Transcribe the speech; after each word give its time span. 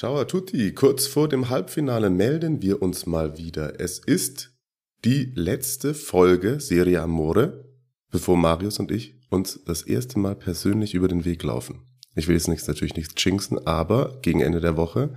Ciao 0.00 0.16
a 0.16 0.24
tutti. 0.24 0.72
Kurz 0.72 1.06
vor 1.06 1.28
dem 1.28 1.50
Halbfinale 1.50 2.08
melden 2.08 2.62
wir 2.62 2.80
uns 2.80 3.04
mal 3.04 3.36
wieder. 3.36 3.78
Es 3.78 3.98
ist 3.98 4.50
die 5.04 5.30
letzte 5.34 5.92
Folge 5.92 6.58
Serie 6.58 7.02
Amore, 7.02 7.66
bevor 8.10 8.38
Marius 8.38 8.78
und 8.78 8.90
ich 8.90 9.20
uns 9.28 9.62
das 9.66 9.82
erste 9.82 10.18
Mal 10.18 10.36
persönlich 10.36 10.94
über 10.94 11.06
den 11.06 11.26
Weg 11.26 11.42
laufen. 11.42 11.82
Ich 12.14 12.28
will 12.28 12.34
jetzt 12.34 12.48
nichts, 12.48 12.66
natürlich 12.66 12.96
nichts 12.96 13.12
jinxen, 13.22 13.66
aber 13.66 14.20
gegen 14.22 14.40
Ende 14.40 14.62
der 14.62 14.78
Woche 14.78 15.12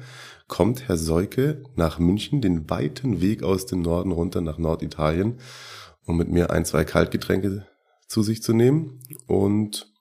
kommt 0.50 0.90
Herr 0.90 0.98
Seuke 0.98 1.64
nach 1.78 1.98
München 1.98 2.42
den 2.42 2.70
weiten 2.70 3.22
Weg 3.22 3.42
aus 3.42 3.66
dem 3.66 3.84
Norden 3.84 4.12
runter 4.12 4.42
nach 4.42 4.58
Norditalien, 4.58 5.38
um 6.04 6.18
mit 6.18 6.28
mir 6.28 6.50
ein, 6.50 6.66
zwei 6.66 6.84
Kaltgetränke 6.84 7.66
zu 8.10 8.22
sich 8.22 8.44
zu 8.44 8.52
nehmen. 8.52 9.00
Und 9.28 9.94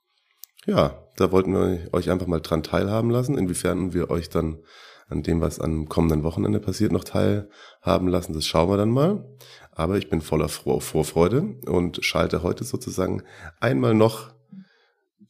ja, 0.65 1.02
da 1.15 1.31
wollten 1.31 1.53
wir 1.53 1.93
euch 1.93 2.09
einfach 2.09 2.27
mal 2.27 2.39
dran 2.39 2.63
teilhaben 2.63 3.09
lassen, 3.09 3.37
inwiefern 3.37 3.93
wir 3.93 4.09
euch 4.09 4.29
dann 4.29 4.59
an 5.07 5.23
dem, 5.23 5.41
was 5.41 5.59
am 5.59 5.87
kommenden 5.89 6.23
Wochenende 6.23 6.59
passiert, 6.59 6.91
noch 6.91 7.03
teilhaben 7.03 8.07
lassen. 8.07 8.33
Das 8.33 8.45
schauen 8.45 8.69
wir 8.69 8.77
dann 8.77 8.89
mal. 8.89 9.25
Aber 9.71 9.97
ich 9.97 10.09
bin 10.09 10.21
voller 10.21 10.49
Vorfreude 10.49 11.55
und 11.65 12.03
schalte 12.03 12.43
heute 12.43 12.63
sozusagen 12.63 13.23
einmal 13.59 13.93
noch, 13.93 14.33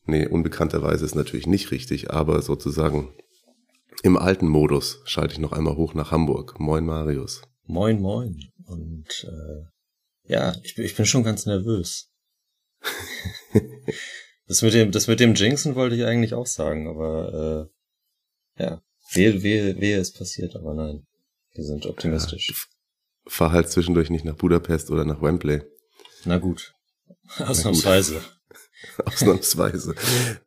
nee, 0.06 0.28
unbekannterweise 0.28 1.06
ist 1.06 1.16
natürlich 1.16 1.48
nicht 1.48 1.72
richtig, 1.72 2.12
aber 2.12 2.42
sozusagen 2.42 3.14
im 4.04 4.18
alten 4.18 4.48
Modus 4.48 5.02
schalte 5.06 5.34
ich 5.34 5.40
noch 5.40 5.54
einmal 5.54 5.78
hoch 5.78 5.94
nach 5.94 6.12
Hamburg. 6.12 6.60
Moin 6.60 6.86
Marius. 6.86 7.42
Moin, 7.66 8.02
moin. 8.02 8.38
Und 8.66 9.26
äh, 9.26 10.32
ja, 10.32 10.54
ich 10.64 10.78
ich 10.78 10.96
bin 10.96 11.06
schon 11.06 11.24
ganz 11.24 11.46
nervös. 11.46 12.10
Das 14.54 14.62
mit 14.62 14.76
dem, 14.76 14.92
das 14.92 15.08
mit 15.08 15.20
dem 15.20 15.34
Jinxen 15.34 15.74
wollte 15.74 15.96
ich 15.96 16.06
eigentlich 16.06 16.36
auch 16.36 16.46
sagen, 16.46 16.88
aber 16.88 17.70
äh, 18.60 18.64
ja, 18.64 18.84
wehe, 19.12 19.42
wehe, 19.42 19.82
wehe 19.82 19.98
ist 19.98 20.16
passiert, 20.16 20.56
aber 20.56 20.76
nein, 20.76 21.08
wir 21.56 21.64
sind 21.64 21.88
optimistisch. 21.88 22.50
Ja, 22.50 23.32
fahr 23.32 23.52
halt 23.52 23.72
zwischendurch 23.72 24.12
nicht 24.12 24.26
nach 24.26 24.36
Budapest 24.36 24.92
oder 24.92 25.06
nach 25.06 25.24
Wembley. 25.24 25.64
Na 26.26 26.38
gut, 26.38 26.76
ausnahmsweise. 27.40 28.22
Ausnahmsweise. 29.06 29.96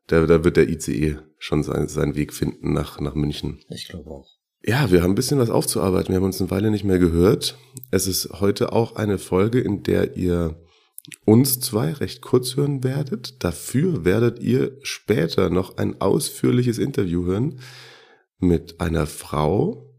Da, 0.07 0.25
da 0.25 0.45
wird 0.45 0.57
der 0.57 0.69
ICE 0.69 1.19
schon 1.39 1.65
sein, 1.65 1.89
seinen 1.89 2.15
Weg 2.15 2.33
finden 2.33 2.75
nach, 2.75 3.01
nach 3.01 3.17
München. 3.17 3.65
Ich 3.71 3.89
glaube 3.89 4.09
auch. 4.09 4.29
Ja, 4.63 4.93
wir 4.93 5.03
haben 5.03 5.13
ein 5.13 5.17
bisschen 5.17 5.41
was 5.41 5.51
aufzuarbeiten. 5.51 6.11
Wir 6.11 6.19
haben 6.19 6.27
uns 6.27 6.41
eine 6.41 6.53
Weile 6.53 6.71
nicht 6.71 6.85
mehr 6.85 7.01
gehört. 7.01 7.59
Es 7.91 8.07
ist 8.07 8.29
heute 8.39 8.73
auch 8.73 8.95
eine 8.95 9.19
Folge, 9.19 9.59
in 9.59 9.83
der 9.83 10.17
ihr 10.17 10.65
uns 11.25 11.61
zwei 11.61 11.93
recht 11.93 12.21
kurz 12.21 12.57
hören 12.57 12.83
werdet. 12.83 13.43
Dafür 13.45 14.05
werdet 14.05 14.41
ihr 14.41 14.79
später 14.83 15.51
noch 15.51 15.77
ein 15.77 16.01
ausführliches 16.01 16.79
Interview 16.79 17.25
hören 17.25 17.61
mit 18.39 18.81
einer 18.81 19.07
Frau, 19.07 19.95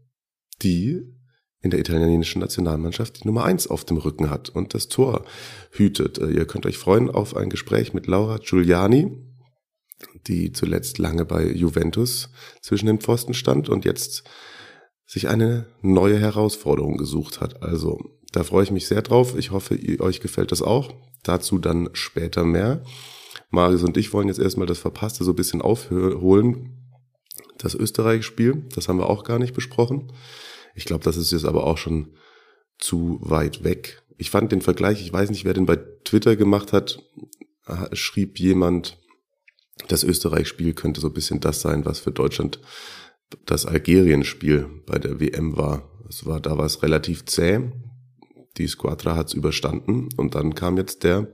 die 0.62 1.02
in 1.60 1.70
der 1.70 1.80
italienischen 1.80 2.40
Nationalmannschaft 2.40 3.22
die 3.22 3.26
Nummer 3.26 3.44
eins 3.44 3.66
auf 3.66 3.84
dem 3.84 3.96
Rücken 3.96 4.30
hat 4.30 4.48
und 4.48 4.74
das 4.74 4.88
Tor 4.88 5.24
hütet. 5.72 6.18
Ihr 6.18 6.46
könnt 6.46 6.66
euch 6.66 6.78
freuen 6.78 7.10
auf 7.10 7.36
ein 7.36 7.50
Gespräch 7.50 7.94
mit 7.94 8.06
Laura 8.06 8.38
Giuliani, 8.38 9.10
die 10.26 10.52
zuletzt 10.52 10.98
lange 10.98 11.24
bei 11.24 11.50
Juventus 11.50 12.30
zwischen 12.62 12.86
den 12.86 13.00
Pfosten 13.00 13.34
stand 13.34 13.68
und 13.68 13.84
jetzt 13.84 14.22
sich 15.04 15.28
eine 15.28 15.66
neue 15.82 16.18
Herausforderung 16.18 16.96
gesucht 16.96 17.40
hat. 17.40 17.62
Also 17.62 18.17
da 18.32 18.44
freue 18.44 18.64
ich 18.64 18.70
mich 18.70 18.86
sehr 18.86 19.02
drauf. 19.02 19.36
Ich 19.36 19.50
hoffe, 19.50 19.74
ihr, 19.74 20.00
euch 20.00 20.20
gefällt 20.20 20.52
das 20.52 20.62
auch. 20.62 20.94
Dazu 21.22 21.58
dann 21.58 21.90
später 21.92 22.44
mehr. 22.44 22.82
Marius 23.50 23.82
und 23.82 23.96
ich 23.96 24.12
wollen 24.12 24.28
jetzt 24.28 24.40
erstmal 24.40 24.66
das 24.66 24.78
Verpasste 24.78 25.24
so 25.24 25.32
ein 25.32 25.36
bisschen 25.36 25.62
aufholen. 25.62 26.74
Das 27.56 27.74
Österreich-Spiel, 27.74 28.66
das 28.74 28.88
haben 28.88 28.98
wir 28.98 29.08
auch 29.08 29.24
gar 29.24 29.38
nicht 29.38 29.54
besprochen. 29.54 30.12
Ich 30.74 30.84
glaube, 30.84 31.04
das 31.04 31.16
ist 31.16 31.32
jetzt 31.32 31.44
aber 31.44 31.64
auch 31.64 31.78
schon 31.78 32.14
zu 32.78 33.18
weit 33.22 33.64
weg. 33.64 34.02
Ich 34.16 34.30
fand 34.30 34.52
den 34.52 34.60
Vergleich, 34.60 35.00
ich 35.00 35.12
weiß 35.12 35.30
nicht, 35.30 35.44
wer 35.44 35.54
den 35.54 35.66
bei 35.66 35.76
Twitter 36.04 36.36
gemacht 36.36 36.72
hat, 36.72 37.02
schrieb 37.92 38.38
jemand, 38.38 38.98
das 39.88 40.04
Österreich-Spiel 40.04 40.74
könnte 40.74 41.00
so 41.00 41.08
ein 41.08 41.14
bisschen 41.14 41.40
das 41.40 41.60
sein, 41.60 41.84
was 41.84 42.00
für 42.00 42.12
Deutschland 42.12 42.60
das 43.46 43.66
Algerien-Spiel 43.66 44.82
bei 44.86 44.98
der 44.98 45.20
WM 45.20 45.56
war. 45.56 45.90
Es 46.08 46.26
war, 46.26 46.40
da 46.40 46.56
war 46.58 46.66
es 46.66 46.82
relativ 46.82 47.26
zäh. 47.26 47.60
Die 48.58 48.66
Squadra 48.66 49.16
hat 49.16 49.28
es 49.28 49.34
überstanden 49.34 50.08
und 50.16 50.34
dann 50.34 50.54
kam 50.54 50.76
jetzt 50.76 51.04
der, 51.04 51.32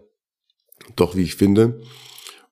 doch 0.97 1.17
wie 1.17 1.23
ich 1.23 1.35
finde, 1.35 1.81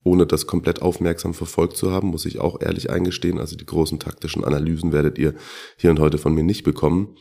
ohne 0.05 0.27
das 0.27 0.47
komplett 0.47 0.83
aufmerksam 0.83 1.35
verfolgt 1.35 1.77
zu 1.77 1.93
haben, 1.93 2.09
muss 2.09 2.27
ich 2.27 2.41
auch 2.41 2.61
ehrlich 2.61 2.91
eingestehen, 2.91 3.39
also 3.39 3.57
die 3.57 3.67
großen 3.67 4.01
taktischen 4.01 4.45
Analysen 4.45 4.93
werdet 4.93 5.19
ihr 5.19 5.35
hier 5.77 5.91
und 5.91 6.01
heute 6.01 6.19
von 6.19 6.35
mir 6.35 6.43
nicht 6.43 6.65
bekommen, 6.65 7.17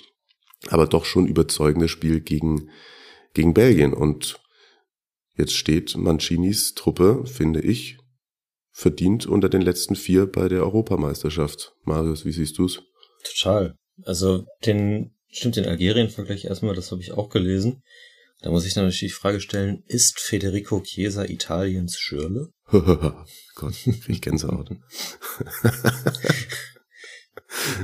aber 0.69 0.87
doch 0.87 1.05
schon 1.05 1.27
überzeugendes 1.27 1.91
Spiel 1.91 2.21
gegen, 2.21 2.69
gegen 3.33 3.53
Belgien 3.53 3.93
und 3.93 4.39
jetzt 5.35 5.55
steht 5.55 5.95
Mancinis 5.97 6.73
Truppe, 6.73 7.25
finde 7.25 7.61
ich, 7.61 7.97
verdient 8.71 9.25
unter 9.25 9.49
den 9.49 9.61
letzten 9.61 9.95
vier 9.95 10.25
bei 10.25 10.47
der 10.47 10.63
Europameisterschaft. 10.63 11.73
Marius, 11.83 12.25
wie 12.25 12.31
siehst 12.31 12.57
du's? 12.57 12.81
Total. 13.23 13.75
Also 14.03 14.45
den 14.65 15.13
Stimmt, 15.31 15.55
den 15.55 15.65
Algerien-Vergleich 15.65 16.45
erstmal, 16.45 16.75
das 16.75 16.91
habe 16.91 17.01
ich 17.01 17.13
auch 17.13 17.29
gelesen. 17.29 17.81
Da 18.41 18.49
muss 18.49 18.65
ich 18.65 18.75
natürlich 18.75 18.99
die 18.99 19.09
Frage 19.09 19.39
stellen, 19.39 19.83
ist 19.85 20.19
Federico 20.19 20.81
Chiesa 20.81 21.23
Italiens 21.25 21.97
Schürle? 21.97 22.49
Gott, 23.55 23.73
ich 24.07 24.21
Gänsehaut. 24.21 24.71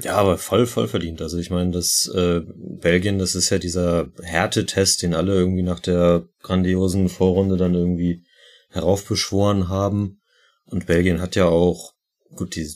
ja, 0.04 0.16
aber 0.16 0.38
voll, 0.38 0.66
voll 0.66 0.88
verdient. 0.88 1.22
Also 1.22 1.38
ich 1.38 1.52
meine, 1.52 1.72
das 1.72 2.08
äh, 2.14 2.42
Belgien, 2.56 3.20
das 3.20 3.36
ist 3.36 3.52
ja 3.52 3.60
dieser 3.60 4.12
Härtetest, 4.22 5.04
den 5.04 5.14
alle 5.14 5.36
irgendwie 5.36 5.64
nach 5.64 5.80
der 5.80 6.28
grandiosen 6.42 7.08
Vorrunde 7.08 7.56
dann 7.56 7.76
irgendwie 7.76 8.24
heraufbeschworen 8.70 9.70
haben. 9.70 10.22
Und 10.66 10.88
Belgien 10.88 11.22
hat 11.22 11.36
ja 11.36 11.46
auch, 11.46 11.94
gut, 12.36 12.56
die 12.56 12.68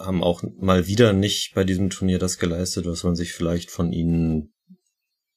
haben 0.00 0.22
auch 0.22 0.42
mal 0.58 0.86
wieder 0.86 1.12
nicht 1.12 1.54
bei 1.54 1.64
diesem 1.64 1.90
Turnier 1.90 2.18
das 2.18 2.38
geleistet, 2.38 2.86
was 2.86 3.04
man 3.04 3.16
sich 3.16 3.32
vielleicht 3.32 3.70
von 3.70 3.92
ihnen 3.92 4.52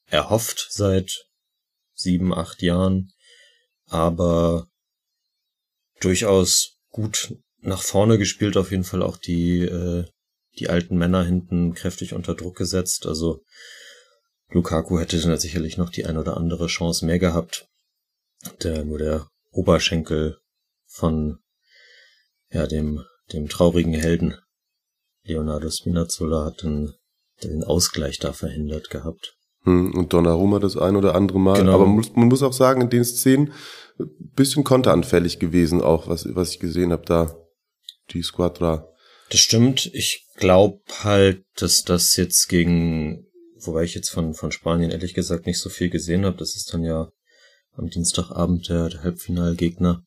erhofft 0.07 0.68
seit 0.69 1.25
sieben, 1.94 2.34
acht 2.34 2.62
Jahren, 2.62 3.12
aber 3.88 4.68
durchaus 6.00 6.78
gut 6.90 7.35
nach 7.59 7.81
vorne 7.81 8.18
gespielt, 8.18 8.57
auf 8.57 8.72
jeden 8.72 8.84
Fall 8.84 9.01
auch 9.01 9.18
die, 9.18 9.59
äh, 9.62 10.06
die 10.59 10.69
alten 10.69 10.97
Männer 10.97 11.24
hinten 11.24 11.74
kräftig 11.74 12.13
unter 12.13 12.35
Druck 12.35 12.57
gesetzt. 12.57 13.06
Also 13.06 13.44
Lukaku 14.50 15.00
hätte 15.00 15.19
dann 15.19 15.40
sicherlich 15.40 15.78
noch 15.78 15.90
die 15.90 16.06
ein 16.06 16.18
oder 16.18 16.38
andere 16.38 16.68
Chance 16.68 17.06
mehr 17.06 17.19
gehabt. 17.19 17.68
Der, 18.62 18.84
nur 18.84 18.97
der 19.00 19.28
Oberschenkel 19.51 20.38
von 20.85 21.40
ja, 22.51 22.68
dem, 22.68 23.03
dem 23.31 23.47
traurigen 23.47 23.94
Helden 23.94 24.38
Leonardo 25.25 25.69
Spinazzola 25.69 26.45
hat 26.45 26.63
den, 26.63 26.94
den 27.44 27.63
Ausgleich 27.63 28.19
da 28.19 28.33
verhindert 28.33 28.89
gehabt. 28.89 29.36
Hm, 29.63 29.94
und 29.95 30.12
Donnarumma 30.13 30.59
das 30.59 30.77
ein 30.77 30.95
oder 30.95 31.15
andere 31.15 31.39
Mal. 31.39 31.59
Genau. 31.59 31.74
Aber 31.74 31.86
man 31.86 31.95
muss, 31.95 32.12
man 32.15 32.27
muss 32.27 32.44
auch 32.44 32.53
sagen, 32.53 32.81
in 32.81 32.89
den 32.89 33.06
Szenen 33.06 33.53
bisschen 34.36 34.63
konteranfällig 34.63 35.39
gewesen, 35.39 35.81
auch 35.81 36.07
was, 36.07 36.25
was 36.36 36.51
ich 36.51 36.59
gesehen 36.59 36.92
habe 36.92 37.06
da. 37.06 37.36
Die 38.12 38.21
Squadra. 38.21 38.89
Das 39.30 39.39
stimmt. 39.39 39.89
Ich 39.94 40.27
glaube 40.36 40.81
halt, 41.03 41.45
dass 41.56 41.83
das 41.83 42.15
jetzt 42.18 42.50
gegen, 42.50 43.25
wobei 43.57 43.83
ich 43.83 43.95
jetzt 43.95 44.09
von, 44.09 44.33
von 44.33 44.51
Spanien 44.51 44.92
ehrlich 44.92 45.13
gesagt 45.13 45.45
nicht 45.45 45.59
so 45.59 45.69
viel 45.69 45.89
gesehen 45.89 46.25
habe, 46.25 46.38
das 46.38 46.56
ist 46.56 46.74
dann 46.74 46.83
ja 46.83 47.09
am 47.75 47.88
Dienstagabend 47.88 48.68
der, 48.68 48.89
der 48.89 49.03
Halbfinalgegner. 49.03 50.03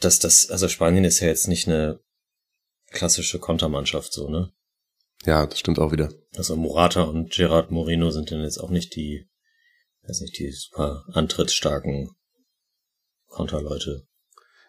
Dass 0.00 0.18
das, 0.18 0.50
also 0.50 0.68
Spanien 0.68 1.04
ist 1.04 1.20
ja 1.20 1.28
jetzt 1.28 1.48
nicht 1.48 1.66
eine 1.66 1.98
klassische 2.90 3.38
Kontermannschaft 3.38 4.12
so, 4.12 4.28
ne? 4.28 4.52
Ja, 5.24 5.46
das 5.46 5.58
stimmt 5.58 5.78
auch 5.78 5.92
wieder. 5.92 6.12
Also 6.36 6.56
Morata 6.56 7.02
und 7.02 7.32
Gerard 7.32 7.70
Moreno 7.70 8.10
sind 8.10 8.30
denn 8.30 8.42
jetzt 8.42 8.58
auch 8.58 8.70
nicht 8.70 8.94
die, 8.94 9.28
weiß 10.06 10.20
nicht, 10.20 10.38
die 10.38 10.50
super 10.50 11.04
antrittsstarken 11.12 12.10
Konterleute. 13.28 14.06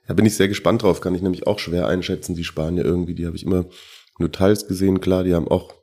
Ja, 0.07 0.15
bin 0.15 0.25
ich 0.25 0.35
sehr 0.35 0.47
gespannt 0.47 0.81
drauf, 0.81 1.01
kann 1.01 1.13
ich 1.13 1.21
nämlich 1.21 1.45
auch 1.45 1.59
schwer 1.59 1.87
einschätzen, 1.87 2.35
die 2.35 2.43
Spanier 2.43 2.83
irgendwie, 2.83 3.13
die 3.13 3.27
habe 3.27 3.35
ich 3.35 3.43
immer 3.43 3.65
nur 4.17 4.31
teils 4.31 4.67
gesehen, 4.67 5.01
klar, 5.01 5.23
die 5.23 5.35
haben 5.35 5.47
auch 5.47 5.73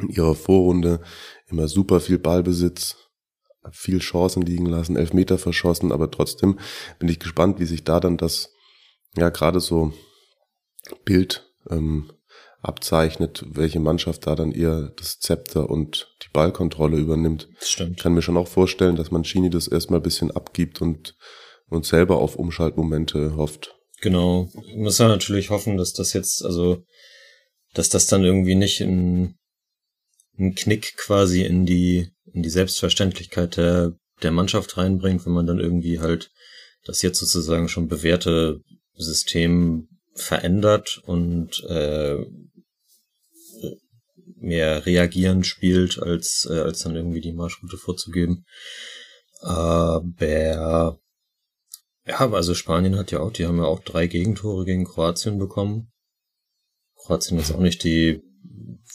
in 0.00 0.08
ihrer 0.08 0.34
Vorrunde 0.34 1.00
immer 1.46 1.68
super 1.68 2.00
viel 2.00 2.18
Ballbesitz, 2.18 2.96
viel 3.70 3.98
Chancen 3.98 4.42
liegen 4.42 4.66
lassen, 4.66 4.96
elf 4.96 5.12
Meter 5.12 5.38
verschossen, 5.38 5.92
aber 5.92 6.10
trotzdem 6.10 6.58
bin 6.98 7.08
ich 7.08 7.20
gespannt, 7.20 7.60
wie 7.60 7.66
sich 7.66 7.84
da 7.84 8.00
dann 8.00 8.16
das, 8.16 8.50
ja, 9.16 9.28
gerade 9.28 9.60
so 9.60 9.92
Bild 11.04 11.50
ähm, 11.70 12.10
abzeichnet, 12.64 13.44
welche 13.46 13.80
Mannschaft 13.80 14.26
da 14.26 14.34
dann 14.34 14.52
eher 14.52 14.92
das 14.96 15.18
Zepter 15.18 15.68
und 15.68 16.14
die 16.22 16.28
Ballkontrolle 16.32 16.96
übernimmt. 16.96 17.48
Das 17.60 17.70
stimmt. 17.70 17.96
Ich 17.96 18.02
kann 18.02 18.14
mir 18.14 18.22
schon 18.22 18.36
auch 18.36 18.48
vorstellen, 18.48 18.96
dass 18.96 19.10
Mancini 19.10 19.50
das 19.50 19.68
erstmal 19.68 20.00
ein 20.00 20.04
bisschen 20.04 20.30
abgibt 20.30 20.80
und, 20.80 21.14
und 21.68 21.84
selber 21.84 22.18
auf 22.18 22.36
Umschaltmomente 22.36 23.36
hofft. 23.36 23.74
Genau. 24.00 24.50
Muss 24.74 24.98
ja 24.98 25.08
natürlich 25.08 25.50
hoffen, 25.50 25.76
dass 25.76 25.92
das 25.92 26.12
jetzt, 26.14 26.44
also, 26.44 26.82
dass 27.74 27.90
das 27.90 28.06
dann 28.06 28.24
irgendwie 28.24 28.54
nicht 28.54 28.80
in, 28.80 29.34
einen 30.38 30.54
Knick 30.54 30.96
quasi 30.96 31.42
in 31.42 31.66
die, 31.66 32.08
in 32.32 32.42
die 32.42 32.50
Selbstverständlichkeit 32.50 33.56
der, 33.56 33.92
der 34.22 34.32
Mannschaft 34.32 34.76
reinbringt, 34.76 35.26
wenn 35.26 35.32
man 35.32 35.46
dann 35.46 35.60
irgendwie 35.60 36.00
halt 36.00 36.30
das 36.84 37.02
jetzt 37.02 37.18
sozusagen 37.18 37.68
schon 37.68 37.88
bewährte 37.88 38.60
System 38.94 39.88
verändert 40.14 41.02
und 41.04 41.64
äh, 41.64 42.24
mehr 44.36 44.86
reagieren 44.86 45.44
spielt, 45.44 45.98
als, 45.98 46.46
äh, 46.50 46.60
als 46.60 46.80
dann 46.80 46.96
irgendwie 46.96 47.20
die 47.20 47.32
Marschroute 47.32 47.76
vorzugeben. 47.76 48.44
Aber 49.40 50.98
ja, 52.06 52.30
also 52.30 52.54
Spanien 52.54 52.96
hat 52.96 53.10
ja 53.10 53.20
auch, 53.20 53.32
die 53.32 53.46
haben 53.46 53.58
ja 53.58 53.64
auch 53.64 53.80
drei 53.80 54.06
Gegentore 54.06 54.64
gegen 54.64 54.84
Kroatien 54.84 55.38
bekommen. 55.38 55.92
Kroatien 56.96 57.38
ist 57.38 57.52
auch 57.52 57.60
nicht 57.60 57.82
die 57.84 58.20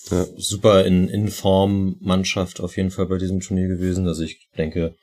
ja. 0.09 0.25
super 0.37 0.85
in, 0.85 1.07
in 1.09 1.27
Form 1.29 1.97
Mannschaft 1.99 2.61
auf 2.61 2.77
jeden 2.77 2.91
Fall 2.91 3.07
bei 3.07 3.17
diesem 3.17 3.39
Turnier 3.39 3.67
gewesen. 3.67 4.07
Also 4.07 4.23
ich 4.23 4.49
denke, 4.57 4.95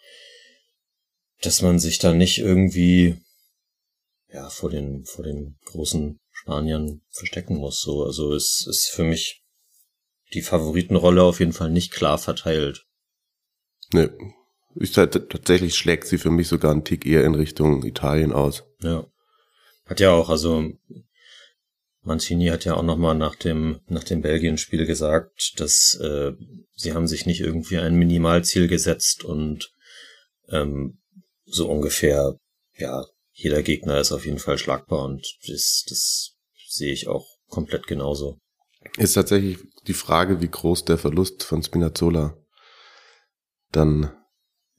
dass 1.43 1.63
man 1.63 1.79
sich 1.79 1.99
da 1.99 2.13
nicht 2.13 2.39
irgendwie 2.39 3.17
ja 4.33 4.49
vor 4.51 4.71
den 4.71 5.05
vor 5.05 5.25
den 5.25 5.59
großen 5.67 6.19
Spaniern 6.31 7.03
verstecken 7.11 7.57
muss. 7.57 7.81
So, 7.81 8.05
also 8.05 8.35
es 8.35 8.67
ist 8.69 8.91
für 8.91 9.05
mich 9.05 9.43
die 10.33 10.43
Favoritenrolle 10.43 11.23
auf 11.23 11.41
jeden 11.41 11.53
Fall 11.53 11.71
nicht 11.71 11.93
klar 11.93 12.19
verteilt. 12.19 12.85
Nee. 13.93 14.09
Ich, 14.79 14.93
tatsächlich 14.93 15.75
schlägt 15.75 16.07
sie 16.07 16.19
für 16.19 16.31
mich 16.31 16.49
sogar 16.49 16.73
einen 16.73 16.85
Tick 16.85 17.07
eher 17.07 17.25
in 17.25 17.35
Richtung 17.35 17.83
Italien 17.85 18.33
aus. 18.33 18.65
Ja. 18.81 19.07
Hat 19.87 20.01
ja 20.01 20.11
auch, 20.11 20.29
also 20.29 20.73
Mancini 22.03 22.49
hat 22.49 22.65
ja 22.65 22.75
auch 22.75 22.83
nochmal 22.83 23.15
nach 23.15 23.37
dem, 23.37 23.81
nach 23.89 24.05
dem 24.05 24.21
Belgien-Spiel 24.21 24.85
gesagt, 24.85 25.59
dass 25.59 25.99
äh, 26.01 26.33
sie 26.75 26.93
haben 26.93 27.07
sich 27.07 27.25
nicht 27.25 27.41
irgendwie 27.41 27.79
ein 27.79 27.95
Minimalziel 27.95 28.69
gesetzt 28.69 29.25
und 29.25 29.73
ähm, 30.49 30.99
so 31.47 31.71
ungefähr, 31.71 32.39
ja, 32.77 33.05
jeder 33.37 33.63
Gegner 33.63 34.01
ist 34.01 34.13
auf 34.13 34.25
jeden 34.25 34.39
Fall 34.39 34.57
schlagbar 34.57 35.05
und 35.05 35.37
das, 35.47 35.85
das 35.87 36.37
sehe 36.69 36.93
ich 36.93 37.07
auch 37.07 37.27
komplett 37.49 37.87
genauso. 37.87 38.39
Ist 38.97 39.13
tatsächlich 39.13 39.59
die 39.87 39.95
Frage, 39.95 40.41
wie 40.41 40.49
groß 40.49 40.87
der 40.87 40.97
Verlust 40.97 41.45
von 41.45 41.63
Spinazzola 41.63 42.35
dann 43.73 44.11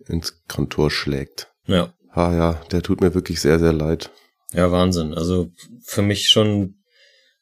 ins 0.08 0.44
Kontor 0.48 0.90
schlägt. 0.90 1.52
Ja. 1.68 1.94
Ah 2.10 2.34
ja, 2.34 2.54
der 2.72 2.82
tut 2.82 3.02
mir 3.02 3.14
wirklich 3.14 3.40
sehr, 3.42 3.60
sehr 3.60 3.74
leid. 3.74 4.10
Ja, 4.54 4.72
Wahnsinn. 4.72 5.14
Also 5.14 5.52
für 5.84 6.02
mich 6.02 6.30
schon, 6.30 6.82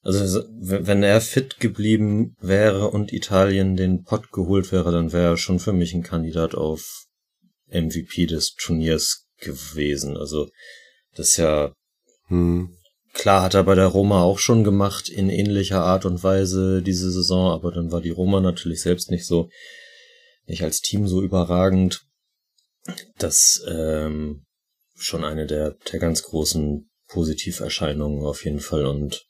also 0.01 0.43
wenn 0.49 1.01
er 1.01 1.21
fit 1.21 1.61
geblieben 1.61 2.35
wäre 2.41 2.89
und 2.89 3.13
Italien 3.13 3.77
den 3.77 4.03
Pott 4.03 4.33
geholt 4.33 4.73
wäre, 4.73 4.91
dann 4.91 5.13
wäre 5.13 5.33
er 5.33 5.37
schon 5.37 5.59
für 5.59 5.73
mich 5.73 5.93
ein 5.93 6.03
Kandidat 6.03 6.55
auf 6.55 7.05
MVP 7.67 8.25
des 8.25 8.55
Turniers 8.55 9.27
gewesen. 9.37 10.17
Also 10.17 10.49
das 11.15 11.29
ist 11.29 11.37
ja 11.37 11.73
hm. 12.27 12.75
Klar 13.13 13.43
hat 13.43 13.53
er 13.53 13.63
bei 13.63 13.75
der 13.75 13.87
Roma 13.87 14.23
auch 14.23 14.39
schon 14.39 14.65
gemacht 14.65 15.07
in 15.07 15.29
ähnlicher 15.29 15.81
Art 15.81 16.05
und 16.05 16.21
Weise 16.21 16.81
diese 16.81 17.11
Saison, 17.11 17.51
aber 17.51 17.71
dann 17.71 17.91
war 17.91 18.01
die 18.01 18.09
Roma 18.09 18.41
natürlich 18.41 18.81
selbst 18.81 19.09
nicht 19.09 19.25
so, 19.25 19.49
nicht 20.47 20.63
als 20.63 20.81
Team 20.81 21.07
so 21.07 21.21
überragend. 21.21 22.05
Das 23.17 23.63
ähm, 23.67 24.43
schon 24.95 25.23
eine 25.23 25.47
der, 25.47 25.77
der 25.91 25.99
ganz 25.99 26.23
großen 26.23 26.89
Positiverscheinungen 27.07 28.25
auf 28.25 28.43
jeden 28.43 28.59
Fall 28.59 28.85
und 28.85 29.25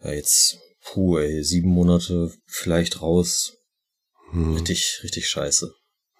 ja, 0.00 0.12
jetzt, 0.12 0.58
puh, 0.84 1.18
ey, 1.18 1.42
sieben 1.42 1.70
Monate 1.70 2.32
vielleicht 2.46 3.02
raus. 3.02 3.56
Hm. 4.30 4.54
Richtig, 4.54 5.00
richtig 5.02 5.28
scheiße. 5.28 5.74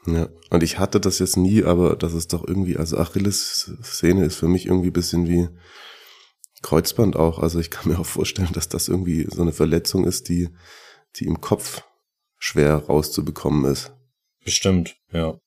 Ja, 0.06 0.28
und 0.50 0.62
ich 0.62 0.78
hatte 0.78 1.00
das 1.00 1.18
jetzt 1.18 1.36
nie, 1.36 1.64
aber 1.64 1.96
das 1.96 2.14
ist 2.14 2.32
doch 2.32 2.46
irgendwie, 2.46 2.76
also 2.76 2.96
Achilles-Szene 2.96 4.24
ist 4.24 4.36
für 4.36 4.48
mich 4.48 4.66
irgendwie 4.66 4.90
bisschen 4.90 5.28
wie 5.28 5.48
Kreuzband 6.62 7.16
auch. 7.16 7.38
Also 7.38 7.58
ich 7.58 7.70
kann 7.70 7.90
mir 7.90 7.98
auch 7.98 8.06
vorstellen, 8.06 8.52
dass 8.52 8.68
das 8.68 8.88
irgendwie 8.88 9.26
so 9.30 9.42
eine 9.42 9.52
Verletzung 9.52 10.04
ist, 10.04 10.28
die, 10.28 10.48
die 11.16 11.26
im 11.26 11.40
Kopf 11.40 11.82
schwer 12.38 12.76
rauszubekommen 12.76 13.70
ist. 13.70 13.92
Bestimmt, 14.44 14.96
ja. 15.12 15.38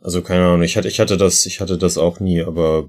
Also 0.00 0.22
keine 0.22 0.46
Ahnung, 0.46 0.62
ich 0.62 0.76
hatte, 0.76 0.88
ich 0.88 0.98
hatte 0.98 1.16
das, 1.16 1.44
ich 1.46 1.60
hatte 1.60 1.76
das 1.76 1.98
auch 1.98 2.20
nie, 2.20 2.42
aber 2.42 2.88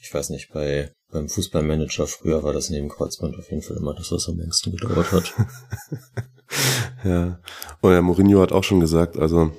ich 0.00 0.12
weiß 0.12 0.30
nicht, 0.30 0.52
bei, 0.52 0.92
beim 1.10 1.28
Fußballmanager 1.28 2.06
früher 2.06 2.42
war 2.42 2.52
das 2.52 2.70
neben 2.70 2.88
Kreuzband 2.88 3.36
auf 3.36 3.50
jeden 3.50 3.62
Fall 3.62 3.76
immer 3.76 3.94
das, 3.94 4.12
was 4.12 4.28
am 4.28 4.38
längsten 4.38 4.72
gedauert 4.72 5.12
hat. 5.12 5.34
ja. 7.04 7.40
Und 7.80 7.90
der 7.90 8.02
Mourinho 8.02 8.40
hat 8.40 8.52
auch 8.52 8.64
schon 8.64 8.80
gesagt, 8.80 9.16
also 9.16 9.52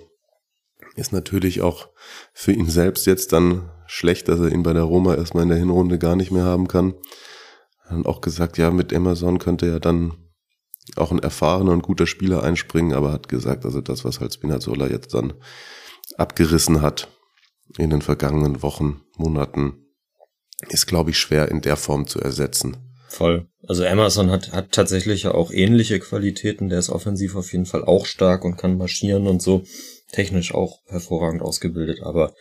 ist 0.96 1.14
natürlich 1.14 1.62
auch 1.62 1.90
für 2.34 2.52
ihn 2.52 2.70
selbst 2.70 3.06
jetzt 3.06 3.34
dann 3.34 3.70
schlecht, 3.88 4.28
dass 4.28 4.40
er 4.40 4.52
ihn 4.52 4.64
bei 4.64 4.74
der 4.74 4.84
Roma 4.84 5.16
erstmal 5.16 5.44
in 5.44 5.50
der 5.50 5.58
Hinrunde 5.58 5.98
gar 5.98 6.16
nicht 6.16 6.32
mehr 6.32 6.46
haben 6.46 6.68
kann. 6.68 6.94
Dann 7.90 8.06
auch 8.06 8.22
gesagt, 8.22 8.58
ja, 8.58 8.72
mit 8.72 8.92
Emerson 8.92 9.40
könnte 9.40 9.68
ja 9.68 9.80
dann 9.80 10.14
auch 10.96 11.12
ein 11.12 11.20
erfahrener 11.20 11.72
und 11.72 11.84
guter 11.84 12.08
Spieler 12.08 12.44
einspringen, 12.44 12.94
aber 12.94 13.12
hat 13.12 13.28
gesagt, 13.30 13.66
also 13.66 13.82
das, 13.82 14.04
was 14.04 14.20
halt 14.20 14.34
Spinazzola 14.34 14.88
jetzt 14.88 15.14
dann 15.14 15.34
abgerissen 16.18 16.82
hat 16.82 17.08
in 17.78 17.90
den 17.90 18.02
vergangenen 18.02 18.62
Wochen, 18.62 19.02
Monaten, 19.18 19.76
ist, 20.70 20.86
glaube 20.88 21.12
ich, 21.12 21.18
schwer 21.18 21.50
in 21.50 21.62
der 21.62 21.78
Form 21.78 22.08
zu 22.08 22.20
ersetzen. 22.20 22.78
Voll. 23.08 23.48
Also 23.68 23.84
Emerson 23.84 24.32
hat, 24.32 24.52
hat 24.52 24.72
tatsächlich 24.72 25.28
auch 25.28 25.52
ähnliche 25.52 26.00
Qualitäten. 26.00 26.70
Der 26.70 26.80
ist 26.80 26.90
offensiv 26.90 27.36
auf 27.36 27.52
jeden 27.52 27.66
Fall 27.66 27.84
auch 27.84 28.06
stark 28.06 28.44
und 28.44 28.58
kann 28.58 28.78
marschieren 28.78 29.28
und 29.28 29.42
so. 29.42 29.64
Technisch 30.14 30.54
auch 30.54 30.80
hervorragend 30.88 31.42
ausgebildet, 31.42 32.02
aber 32.02 32.34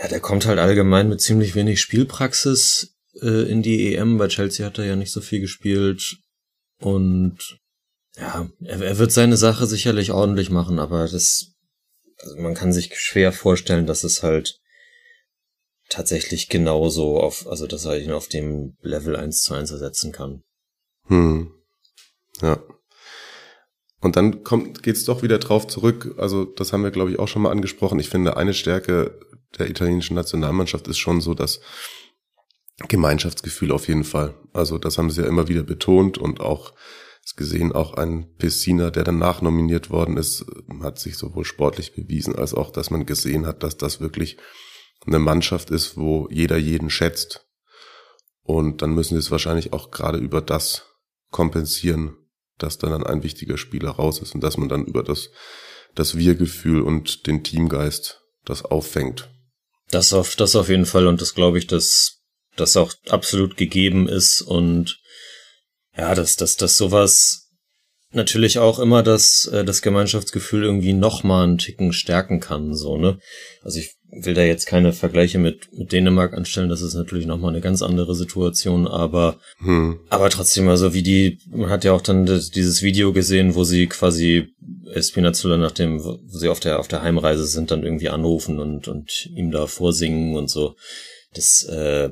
ja, 0.00 0.08
der 0.08 0.20
kommt 0.20 0.46
halt 0.46 0.58
allgemein 0.58 1.08
mit 1.08 1.20
ziemlich 1.20 1.54
wenig 1.54 1.80
Spielpraxis 1.80 2.94
äh, 3.20 3.50
in 3.50 3.62
die 3.62 3.94
EM. 3.94 4.18
Bei 4.18 4.28
Chelsea 4.28 4.64
hat 4.64 4.78
er 4.78 4.84
ja 4.84 4.96
nicht 4.96 5.10
so 5.10 5.20
viel 5.20 5.40
gespielt. 5.40 6.18
Und 6.78 7.58
ja, 8.16 8.48
er, 8.64 8.80
er 8.80 8.98
wird 8.98 9.12
seine 9.12 9.36
Sache 9.36 9.66
sicherlich 9.66 10.12
ordentlich 10.12 10.50
machen, 10.50 10.78
aber 10.78 11.08
das, 11.08 11.52
also 12.18 12.36
man 12.36 12.54
kann 12.54 12.72
sich 12.72 12.98
schwer 12.98 13.32
vorstellen, 13.32 13.86
dass 13.86 14.04
es 14.04 14.22
halt 14.22 14.60
tatsächlich 15.88 16.48
genauso 16.48 17.18
auf, 17.20 17.46
also 17.46 17.66
dass 17.66 17.84
er 17.84 17.98
ihn 17.98 18.12
auf 18.12 18.28
dem 18.28 18.76
Level 18.80 19.16
1 19.16 19.42
zu 19.42 19.54
1 19.54 19.70
ersetzen 19.70 20.12
kann. 20.12 20.42
Hm. 21.06 21.52
Ja. 22.40 22.62
Und 24.00 24.16
dann 24.16 24.44
kommt, 24.44 24.82
geht's 24.82 25.04
doch 25.04 25.22
wieder 25.22 25.38
drauf 25.38 25.66
zurück. 25.66 26.14
Also, 26.16 26.44
das 26.44 26.72
haben 26.72 26.82
wir, 26.82 26.90
glaube 26.90 27.10
ich, 27.10 27.18
auch 27.18 27.28
schon 27.28 27.42
mal 27.42 27.50
angesprochen. 27.50 27.98
Ich 27.98 28.08
finde, 28.08 28.36
eine 28.36 28.54
Stärke 28.54 29.18
der 29.58 29.68
italienischen 29.68 30.14
Nationalmannschaft 30.14 30.88
ist 30.88 30.98
schon 30.98 31.20
so 31.20 31.34
das 31.34 31.60
Gemeinschaftsgefühl 32.88 33.72
auf 33.72 33.88
jeden 33.88 34.04
Fall. 34.04 34.34
Also 34.52 34.78
das 34.78 34.96
haben 34.96 35.10
sie 35.10 35.22
ja 35.22 35.28
immer 35.28 35.48
wieder 35.48 35.62
betont 35.62 36.18
und 36.18 36.40
auch 36.40 36.72
gesehen, 37.36 37.72
auch 37.72 37.94
ein 37.94 38.34
Pessina, 38.38 38.90
der 38.90 39.04
danach 39.04 39.40
nominiert 39.40 39.90
worden 39.90 40.16
ist, 40.16 40.44
hat 40.82 40.98
sich 40.98 41.16
sowohl 41.16 41.44
sportlich 41.44 41.94
bewiesen, 41.94 42.34
als 42.34 42.54
auch, 42.54 42.70
dass 42.70 42.90
man 42.90 43.06
gesehen 43.06 43.46
hat, 43.46 43.62
dass 43.62 43.76
das 43.76 44.00
wirklich 44.00 44.36
eine 45.06 45.18
Mannschaft 45.18 45.70
ist, 45.70 45.96
wo 45.96 46.28
jeder 46.30 46.56
jeden 46.56 46.90
schätzt. 46.90 47.46
Und 48.42 48.82
dann 48.82 48.94
müssen 48.94 49.14
sie 49.14 49.20
es 49.20 49.30
wahrscheinlich 49.30 49.72
auch 49.72 49.90
gerade 49.90 50.18
über 50.18 50.40
das 50.40 50.86
kompensieren, 51.30 52.16
dass 52.62 52.78
dann 52.78 53.04
ein 53.04 53.22
wichtiger 53.22 53.58
Spieler 53.58 53.90
raus 53.90 54.20
ist 54.20 54.34
und 54.34 54.42
dass 54.42 54.56
man 54.56 54.68
dann 54.68 54.84
über 54.84 55.02
das, 55.02 55.30
das 55.94 56.16
Wir-Gefühl 56.16 56.82
und 56.82 57.26
den 57.26 57.42
Teamgeist 57.42 58.20
das 58.44 58.64
auffängt. 58.64 59.28
Das 59.90 60.12
auf, 60.12 60.36
das 60.36 60.56
auf 60.56 60.68
jeden 60.68 60.86
Fall 60.86 61.06
und 61.06 61.20
das 61.20 61.34
glaube 61.34 61.58
ich, 61.58 61.66
dass 61.66 62.20
das 62.56 62.76
auch 62.76 62.92
absolut 63.08 63.56
gegeben 63.56 64.08
ist 64.08 64.42
und 64.42 64.98
ja, 65.96 66.14
dass, 66.14 66.36
dass, 66.36 66.56
dass 66.56 66.76
sowas 66.76 67.48
natürlich 68.12 68.58
auch 68.58 68.78
immer 68.78 69.02
das, 69.02 69.46
äh, 69.46 69.64
das 69.64 69.82
Gemeinschaftsgefühl 69.82 70.64
irgendwie 70.64 70.92
noch 70.92 71.22
mal 71.22 71.44
einen 71.44 71.58
Ticken 71.58 71.92
stärken 71.92 72.40
kann, 72.40 72.74
so, 72.74 72.96
ne? 72.96 73.18
Also 73.62 73.78
ich 73.78 73.96
will 74.12 74.34
da 74.34 74.42
jetzt 74.42 74.66
keine 74.66 74.92
Vergleiche 74.92 75.38
mit, 75.38 75.72
mit 75.72 75.92
Dänemark 75.92 76.34
anstellen, 76.34 76.68
das 76.68 76.82
ist 76.82 76.94
natürlich 76.94 77.26
noch 77.26 77.38
mal 77.38 77.48
eine 77.48 77.60
ganz 77.60 77.82
andere 77.82 78.14
Situation, 78.14 78.86
aber, 78.86 79.38
hm. 79.58 80.00
aber 80.08 80.30
trotzdem, 80.30 80.68
also 80.68 80.94
wie 80.94 81.02
die, 81.02 81.38
man 81.48 81.70
hat 81.70 81.84
ja 81.84 81.92
auch 81.92 82.00
dann 82.00 82.26
das, 82.26 82.50
dieses 82.50 82.82
Video 82.82 83.12
gesehen, 83.12 83.54
wo 83.54 83.64
sie 83.64 83.86
quasi 83.86 84.48
Espinazzola, 84.92 85.56
nachdem 85.56 86.00
sie 86.26 86.48
auf 86.48 86.60
der, 86.60 86.80
auf 86.80 86.88
der 86.88 87.02
Heimreise 87.02 87.46
sind, 87.46 87.70
dann 87.70 87.84
irgendwie 87.84 88.08
anrufen 88.08 88.58
und, 88.58 88.88
und 88.88 89.26
ihm 89.34 89.50
da 89.50 89.66
vorsingen 89.66 90.36
und 90.36 90.50
so. 90.50 90.74
Das, 91.32 91.62
äh, 91.64 92.10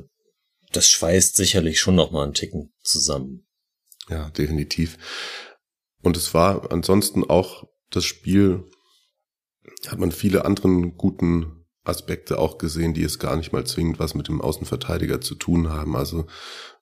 das 0.71 0.89
schweißt 0.89 1.35
sicherlich 1.35 1.79
schon 1.79 1.95
noch 1.95 2.11
mal 2.11 2.23
einen 2.23 2.33
Ticken 2.33 2.71
zusammen. 2.81 3.45
Ja, 4.09 4.29
definitiv. 4.29 4.97
Und 6.01 6.15
es 6.15 6.33
war 6.33 6.71
ansonsten 6.71 7.23
auch 7.23 7.65
das 7.89 8.05
Spiel, 8.05 8.63
hat 9.87 9.99
man 9.99 10.11
viele 10.11 10.45
anderen 10.45 10.95
guten 10.95 11.58
Aspekte 11.83 12.37
auch 12.39 12.57
gesehen, 12.57 12.93
die 12.93 13.03
es 13.03 13.19
gar 13.19 13.35
nicht 13.35 13.51
mal 13.51 13.65
zwingend 13.65 13.99
was 13.99 14.13
mit 14.13 14.27
dem 14.27 14.41
Außenverteidiger 14.41 15.21
zu 15.21 15.35
tun 15.35 15.69
haben. 15.69 15.95
Also 15.95 16.27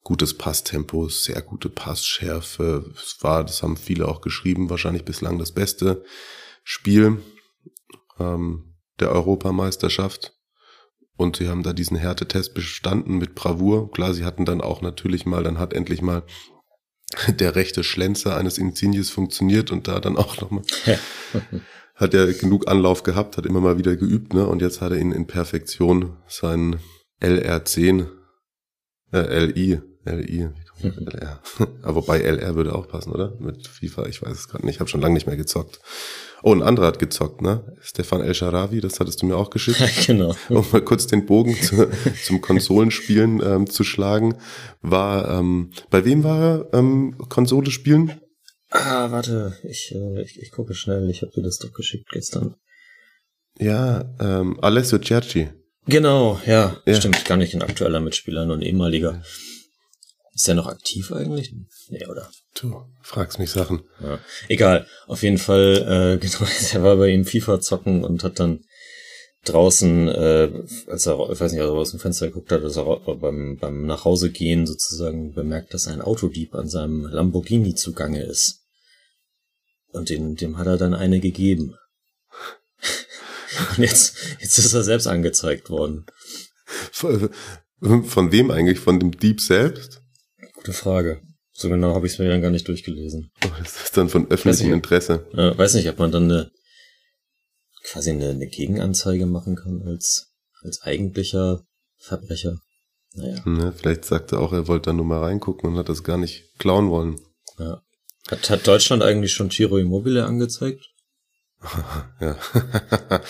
gutes 0.03 0.37
Passtempo, 0.37 1.09
sehr 1.09 1.41
gute 1.41 1.69
Passschärfe. 1.69 2.91
Es 2.95 3.17
war, 3.21 3.43
das 3.43 3.63
haben 3.63 3.77
viele 3.77 4.07
auch 4.07 4.21
geschrieben, 4.21 4.69
wahrscheinlich 4.69 5.05
bislang 5.05 5.37
das 5.37 5.51
beste 5.51 6.03
Spiel 6.63 7.21
ähm, 8.19 8.75
der 8.99 9.11
Europameisterschaft. 9.11 10.33
Und 11.15 11.37
sie 11.37 11.47
haben 11.47 11.63
da 11.63 11.73
diesen 11.73 11.97
Härtetest 11.97 12.53
bestanden 12.53 13.17
mit 13.17 13.33
Bravour. 13.33 13.91
Klar, 13.91 14.13
sie 14.13 14.23
hatten 14.23 14.45
dann 14.45 14.61
auch 14.61 14.81
natürlich 14.81 15.25
mal, 15.25 15.43
dann 15.43 15.57
hat 15.57 15.73
endlich 15.73 16.01
mal 16.01 16.23
der 17.27 17.55
rechte 17.55 17.83
Schlenzer 17.83 18.37
eines 18.37 18.57
Insignies 18.57 19.09
funktioniert 19.09 19.71
und 19.71 19.87
da 19.87 19.99
dann 19.99 20.17
auch 20.17 20.39
nochmal 20.41 20.63
hat 21.97 22.13
er 22.13 22.31
genug 22.31 22.67
Anlauf 22.67 23.03
gehabt, 23.03 23.37
hat 23.37 23.45
immer 23.45 23.59
mal 23.59 23.77
wieder 23.77 23.95
geübt, 23.95 24.33
ne? 24.33 24.47
Und 24.47 24.61
jetzt 24.61 24.81
hat 24.81 24.91
er 24.91 24.99
ihn 24.99 25.11
in 25.11 25.27
Perfektion 25.27 26.15
seinen 26.27 26.79
LR10, 27.21 28.05
äh, 29.11 29.45
LI, 29.45 29.81
LI, 30.05 30.49
LR. 30.83 31.41
Aber 31.81 31.95
wobei 31.95 32.19
LR 32.19 32.55
würde 32.55 32.75
auch 32.75 32.87
passen, 32.87 33.11
oder? 33.11 33.35
Mit 33.39 33.67
FIFA, 33.67 34.05
ich 34.05 34.21
weiß 34.21 34.37
es 34.37 34.47
gerade 34.47 34.65
nicht. 34.65 34.75
Ich 34.75 34.79
habe 34.79 34.89
schon 34.89 35.01
lange 35.01 35.15
nicht 35.15 35.25
mehr 35.25 35.37
gezockt. 35.37 35.79
Oh, 36.43 36.53
ein 36.53 36.61
anderer 36.61 36.85
hat 36.85 36.99
gezockt, 36.99 37.41
ne? 37.41 37.75
Stefan 37.81 38.21
El 38.21 38.35
Sharawi, 38.35 38.79
das 38.79 38.99
hattest 38.99 39.23
du 39.23 39.25
mir 39.25 39.35
auch 39.35 39.49
geschickt. 39.49 39.81
genau. 40.05 40.35
Um 40.49 40.63
mal 40.71 40.81
kurz 40.81 41.07
den 41.07 41.25
Bogen 41.25 41.55
zu, 41.59 41.89
zum 42.23 42.41
Konsolenspielen 42.41 43.41
ähm, 43.43 43.67
zu 43.67 43.83
schlagen. 43.83 44.35
War, 44.83 45.39
ähm, 45.39 45.71
bei 45.89 46.05
wem 46.05 46.23
war 46.23 46.39
er 46.39 46.73
ähm, 46.73 47.17
Konsole 47.29 47.71
spielen? 47.71 48.21
Ah, 48.69 49.11
warte, 49.11 49.57
ich, 49.63 49.93
äh, 49.95 50.21
ich, 50.21 50.39
ich 50.41 50.51
gucke 50.51 50.73
schnell, 50.73 51.09
ich 51.09 51.21
habe 51.21 51.31
dir 51.31 51.43
das 51.43 51.57
doch 51.57 51.71
geschickt 51.73 52.09
gestern. 52.11 52.55
Ja, 53.59 54.13
ähm, 54.19 54.59
Alessio 54.61 54.99
Cerci. 54.99 55.49
Genau, 55.85 56.39
ja, 56.45 56.77
Ja. 56.85 56.95
stimmt, 56.95 57.23
gar 57.25 57.37
nicht 57.37 57.55
ein 57.55 57.61
aktueller 57.61 58.01
Mitspieler, 58.01 58.45
nur 58.45 58.57
ein 58.57 58.61
ehemaliger. 58.61 59.21
Ist 60.33 60.47
er 60.49 60.55
noch 60.55 60.67
aktiv 60.67 61.11
eigentlich? 61.13 61.53
Nee, 61.89 62.05
oder? 62.05 62.29
Du 62.59 62.85
fragst 63.01 63.39
mich 63.39 63.49
Sachen. 63.49 63.83
Ja. 64.01 64.19
Egal, 64.49 64.85
auf 65.07 65.23
jeden 65.23 65.37
Fall, 65.37 66.17
äh, 66.17 66.17
genau, 66.23 66.45
er 66.73 66.83
war 66.83 66.97
bei 66.97 67.07
ihm 67.09 67.25
FIFA 67.25 67.61
zocken 67.61 68.03
und 68.03 68.23
hat 68.23 68.39
dann 68.39 68.63
draußen, 69.45 70.07
äh, 70.09 70.63
als 70.87 71.05
er, 71.05 71.29
ich 71.31 71.39
weiß 71.39 71.51
nicht, 71.51 71.61
als 71.61 71.69
er 71.69 71.77
aus 71.77 71.91
dem 71.91 71.99
Fenster 71.99 72.27
geguckt 72.27 72.51
hat, 72.51 72.63
dass 72.63 72.77
er 72.77 72.99
beim, 73.15 73.57
beim 73.57 73.85
Nachhausegehen 73.85 74.65
sozusagen 74.65 75.33
bemerkt, 75.33 75.73
dass 75.73 75.87
ein 75.87 76.01
Autodieb 76.01 76.55
an 76.55 76.67
seinem 76.67 77.05
Lamborghini 77.05 77.75
zugange 77.75 78.23
ist. 78.23 78.65
Und 79.91 80.09
den, 80.09 80.35
dem 80.35 80.57
hat 80.57 80.67
er 80.67 80.77
dann 80.77 80.93
eine 80.93 81.19
gegeben. 81.19 81.75
Und 83.69 83.79
jetzt, 83.79 84.17
jetzt 84.39 84.57
ist 84.57 84.73
er 84.73 84.83
selbst 84.83 85.07
angezeigt 85.07 85.69
worden. 85.69 86.05
Von, 86.91 87.29
von 88.03 88.31
wem 88.31 88.51
eigentlich? 88.51 88.79
Von 88.79 88.99
dem 88.99 89.17
Dieb 89.17 89.41
selbst? 89.41 90.01
Gute 90.53 90.73
Frage. 90.73 91.21
So 91.53 91.69
genau 91.69 91.95
habe 91.95 92.05
ich 92.05 92.13
es 92.13 92.19
mir 92.19 92.29
dann 92.29 92.41
gar 92.41 92.51
nicht 92.51 92.67
durchgelesen. 92.67 93.31
Oh, 93.45 93.49
das 93.57 93.85
ist 93.85 93.97
dann 93.97 94.09
von 94.09 94.29
öffentlichem. 94.29 94.73
Interesse. 94.73 95.25
Äh, 95.33 95.57
weiß 95.57 95.73
nicht, 95.73 95.89
ob 95.89 95.97
man 95.97 96.11
dann 96.11 96.25
eine 96.25 96.51
quasi 97.87 98.11
eine, 98.11 98.29
eine 98.29 98.47
Gegenanzeige 98.47 99.25
machen 99.25 99.55
kann 99.55 99.81
als 99.85 100.27
als 100.63 100.81
eigentlicher 100.83 101.61
Verbrecher. 101.97 102.57
Naja, 103.13 103.41
Ne, 103.45 103.71
vielleicht 103.75 104.05
sagt 104.05 104.31
er 104.31 104.39
auch, 104.39 104.53
er 104.53 104.67
wollte 104.67 104.89
da 104.89 104.93
nur 104.93 105.05
mal 105.05 105.23
reingucken 105.23 105.69
und 105.69 105.77
hat 105.77 105.89
das 105.89 106.03
gar 106.03 106.17
nicht 106.17 106.43
klauen 106.59 106.89
wollen. 106.89 107.19
ja. 107.57 107.81
Hat, 108.29 108.49
hat 108.49 108.67
Deutschland 108.67 109.03
eigentlich 109.03 109.31
schon 109.31 109.47
Giro 109.49 109.77
Immobile 109.77 110.25
angezeigt? 110.25 110.85
Ja. 112.19 112.35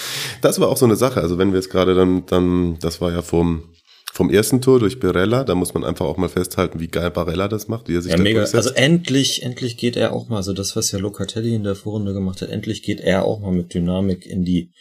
das 0.41 0.59
war 0.59 0.69
auch 0.69 0.77
so 0.77 0.85
eine 0.85 0.95
Sache. 0.95 1.21
Also 1.21 1.37
wenn 1.37 1.51
wir 1.51 1.59
jetzt 1.59 1.69
gerade 1.69 1.93
dann, 1.95 2.25
dann, 2.25 2.77
das 2.79 2.99
war 2.99 3.11
ja 3.11 3.21
vom, 3.21 3.73
vom 4.17 4.31
ersten 4.31 4.61
Tor 4.61 4.79
durch 4.79 4.99
Barella, 4.99 5.43
da 5.43 5.53
muss 5.53 5.75
man 5.75 5.83
einfach 5.83 6.07
auch 6.07 6.17
mal 6.17 6.27
festhalten, 6.27 6.79
wie 6.79 6.87
geil 6.87 7.11
Barella 7.11 7.47
das 7.47 7.67
macht, 7.67 7.87
wie 7.87 7.95
er 7.95 8.01
sich 8.01 8.09
Ja, 8.09 8.17
da 8.17 8.23
mega. 8.23 8.39
durchsetzt. 8.39 8.55
Also 8.67 8.75
endlich, 8.75 9.43
endlich 9.43 9.77
geht 9.77 9.95
er 9.95 10.11
auch 10.11 10.27
mal, 10.27 10.37
also 10.37 10.53
das, 10.53 10.75
was 10.75 10.91
ja 10.91 10.97
Locatelli 10.97 11.53
in 11.53 11.63
der 11.63 11.75
Vorrunde 11.75 12.13
gemacht 12.13 12.41
hat, 12.41 12.49
endlich 12.49 12.81
geht 12.81 12.99
er 12.99 13.25
auch 13.25 13.39
mal 13.41 13.51
mit 13.51 13.75
Dynamik 13.75 14.25
in 14.25 14.43
die, 14.43 14.73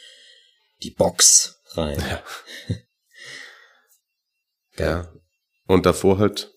die 0.83 0.91
Box 0.91 1.61
rein. 1.75 2.03
Ja. 4.79 5.07
Und 5.67 5.85
davor 5.85 6.19
halt, 6.19 6.51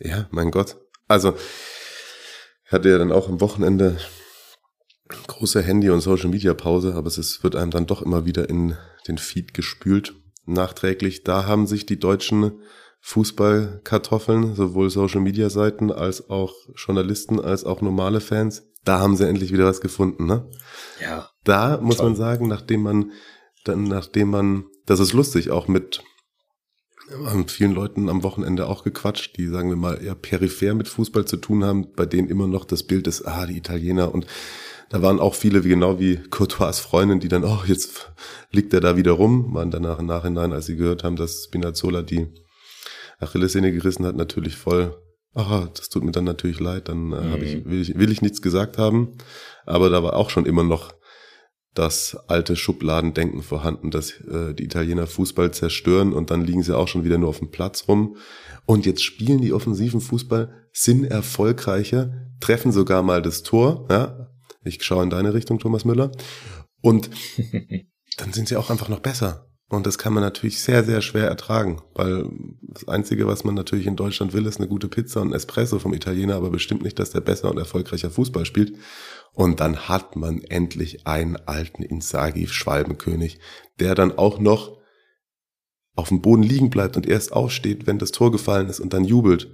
ja, 0.00 0.26
mein 0.32 0.50
Gott. 0.50 0.78
Also, 1.06 1.36
hatte 2.64 2.88
ja 2.88 2.98
dann 2.98 3.12
auch 3.12 3.28
am 3.28 3.40
Wochenende 3.40 3.98
große 5.28 5.62
Handy- 5.62 5.90
und 5.90 6.00
Social-Media-Pause, 6.00 6.94
aber 6.94 7.06
es 7.06 7.18
ist, 7.18 7.44
wird 7.44 7.54
einem 7.54 7.70
dann 7.70 7.86
doch 7.86 8.02
immer 8.02 8.26
wieder 8.26 8.48
in 8.48 8.76
den 9.06 9.18
Feed 9.18 9.54
gespült, 9.54 10.14
nachträglich. 10.46 11.24
Da 11.24 11.46
haben 11.46 11.66
sich 11.66 11.86
die 11.86 11.98
deutschen 11.98 12.60
Fußballkartoffeln, 13.00 14.54
sowohl 14.54 14.90
Social-Media-Seiten 14.90 15.92
als 15.92 16.28
auch 16.28 16.54
Journalisten, 16.74 17.40
als 17.40 17.64
auch 17.64 17.80
normale 17.80 18.20
Fans, 18.20 18.64
da 18.84 19.00
haben 19.00 19.16
sie 19.16 19.28
endlich 19.28 19.52
wieder 19.52 19.66
was 19.66 19.80
gefunden, 19.80 20.26
ne? 20.26 20.48
Ja. 21.00 21.28
da 21.44 21.78
muss 21.78 21.96
Toll. 21.96 22.06
man 22.06 22.16
sagen, 22.16 22.48
nachdem 22.48 22.82
man, 22.82 23.12
dann, 23.64 23.84
nachdem 23.84 24.30
man, 24.30 24.64
das 24.86 25.00
ist 25.00 25.12
lustig, 25.12 25.50
auch 25.50 25.68
mit 25.68 26.02
haben 27.24 27.46
vielen 27.46 27.72
Leuten 27.72 28.08
am 28.08 28.22
Wochenende 28.22 28.66
auch 28.66 28.82
gequatscht, 28.82 29.36
die, 29.36 29.46
sagen 29.46 29.68
wir 29.68 29.76
mal, 29.76 30.02
eher 30.02 30.14
peripher 30.14 30.74
mit 30.74 30.88
Fußball 30.88 31.24
zu 31.24 31.36
tun 31.36 31.64
haben, 31.64 31.92
bei 31.94 32.06
denen 32.06 32.28
immer 32.28 32.48
noch 32.48 32.64
das 32.64 32.82
Bild 32.82 33.06
ist, 33.06 33.22
ah, 33.22 33.46
die 33.46 33.56
Italiener 33.56 34.12
und 34.12 34.26
da 34.88 35.02
waren 35.02 35.18
auch 35.18 35.34
viele, 35.34 35.64
wie 35.64 35.70
genau 35.70 35.98
wie 35.98 36.16
Courtois 36.16 36.74
Freundin, 36.74 37.20
die 37.20 37.28
dann, 37.28 37.44
oh, 37.44 37.60
jetzt 37.66 38.12
liegt 38.50 38.72
er 38.72 38.80
da 38.80 38.96
wieder 38.96 39.12
rum, 39.12 39.54
waren 39.54 39.70
danach 39.70 39.98
im 39.98 40.06
Nachhinein, 40.06 40.52
als 40.52 40.66
sie 40.66 40.76
gehört 40.76 41.04
haben, 41.04 41.16
dass 41.16 41.44
Spinazzola 41.44 42.02
die 42.02 42.28
Achillessehne 43.18 43.72
gerissen 43.72 44.06
hat, 44.06 44.16
natürlich 44.16 44.56
voll, 44.56 44.96
ah, 45.34 45.68
das 45.74 45.88
tut 45.88 46.04
mir 46.04 46.12
dann 46.12 46.24
natürlich 46.24 46.60
leid, 46.60 46.88
dann 46.88 47.12
äh, 47.12 47.16
hab 47.16 47.42
ich, 47.42 47.64
will, 47.64 47.80
ich, 47.80 47.98
will 47.98 48.12
ich 48.12 48.22
nichts 48.22 48.42
gesagt 48.42 48.78
haben, 48.78 49.16
aber 49.64 49.90
da 49.90 50.02
war 50.02 50.14
auch 50.14 50.30
schon 50.30 50.46
immer 50.46 50.62
noch 50.62 50.94
das 51.76 52.16
alte 52.28 52.56
Schubladendenken 52.56 53.42
vorhanden, 53.42 53.90
dass 53.90 54.12
äh, 54.22 54.54
die 54.54 54.64
Italiener 54.64 55.06
Fußball 55.06 55.52
zerstören 55.52 56.12
und 56.12 56.30
dann 56.30 56.42
liegen 56.42 56.62
sie 56.62 56.76
auch 56.76 56.88
schon 56.88 57.04
wieder 57.04 57.18
nur 57.18 57.28
auf 57.28 57.38
dem 57.38 57.50
Platz 57.50 57.84
rum. 57.86 58.16
Und 58.64 58.86
jetzt 58.86 59.04
spielen 59.04 59.42
die 59.42 59.52
offensiven 59.52 60.00
Fußball, 60.00 60.68
sind 60.72 61.04
erfolgreicher, 61.04 62.12
treffen 62.40 62.72
sogar 62.72 63.02
mal 63.02 63.20
das 63.20 63.42
Tor. 63.42 63.86
Ja? 63.90 64.25
Ich 64.66 64.82
schaue 64.82 65.04
in 65.04 65.10
deine 65.10 65.34
Richtung, 65.34 65.58
Thomas 65.58 65.84
Müller. 65.84 66.12
Und 66.82 67.10
dann 68.16 68.32
sind 68.32 68.48
sie 68.48 68.56
auch 68.56 68.70
einfach 68.70 68.88
noch 68.88 69.00
besser. 69.00 69.46
Und 69.68 69.84
das 69.84 69.98
kann 69.98 70.12
man 70.12 70.22
natürlich 70.22 70.62
sehr, 70.62 70.84
sehr 70.84 71.02
schwer 71.02 71.26
ertragen, 71.26 71.82
weil 71.94 72.30
das 72.62 72.86
Einzige, 72.86 73.26
was 73.26 73.42
man 73.42 73.56
natürlich 73.56 73.88
in 73.88 73.96
Deutschland 73.96 74.32
will, 74.32 74.46
ist 74.46 74.58
eine 74.58 74.68
gute 74.68 74.86
Pizza 74.86 75.20
und 75.20 75.30
ein 75.30 75.34
Espresso 75.34 75.80
vom 75.80 75.92
Italiener, 75.92 76.36
aber 76.36 76.50
bestimmt 76.50 76.82
nicht, 76.82 77.00
dass 77.00 77.10
der 77.10 77.20
besser 77.20 77.50
und 77.50 77.58
erfolgreicher 77.58 78.10
Fußball 78.10 78.44
spielt. 78.44 78.76
Und 79.32 79.58
dann 79.58 79.88
hat 79.88 80.14
man 80.14 80.40
endlich 80.42 81.06
einen 81.06 81.34
alten 81.34 81.82
Insagi 81.82 82.46
Schwalbenkönig, 82.46 83.40
der 83.80 83.96
dann 83.96 84.16
auch 84.16 84.38
noch 84.38 84.78
auf 85.96 86.08
dem 86.10 86.22
Boden 86.22 86.44
liegen 86.44 86.70
bleibt 86.70 86.96
und 86.96 87.06
erst 87.06 87.32
aufsteht, 87.32 87.88
wenn 87.88 87.98
das 87.98 88.12
Tor 88.12 88.30
gefallen 88.30 88.68
ist 88.68 88.78
und 88.78 88.92
dann 88.92 89.04
jubelt. 89.04 89.50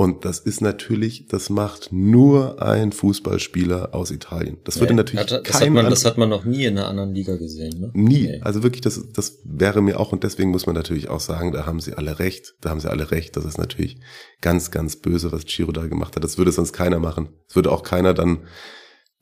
Und 0.00 0.24
das 0.24 0.38
ist 0.38 0.62
natürlich, 0.62 1.26
das 1.26 1.50
macht 1.50 1.92
nur 1.92 2.62
ein 2.62 2.90
Fußballspieler 2.90 3.94
aus 3.94 4.10
Italien. 4.10 4.56
Das 4.64 4.80
würde 4.80 4.94
Ja, 4.94 4.96
natürlich 4.96 5.20
hat, 5.20 5.30
das, 5.30 5.38
hat 5.54 5.60
kein 5.60 5.74
man, 5.74 5.84
an- 5.84 5.90
das 5.90 6.06
hat 6.06 6.16
man 6.16 6.30
noch 6.30 6.46
nie 6.46 6.64
in 6.64 6.78
einer 6.78 6.88
anderen 6.88 7.12
Liga 7.14 7.36
gesehen, 7.36 7.78
ne? 7.78 7.90
Nie. 7.92 8.22
Nee. 8.28 8.40
Also 8.40 8.62
wirklich, 8.62 8.80
das, 8.80 9.12
das 9.12 9.40
wäre 9.44 9.82
mir 9.82 10.00
auch, 10.00 10.10
und 10.12 10.24
deswegen 10.24 10.52
muss 10.52 10.64
man 10.64 10.74
natürlich 10.74 11.10
auch 11.10 11.20
sagen, 11.20 11.52
da 11.52 11.66
haben 11.66 11.80
sie 11.80 11.92
alle 11.92 12.18
recht. 12.18 12.54
Da 12.62 12.70
haben 12.70 12.80
sie 12.80 12.88
alle 12.88 13.10
recht. 13.10 13.36
Das 13.36 13.44
ist 13.44 13.58
natürlich 13.58 13.98
ganz, 14.40 14.70
ganz 14.70 14.96
böse, 14.96 15.32
was 15.32 15.44
Chiro 15.44 15.70
da 15.70 15.86
gemacht 15.86 16.16
hat. 16.16 16.24
Das 16.24 16.38
würde 16.38 16.50
sonst 16.52 16.72
keiner 16.72 16.98
machen. 16.98 17.28
Es 17.46 17.54
würde 17.54 17.70
auch 17.70 17.82
keiner 17.82 18.14
dann 18.14 18.46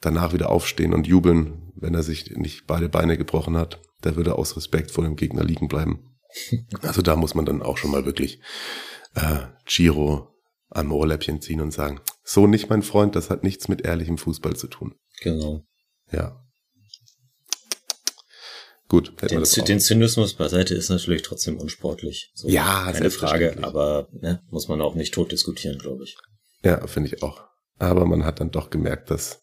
danach 0.00 0.32
wieder 0.32 0.49
aufstehen 0.49 0.94
und 0.94 1.08
jubeln, 1.08 1.73
wenn 1.75 1.94
er 1.94 2.04
sich 2.04 2.30
nicht 2.37 2.68
beide 2.68 2.88
Beine 2.88 3.18
gebrochen 3.18 3.56
hat. 3.56 3.80
Der 4.04 4.14
würde 4.14 4.37
aus 4.38 4.56
Respekt 4.56 4.92
vor 4.92 5.02
dem 5.02 5.16
Gegner 5.16 5.42
liegen 5.42 5.66
bleiben. 5.66 6.04
Also 6.82 7.02
da 7.02 7.16
muss 7.16 7.35
man 7.35 7.47
dann 7.47 7.62
auch 7.62 7.78
schon 7.78 7.90
mal 7.90 8.04
wirklich 8.06 8.38
äh, 9.16 9.38
Chiro 9.66 10.28
am 10.70 10.92
Ohrläppchen 10.92 11.40
ziehen 11.40 11.60
und 11.60 11.72
sagen, 11.72 12.00
so 12.22 12.46
nicht 12.46 12.68
mein 12.68 12.82
Freund, 12.82 13.16
das 13.16 13.30
hat 13.30 13.42
nichts 13.42 13.68
mit 13.68 13.82
ehrlichem 13.82 14.18
Fußball 14.18 14.56
zu 14.56 14.68
tun. 14.68 14.94
Genau. 15.20 15.64
Ja. 16.12 16.44
Gut, 18.88 19.12
Den, 19.30 19.44
den 19.66 19.80
Zynismus 19.80 20.34
beiseite 20.34 20.75
ist 20.75 20.88
natürlich 20.88 21.20
trotzdem 21.20 21.58
unsportlich. 21.58 22.30
So, 22.34 22.48
Ja, 22.48 22.90
keine 22.90 23.10
Frage, 23.10 23.58
aber 23.62 24.08
ne, 24.12 24.42
muss 24.48 24.68
man 24.68 24.80
auch 24.80 24.94
nicht 24.94 25.12
tot 25.12 25.30
diskutieren, 25.30 25.78
glaube 25.78 26.04
ich. 26.04 26.16
Ja, 26.62 26.87
finde 26.87 27.10
ich 27.14 27.22
auch. 27.22 27.44
Aber 27.78 28.06
man 28.06 28.25
hat 28.25 28.40
dann 28.40 28.50
doch 28.50 28.70
gemerkt, 28.70 29.10
dass 29.10 29.42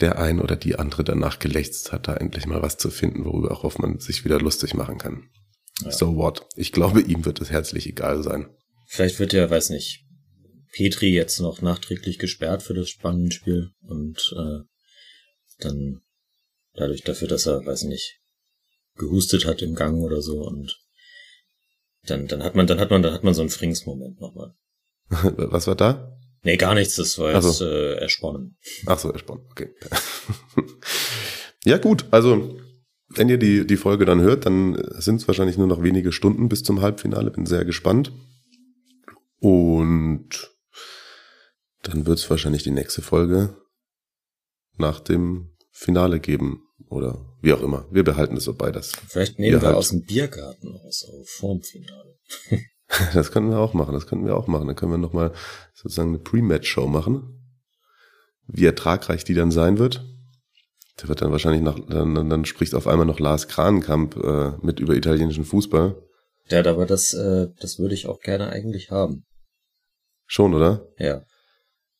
der 0.00 0.18
ein 0.18 0.40
oder 0.40 0.54
die 0.54 0.76
andere 0.76 1.02
danach 1.02 1.40
gelächzt 1.40 1.92
hat, 1.92 2.06
da 2.06 2.14
endlich 2.14 2.46
mal 2.46 2.62
was 2.62 2.78
zu 2.78 2.90
finden, 2.90 3.24
worüber 3.24 3.50
auch 3.52 3.78
man 3.78 3.98
sich 3.98 4.24
wieder 4.24 4.38
lustig 4.38 4.74
machen 4.74 4.96
kann. 4.96 5.28
Ja. 5.82 5.90
So 5.90 6.16
what? 6.16 6.46
Ich 6.54 6.70
glaube, 6.70 7.00
ihm 7.00 7.24
wird 7.24 7.40
es 7.40 7.50
herzlich 7.50 7.88
egal 7.88 8.22
sein. 8.22 8.48
Vielleicht 8.86 9.18
wird 9.18 9.34
er, 9.34 9.50
weiß 9.50 9.70
nicht, 9.70 10.04
Petri 10.72 11.10
jetzt 11.10 11.38
noch 11.40 11.60
nachträglich 11.62 12.18
gesperrt 12.18 12.62
für 12.62 12.74
das 12.74 12.88
Spannenspiel 12.88 13.70
und 13.82 14.34
äh, 14.36 14.60
dann 15.58 16.02
dadurch 16.74 17.02
dafür, 17.02 17.28
dass 17.28 17.46
er, 17.46 17.64
weiß 17.64 17.84
nicht, 17.84 18.20
gehustet 18.96 19.46
hat 19.46 19.62
im 19.62 19.74
Gang 19.74 20.02
oder 20.02 20.22
so 20.22 20.42
und 20.42 20.78
dann, 22.04 22.26
dann 22.26 22.42
hat 22.42 22.54
man, 22.54 22.66
dann 22.66 22.80
hat 22.80 22.90
man, 22.90 23.02
dann 23.02 23.12
hat 23.12 23.22
man 23.22 23.34
so 23.34 23.42
einen 23.42 23.50
Frings-Moment 23.50 24.20
nochmal. 24.20 24.54
Was 25.10 25.66
war 25.66 25.76
da? 25.76 26.18
Nee, 26.42 26.56
gar 26.56 26.74
nichts, 26.74 26.96
das 26.96 27.18
war 27.18 27.32
jetzt 27.32 27.58
so. 27.58 27.66
äh, 27.66 27.94
ersponnen. 27.98 28.56
Ach 28.86 28.98
so, 28.98 29.12
ersponnen, 29.12 29.46
okay. 29.50 29.72
ja 31.64 31.78
gut, 31.78 32.06
also 32.10 32.58
wenn 33.14 33.28
ihr 33.28 33.38
die, 33.38 33.66
die 33.66 33.76
Folge 33.76 34.04
dann 34.04 34.20
hört, 34.20 34.46
dann 34.46 34.82
sind 34.98 35.16
es 35.16 35.28
wahrscheinlich 35.28 35.58
nur 35.58 35.66
noch 35.66 35.82
wenige 35.82 36.12
Stunden 36.12 36.48
bis 36.48 36.62
zum 36.62 36.80
Halbfinale. 36.80 37.30
Bin 37.30 37.46
sehr 37.46 37.64
gespannt. 37.64 38.12
Und 39.38 40.51
dann 41.82 42.06
wird 42.06 42.18
es 42.18 42.30
wahrscheinlich 42.30 42.62
die 42.62 42.70
nächste 42.70 43.02
Folge 43.02 43.56
nach 44.76 45.00
dem 45.00 45.56
Finale 45.70 46.20
geben. 46.20 46.62
Oder 46.88 47.24
wie 47.40 47.52
auch 47.52 47.62
immer. 47.62 47.86
Wir 47.90 48.04
behalten 48.04 48.36
es 48.36 48.44
so 48.44 48.54
bei. 48.54 48.70
Das 48.70 48.92
Vielleicht 49.08 49.38
nehmen 49.38 49.60
wir 49.60 49.66
halt 49.66 49.76
aus 49.76 49.90
dem 49.90 50.02
Biergarten 50.02 50.76
aus, 50.84 51.04
auf 51.04 51.28
vorm 51.28 51.62
Finale. 51.62 52.18
das 53.14 53.32
können 53.32 53.50
wir 53.50 53.58
auch 53.58 53.72
machen. 53.72 53.94
Das 53.94 54.06
könnten 54.06 54.26
wir 54.26 54.36
auch 54.36 54.46
machen. 54.46 54.66
Dann 54.66 54.76
können 54.76 54.92
wir 54.92 54.98
nochmal 54.98 55.32
sozusagen 55.74 56.10
eine 56.10 56.18
Pre-Match-Show 56.18 56.86
machen. 56.86 57.38
Wie 58.46 58.66
ertragreich 58.66 59.24
die 59.24 59.34
dann 59.34 59.50
sein 59.50 59.78
wird. 59.78 60.04
Der 61.00 61.08
wird 61.08 61.22
dann 61.22 61.32
wahrscheinlich 61.32 61.62
nach, 61.62 61.78
dann, 61.88 62.28
dann 62.28 62.44
spricht 62.44 62.74
auf 62.74 62.86
einmal 62.86 63.06
noch 63.06 63.18
Lars 63.18 63.48
Kranenkamp 63.48 64.16
äh, 64.16 64.52
mit 64.60 64.78
über 64.78 64.94
italienischen 64.94 65.44
Fußball. 65.44 65.96
Ja, 66.50 66.64
aber 66.66 66.84
das, 66.84 67.14
äh, 67.14 67.48
das 67.60 67.78
würde 67.78 67.94
ich 67.94 68.06
auch 68.06 68.20
gerne 68.20 68.50
eigentlich 68.50 68.90
haben. 68.90 69.24
Schon, 70.26 70.52
oder? 70.54 70.86
Ja. 70.98 71.24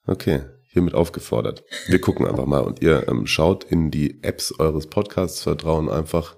Okay, 0.06 0.42
hiermit 0.64 0.94
aufgefordert. 0.94 1.64
Wir 1.86 2.00
gucken 2.00 2.26
einfach 2.26 2.46
mal 2.46 2.60
und 2.60 2.82
ihr 2.82 3.06
ähm, 3.08 3.26
schaut 3.26 3.64
in 3.64 3.90
die 3.90 4.22
Apps 4.22 4.52
eures 4.58 4.88
Podcasts 4.88 5.42
Vertrauen 5.42 5.88
einfach. 5.88 6.36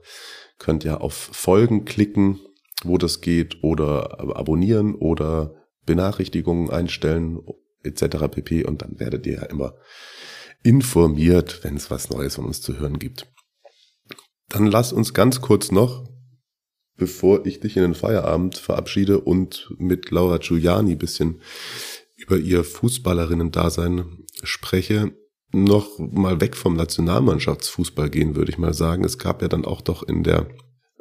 Könnt 0.58 0.84
ihr 0.84 1.00
auf 1.00 1.14
Folgen 1.14 1.84
klicken, 1.84 2.40
wo 2.84 2.98
das 2.98 3.20
geht, 3.20 3.62
oder 3.62 4.20
abonnieren 4.36 4.94
oder 4.94 5.54
Benachrichtigungen 5.86 6.70
einstellen 6.70 7.40
etc. 7.82 8.28
pp. 8.30 8.64
Und 8.64 8.82
dann 8.82 8.98
werdet 8.98 9.26
ihr 9.26 9.34
ja 9.34 9.42
immer 9.44 9.74
informiert, 10.62 11.62
wenn 11.62 11.76
es 11.76 11.90
was 11.90 12.10
Neues 12.10 12.36
von 12.36 12.46
uns 12.46 12.60
zu 12.60 12.78
hören 12.78 12.98
gibt. 12.98 13.26
Dann 14.48 14.66
lass 14.66 14.92
uns 14.92 15.14
ganz 15.14 15.40
kurz 15.40 15.70
noch, 15.70 16.08
bevor 16.96 17.44
ich 17.46 17.60
dich 17.60 17.76
in 17.76 17.82
den 17.82 17.94
Feierabend 17.94 18.56
verabschiede 18.56 19.20
und 19.20 19.74
mit 19.78 20.10
Laura 20.10 20.38
Giuliani 20.38 20.96
bisschen 20.96 21.40
über 22.24 22.36
ihr 22.36 22.64
Fußballerinnen-Dasein 22.64 24.24
spreche, 24.42 25.12
noch 25.52 25.98
mal 25.98 26.40
weg 26.40 26.56
vom 26.56 26.74
Nationalmannschaftsfußball 26.74 28.10
gehen, 28.10 28.34
würde 28.34 28.50
ich 28.50 28.58
mal 28.58 28.74
sagen. 28.74 29.04
Es 29.04 29.18
gab 29.18 29.40
ja 29.42 29.48
dann 29.48 29.64
auch 29.64 29.80
doch 29.82 30.02
in 30.02 30.24
der 30.24 30.48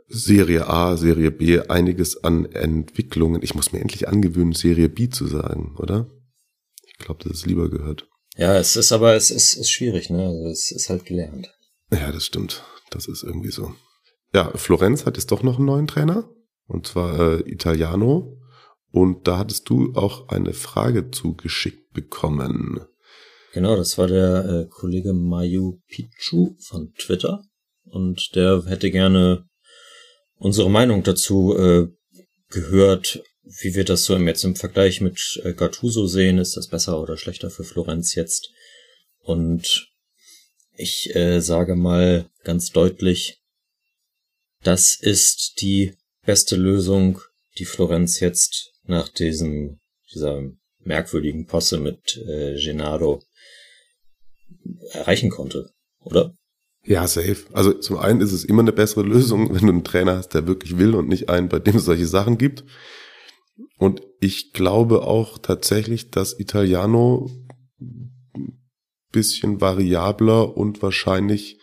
Serie 0.08 0.68
A, 0.68 0.96
Serie 0.96 1.32
B 1.32 1.60
einiges 1.60 2.24
an 2.24 2.46
Entwicklungen. 2.46 3.42
Ich 3.42 3.56
muss 3.56 3.72
mir 3.72 3.80
endlich 3.80 4.08
angewöhnen, 4.08 4.54
Serie 4.54 4.90
B 4.90 5.10
zu 5.10 5.26
sagen, 5.26 5.76
oder? 5.80 6.08
Ich 6.86 6.98
glaube, 7.00 7.24
das 7.24 7.40
ist 7.40 7.46
lieber 7.48 7.70
gehört. 7.70 8.08
Ja, 8.36 8.56
es 8.58 8.76
ist 8.76 8.92
aber, 8.92 9.16
es 9.16 9.32
ist, 9.32 9.56
ist 9.56 9.72
schwierig, 9.72 10.10
ne? 10.10 10.28
Also 10.28 10.48
es 10.50 10.72
ist 10.72 10.90
halt 10.90 11.06
gelernt. 11.06 11.52
Ja, 11.92 12.12
das 12.12 12.26
stimmt. 12.26 12.64
Das 12.92 13.08
ist 13.08 13.24
irgendwie 13.24 13.52
so. 13.52 13.74
Ja, 14.34 14.52
Florenz 14.56 15.06
hat 15.06 15.18
jetzt 15.18 15.32
doch 15.32 15.44
noch 15.44 15.58
einen 15.58 15.66
neuen 15.66 15.88
Trainer. 15.88 16.30
Und 16.68 16.88
zwar 16.88 17.20
äh, 17.20 17.52
Italiano. 17.52 18.40
Und 18.94 19.28
da 19.28 19.40
hattest 19.40 19.68
du 19.70 19.92
auch 19.96 20.30
eine 20.30 20.54
Frage 20.54 21.10
zugeschickt 21.10 21.94
bekommen. 21.94 22.80
Genau, 23.52 23.76
das 23.76 23.98
war 23.98 24.06
der 24.06 24.46
äh, 24.46 24.70
Kollege 24.70 25.14
Mayu 25.14 25.80
Pichu 25.88 26.56
von 26.60 26.94
Twitter. 26.94 27.44
Und 27.86 28.36
der 28.36 28.64
hätte 28.68 28.92
gerne 28.92 29.50
unsere 30.36 30.70
Meinung 30.70 31.02
dazu 31.02 31.58
äh, 31.58 31.88
gehört, 32.50 33.24
wie 33.42 33.74
wir 33.74 33.84
das 33.84 34.06
so 34.06 34.16
im, 34.16 34.28
jetzt 34.28 34.44
im 34.44 34.56
Vergleich 34.56 35.02
mit 35.02 35.42
äh, 35.44 35.56
Gattuso 35.56 36.06
sehen. 36.06 36.38
Ist 36.38 36.56
das 36.56 36.68
besser 36.68 37.02
oder 37.02 37.18
schlechter 37.18 37.50
für 37.50 37.64
Florenz 37.64 38.14
jetzt? 38.14 38.52
Und 39.22 39.92
ich 40.76 41.16
äh, 41.16 41.40
sage 41.40 41.76
mal 41.76 42.30
ganz 42.44 42.70
deutlich, 42.70 43.40
das 44.62 44.94
ist 44.94 45.62
die 45.62 45.96
beste 46.24 46.58
Lösung, 46.58 47.22
die 47.58 47.66
Florenz 47.66 48.20
jetzt 48.20 48.73
nach 48.84 49.10
diesem, 49.10 49.80
dieser 50.14 50.44
merkwürdigen 50.80 51.46
Posse 51.46 51.80
mit 51.80 52.18
äh, 52.18 52.56
Gennaro 52.60 53.22
erreichen 54.92 55.30
konnte, 55.30 55.72
oder? 56.00 56.34
Ja, 56.86 57.08
safe. 57.08 57.46
Also 57.54 57.74
zum 57.74 57.98
einen 57.98 58.20
ist 58.22 58.34
es 58.34 58.44
immer 58.44 58.62
eine 58.62 58.74
bessere 58.74 59.04
Lösung, 59.08 59.54
wenn 59.54 59.66
du 59.66 59.70
einen 59.70 59.84
Trainer 59.84 60.18
hast, 60.18 60.30
der 60.30 60.48
wirklich 60.48 60.78
will 60.78 60.96
und 60.96 61.08
nicht 61.08 61.30
einen, 61.30 61.50
bei 61.50 61.60
dem 61.60 61.78
es 61.78 61.86
solche 61.86 62.08
Sachen 62.08 62.38
gibt. 62.38 62.64
Und 63.78 64.02
ich 64.20 64.54
glaube 64.54 65.04
auch 65.04 65.38
tatsächlich, 65.38 66.12
dass 66.12 66.40
Italiano 66.40 67.30
bisschen 69.12 69.62
variabler 69.62 70.58
und 70.58 70.82
wahrscheinlich 70.82 71.60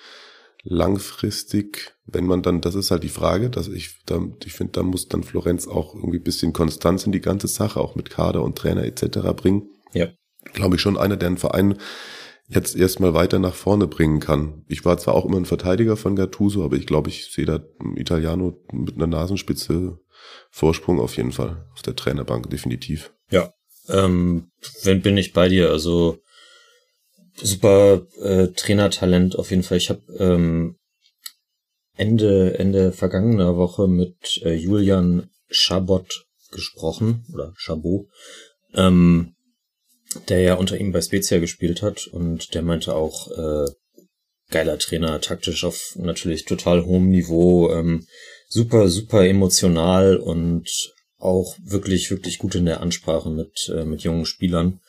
langfristig, 0.63 1.97
wenn 2.05 2.27
man 2.27 2.43
dann, 2.43 2.61
das 2.61 2.75
ist 2.75 2.91
halt 2.91 3.03
die 3.03 3.09
Frage, 3.09 3.51
dass 3.51 3.69
ich, 3.69 4.03
da, 4.07 4.21
ich 4.45 4.53
finde, 4.53 4.73
da 4.73 4.83
muss 4.83 5.09
dann 5.09 5.23
Florenz 5.23 5.67
auch 5.67 5.95
irgendwie 5.95 6.19
bisschen 6.19 6.53
Konstanz 6.53 7.07
in 7.07 7.13
die 7.13 7.21
ganze 7.21 7.49
Sache, 7.49 7.81
auch 7.81 7.95
mit 7.95 8.11
Kader 8.11 8.43
und 8.43 8.57
Trainer 8.57 8.85
etc. 8.85 9.19
bringen. 9.35 9.69
Ja. 9.93 10.09
Glaube 10.53 10.77
ich 10.77 10.83
schon 10.83 10.99
einer, 10.99 11.17
der 11.17 11.29
einen 11.29 11.39
Verein 11.39 11.77
jetzt 12.49 12.77
erstmal 12.77 13.15
weiter 13.15 13.39
nach 13.39 13.55
vorne 13.55 13.87
bringen 13.87 14.19
kann. 14.19 14.65
Ich 14.69 14.85
war 14.85 14.99
zwar 14.99 15.15
auch 15.15 15.25
immer 15.25 15.37
ein 15.37 15.47
Verteidiger 15.47 15.97
von 15.97 16.17
Gattuso, 16.17 16.65
aber 16.65 16.77
ich 16.77 16.87
glaube, 16.87 17.09
ich 17.09 17.31
sehe 17.33 17.47
da 17.47 17.61
Italiano 17.95 18.61
mit 18.73 18.97
einer 18.97 19.07
Nasenspitze 19.07 19.99
Vorsprung 20.51 21.01
auf 21.01 21.17
jeden 21.17 21.33
Fall 21.33 21.67
auf 21.73 21.83
der 21.83 21.97
Trainerbank, 21.97 22.51
definitiv. 22.51 23.13
Ja, 23.31 23.53
ähm, 23.89 24.51
wenn 24.83 25.01
bin 25.01 25.17
ich 25.17 25.33
bei 25.33 25.49
dir. 25.49 25.71
Also 25.71 26.19
super 27.43 28.07
äh, 28.23 28.49
Trainertalent 28.49 29.39
auf 29.39 29.51
jeden 29.51 29.63
Fall. 29.63 29.79
Ich 29.79 29.91
habe 29.91 30.03
ähm, 30.19 30.77
Ende 31.97 32.59
Ende 32.59 32.93
vergangener 32.93 33.57
Woche 33.57 33.87
mit 33.87 34.41
äh, 34.43 34.55
Julian 34.55 35.29
Schabot 35.51 36.25
gesprochen 36.51 37.27
oder 37.33 37.53
Chabot, 37.57 38.07
ähm, 38.75 39.35
der 40.29 40.41
ja 40.41 40.55
unter 40.55 40.79
ihm 40.79 40.93
bei 40.93 41.03
Spezia 41.03 41.39
gespielt 41.39 41.83
hat 41.83 42.07
und 42.07 42.55
der 42.55 42.63
meinte 42.63 42.95
auch 42.95 43.31
äh, 43.31 43.71
geiler 44.51 44.79
Trainer, 44.79 45.21
taktisch 45.21 45.65
auf 45.65 45.95
natürlich 45.97 46.45
total 46.45 46.85
hohem 46.85 47.11
Niveau, 47.11 47.71
ähm, 47.71 48.07
super 48.49 48.89
super 48.89 49.27
emotional 49.27 50.17
und 50.17 50.69
auch 51.19 51.55
wirklich 51.63 52.11
wirklich 52.11 52.39
gut 52.39 52.55
in 52.55 52.65
der 52.65 52.81
Ansprache 52.81 53.31
mit 53.31 53.71
äh, 53.75 53.85
mit 53.85 54.03
jungen 54.03 54.27
Spielern. 54.27 54.81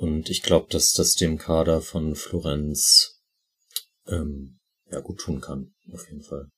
Und 0.00 0.30
ich 0.30 0.42
glaube, 0.42 0.66
dass 0.70 0.94
das 0.94 1.12
dem 1.12 1.36
Kader 1.36 1.82
von 1.82 2.16
Florenz 2.16 3.20
ähm, 4.06 4.58
ja 4.90 5.00
gut 5.00 5.20
tun 5.20 5.42
kann, 5.42 5.74
auf 5.92 6.08
jeden 6.08 6.22
Fall. 6.22 6.48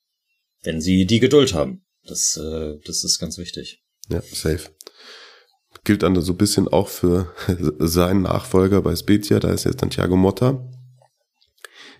Wenn 0.62 0.80
sie 0.80 1.06
die 1.06 1.18
Geduld 1.18 1.52
haben. 1.52 1.84
Das, 2.04 2.36
äh, 2.36 2.78
das 2.84 3.02
ist 3.02 3.18
ganz 3.18 3.38
wichtig. 3.38 3.82
Ja, 4.08 4.20
safe. 4.20 4.70
Gilt 5.82 6.04
dann 6.04 6.20
so 6.20 6.32
ein 6.32 6.38
bisschen 6.38 6.68
auch 6.68 6.86
für 6.86 7.34
seinen 7.80 8.22
Nachfolger 8.22 8.80
bei 8.80 8.94
Spezia, 8.94 9.40
da 9.40 9.50
ist 9.50 9.64
jetzt 9.64 9.82
dann 9.82 9.90
Thiago 9.90 10.14
Motta, 10.14 10.64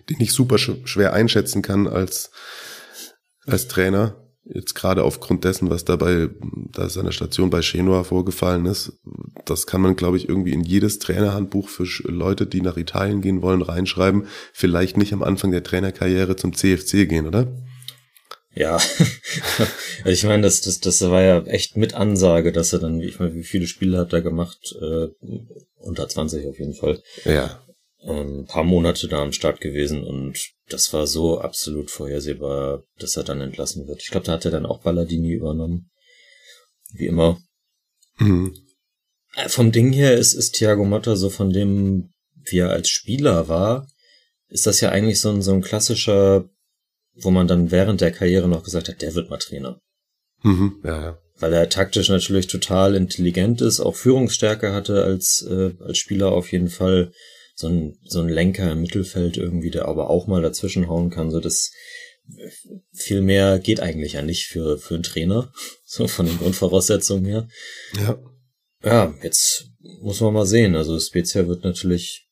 den 0.09 0.21
ich 0.21 0.31
super 0.31 0.57
schwer 0.57 1.11
einschätzen 1.11 1.61
kann 1.61 1.87
als, 1.87 2.31
als 3.45 3.67
Trainer. 3.67 4.22
Jetzt 4.45 4.75
gerade 4.75 5.03
aufgrund 5.03 5.45
dessen, 5.45 5.69
was 5.69 5.85
dabei, 5.85 6.29
da 6.71 6.89
seiner 6.89 7.13
Station 7.13 7.49
bei 7.49 7.61
Genoa 7.61 8.03
vorgefallen 8.03 8.65
ist, 8.65 8.91
das 9.45 9.67
kann 9.67 9.81
man, 9.81 9.95
glaube 9.95 10.17
ich, 10.17 10.27
irgendwie 10.27 10.51
in 10.51 10.63
jedes 10.63 10.99
Trainerhandbuch 10.99 11.69
für 11.69 11.85
Leute, 12.11 12.45
die 12.45 12.61
nach 12.61 12.75
Italien 12.75 13.21
gehen 13.21 13.41
wollen, 13.41 13.61
reinschreiben. 13.61 14.27
Vielleicht 14.51 14.97
nicht 14.97 15.13
am 15.13 15.23
Anfang 15.23 15.51
der 15.51 15.63
Trainerkarriere 15.63 16.35
zum 16.35 16.53
CFC 16.53 17.07
gehen, 17.07 17.25
oder? 17.25 17.55
Ja, 18.55 18.79
ich 20.05 20.23
meine, 20.25 20.43
das, 20.43 20.61
das, 20.61 20.79
das 20.79 21.01
war 21.01 21.21
ja 21.21 21.41
echt 21.45 21.77
mit 21.77 21.93
Ansage, 21.93 22.51
dass 22.51 22.73
er 22.73 22.79
dann, 22.79 22.99
ich 22.99 23.19
meine, 23.19 23.33
wie 23.33 23.43
viele 23.43 23.65
Spiele 23.65 23.97
hat 23.97 24.13
er 24.13 24.21
gemacht? 24.21 24.75
Äh, 24.79 25.07
unter 25.77 26.07
20 26.07 26.47
auf 26.47 26.59
jeden 26.59 26.75
Fall. 26.75 27.01
Ja. 27.25 27.63
Ähm, 28.03 28.41
ein 28.41 28.45
paar 28.45 28.63
Monate 28.63 29.07
da 29.07 29.21
am 29.21 29.31
Start 29.31 29.61
gewesen 29.61 30.03
und 30.03 30.52
das 30.69 30.93
war 30.93 31.07
so 31.07 31.39
absolut 31.39 31.91
vorhersehbar, 31.91 32.83
dass 32.97 33.17
er 33.17 33.23
dann 33.23 33.41
entlassen 33.41 33.87
wird. 33.87 34.01
Ich 34.01 34.09
glaube, 34.09 34.25
da 34.25 34.33
hat 34.33 34.45
er 34.45 34.51
dann 34.51 34.65
auch 34.65 34.81
Balladini 34.81 35.31
übernommen. 35.31 35.89
Wie 36.93 37.07
immer. 37.07 37.39
Mhm. 38.17 38.55
Äh, 39.35 39.49
vom 39.49 39.71
Ding 39.71 39.91
her 39.91 40.15
ist, 40.15 40.33
ist 40.33 40.55
Thiago 40.55 40.85
Motta 40.85 41.15
so 41.15 41.29
von 41.29 41.51
dem, 41.51 42.11
wie 42.45 42.59
er 42.59 42.69
als 42.69 42.89
Spieler 42.89 43.47
war, 43.47 43.87
ist 44.49 44.67
das 44.67 44.81
ja 44.81 44.89
eigentlich 44.89 45.19
so 45.19 45.29
ein, 45.29 45.41
so 45.41 45.53
ein 45.53 45.61
klassischer, 45.61 46.47
wo 47.15 47.31
man 47.31 47.47
dann 47.47 47.71
während 47.71 48.01
der 48.01 48.11
Karriere 48.11 48.47
noch 48.47 48.63
gesagt 48.63 48.89
hat, 48.89 49.01
der 49.01 49.15
wird 49.15 49.29
mal 49.29 49.37
Trainer. 49.37 49.79
Mhm, 50.43 50.81
ja, 50.83 51.01
ja. 51.01 51.17
Weil 51.39 51.53
er 51.53 51.69
taktisch 51.69 52.09
natürlich 52.09 52.47
total 52.47 52.95
intelligent 52.95 53.61
ist, 53.61 53.79
auch 53.79 53.95
Führungsstärke 53.95 54.71
hatte 54.71 55.03
als, 55.03 55.45
äh, 55.49 55.71
als 55.79 55.97
Spieler 55.97 56.31
auf 56.31 56.51
jeden 56.51 56.69
Fall. 56.69 57.11
So 57.55 57.67
ein, 57.67 57.97
so 58.03 58.21
ein 58.21 58.29
Lenker 58.29 58.71
im 58.71 58.81
Mittelfeld 58.81 59.37
irgendwie, 59.37 59.69
der 59.69 59.87
aber 59.87 60.09
auch 60.09 60.27
mal 60.27 60.41
dazwischen 60.41 60.87
hauen 60.87 61.09
kann. 61.09 61.31
So 61.31 61.39
das 61.39 61.71
viel 62.93 63.21
mehr 63.21 63.59
geht 63.59 63.79
eigentlich 63.79 64.13
ja 64.13 64.21
nicht 64.21 64.47
für, 64.47 64.77
für 64.77 64.95
einen 64.95 65.03
Trainer. 65.03 65.51
So 65.85 66.07
von 66.07 66.25
den 66.25 66.39
Grundvoraussetzungen 66.39 67.25
her. 67.25 67.47
Ja. 67.99 68.19
Ja, 68.83 69.13
jetzt 69.21 69.69
muss 70.01 70.21
man 70.21 70.33
mal 70.33 70.47
sehen. 70.47 70.75
Also 70.75 70.99
Spezia 70.99 71.47
wird 71.47 71.63
natürlich 71.63 72.27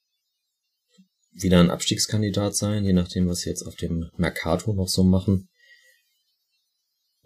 wieder 1.31 1.60
ein 1.60 1.69
Abstiegskandidat 1.69 2.55
sein, 2.55 2.84
je 2.84 2.93
nachdem, 2.93 3.27
was 3.27 3.41
sie 3.41 3.49
jetzt 3.49 3.62
auf 3.63 3.75
dem 3.75 4.10
Mercato 4.17 4.73
noch 4.73 4.88
so 4.88 5.03
machen. 5.03 5.49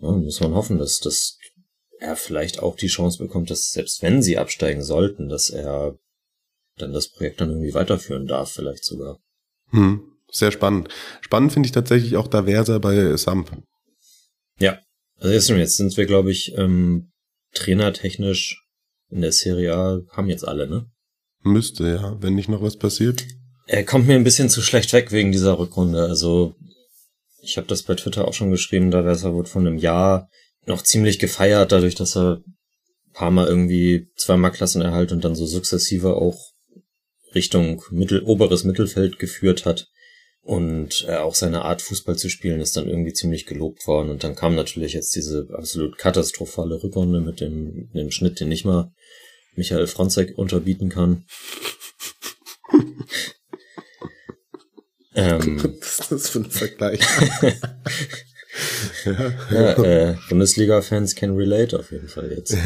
Ja, 0.01 0.12
muss 0.12 0.41
man 0.41 0.53
hoffen, 0.53 0.77
dass, 0.77 0.99
dass 0.99 1.38
er 1.99 2.15
vielleicht 2.15 2.60
auch 2.60 2.75
die 2.75 2.88
Chance 2.88 3.17
bekommt, 3.17 3.49
dass 3.49 3.71
selbst 3.71 4.01
wenn 4.01 4.21
sie 4.21 4.38
absteigen 4.38 4.84
sollten, 4.84 5.29
dass 5.29 5.49
er 5.49 5.97
dann 6.77 6.93
das 6.93 7.09
Projekt 7.09 7.41
dann 7.41 7.49
irgendwie 7.49 7.73
weiterführen 7.73 8.27
darf, 8.27 8.51
vielleicht 8.51 8.83
sogar. 8.83 9.19
Hm, 9.69 10.01
sehr 10.31 10.51
spannend. 10.51 10.89
Spannend 11.21 11.53
finde 11.53 11.67
ich 11.67 11.71
tatsächlich 11.71 12.17
auch 12.17 12.27
Daversa 12.27 12.77
bei 12.79 13.15
Samp. 13.17 13.51
Ja, 14.59 14.79
also 15.19 15.33
jetzt, 15.33 15.49
jetzt 15.49 15.77
sind 15.77 15.95
wir, 15.97 16.05
glaube 16.05 16.31
ich, 16.31 16.53
ähm, 16.57 17.11
trainertechnisch 17.53 18.61
in 19.09 19.21
der 19.21 19.31
Serie 19.31 19.75
A 19.75 20.01
haben 20.11 20.29
jetzt 20.29 20.47
alle, 20.47 20.67
ne? 20.67 20.85
Müsste, 21.41 21.88
ja, 21.88 22.21
wenn 22.21 22.35
nicht 22.35 22.49
noch 22.49 22.61
was 22.61 22.77
passiert. 22.77 23.23
Er 23.67 23.83
kommt 23.83 24.07
mir 24.07 24.15
ein 24.15 24.23
bisschen 24.23 24.49
zu 24.49 24.61
schlecht 24.61 24.93
weg 24.93 25.11
wegen 25.11 25.31
dieser 25.31 25.57
Rückrunde. 25.57 26.03
Also 26.03 26.55
ich 27.41 27.57
habe 27.57 27.67
das 27.67 27.83
bei 27.83 27.95
Twitter 27.95 28.27
auch 28.27 28.33
schon 28.33 28.51
geschrieben, 28.51 28.91
da 28.91 29.05
wäre 29.05 29.33
wurde 29.33 29.49
von 29.49 29.65
einem 29.65 29.77
Jahr 29.77 30.29
noch 30.65 30.81
ziemlich 30.81 31.19
gefeiert, 31.19 31.71
dadurch, 31.71 31.95
dass 31.95 32.17
er 32.17 32.41
ein 32.45 33.13
paar 33.13 33.31
Mal 33.31 33.47
irgendwie 33.47 34.07
zweimal 34.15 34.51
Klassenerhalt 34.51 35.11
und 35.11 35.23
dann 35.23 35.35
so 35.35 35.45
sukzessive 35.45 36.15
auch 36.15 36.54
Richtung 37.36 37.84
Mittel, 37.91 38.24
oberes 38.24 38.63
Mittelfeld 38.63 39.19
geführt 39.19 39.65
hat. 39.65 39.88
Und 40.41 41.06
äh, 41.08 41.15
auch 41.15 41.34
seine 41.34 41.63
Art, 41.63 41.82
Fußball 41.82 42.17
zu 42.17 42.30
spielen, 42.30 42.62
ist 42.62 42.78
dann 42.78 42.88
irgendwie 42.88 43.13
ziemlich 43.13 43.48
gelobt 43.48 43.88
worden. 43.88 44.12
Und 44.12 44.24
dann 44.24 44.36
kam 44.36 44.54
natürlich 44.54 44.93
jetzt 44.93 45.15
diese 45.15 45.48
absolut 45.52 45.98
katastrophale 45.98 46.84
Rückrunde 46.84 47.19
mit 47.19 47.41
dem, 47.41 47.89
dem 47.93 48.12
Schnitt, 48.12 48.39
den 48.39 48.50
nicht 48.50 48.63
mal 48.63 48.91
Michael 49.56 49.88
Fronzek 49.88 50.38
unterbieten 50.38 50.89
kann. 50.89 51.26
ähm, 55.15 55.78
Was 55.82 56.00
ist 56.00 56.12
das 56.12 56.30
für 56.30 56.39
ein 56.39 56.52
Vergleich? 56.52 57.00
ja, 59.06 59.34
ja 59.52 59.84
äh, 59.84 60.15
Bundesliga-Fans 60.30 61.15
can 61.15 61.36
relate 61.36 61.80
auf 61.80 61.91
jeden 61.91 62.08
Fall 62.08 62.32
jetzt. 62.32 62.56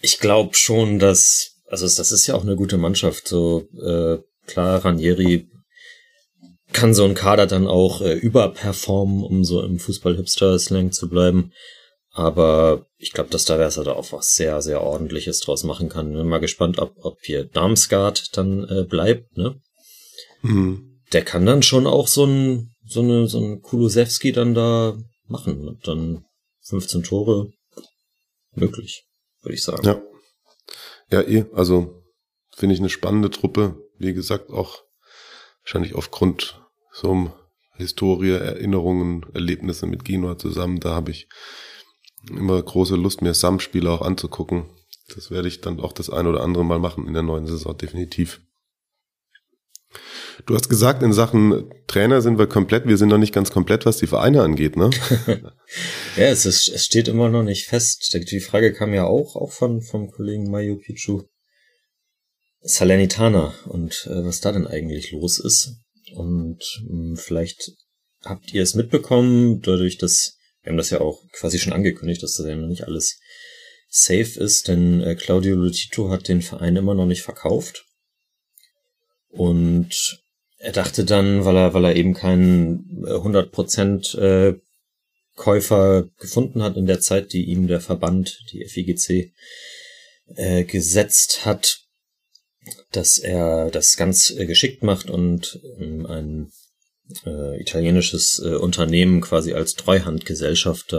Ich 0.00 0.18
glaube 0.18 0.54
schon, 0.54 0.98
dass, 0.98 1.56
also 1.66 1.84
das 1.84 2.12
ist 2.12 2.26
ja 2.26 2.34
auch 2.34 2.42
eine 2.42 2.56
gute 2.56 2.78
Mannschaft. 2.78 3.28
So 3.28 3.68
äh, 3.82 4.18
klar, 4.46 4.84
Ranieri 4.84 5.48
kann 6.72 6.94
so 6.94 7.04
ein 7.04 7.14
Kader 7.14 7.46
dann 7.46 7.66
auch 7.66 8.00
äh, 8.00 8.14
überperformen, 8.14 9.22
um 9.22 9.44
so 9.44 9.62
im 9.62 9.78
Fußball-Hipster-Slang 9.78 10.92
zu 10.92 11.08
bleiben. 11.08 11.52
Aber 12.12 12.86
ich 12.98 13.12
glaube, 13.12 13.30
dass 13.30 13.44
da 13.44 13.58
wäre 13.58 13.84
da 13.84 13.92
auch 13.92 14.12
was 14.12 14.34
sehr, 14.34 14.60
sehr 14.62 14.82
ordentliches 14.82 15.40
draus 15.40 15.62
machen 15.62 15.88
kann. 15.88 16.12
Bin 16.12 16.26
mal 16.26 16.38
gespannt, 16.38 16.78
ob, 16.78 16.94
ob 17.02 17.18
hier 17.22 17.44
Darmstadt 17.44 18.36
dann 18.36 18.68
äh, 18.68 18.84
bleibt, 18.84 19.36
ne? 19.36 19.60
Mhm. 20.42 21.00
Der 21.12 21.24
kann 21.24 21.46
dann 21.46 21.62
schon 21.62 21.86
auch 21.86 22.08
so 22.08 22.24
ein, 22.24 22.72
so 22.84 23.00
eine, 23.00 23.26
so 23.28 23.40
ein 23.40 23.62
Kulusewski 23.62 24.32
dann 24.32 24.54
da 24.54 24.96
machen. 25.26 25.68
Und 25.68 25.86
dann 25.86 26.24
15 26.62 27.04
Tore 27.04 27.52
möglich, 28.54 29.04
würde 29.42 29.54
ich 29.54 29.62
sagen. 29.62 29.86
Ja. 29.86 30.00
Ja, 31.10 31.22
eh, 31.22 31.46
also 31.54 32.02
finde 32.54 32.74
ich 32.74 32.80
eine 32.80 32.90
spannende 32.90 33.30
Truppe. 33.30 33.82
Wie 33.98 34.14
gesagt, 34.14 34.50
auch 34.50 34.84
wahrscheinlich 35.62 35.94
aufgrund 35.94 36.62
so 36.92 37.10
einem 37.10 37.32
Historie, 37.74 38.30
Erinnerungen, 38.30 39.26
Erlebnisse 39.32 39.86
mit 39.86 40.04
Genua 40.04 40.38
zusammen. 40.38 40.80
Da 40.80 40.90
habe 40.90 41.10
ich 41.10 41.28
immer 42.28 42.62
große 42.62 42.96
Lust, 42.96 43.22
mir 43.22 43.34
Sam-Spiele 43.34 43.90
auch 43.90 44.02
anzugucken. 44.02 44.66
Das 45.14 45.30
werde 45.30 45.48
ich 45.48 45.60
dann 45.60 45.80
auch 45.80 45.92
das 45.92 46.10
ein 46.10 46.26
oder 46.26 46.42
andere 46.42 46.64
Mal 46.64 46.78
machen 46.78 47.06
in 47.06 47.14
der 47.14 47.22
neuen 47.22 47.46
Saison, 47.46 47.76
definitiv. 47.76 48.42
Du 50.46 50.54
hast 50.54 50.68
gesagt, 50.68 51.02
in 51.02 51.12
Sachen 51.12 51.70
Trainer 51.86 52.22
sind 52.22 52.38
wir 52.38 52.46
komplett. 52.46 52.86
Wir 52.86 52.96
sind 52.96 53.08
noch 53.08 53.18
nicht 53.18 53.34
ganz 53.34 53.50
komplett, 53.50 53.86
was 53.86 53.98
die 53.98 54.06
Vereine 54.06 54.42
angeht, 54.42 54.76
ne? 54.76 54.90
ja, 56.16 56.24
es, 56.24 56.46
ist, 56.46 56.68
es 56.68 56.84
steht 56.84 57.08
immer 57.08 57.28
noch 57.28 57.42
nicht 57.42 57.66
fest. 57.66 58.16
Die 58.30 58.40
Frage 58.40 58.72
kam 58.72 58.94
ja 58.94 59.04
auch, 59.04 59.36
auch 59.36 59.52
von, 59.52 59.82
vom 59.82 60.10
Kollegen 60.10 60.50
Mayu 60.50 60.76
Pichu. 60.76 61.22
Salernitana 62.62 63.54
und 63.66 64.06
äh, 64.06 64.24
was 64.24 64.40
da 64.40 64.52
denn 64.52 64.66
eigentlich 64.66 65.12
los 65.12 65.38
ist. 65.38 65.76
Und 66.14 66.58
mh, 66.84 66.90
hm, 66.90 67.16
vielleicht 67.16 67.72
habt 68.22 68.52
ihr 68.52 68.62
es 68.62 68.74
mitbekommen, 68.74 69.62
dadurch, 69.62 69.96
dass 69.96 70.36
wir 70.62 70.70
haben 70.70 70.76
das 70.76 70.90
ja 70.90 71.00
auch 71.00 71.22
quasi 71.32 71.58
schon 71.58 71.72
angekündigt, 71.72 72.22
dass 72.22 72.36
das 72.36 72.46
ja 72.46 72.54
noch 72.54 72.68
nicht 72.68 72.84
alles 72.84 73.18
safe 73.88 74.38
ist, 74.38 74.68
denn 74.68 75.00
äh, 75.00 75.14
Claudio 75.14 75.56
Lotito 75.56 76.10
hat 76.10 76.28
den 76.28 76.42
Verein 76.42 76.76
immer 76.76 76.94
noch 76.94 77.06
nicht 77.06 77.22
verkauft. 77.22 77.86
Und 79.28 80.20
er 80.60 80.72
dachte 80.72 81.04
dann, 81.04 81.44
weil 81.44 81.56
er, 81.56 81.74
weil 81.74 81.86
er 81.86 81.96
eben 81.96 82.12
keinen 82.12 83.04
100% 83.04 84.18
äh, 84.18 84.48
äh, 84.48 84.60
Käufer 85.36 86.08
gefunden 86.18 86.62
hat 86.62 86.76
in 86.76 86.84
der 86.84 87.00
Zeit, 87.00 87.32
die 87.32 87.46
ihm 87.46 87.66
der 87.66 87.80
Verband, 87.80 88.44
die 88.52 88.66
FIGC, 88.66 89.32
äh, 90.36 90.64
gesetzt 90.64 91.46
hat, 91.46 91.80
dass 92.92 93.18
er 93.18 93.70
das 93.70 93.96
ganz 93.96 94.30
äh, 94.30 94.44
geschickt 94.44 94.82
macht 94.82 95.08
und 95.08 95.60
ähm, 95.78 96.04
ein 96.04 96.52
äh, 97.24 97.58
italienisches 97.58 98.38
äh, 98.44 98.54
Unternehmen 98.56 99.22
quasi 99.22 99.54
als 99.54 99.74
Treuhandgesellschaft 99.74 100.94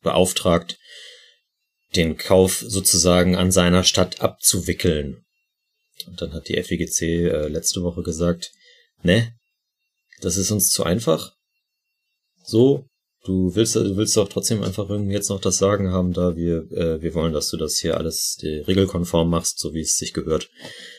beauftragt, 0.00 0.78
den 1.94 2.16
Kauf 2.16 2.64
sozusagen 2.66 3.36
an 3.36 3.52
seiner 3.52 3.84
Stadt 3.84 4.22
abzuwickeln. 4.22 5.23
Und 6.06 6.20
dann 6.20 6.32
hat 6.32 6.48
die 6.48 6.62
FEGC 6.62 7.02
äh, 7.02 7.48
letzte 7.48 7.82
Woche 7.82 8.02
gesagt, 8.02 8.52
ne, 9.02 9.34
das 10.20 10.36
ist 10.36 10.50
uns 10.50 10.70
zu 10.70 10.84
einfach. 10.84 11.32
So, 12.44 12.86
du 13.24 13.54
willst, 13.54 13.74
du 13.74 13.96
willst 13.96 14.16
doch 14.16 14.28
trotzdem 14.28 14.62
einfach 14.62 14.88
irgendwie 14.88 15.14
jetzt 15.14 15.30
noch 15.30 15.40
das 15.40 15.58
Sagen 15.58 15.90
haben, 15.90 16.12
da 16.12 16.36
wir, 16.36 16.70
äh, 16.72 17.00
wir 17.02 17.14
wollen, 17.14 17.32
dass 17.32 17.48
du 17.48 17.56
das 17.56 17.78
hier 17.78 17.96
alles 17.96 18.38
regelkonform 18.42 19.28
machst, 19.28 19.58
so 19.58 19.74
wie 19.74 19.80
es 19.80 19.96
sich 19.96 20.12
gehört. 20.12 20.50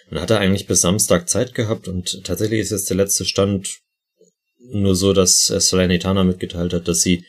Dann 0.10 0.22
hat 0.22 0.32
er 0.32 0.40
eigentlich 0.40 0.68
bis 0.68 0.82
Samstag 0.82 1.30
Zeit 1.30 1.54
gehabt 1.54 1.88
und 1.88 2.24
tatsächlich 2.24 2.60
ist 2.60 2.72
jetzt 2.72 2.90
der 2.90 2.98
letzte 2.98 3.26
Stand 3.26 3.80
nur 4.72 4.96
so, 4.96 5.14
dass 5.14 5.46
Salernitana 5.46 6.24
mitgeteilt 6.24 6.74
hat, 6.74 6.88
dass 6.88 7.02
sie 7.02 7.26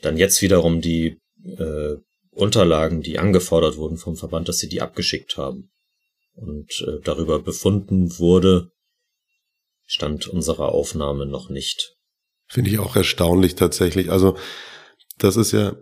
dann 0.00 0.16
jetzt 0.16 0.40
wiederum 0.42 0.80
die 0.80 1.18
äh, 1.44 1.96
Unterlagen, 2.30 3.02
die 3.02 3.18
angefordert 3.18 3.76
wurden 3.76 3.96
vom 3.96 4.16
Verband, 4.16 4.48
dass 4.48 4.58
sie 4.58 4.68
die 4.68 4.80
abgeschickt 4.80 5.36
haben. 5.36 5.70
Und 6.40 6.84
äh, 6.86 7.00
darüber 7.02 7.40
befunden 7.40 8.18
wurde, 8.18 8.70
stand 9.84 10.28
unserer 10.28 10.70
Aufnahme 10.70 11.26
noch 11.26 11.50
nicht. 11.50 11.96
Finde 12.46 12.70
ich 12.70 12.78
auch 12.78 12.94
erstaunlich 12.94 13.56
tatsächlich. 13.56 14.10
Also 14.10 14.36
das 15.18 15.36
ist 15.36 15.52
ja 15.52 15.74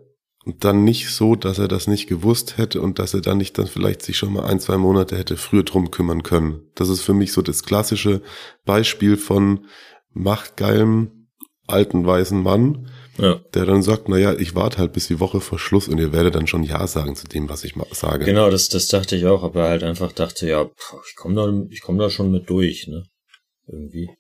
dann 0.59 0.85
nicht 0.85 1.11
so, 1.11 1.35
dass 1.35 1.59
er 1.59 1.69
das 1.69 1.89
nicht 1.89 2.07
gewusst 2.07 2.57
hätte 2.57 2.81
und 2.81 2.99
dass 2.99 3.15
er 3.15 3.21
dann 3.21 3.39
nicht 3.39 3.59
dann 3.59 3.67
vielleicht 3.67 4.03
sich 4.03 4.17
schon 4.17 4.33
mal 4.33 4.45
ein, 4.45 4.61
zwei 4.61 4.77
Monate 4.77 5.19
hätte 5.19 5.37
früher 5.37 5.65
drum 5.65 5.91
kümmern 5.91 6.23
können. 6.23 6.71
Das 6.75 6.89
ist 6.89 7.03
für 7.03 7.15
mich 7.15 7.33
so 7.33 7.43
das 7.43 7.65
klassische 7.65 8.23
Beispiel 8.65 9.17
von 9.17 9.67
machtgeilem 10.13 11.29
alten 11.67 12.07
weißen 12.07 12.41
Mann, 12.41 12.89
ja. 13.19 13.41
der 13.55 13.67
dann 13.67 13.83
sagt, 13.83 14.09
naja, 14.09 14.35
ich 14.35 14.55
warte 14.55 14.79
halt 14.79 14.93
bis 14.93 15.09
die 15.09 15.21
Woche 15.21 15.41
vor 15.41 15.59
Schluss 15.59 15.89
und 15.89 15.99
ihr 15.99 16.13
werdet 16.13 16.35
dann 16.35 16.47
schon 16.47 16.63
Ja 16.63 16.87
sagen 16.87 17.17
zu 17.17 17.27
dem, 17.27 17.49
was 17.49 17.65
ich 17.65 17.75
sage. 17.93 18.25
Genau, 18.25 18.51
das, 18.51 18.69
das 18.69 18.89
dachte 18.89 19.17
ich 19.17 19.27
auch, 19.27 19.43
aber 19.43 19.65
er 19.65 19.71
halt 19.71 19.83
einfach 19.83 20.13
dachte, 20.13 20.49
ja, 20.49 20.69
ich 21.09 21.17
komme 21.17 21.35
da, 21.35 21.67
ich 21.71 21.81
komme 21.81 21.99
da 21.99 22.11
schon 22.11 22.31
mit 22.31 22.49
durch, 22.51 22.87
ne? 22.87 23.05
Irgendwie. 23.67 24.11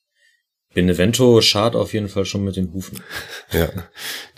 Benevento 0.75 1.41
schart 1.41 1.75
auf 1.75 1.95
jeden 1.95 2.11
Fall 2.11 2.27
schon 2.27 2.45
mit 2.45 2.57
den 2.57 2.73
Hufen. 2.73 3.03
Ja, 3.51 3.71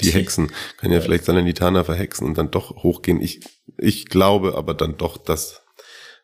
die 0.01 0.11
Hexen 0.11 0.53
können 0.77 0.93
ja, 0.93 1.01
ja. 1.01 1.05
vielleicht 1.05 1.25
Salernitana 1.25 1.83
verhexen 1.83 2.27
und 2.27 2.39
dann 2.39 2.53
doch 2.53 2.83
hochgehen. 2.85 3.21
Ich, 3.21 3.41
ich 3.77 4.07
glaube 4.07 4.55
aber 4.55 4.75
dann 4.75 4.97
doch, 4.97 5.17
dass 5.17 5.63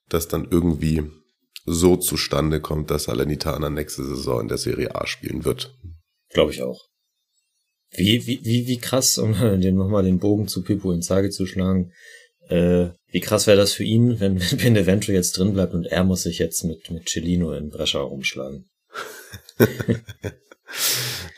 das 0.08 0.28
dann 0.28 0.46
irgendwie 0.48 1.02
so 1.66 1.96
zustande 1.96 2.60
kommt, 2.60 2.90
dass 2.90 3.04
Salernitana 3.04 3.70
nächste 3.70 4.04
Saison 4.04 4.42
in 4.42 4.48
der 4.48 4.58
Serie 4.58 4.94
A 4.94 5.06
spielen 5.06 5.44
wird. 5.44 5.74
Glaube 6.30 6.52
ich 6.52 6.62
auch. 6.62 6.80
Wie, 7.96 8.26
wie, 8.26 8.44
wie, 8.44 8.66
wie 8.66 8.78
krass, 8.78 9.18
um 9.18 9.34
den 9.60 9.76
nochmal 9.76 10.04
den 10.04 10.18
Bogen 10.18 10.48
zu 10.48 10.62
Pippo 10.62 10.92
Inzaghi 10.92 11.30
zu 11.30 11.46
schlagen. 11.46 11.92
Äh, 12.48 12.88
wie 13.10 13.20
krass 13.20 13.46
wäre 13.46 13.56
das 13.56 13.72
für 13.72 13.84
ihn, 13.84 14.20
wenn 14.20 14.40
wenn 14.62 14.76
eventuell 14.76 15.16
jetzt 15.16 15.38
drin 15.38 15.54
bleibt 15.54 15.74
und 15.74 15.86
er 15.86 16.04
muss 16.04 16.22
sich 16.22 16.38
jetzt 16.38 16.64
mit 16.64 16.90
mit 16.90 17.08
Celino 17.08 17.52
in 17.52 17.70
Brescia 17.70 18.00
rumschlagen. 18.00 18.68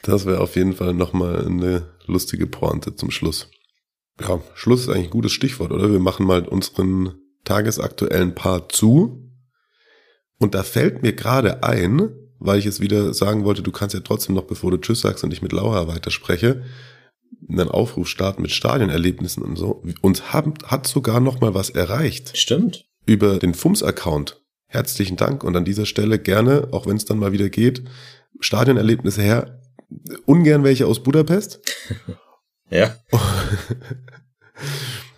das 0.02 0.26
wäre 0.26 0.40
auf 0.40 0.56
jeden 0.56 0.72
Fall 0.72 0.94
nochmal 0.94 1.46
eine 1.46 1.94
lustige 2.06 2.46
Pointe 2.46 2.94
zum 2.94 3.10
Schluss. 3.10 3.50
Ja, 4.20 4.40
Schluss 4.54 4.82
ist 4.82 4.88
eigentlich 4.88 5.08
ein 5.08 5.10
gutes 5.10 5.32
Stichwort, 5.32 5.72
oder? 5.72 5.92
Wir 5.92 6.00
machen 6.00 6.26
mal 6.26 6.46
unseren 6.46 7.14
tagesaktuellen 7.44 8.34
Part 8.34 8.72
zu. 8.72 9.22
Und 10.38 10.54
da 10.54 10.62
fällt 10.62 11.02
mir 11.02 11.14
gerade 11.14 11.62
ein, 11.62 12.10
weil 12.38 12.58
ich 12.58 12.66
es 12.66 12.80
wieder 12.80 13.14
sagen 13.14 13.44
wollte, 13.44 13.62
du 13.62 13.72
kannst 13.72 13.94
ja 13.94 14.00
trotzdem 14.00 14.34
noch, 14.34 14.44
bevor 14.44 14.70
du 14.70 14.78
Tschüss 14.78 15.00
sagst 15.00 15.24
und 15.24 15.32
ich 15.32 15.42
mit 15.42 15.52
Laura 15.52 15.88
weiterspreche, 15.88 16.64
einen 17.48 17.68
Aufruf 17.68 18.08
starten 18.08 18.42
mit 18.42 18.50
Stadionerlebnissen 18.50 19.42
und 19.42 19.56
so. 19.56 19.82
Uns 20.00 20.32
haben, 20.32 20.54
hat 20.64 20.86
sogar 20.86 21.20
noch 21.20 21.40
mal 21.40 21.54
was 21.54 21.70
erreicht. 21.70 22.36
Stimmt. 22.36 22.86
Über 23.04 23.38
den 23.38 23.54
FUMS-Account. 23.54 24.42
Herzlichen 24.68 25.16
Dank 25.16 25.44
und 25.44 25.56
an 25.56 25.64
dieser 25.64 25.86
Stelle 25.86 26.18
gerne, 26.18 26.68
auch 26.72 26.86
wenn 26.86 26.96
es 26.96 27.04
dann 27.04 27.18
mal 27.18 27.32
wieder 27.32 27.48
geht, 27.48 27.84
Stadionerlebnisse 28.40 29.22
her. 29.22 29.60
Ungern 30.24 30.64
welche 30.64 30.86
aus 30.86 31.02
Budapest. 31.02 31.60
ja. 32.70 32.96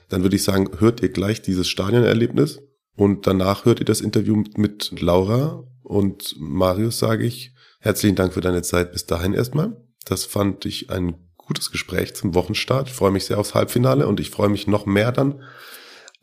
dann 0.09 0.22
würde 0.22 0.37
ich 0.37 0.42
sagen, 0.42 0.70
hört 0.78 1.02
ihr 1.02 1.09
gleich 1.09 1.40
dieses 1.40 1.68
Stadionerlebnis 1.68 2.61
und 2.96 3.26
danach 3.26 3.64
hört 3.64 3.81
ihr 3.81 3.87
das 3.87 4.00
Interview 4.00 4.44
mit 4.57 5.00
Laura 5.00 5.64
und 5.88 6.35
Marius, 6.38 6.98
sage 6.98 7.24
ich. 7.24 7.53
Herzlichen 7.81 8.16
Dank 8.16 8.35
für 8.35 8.40
deine 8.40 8.62
Zeit 8.62 8.92
bis 8.92 9.07
dahin 9.07 9.35
erstmal. 9.35 9.77
Das 10.05 10.24
fand 10.24 10.66
ich 10.66 10.90
ein 10.90 11.16
gutes 11.37 11.70
Gespräch 11.70 12.14
zum 12.14 12.35
Wochenstart. 12.35 12.88
Ich 12.88 12.94
freue 12.94 13.11
mich 13.11 13.24
sehr 13.24 13.38
aufs 13.38 13.55
Halbfinale 13.55 14.07
und 14.07 14.20
ich 14.20 14.31
freue 14.31 14.48
mich 14.48 14.66
noch 14.66 14.85
mehr 14.87 15.12
dann 15.12 15.42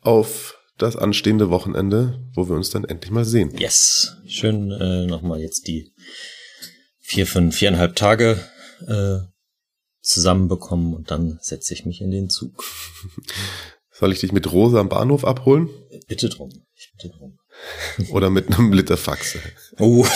auf 0.00 0.58
das 0.78 0.96
anstehende 0.96 1.50
Wochenende, 1.50 2.22
wo 2.34 2.48
wir 2.48 2.54
uns 2.54 2.70
dann 2.70 2.84
endlich 2.84 3.10
mal 3.10 3.24
sehen. 3.24 3.56
Yes. 3.58 4.16
Schön 4.26 4.70
äh, 4.70 5.06
nochmal 5.06 5.40
jetzt 5.40 5.66
die 5.66 5.92
vier, 7.00 7.26
fünf, 7.26 7.56
viereinhalb 7.56 7.96
Tage 7.96 8.38
äh, 8.86 9.18
zusammenbekommen 10.00 10.94
und 10.94 11.10
dann 11.10 11.38
setze 11.40 11.74
ich 11.74 11.86
mich 11.86 12.00
in 12.00 12.10
den 12.10 12.28
Zug. 12.28 12.62
Soll 13.90 14.12
ich 14.12 14.20
dich 14.20 14.32
mit 14.32 14.52
Rosa 14.52 14.78
am 14.78 14.90
Bahnhof 14.90 15.24
abholen? 15.24 15.70
Bitte 16.06 16.28
drum. 16.28 16.50
Ich 16.74 16.92
bitte 16.92 17.16
drum. 17.16 17.38
Oder 18.10 18.30
mit 18.30 18.48
einem 18.48 18.72
Liter 18.72 18.96
Faxe. 18.96 19.40
Oh. 19.78 20.06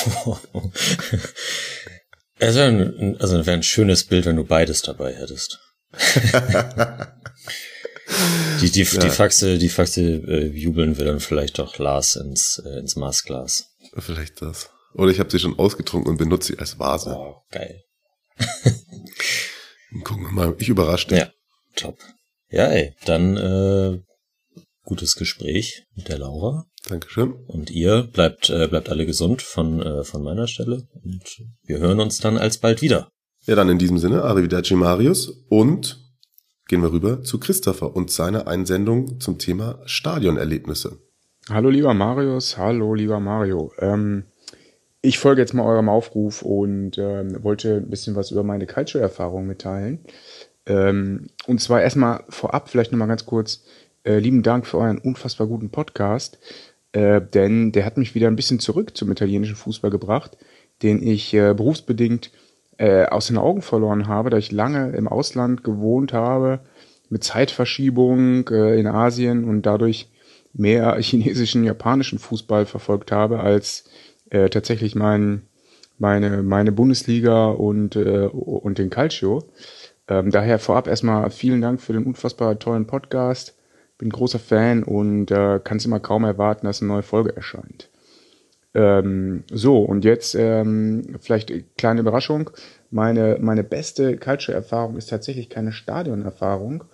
Es 2.38 2.54
wäre 2.54 2.68
ein, 2.68 3.20
also 3.20 3.44
wäre 3.44 3.56
ein 3.56 3.62
schönes 3.62 4.04
Bild, 4.04 4.24
wenn 4.24 4.36
du 4.36 4.44
beides 4.44 4.82
dabei 4.82 5.14
hättest. 5.14 5.60
die, 8.60 8.70
die, 8.70 8.82
ja. 8.82 9.00
die 9.00 9.10
Faxe, 9.10 9.58
die 9.58 9.68
Faxe 9.68 10.00
äh, 10.00 10.46
jubeln 10.46 10.96
wir 10.98 11.04
dann 11.04 11.20
vielleicht 11.20 11.60
auch 11.60 11.76
Lars 11.78 12.16
ins, 12.16 12.62
äh, 12.64 12.78
ins 12.78 12.96
Maßglas. 12.96 13.70
Vielleicht 13.98 14.40
das. 14.40 14.70
Oder 14.94 15.10
ich 15.10 15.20
habe 15.20 15.30
sie 15.30 15.38
schon 15.38 15.58
ausgetrunken 15.58 16.10
und 16.10 16.16
benutze 16.16 16.52
sie 16.52 16.58
als 16.58 16.78
Vase. 16.78 17.14
Oh, 17.16 17.42
geil. 17.50 17.82
Gucken 20.04 20.24
wir 20.24 20.32
mal, 20.32 20.56
ich 20.58 20.68
überrasche 20.68 21.08
dich. 21.08 21.18
Ja, 21.18 21.32
top. 21.76 21.98
Ja, 22.48 22.66
ey, 22.66 22.94
dann 23.04 23.36
äh, 23.36 24.00
gutes 24.84 25.14
Gespräch 25.14 25.84
mit 25.94 26.08
der 26.08 26.18
Laura. 26.18 26.66
Dankeschön. 26.90 27.32
Und 27.46 27.70
ihr 27.70 28.08
bleibt, 28.12 28.50
äh, 28.50 28.66
bleibt 28.66 28.90
alle 28.90 29.06
gesund 29.06 29.42
von, 29.42 29.80
äh, 29.80 30.02
von 30.02 30.24
meiner 30.24 30.48
Stelle. 30.48 30.88
Und 31.04 31.44
wir 31.62 31.78
hören 31.78 32.00
uns 32.00 32.18
dann 32.18 32.36
alsbald 32.36 32.82
wieder. 32.82 33.08
Ja, 33.46 33.54
dann 33.54 33.68
in 33.68 33.78
diesem 33.78 33.98
Sinne, 33.98 34.24
Arrivederci 34.24 34.74
Marius. 34.74 35.28
Und 35.48 36.00
gehen 36.66 36.82
wir 36.82 36.90
rüber 36.90 37.22
zu 37.22 37.38
Christopher 37.38 37.94
und 37.94 38.10
seiner 38.10 38.48
Einsendung 38.48 39.20
zum 39.20 39.38
Thema 39.38 39.80
Stadionerlebnisse. 39.84 40.98
Hallo 41.48 41.70
lieber 41.70 41.94
Marius, 41.94 42.58
hallo 42.58 42.94
lieber 42.94 43.20
Mario. 43.20 43.72
Ähm, 43.78 44.24
ich 45.00 45.18
folge 45.18 45.40
jetzt 45.40 45.54
mal 45.54 45.64
eurem 45.64 45.88
Aufruf 45.88 46.42
und 46.42 46.98
ähm, 46.98 47.42
wollte 47.42 47.76
ein 47.76 47.88
bisschen 47.88 48.16
was 48.16 48.32
über 48.32 48.42
meine 48.42 48.66
Culture-Erfahrung 48.66 49.46
mitteilen. 49.46 50.00
Ähm, 50.66 51.28
und 51.46 51.60
zwar 51.60 51.82
erstmal 51.82 52.24
vorab 52.28 52.68
vielleicht 52.68 52.92
nochmal 52.92 53.08
ganz 53.08 53.26
kurz, 53.26 53.64
äh, 54.04 54.18
lieben 54.18 54.42
Dank 54.42 54.66
für 54.66 54.78
euren 54.78 54.98
unfassbar 54.98 55.46
guten 55.46 55.70
Podcast 55.70 56.38
äh, 56.92 57.20
denn 57.20 57.72
der 57.72 57.84
hat 57.84 57.96
mich 57.96 58.14
wieder 58.14 58.28
ein 58.28 58.36
bisschen 58.36 58.60
zurück 58.60 58.96
zum 58.96 59.10
italienischen 59.10 59.56
Fußball 59.56 59.90
gebracht, 59.90 60.36
den 60.82 61.02
ich 61.02 61.32
äh, 61.34 61.54
berufsbedingt 61.54 62.30
äh, 62.78 63.04
aus 63.06 63.28
den 63.28 63.38
Augen 63.38 63.62
verloren 63.62 64.08
habe, 64.08 64.30
da 64.30 64.38
ich 64.38 64.52
lange 64.52 64.90
im 64.90 65.06
Ausland 65.06 65.62
gewohnt 65.62 66.12
habe, 66.12 66.60
mit 67.10 67.22
Zeitverschiebung 67.24 68.48
äh, 68.48 68.78
in 68.78 68.86
Asien 68.86 69.44
und 69.44 69.62
dadurch 69.62 70.08
mehr 70.52 70.96
chinesischen, 71.00 71.64
japanischen 71.64 72.18
Fußball 72.18 72.66
verfolgt 72.66 73.12
habe, 73.12 73.40
als 73.40 73.84
äh, 74.30 74.48
tatsächlich 74.48 74.94
mein, 74.94 75.42
meine, 75.98 76.42
meine 76.42 76.72
Bundesliga 76.72 77.48
und, 77.48 77.96
äh, 77.96 78.26
und 78.26 78.78
den 78.78 78.90
Calcio. 78.90 79.44
Ähm, 80.08 80.30
daher 80.30 80.58
vorab 80.58 80.88
erstmal 80.88 81.30
vielen 81.30 81.60
Dank 81.60 81.80
für 81.80 81.92
den 81.92 82.04
unfassbar 82.04 82.58
tollen 82.58 82.86
Podcast 82.86 83.56
bin 84.00 84.10
großer 84.10 84.38
Fan 84.38 84.82
und 84.82 85.30
äh, 85.30 85.60
kann 85.62 85.76
es 85.76 85.84
immer 85.84 86.00
kaum 86.00 86.24
erwarten, 86.24 86.66
dass 86.66 86.80
eine 86.80 86.88
neue 86.88 87.02
Folge 87.02 87.36
erscheint. 87.36 87.90
Ähm, 88.72 89.44
so, 89.52 89.82
und 89.82 90.04
jetzt 90.04 90.34
ähm, 90.34 91.16
vielleicht 91.20 91.76
kleine 91.76 92.00
Überraschung. 92.00 92.50
Meine, 92.90 93.36
meine 93.40 93.62
beste 93.62 94.16
Culture-Erfahrung 94.16 94.96
ist 94.96 95.10
tatsächlich 95.10 95.50
keine 95.50 95.72
Stadionerfahrung, 95.72 96.84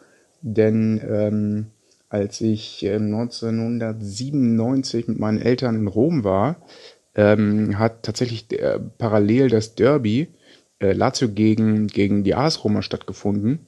denn 0.43 1.01
ähm, 1.09 1.67
als 2.09 2.41
ich 2.41 2.85
äh, 2.85 2.97
1997 2.97 5.09
mit 5.09 5.19
meinen 5.19 5.41
Eltern 5.41 5.77
in 5.77 5.87
Rom 5.87 6.25
war, 6.25 6.57
ähm, 7.15 7.79
hat 7.79 8.03
tatsächlich 8.03 8.53
äh, 8.59 8.81
parallel 8.99 9.49
das 9.49 9.75
Derby 9.75 10.29
äh, 10.81 10.93
Lazio 10.93 11.29
gegen, 11.29 11.87
gegen 11.87 12.25
die 12.25 12.35
AS 12.35 12.65
Roma 12.65 12.83
stattgefunden. 12.83 13.66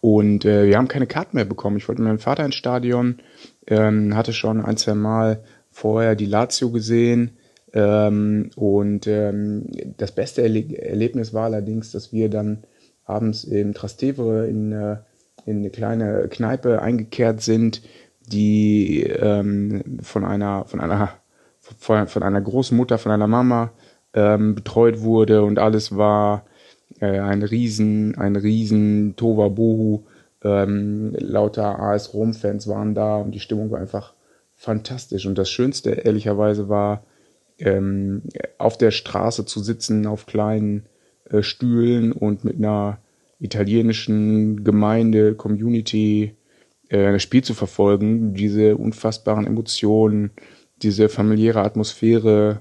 Und 0.00 0.44
äh, 0.44 0.66
wir 0.66 0.78
haben 0.78 0.88
keine 0.88 1.06
Karten 1.06 1.36
mehr 1.36 1.44
bekommen. 1.44 1.76
Ich 1.76 1.88
wollte 1.88 2.00
mit 2.02 2.08
meinem 2.08 2.18
Vater 2.18 2.44
ins 2.44 2.54
Stadion, 2.54 3.18
ähm, 3.66 4.16
hatte 4.16 4.32
schon 4.32 4.64
ein, 4.64 4.76
zwei 4.76 4.94
Mal 4.94 5.44
vorher 5.70 6.16
die 6.16 6.26
Lazio 6.26 6.70
gesehen. 6.70 7.36
Ähm, 7.72 8.50
und 8.56 9.06
ähm, 9.06 9.66
das 9.96 10.12
beste 10.12 10.42
Erle 10.42 10.76
Erlebnis 10.76 11.34
war 11.34 11.44
allerdings, 11.44 11.92
dass 11.92 12.12
wir 12.12 12.28
dann 12.28 12.64
abends 13.04 13.44
im 13.44 13.74
Trastevere 13.74 14.46
in, 14.46 14.72
äh, 14.72 14.96
in 15.46 15.58
eine 15.58 15.70
kleine 15.70 16.28
Kneipe 16.28 16.82
eingekehrt 16.82 17.42
sind, 17.42 17.82
die 18.20 19.02
ähm, 19.02 19.98
von 20.02 20.24
einer 20.24 20.64
von 20.66 20.80
einer 20.80 21.10
von, 21.58 22.06
von 22.06 22.22
einer 22.22 22.40
Großmutter, 22.40 22.98
von 22.98 23.12
einer 23.12 23.26
Mama 23.26 23.72
ähm, 24.14 24.54
betreut 24.54 25.00
wurde 25.00 25.42
und 25.44 25.58
alles 25.58 25.96
war 25.96 26.44
äh, 27.00 27.18
ein 27.18 27.42
riesen, 27.42 28.16
ein 28.16 28.36
riesen 28.36 29.14
Tovabohu. 29.16 30.04
Ähm, 30.42 31.14
lauter 31.18 31.78
AS 31.78 32.14
Rom-Fans 32.14 32.66
waren 32.66 32.94
da 32.94 33.16
und 33.16 33.32
die 33.32 33.40
Stimmung 33.40 33.70
war 33.70 33.80
einfach 33.80 34.14
fantastisch. 34.54 35.26
Und 35.26 35.36
das 35.36 35.50
Schönste, 35.50 35.90
ehrlicherweise, 35.90 36.68
war, 36.68 37.04
ähm, 37.58 38.22
auf 38.58 38.78
der 38.78 38.90
Straße 38.90 39.44
zu 39.44 39.60
sitzen, 39.60 40.06
auf 40.06 40.26
kleinen 40.26 40.86
äh, 41.28 41.42
Stühlen 41.42 42.12
und 42.12 42.44
mit 42.44 42.56
einer 42.56 42.98
italienischen 43.38 44.64
Gemeinde, 44.64 45.34
Community 45.34 46.34
äh, 46.88 47.12
das 47.12 47.22
Spiel 47.22 47.42
zu 47.42 47.54
verfolgen, 47.54 48.34
diese 48.34 48.76
unfassbaren 48.76 49.46
Emotionen, 49.46 50.30
diese 50.82 51.08
familiäre 51.08 51.62
Atmosphäre, 51.62 52.60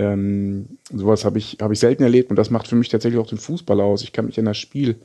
ähm, 0.00 0.78
sowas 0.90 1.26
habe 1.26 1.36
ich, 1.36 1.58
hab 1.60 1.70
ich 1.70 1.78
selten 1.78 2.02
erlebt 2.02 2.30
und 2.30 2.36
das 2.36 2.48
macht 2.48 2.66
für 2.66 2.74
mich 2.74 2.88
tatsächlich 2.88 3.20
auch 3.20 3.26
den 3.26 3.36
Fußball 3.36 3.78
aus. 3.82 4.02
Ich 4.02 4.12
kann 4.12 4.24
mich 4.24 4.38
an 4.38 4.46
das 4.46 4.56
Spiel 4.56 4.96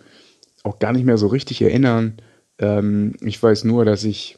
auch 0.64 0.80
gar 0.80 0.94
nicht 0.94 1.04
mehr 1.04 1.18
so 1.18 1.28
richtig 1.28 1.62
erinnern. 1.62 2.14
Ähm, 2.60 3.16
ich 3.20 3.44
weiß 3.44 3.66
nur, 3.66 3.84
dass 3.84 4.06
ich, 4.06 4.38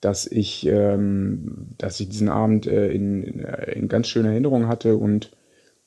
dass 0.00 0.28
ich, 0.28 0.64
ähm, 0.68 1.74
dass 1.78 1.98
ich 1.98 2.10
diesen 2.10 2.28
Abend 2.28 2.68
äh, 2.68 2.92
in, 2.92 3.24
in, 3.24 3.40
äh, 3.44 3.84
ganz 3.88 4.06
schöner 4.06 4.30
Erinnerung 4.30 4.68
hatte 4.68 4.96
und, 4.96 5.32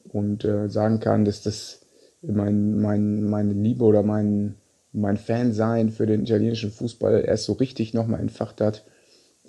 und 0.10 0.44
äh, 0.44 0.68
sagen 0.68 1.00
kann, 1.00 1.24
dass 1.24 1.42
das 1.42 1.86
mein, 2.22 2.82
mein, 2.82 3.30
meine 3.30 3.54
Liebe 3.54 3.86
oder 3.86 4.04
mein, 4.04 4.56
mein 4.92 5.16
Fansein 5.16 5.90
für 5.90 6.06
den 6.06 6.24
italienischen 6.24 6.72
Fußball 6.72 7.24
erst 7.26 7.46
so 7.46 7.54
richtig 7.54 7.94
nochmal 7.94 8.20
entfacht 8.20 8.60
hat. 8.60 8.84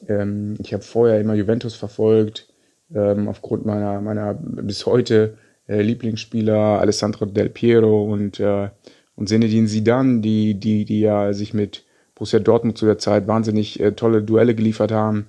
Ähm, 0.06 0.54
ich 0.61 0.72
habe 0.72 0.84
vorher 0.84 1.20
immer 1.20 1.34
Juventus 1.34 1.74
verfolgt, 1.74 2.46
ähm, 2.94 3.29
aufgrund 3.29 3.66
meiner, 3.66 4.01
meiner 4.01 4.35
bis 4.35 4.87
heute 4.87 5.37
äh, 5.66 5.83
Lieblingsspieler 5.83 6.81
Alessandro 6.81 7.27
Del 7.27 7.51
Piero 7.51 8.05
und, 8.05 8.40
äh, 8.40 8.70
und 9.14 9.29
Zinedine 9.29 9.66
Zidane, 9.66 10.20
die, 10.20 10.55
die, 10.55 10.85
die 10.85 11.01
ja 11.01 11.33
sich 11.33 11.55
mit 11.55 11.85
Borussia 12.14 12.38
Dortmund 12.38 12.79
zu 12.79 12.87
der 12.87 12.98
Zeit 12.98 13.27
wahnsinnig 13.29 13.81
äh, 13.81 13.92
tolle 13.92 14.22
Duelle 14.22 14.55
geliefert 14.55 14.92
haben. 14.92 15.27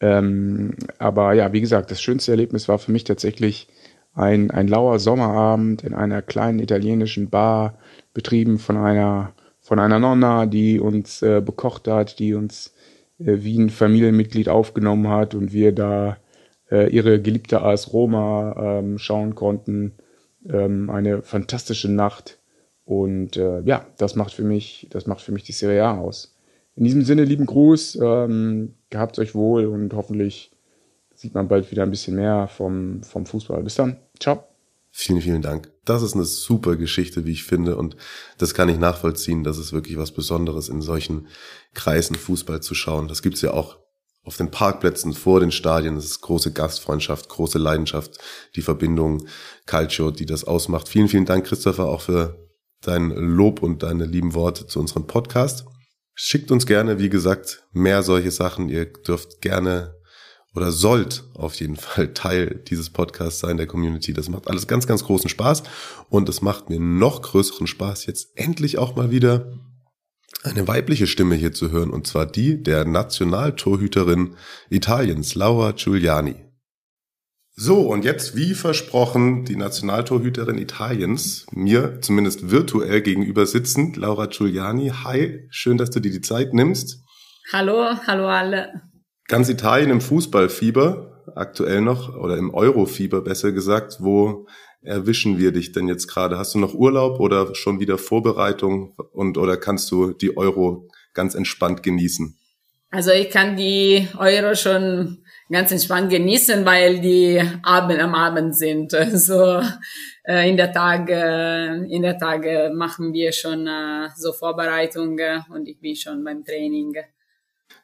Ähm, 0.00 0.74
aber 0.98 1.34
ja, 1.34 1.52
wie 1.52 1.60
gesagt, 1.60 1.90
das 1.90 2.00
schönste 2.00 2.32
Erlebnis 2.32 2.68
war 2.68 2.78
für 2.78 2.92
mich 2.92 3.04
tatsächlich 3.04 3.68
ein, 4.14 4.50
ein 4.50 4.68
lauer 4.68 4.98
Sommerabend 4.98 5.84
in 5.84 5.94
einer 5.94 6.22
kleinen 6.22 6.58
italienischen 6.58 7.30
Bar, 7.30 7.78
betrieben 8.12 8.58
von 8.58 8.76
einer 8.76 9.32
von 9.60 9.78
einer 9.78 9.98
Nonna, 9.98 10.46
die 10.46 10.80
uns 10.80 11.22
äh, 11.22 11.40
bekocht 11.40 11.86
hat, 11.86 12.18
die 12.18 12.34
uns 12.34 12.74
äh, 13.18 13.36
wie 13.40 13.58
ein 13.58 13.70
Familienmitglied 13.70 14.48
aufgenommen 14.48 15.08
hat 15.08 15.34
und 15.34 15.52
wir 15.52 15.72
da 15.72 16.16
äh, 16.70 16.88
ihre 16.90 17.20
geliebte 17.20 17.62
AS 17.62 17.92
Roma 17.92 18.78
ähm, 18.78 18.98
schauen 18.98 19.34
konnten. 19.34 19.92
Ähm, 20.48 20.90
eine 20.90 21.22
fantastische 21.22 21.90
Nacht. 21.90 22.38
Und 22.84 23.36
äh, 23.36 23.60
ja, 23.62 23.86
das 23.98 24.16
macht 24.16 24.32
für 24.32 24.42
mich, 24.42 24.88
das 24.90 25.06
macht 25.06 25.20
für 25.20 25.32
mich 25.32 25.44
die 25.44 25.52
Serie 25.52 25.84
A 25.84 25.98
aus. 25.98 26.36
In 26.76 26.84
diesem 26.84 27.02
Sinne, 27.02 27.24
lieben 27.24 27.46
Gruß, 27.46 27.98
ähm, 28.02 28.74
gehabt 28.88 29.18
euch 29.18 29.34
wohl 29.34 29.66
und 29.66 29.92
hoffentlich 29.92 30.50
sieht 31.14 31.34
man 31.34 31.48
bald 31.48 31.70
wieder 31.70 31.82
ein 31.82 31.90
bisschen 31.90 32.16
mehr 32.16 32.48
vom, 32.48 33.02
vom 33.02 33.26
Fußball. 33.26 33.62
Bis 33.62 33.74
dann. 33.74 33.98
Ciao. 34.18 34.44
Vielen, 34.90 35.20
vielen 35.20 35.42
Dank. 35.42 35.70
Das 35.84 36.02
ist 36.02 36.14
eine 36.14 36.24
super 36.24 36.76
Geschichte, 36.76 37.24
wie 37.24 37.32
ich 37.32 37.44
finde. 37.44 37.76
Und 37.76 37.96
das 38.38 38.54
kann 38.54 38.68
ich 38.68 38.78
nachvollziehen. 38.78 39.44
Das 39.44 39.58
ist 39.58 39.72
wirklich 39.72 39.98
was 39.98 40.10
Besonderes, 40.12 40.68
in 40.68 40.80
solchen 40.80 41.28
Kreisen 41.74 42.16
Fußball 42.16 42.60
zu 42.60 42.74
schauen. 42.74 43.06
Das 43.06 43.22
gibt's 43.22 43.42
ja 43.42 43.52
auch 43.52 43.78
auf 44.22 44.36
den 44.36 44.50
Parkplätzen 44.50 45.12
vor 45.12 45.40
den 45.40 45.52
Stadien. 45.52 45.94
Das 45.94 46.04
ist 46.04 46.20
große 46.20 46.52
Gastfreundschaft, 46.52 47.28
große 47.28 47.58
Leidenschaft, 47.58 48.18
die 48.54 48.62
Verbindung, 48.62 49.26
Calcio, 49.66 50.10
die 50.10 50.26
das 50.26 50.44
ausmacht. 50.44 50.88
Vielen, 50.88 51.08
vielen 51.08 51.24
Dank, 51.24 51.46
Christopher, 51.46 51.86
auch 51.86 52.02
für 52.02 52.48
dein 52.82 53.10
Lob 53.10 53.62
und 53.62 53.82
deine 53.82 54.04
lieben 54.04 54.34
Worte 54.34 54.66
zu 54.66 54.80
unserem 54.80 55.06
Podcast. 55.06 55.64
Schickt 56.14 56.50
uns 56.50 56.66
gerne, 56.66 56.98
wie 56.98 57.08
gesagt, 57.08 57.64
mehr 57.72 58.02
solche 58.02 58.30
Sachen. 58.30 58.68
Ihr 58.68 58.86
dürft 58.86 59.40
gerne 59.40 59.94
oder 60.54 60.72
sollt 60.72 61.24
auf 61.34 61.54
jeden 61.54 61.76
Fall 61.76 62.12
Teil 62.12 62.62
dieses 62.68 62.90
Podcasts 62.90 63.40
sein, 63.40 63.56
der 63.56 63.66
Community. 63.66 64.12
Das 64.12 64.28
macht 64.28 64.48
alles 64.48 64.66
ganz, 64.66 64.86
ganz 64.86 65.04
großen 65.04 65.30
Spaß 65.30 65.62
und 66.08 66.28
es 66.28 66.42
macht 66.42 66.68
mir 66.68 66.80
noch 66.80 67.22
größeren 67.22 67.66
Spaß, 67.66 68.06
jetzt 68.06 68.36
endlich 68.36 68.78
auch 68.78 68.96
mal 68.96 69.10
wieder 69.10 69.52
eine 70.42 70.66
weibliche 70.68 71.06
Stimme 71.06 71.34
hier 71.34 71.52
zu 71.52 71.70
hören 71.70 71.90
und 71.90 72.06
zwar 72.06 72.26
die 72.26 72.62
der 72.62 72.84
Nationaltorhüterin 72.84 74.36
Italiens, 74.70 75.34
Laura 75.34 75.72
Giuliani. 75.72 76.36
So, 77.62 77.80
und 77.80 78.06
jetzt, 78.06 78.36
wie 78.36 78.54
versprochen, 78.54 79.44
die 79.44 79.56
Nationaltorhüterin 79.56 80.56
Italiens, 80.56 81.44
mir 81.52 82.00
zumindest 82.00 82.50
virtuell 82.50 83.02
gegenüber 83.02 83.44
sitzend, 83.44 83.96
Laura 83.96 84.26
Giuliani. 84.26 84.92
Hi, 85.04 85.46
schön, 85.50 85.76
dass 85.76 85.90
du 85.90 86.00
dir 86.00 86.10
die 86.10 86.22
Zeit 86.22 86.54
nimmst. 86.54 87.02
Hallo, 87.52 87.96
hallo 88.06 88.28
alle. 88.28 88.80
Ganz 89.28 89.50
Italien 89.50 89.90
im 89.90 90.00
Fußballfieber, 90.00 91.24
aktuell 91.34 91.82
noch, 91.82 92.16
oder 92.16 92.38
im 92.38 92.54
Eurofieber 92.54 93.20
besser 93.20 93.52
gesagt. 93.52 93.98
Wo 94.00 94.46
erwischen 94.82 95.38
wir 95.38 95.52
dich 95.52 95.72
denn 95.72 95.88
jetzt 95.88 96.06
gerade? 96.08 96.38
Hast 96.38 96.54
du 96.54 96.58
noch 96.58 96.74
Urlaub 96.74 97.20
oder 97.20 97.54
schon 97.54 97.80
wieder 97.80 97.98
Vorbereitung 97.98 98.94
und 99.12 99.38
oder 99.38 99.56
kannst 99.56 99.90
du 99.90 100.12
die 100.12 100.36
Euro 100.36 100.88
ganz 101.14 101.34
entspannt 101.34 101.82
genießen? 101.82 102.36
Also 102.92 103.12
ich 103.12 103.30
kann 103.30 103.56
die 103.56 104.08
Euro 104.18 104.54
schon 104.56 105.18
ganz 105.48 105.70
entspannt 105.70 106.10
genießen, 106.10 106.64
weil 106.64 107.00
die 107.00 107.40
Abend 107.62 108.00
am 108.00 108.14
Abend 108.14 108.56
sind. 108.56 108.92
Also 108.94 109.62
äh, 110.24 110.48
in 110.48 110.56
der 110.56 110.72
Tage, 110.72 111.86
in 111.88 112.02
der 112.02 112.18
Tage 112.18 112.72
machen 112.74 113.12
wir 113.12 113.32
schon 113.32 113.66
äh, 113.66 114.08
so 114.16 114.32
Vorbereitungen 114.32 115.44
und 115.50 115.68
ich 115.68 115.78
bin 115.80 115.94
schon 115.94 116.24
beim 116.24 116.44
Training. 116.44 116.94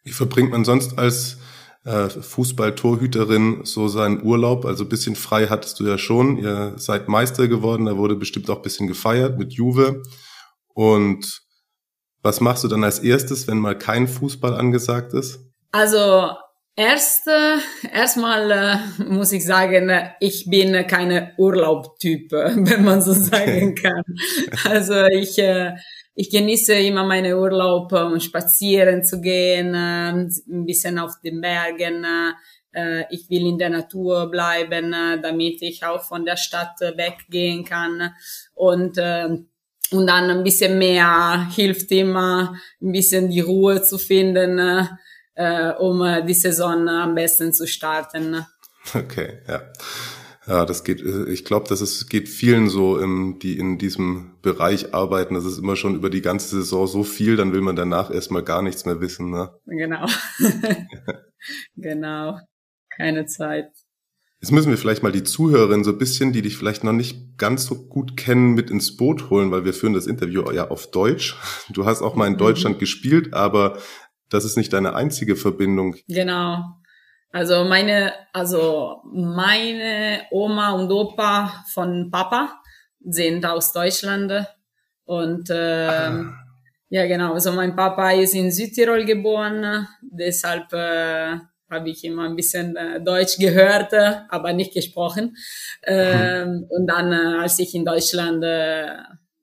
Wie 0.02 0.12
verbringt 0.12 0.50
man 0.50 0.64
sonst 0.64 0.98
als 0.98 1.38
äh, 1.87 2.11
Fußballtorhüterin 2.11 3.61
so 3.64 3.88
seinen 3.88 4.22
Urlaub? 4.22 4.66
Also 4.66 4.85
ein 4.85 4.88
bisschen 4.88 5.16
frei 5.16 5.46
hattest 5.46 5.81
du 5.81 5.87
ja 5.87 5.96
schon. 5.96 6.37
Ihr 6.37 6.75
seid 6.77 7.09
Meister 7.09 7.49
geworden, 7.49 7.87
da 7.87 7.96
wurde 7.96 8.16
bestimmt 8.16 8.51
auch 8.51 8.57
ein 8.57 8.62
bisschen 8.62 8.88
gefeiert 8.88 9.38
mit 9.38 9.55
Juve. 9.55 10.03
Und 10.75 11.42
was 12.22 12.40
machst 12.40 12.64
du 12.64 12.68
dann 12.68 12.85
als 12.85 12.99
erstes, 12.99 13.49
wenn 13.49 13.59
mal 13.59 13.79
kein 13.79 14.09
Fußball 14.09 14.55
angesagt 14.55 15.14
ist? 15.14 15.40
Also 15.72 16.31
Erst, 16.79 17.27
erstmal 17.90 18.51
äh, 18.51 19.03
muss 19.03 19.33
ich 19.33 19.46
sagen, 19.46 19.90
ich 20.20 20.44
bin 20.51 20.87
keine 20.87 21.33
Urlaubtyp, 21.38 22.31
wenn 22.33 22.85
man 22.85 23.01
so 23.01 23.14
sagen 23.14 23.75
kann. 23.75 24.03
Also 24.64 25.07
ich, 25.07 25.38
äh, 25.38 25.72
ich 26.18 26.31
genieße 26.31 26.72
immer 26.72 27.05
meine 27.05 27.38
Urlaub, 27.38 27.92
um 27.92 28.18
spazieren 28.20 29.05
zu 29.05 29.20
gehen, 29.20 29.74
äh, 29.74 30.12
ein 30.12 30.64
bisschen 30.64 30.98
auf 30.98 31.20
den 31.22 31.42
Bergen. 31.42 32.07
Äh, 32.72 33.05
ich 33.11 33.29
will 33.29 33.46
in 33.46 33.59
der 33.59 33.68
Natur 33.68 34.31
bleiben, 34.31 34.94
äh, 34.94 35.20
damit 35.20 35.61
ich 35.61 35.85
auch 35.85 36.02
von 36.02 36.24
der 36.24 36.38
Stadt 36.38 36.81
weggehen 36.81 37.66
kann. 37.66 38.14
Und, 38.55 38.98
und 38.98 40.07
dann 40.07 40.31
ein 40.31 40.42
bisschen 40.42 40.79
mehr 40.79 41.48
hilft 41.55 41.92
immer, 41.92 42.57
ein 42.81 42.92
bisschen 42.92 43.29
die 43.29 43.40
Ruhe 43.40 43.83
zu 43.83 43.98
finden, 43.98 44.59
um 45.79 46.26
die 46.26 46.35
Saison 46.35 46.88
am 46.88 47.14
besten 47.14 47.52
zu 47.52 47.66
starten. 47.66 48.44
Okay, 48.94 49.40
ja. 49.46 49.62
Ja, 50.46 50.64
das 50.64 50.85
geht, 50.85 51.00
äh, 51.00 51.28
ich 51.28 51.44
glaube, 51.44 51.68
dass 51.68 51.80
es 51.80 52.09
geht 52.09 52.28
vielen 52.28 52.68
so, 52.68 52.98
im, 52.98 53.38
die 53.40 53.59
in 53.59 53.78
diesem 53.78 54.35
Bereich 54.42 54.94
arbeiten. 54.94 55.35
Das 55.35 55.44
ist 55.44 55.59
immer 55.59 55.76
schon 55.76 55.96
über 55.96 56.09
die 56.09 56.22
ganze 56.22 56.56
Saison 56.56 56.87
so 56.87 57.02
viel, 57.02 57.37
dann 57.37 57.52
will 57.52 57.61
man 57.61 57.76
danach 57.76 58.11
erstmal 58.11 58.42
gar 58.42 58.62
nichts 58.62 58.85
mehr 58.85 59.00
wissen. 59.00 59.30
Ne? 59.30 59.50
Genau. 59.66 60.06
genau. 61.76 62.38
Keine 62.96 63.26
Zeit. 63.26 63.70
Jetzt 64.40 64.52
müssen 64.52 64.70
wir 64.70 64.78
vielleicht 64.78 65.02
mal 65.02 65.12
die 65.12 65.24
Zuhörerinnen 65.24 65.82
so 65.82 65.92
ein 65.92 65.98
bisschen, 65.98 66.32
die 66.32 66.42
dich 66.42 66.56
vielleicht 66.56 66.85
noch 66.85 66.92
nicht 66.92 67.38
ganz 67.38 67.64
so 67.64 67.88
gut 67.88 68.16
kennen, 68.16 68.54
mit 68.54 68.70
ins 68.70 68.96
Boot 68.96 69.30
holen, 69.30 69.50
weil 69.50 69.64
wir 69.64 69.74
führen 69.74 69.94
das 69.94 70.06
Interview 70.06 70.50
ja 70.52 70.68
auf 70.68 70.90
Deutsch. 70.90 71.37
Du 71.70 71.87
hast 71.87 72.02
auch 72.02 72.14
mal 72.14 72.26
in 72.26 72.35
mhm. 72.35 72.38
Deutschland 72.38 72.76
mhm. 72.76 72.80
gespielt, 72.80 73.35
aber 73.35 73.78
das 74.28 74.44
ist 74.44 74.56
nicht 74.56 74.72
deine 74.72 74.94
einzige 74.94 75.37
Verbindung. 75.37 75.96
Genau. 76.06 76.62
Also 77.32 77.64
meine, 77.64 78.12
also 78.32 79.02
meine 79.04 80.22
Oma 80.30 80.72
und 80.72 80.90
Opa 80.90 81.64
von 81.72 82.10
Papa 82.10 82.60
sind 83.00 83.44
aus 83.44 83.72
Deutschland 83.72 84.32
und 85.04 85.50
äh, 85.50 85.86
ah. 85.86 86.34
ja 86.88 87.06
genau, 87.06 87.34
also 87.34 87.52
mein 87.52 87.76
Papa 87.76 88.12
ist 88.12 88.34
in 88.34 88.50
Südtirol 88.50 89.04
geboren, 89.04 89.86
deshalb 90.02 90.72
äh, 90.72 91.36
habe 91.70 91.90
ich 91.90 92.04
immer 92.04 92.24
ein 92.24 92.36
bisschen 92.36 92.76
äh, 92.76 93.00
Deutsch 93.02 93.38
gehört, 93.38 93.92
aber 94.28 94.52
nicht 94.52 94.72
gesprochen. 94.72 95.36
Ähm, 95.82 96.66
und 96.68 96.86
dann, 96.86 97.12
äh, 97.12 97.40
als 97.42 97.58
ich 97.58 97.74
in 97.74 97.84
Deutschland 97.84 98.42
äh, 98.44 98.96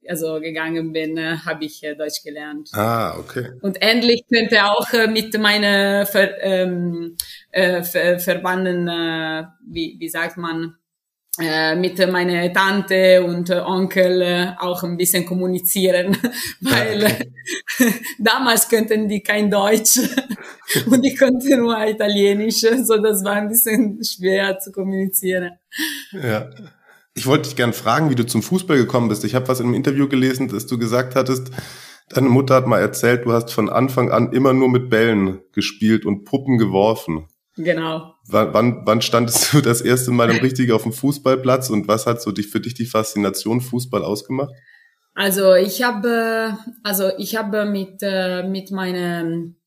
also 0.08 0.39
gegangen 0.39 0.91
bin, 0.91 1.17
äh, 1.17 1.38
habe 1.46 1.65
ich 1.65 1.84
äh, 1.84 1.96
Deutsch 1.96 2.24
gelernt. 2.24 2.69
Ah, 2.74 3.17
okay. 3.17 3.52
Und 3.62 3.82
endlich 3.82 4.24
könnte 4.32 4.65
auch 4.65 4.91
äh, 4.93 5.08
mit 5.08 5.38
meinen 5.38 6.06
Ver, 6.06 6.41
ähm, 6.41 7.15
äh, 7.54 7.84
Ver, 7.84 8.20
Verwandten, 8.20 8.88
äh, 8.88 9.46
wie, 9.66 9.96
wie 10.00 10.10
sagt 10.10 10.38
man, 10.38 10.76
äh, 11.39 11.76
mit 11.76 11.98
meiner 12.12 12.52
Tante 12.54 13.24
und 13.24 13.50
Onkel 13.50 14.22
äh, 14.22 14.52
auch 14.60 14.84
ein 14.84 14.98
bisschen 14.98 15.26
kommunizieren, 15.26 16.18
weil 16.62 17.06
okay. 17.06 17.94
damals 18.20 18.70
könnten 18.70 19.08
die 19.08 19.22
kein 19.22 19.50
Deutsch 19.50 20.00
und 20.86 21.04
ich 21.04 21.18
konnte 21.18 21.58
nur 21.58 21.76
Italienisch, 21.88 22.62
so 22.84 22.98
das 22.98 23.24
war 23.24 23.34
ein 23.34 23.48
bisschen 23.48 24.04
schwer 24.04 24.60
zu 24.60 24.72
kommunizieren. 24.72 25.52
Ja. 26.12 26.50
Ich 27.16 27.28
wollte 27.28 27.48
dich 27.48 27.56
gern 27.56 27.74
fragen, 27.74 28.10
wie 28.10 28.16
du 28.16 28.26
zum 28.26 28.42
Fußball 28.42 28.78
gekommen 28.78 29.08
bist. 29.08 29.24
Ich 29.24 29.36
habe 29.36 29.48
was 29.48 29.60
in 29.60 29.68
einem 29.68 29.76
Interview 29.76 30.08
gelesen, 30.08 30.48
dass 30.48 30.66
du 30.66 30.80
gesagt 30.80 31.16
hattest, 31.16 31.52
deine 32.10 32.30
Mutter 32.30 32.56
hat 32.56 32.66
mal 32.66 32.80
erzählt, 32.80 33.26
du 33.26 33.34
hast 33.34 33.54
von 33.54 33.70
Anfang 33.70 34.12
an 34.12 34.34
immer 34.34 34.54
nur 34.54 34.70
mit 34.70 34.89
Bällen 34.89 35.39
gespielt 35.52 36.06
und 36.06 36.26
Puppen 36.26 36.58
geworfen. 36.58 37.28
Genau. 37.56 38.16
Wann, 38.28 38.54
wann, 38.54 38.82
wann 38.86 39.02
standest 39.02 39.54
du 39.54 39.62
das 39.62 39.82
erste 39.82 40.12
Mal 40.12 40.32
im 40.32 40.38
richtig 40.38 40.72
auf 40.72 40.84
dem 40.84 40.94
Fußballplatz 40.94 41.70
und 41.70 41.88
was 41.88 42.06
hat 42.08 42.22
so 42.22 42.32
dich, 42.32 42.48
für 42.48 42.60
dich 42.60 42.74
die 42.74 42.86
Faszination 42.86 43.62
Fußball 43.62 44.04
ausgemacht? 44.04 44.54
Also 45.16 45.54
ich 45.54 45.84
habe, 45.84 46.58
also 46.82 47.12
ich 47.18 47.36
habe 47.36 47.66
mit 47.66 48.00
äh, 48.02 48.42
mit 48.48 48.72
meinem 48.72 49.58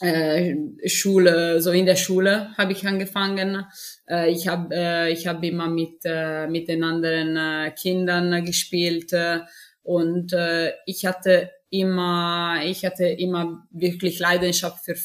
äh, 0.00 0.54
Schule, 0.86 1.62
so 1.62 1.70
in 1.70 1.86
der 1.86 1.96
Schule 1.96 2.54
habe 2.58 2.72
ich 2.72 2.86
angefangen. 2.86 3.64
Äh, 4.06 4.30
ich 4.30 4.46
habe 4.46 4.74
äh, 4.74 5.10
ich 5.10 5.26
habe 5.26 5.46
immer 5.46 5.68
mit 5.68 6.00
äh, 6.04 6.46
mit 6.48 6.68
den 6.68 6.84
anderen 6.84 7.36
äh, 7.36 7.70
Kindern 7.70 8.44
gespielt 8.44 9.14
äh, 9.14 9.40
und 9.82 10.34
äh, 10.34 10.72
ich 10.84 11.06
hatte 11.06 11.50
immer 11.70 12.60
ich 12.62 12.84
hatte 12.84 13.06
immer 13.06 13.66
wirklich 13.70 14.18
Leidenschaft 14.18 14.84
für 14.84 14.96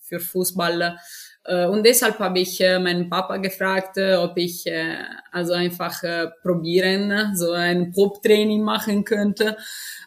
für 0.00 0.20
Fußball 0.20 0.80
äh, 0.80 0.92
und 1.66 1.84
deshalb 1.84 2.18
habe 2.20 2.38
ich 2.40 2.60
äh, 2.60 2.78
meinen 2.78 3.10
Papa 3.10 3.36
gefragt, 3.36 3.98
äh, 3.98 4.16
ob 4.16 4.36
ich 4.38 4.66
äh, 4.66 4.96
also 5.30 5.52
einfach 5.52 6.02
äh, 6.02 6.28
probieren, 6.42 7.34
so 7.34 7.52
ein 7.52 7.92
Probtraining 7.92 8.62
machen 8.62 9.04
könnte. 9.04 9.56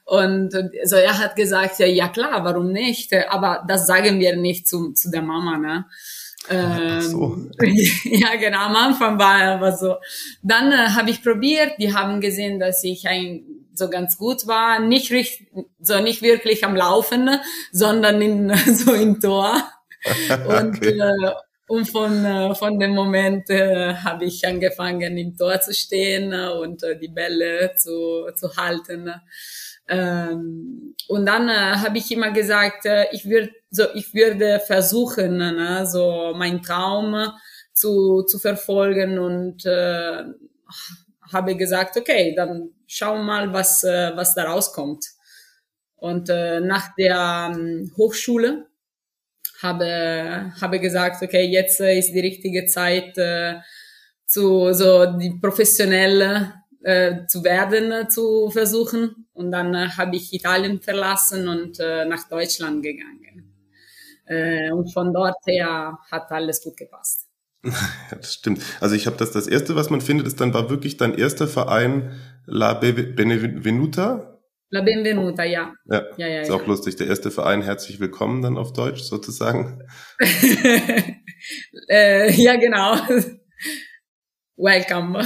Und 0.05 0.55
also 0.55 0.95
er 0.95 1.19
hat 1.19 1.35
gesagt, 1.35 1.79
ja 1.79 2.07
klar, 2.07 2.43
warum 2.43 2.71
nicht? 2.71 3.13
Aber 3.29 3.63
das 3.67 3.85
sagen 3.85 4.19
wir 4.19 4.35
nicht 4.35 4.67
zu, 4.67 4.93
zu 4.93 5.11
der 5.11 5.21
Mama, 5.21 5.57
ne? 5.57 5.85
Ähm, 6.49 7.01
so. 7.01 7.38
ja, 8.05 8.35
genau, 8.35 8.59
am 8.59 8.75
Anfang 8.75 9.19
war 9.19 9.41
er 9.41 9.55
aber 9.55 9.75
so. 9.75 9.95
Dann 10.41 10.71
äh, 10.71 10.89
habe 10.91 11.09
ich 11.09 11.21
probiert, 11.21 11.73
die 11.77 11.93
haben 11.93 12.21
gesehen, 12.21 12.59
dass 12.59 12.83
ich 12.83 13.07
ein 13.07 13.43
so 13.73 13.89
ganz 13.89 14.17
gut 14.17 14.47
war, 14.47 14.79
nicht 14.79 15.11
richtig, 15.11 15.47
so 15.79 15.99
nicht 15.99 16.21
wirklich 16.21 16.65
am 16.65 16.75
Laufen, 16.75 17.29
sondern 17.71 18.21
in, 18.21 18.55
so 18.73 18.93
im 18.93 19.19
Tor. 19.19 19.61
Und, 20.47 20.78
okay. 20.78 20.99
äh, 20.99 21.32
und 21.70 21.86
von, 21.89 22.24
äh, 22.24 22.55
von 22.55 22.80
dem 22.80 22.91
Moment 22.91 23.49
äh, 23.49 23.93
habe 23.93 24.24
ich 24.26 24.47
angefangen, 24.47 25.18
im 25.18 25.36
Tor 25.36 25.60
zu 25.60 25.74
stehen 25.74 26.34
und 26.34 26.82
äh, 26.82 26.97
die 26.97 27.10
Bälle 27.10 27.74
zu, 27.76 28.30
zu 28.36 28.55
halten. 28.55 29.12
Ähm, 29.89 30.95
und 31.10 31.26
dann 31.26 31.49
äh, 31.49 31.78
habe 31.78 31.97
ich 31.97 32.10
immer 32.12 32.32
gesagt, 32.32 32.86
äh, 32.86 33.08
ich 33.12 33.30
würde 33.30 33.51
so, 33.70 33.84
ich 33.95 34.14
würde 34.14 34.62
versuchen, 34.66 35.38
ne, 35.38 35.86
so 35.86 36.34
mein 36.36 36.62
Traum 36.62 37.34
zu, 37.74 38.24
zu 38.24 38.39
verfolgen 38.39 39.20
und 39.20 39.66
äh, 39.66 40.24
habe 41.34 41.55
gesagt, 41.55 41.97
okay, 41.97 42.34
dann 42.36 42.72
schauen 42.88 43.20
wir 43.20 43.24
mal, 43.24 43.53
was, 43.53 43.84
äh, 43.84 44.12
was 44.16 44.36
da 44.36 44.45
rauskommt. 44.45 45.05
Und 45.95 46.30
äh, 46.30 46.60
nach 46.60 46.93
der 46.95 47.53
ähm, 47.55 47.91
Hochschule 47.97 48.68
habe, 49.62 50.51
habe 50.62 50.80
gesagt, 50.80 51.22
okay, 51.22 51.45
jetzt 51.45 51.80
äh, 51.80 51.97
ist 51.97 52.14
die 52.14 52.20
richtige 52.20 52.66
Zeit, 52.66 53.18
äh, 53.18 53.55
zu, 54.26 54.74
so 54.74 55.05
die 55.18 55.39
professionell 55.41 56.51
äh, 56.84 57.26
zu 57.28 57.43
werden, 57.43 57.91
äh, 57.91 58.08
zu 58.08 58.49
versuchen. 58.51 59.28
Und 59.34 59.51
dann 59.51 59.74
äh, 59.74 59.89
habe 59.89 60.16
ich 60.16 60.34
Italien 60.34 60.82
verlassen 60.82 61.47
und 61.47 61.80
äh, 61.80 62.05
nach 62.05 62.28
Deutschland 62.30 62.84
gegangen. 62.84 63.53
Äh, 64.26 64.72
und 64.72 64.91
von 64.91 65.14
dort 65.14 65.38
her 65.45 65.97
hat 66.12 66.32
alles 66.32 66.62
gut 66.62 66.78
gepasst. 66.78 67.28
Das 68.10 68.34
stimmt. 68.34 68.62
Also 68.80 68.95
ich 68.95 69.08
habe 69.08 69.18
das, 69.18 69.32
das 69.32 69.47
erste, 69.47 69.76
was 69.76 69.89
man 69.89 70.01
findet, 70.01 70.28
ist 70.28 70.39
dann 70.39 70.53
war 70.53 70.70
wirklich 70.70 70.97
dein 70.97 71.14
erster 71.14 71.47
Verein 71.47 72.12
La 72.45 72.74
Benvenuta. 72.74 74.36
La 74.70 74.82
Benvenuta, 74.82 75.45
ja. 75.45 75.74
Ja, 75.86 76.03
ja, 76.18 76.28
ja 76.28 76.41
ist 76.41 76.49
ja. 76.49 76.55
auch 76.55 76.68
lustig. 76.68 76.97
Der 76.97 77.07
erste 77.07 77.32
Verein, 77.32 77.61
herzlich 77.61 78.01
willkommen 78.01 78.41
dann 78.41 78.57
auf 78.57 78.74
Deutsch 78.74 79.01
sozusagen. 79.01 79.82
äh, 81.89 82.34
ja, 82.34 82.57
genau. 82.57 82.95
Welcome. 84.57 85.24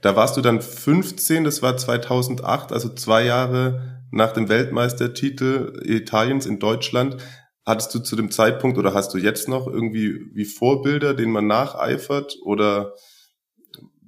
Da 0.00 0.16
warst 0.16 0.36
du 0.36 0.40
dann 0.40 0.60
15, 0.60 1.44
das 1.44 1.62
war 1.62 1.76
2008, 1.76 2.72
also 2.72 2.92
zwei 2.92 3.24
Jahre 3.24 4.02
nach 4.10 4.32
dem 4.32 4.48
Weltmeistertitel 4.48 5.80
Italiens 5.84 6.46
in 6.46 6.58
Deutschland. 6.58 7.18
Hattest 7.64 7.94
du 7.94 8.00
zu 8.00 8.16
dem 8.16 8.32
Zeitpunkt 8.32 8.78
oder 8.78 8.94
hast 8.94 9.14
du 9.14 9.18
jetzt 9.18 9.48
noch 9.48 9.68
irgendwie 9.68 10.26
wie 10.34 10.44
Vorbilder, 10.44 11.14
denen 11.14 11.30
man 11.30 11.46
nacheifert? 11.46 12.36
Oder 12.42 12.96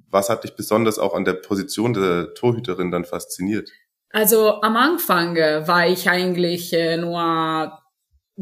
was 0.09 0.27
hat 0.27 0.43
dich 0.43 0.57
besonders 0.57 0.99
auch 0.99 1.13
an 1.13 1.23
der 1.23 1.35
Position 1.35 1.93
der 1.93 2.33
Torhüterin 2.33 2.91
dann 2.91 3.05
fasziniert? 3.05 3.71
Also 4.15 4.61
am 4.61 4.77
Anfang 4.77 5.35
äh, 5.35 5.67
war 5.67 5.89
ich 5.89 6.09
eigentlich 6.09 6.71
äh, 6.71 6.95
nur 6.95 7.77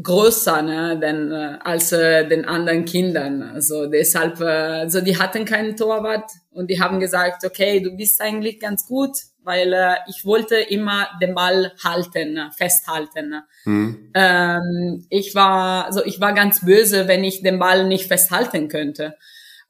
größer 0.00 0.62
ne, 0.62 1.00
denn, 1.00 1.32
äh, 1.32 1.58
als 1.64 1.90
äh, 1.90 2.28
den 2.28 2.44
anderen 2.44 2.84
Kindern. 2.84 3.42
Also 3.42 3.86
deshalb, 3.86 4.40
äh, 4.40 4.44
also 4.84 5.00
die 5.00 5.18
hatten 5.18 5.44
keinen 5.44 5.76
Torwart 5.76 6.30
und 6.52 6.70
die 6.70 6.80
haben 6.80 7.00
gesagt, 7.00 7.44
okay, 7.44 7.80
du 7.80 7.96
bist 7.96 8.20
eigentlich 8.20 8.60
ganz 8.60 8.86
gut, 8.86 9.16
weil 9.42 9.72
äh, 9.72 9.96
ich 10.06 10.24
wollte 10.24 10.54
immer 10.54 11.08
den 11.20 11.34
Ball 11.34 11.72
halten, 11.82 12.38
festhalten. 12.56 13.42
Mhm. 13.64 14.12
Ähm, 14.14 15.06
ich 15.10 15.34
war, 15.34 15.86
also 15.86 16.04
ich 16.04 16.20
war 16.20 16.34
ganz 16.34 16.64
böse, 16.64 17.08
wenn 17.08 17.24
ich 17.24 17.42
den 17.42 17.58
Ball 17.58 17.88
nicht 17.88 18.06
festhalten 18.06 18.68
könnte. 18.68 19.16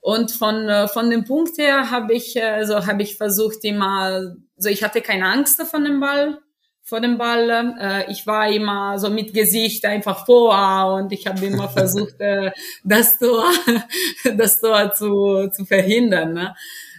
Und 0.03 0.33
von 0.33 0.69
von 0.89 1.09
dem 1.09 1.25
Punkt 1.25 1.57
her 1.57 1.91
habe 1.91 2.13
ich, 2.13 2.39
also 2.43 2.87
habe 2.87 3.03
ich 3.03 3.17
versucht 3.17 3.65
immer, 3.65 4.35
so 4.57 4.69
ich 4.69 4.83
hatte 4.83 5.01
keine 5.01 5.27
Angst 5.27 5.61
von 5.63 5.85
dem 5.85 6.01
Ball 6.01 6.39
vor 6.85 7.01
dem 7.01 7.19
Ball. 7.19 7.75
Äh, 7.81 8.13
ich 8.13 8.27
war 8.27 8.49
immer 8.49 8.99
so 8.99 9.11
mit 9.11 9.35
Gesicht 9.35 9.85
einfach 9.87 10.27
vor 10.27 10.95
und 10.95 11.13
ich 11.13 11.27
habe 11.27 11.45
immer 11.45 11.69
versucht, 11.81 12.21
äh, 12.21 12.53
das 12.85 13.19
Tor, 13.19 13.45
das 14.37 14.61
Tor 14.61 14.93
zu, 14.93 15.49
zu 15.51 15.65
verhindern. 15.65 16.35
Ne? 16.35 16.55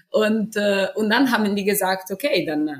Und, 0.10 0.56
äh, 0.58 0.88
und 0.96 1.10
dann 1.10 1.32
haben 1.32 1.56
die 1.56 1.64
gesagt, 1.64 2.12
okay, 2.12 2.46
dann, 2.46 2.68
äh, 2.68 2.76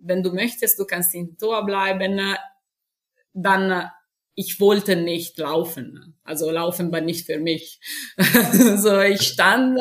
wenn 0.00 0.22
du 0.22 0.32
möchtest, 0.32 0.78
du 0.78 0.84
kannst 0.84 1.14
im 1.14 1.36
Tor 1.36 1.66
bleiben, 1.66 2.18
äh, 2.18 2.36
dann 3.32 3.70
äh, 3.70 3.84
ich 4.36 4.60
wollte 4.60 4.96
nicht 4.96 5.38
laufen. 5.38 6.16
Also 6.24 6.50
laufen 6.50 6.90
war 6.90 7.00
nicht 7.00 7.26
für 7.26 7.38
mich. 7.38 7.80
so 8.76 9.00
ich 9.00 9.22
stand, 9.22 9.78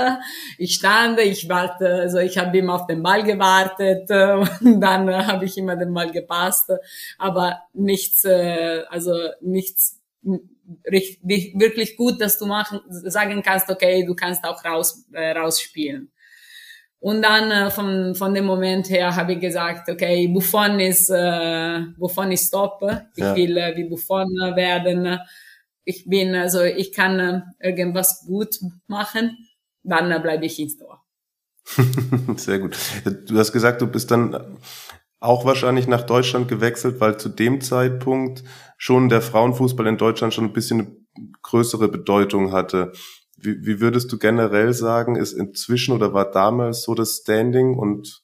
ich 0.57 0.75
stand, 0.75 1.19
ich 1.19 1.49
warte, 1.49 1.87
also 1.87 2.19
ich 2.19 2.37
habe 2.37 2.57
immer 2.57 2.75
auf 2.75 2.87
den 2.87 3.01
Ball 3.01 3.23
gewartet 3.23 4.09
und 4.61 4.79
dann 4.79 5.27
habe 5.27 5.45
ich 5.45 5.57
immer 5.57 5.75
den 5.75 5.93
Ball 5.93 6.11
gepasst, 6.11 6.71
aber 7.17 7.63
nichts, 7.73 8.23
äh, 8.25 8.83
also 8.89 9.13
nichts 9.41 9.99
wirklich 11.23 11.97
gut, 11.97 12.21
dass 12.21 12.37
du 12.37 12.45
machen, 12.45 12.79
sagen 12.87 13.41
kannst, 13.43 13.69
okay, 13.69 14.05
du 14.05 14.15
kannst 14.15 14.43
auch 14.45 14.63
raus, 14.63 15.05
äh, 15.11 15.31
rausspielen. 15.31 16.12
Und 17.03 17.21
dann 17.21 17.51
äh, 17.51 17.69
von, 17.69 18.15
von 18.15 18.33
dem 18.33 18.45
Moment 18.45 18.89
her 18.89 19.13
habe 19.13 19.33
ich 19.33 19.41
gesagt, 19.41 19.89
okay, 19.89 20.25
Buffon 20.29 20.79
ist, 20.79 21.09
äh, 21.09 21.81
Buffon 21.97 22.31
ist 22.31 22.49
top. 22.49 22.81
Ich 23.17 23.21
ja. 23.21 23.35
will 23.35 23.57
äh, 23.57 23.75
wie 23.75 23.89
Buffon 23.89 24.29
werden. 24.55 25.19
Ich 25.83 26.05
bin, 26.07 26.33
also 26.33 26.61
ich 26.61 26.93
kann 26.93 27.19
äh, 27.19 27.41
irgendwas 27.59 28.23
gut 28.25 28.57
machen. 28.87 29.37
Dann 29.83 30.13
äh, 30.13 30.19
bleibe 30.21 30.45
ich 30.45 30.57
ins 30.57 30.77
Tor. 30.77 31.03
Sehr 32.37 32.59
gut. 32.59 32.77
Du 33.27 33.37
hast 33.37 33.51
gesagt, 33.51 33.81
du 33.81 33.87
bist 33.87 34.09
dann 34.09 34.57
auch 35.19 35.43
wahrscheinlich 35.43 35.87
nach 35.87 36.03
Deutschland 36.03 36.47
gewechselt, 36.47 37.01
weil 37.01 37.17
zu 37.17 37.27
dem 37.27 37.59
Zeitpunkt 37.59 38.45
schon 38.77 39.09
der 39.09 39.21
Frauenfußball 39.21 39.87
in 39.87 39.97
Deutschland 39.97 40.33
schon 40.33 40.45
ein 40.45 40.53
bisschen 40.53 40.79
eine 41.17 41.31
größere 41.41 41.89
Bedeutung 41.89 42.53
hatte. 42.53 42.93
Wie, 43.43 43.65
wie 43.65 43.79
würdest 43.81 44.11
du 44.11 44.17
generell 44.17 44.73
sagen, 44.73 45.15
ist 45.15 45.33
inzwischen 45.33 45.93
oder 45.93 46.13
war 46.13 46.31
damals 46.31 46.83
so 46.83 46.95
das 46.95 47.17
Standing? 47.17 47.77
Und 47.77 48.23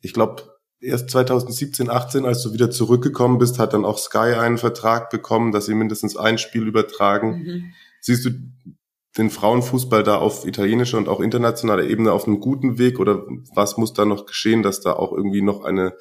ich 0.00 0.12
glaube, 0.12 0.42
erst 0.80 1.10
2017, 1.10 1.90
18, 1.90 2.24
als 2.24 2.42
du 2.42 2.52
wieder 2.52 2.70
zurückgekommen 2.70 3.38
bist, 3.38 3.58
hat 3.58 3.72
dann 3.72 3.84
auch 3.84 3.98
Sky 3.98 4.34
einen 4.38 4.58
Vertrag 4.58 5.10
bekommen, 5.10 5.52
dass 5.52 5.66
sie 5.66 5.74
mindestens 5.74 6.16
ein 6.16 6.38
Spiel 6.38 6.66
übertragen. 6.66 7.42
Mhm. 7.42 7.72
Siehst 8.00 8.24
du 8.24 8.30
den 9.16 9.30
Frauenfußball 9.30 10.04
da 10.04 10.16
auf 10.16 10.46
italienischer 10.46 10.98
und 10.98 11.08
auch 11.08 11.20
internationaler 11.20 11.84
Ebene 11.84 12.12
auf 12.12 12.26
einem 12.26 12.40
guten 12.40 12.78
Weg 12.78 13.00
oder 13.00 13.24
was 13.54 13.76
muss 13.76 13.92
da 13.92 14.04
noch 14.04 14.26
geschehen, 14.26 14.62
dass 14.62 14.80
da 14.80 14.92
auch 14.92 15.12
irgendwie 15.12 15.42
noch 15.42 15.64
eine 15.64 15.94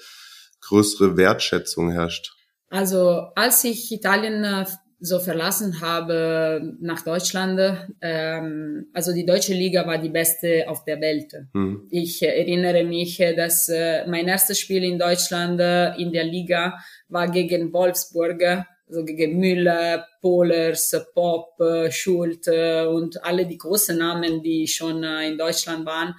größere 0.61 1.17
Wertschätzung 1.17 1.89
herrscht? 1.89 2.35
Also 2.69 3.31
als 3.35 3.63
ich 3.63 3.91
Italien 3.91 4.43
äh, 4.43 4.65
so 4.99 5.19
verlassen 5.19 5.79
habe 5.81 6.75
nach 6.79 7.03
Deutschland, 7.03 7.59
ähm, 8.01 8.87
also 8.93 9.13
die 9.13 9.25
deutsche 9.25 9.53
Liga 9.53 9.85
war 9.85 9.99
die 9.99 10.09
beste 10.09 10.65
auf 10.67 10.85
der 10.85 10.99
Welt. 11.01 11.33
Mhm. 11.53 11.87
Ich 11.91 12.23
erinnere 12.23 12.83
mich, 12.83 13.17
dass 13.35 13.69
äh, 13.69 14.07
mein 14.07 14.27
erstes 14.27 14.59
Spiel 14.59 14.83
in 14.83 14.97
Deutschland 14.97 15.59
äh, 15.59 15.95
in 16.01 16.11
der 16.11 16.23
Liga 16.23 16.79
war 17.09 17.29
gegen 17.29 17.71
Wolfsburg, 17.73 18.41
also 18.87 19.05
gegen 19.05 19.39
Müller, 19.39 20.07
Pohlers, 20.21 20.95
Pop, 21.13 21.53
Schult 21.89 22.47
und 22.47 23.23
alle 23.23 23.45
die 23.45 23.57
großen 23.57 23.97
Namen, 23.97 24.41
die 24.41 24.67
schon 24.67 25.03
äh, 25.03 25.27
in 25.27 25.37
Deutschland 25.37 25.85
waren. 25.85 26.15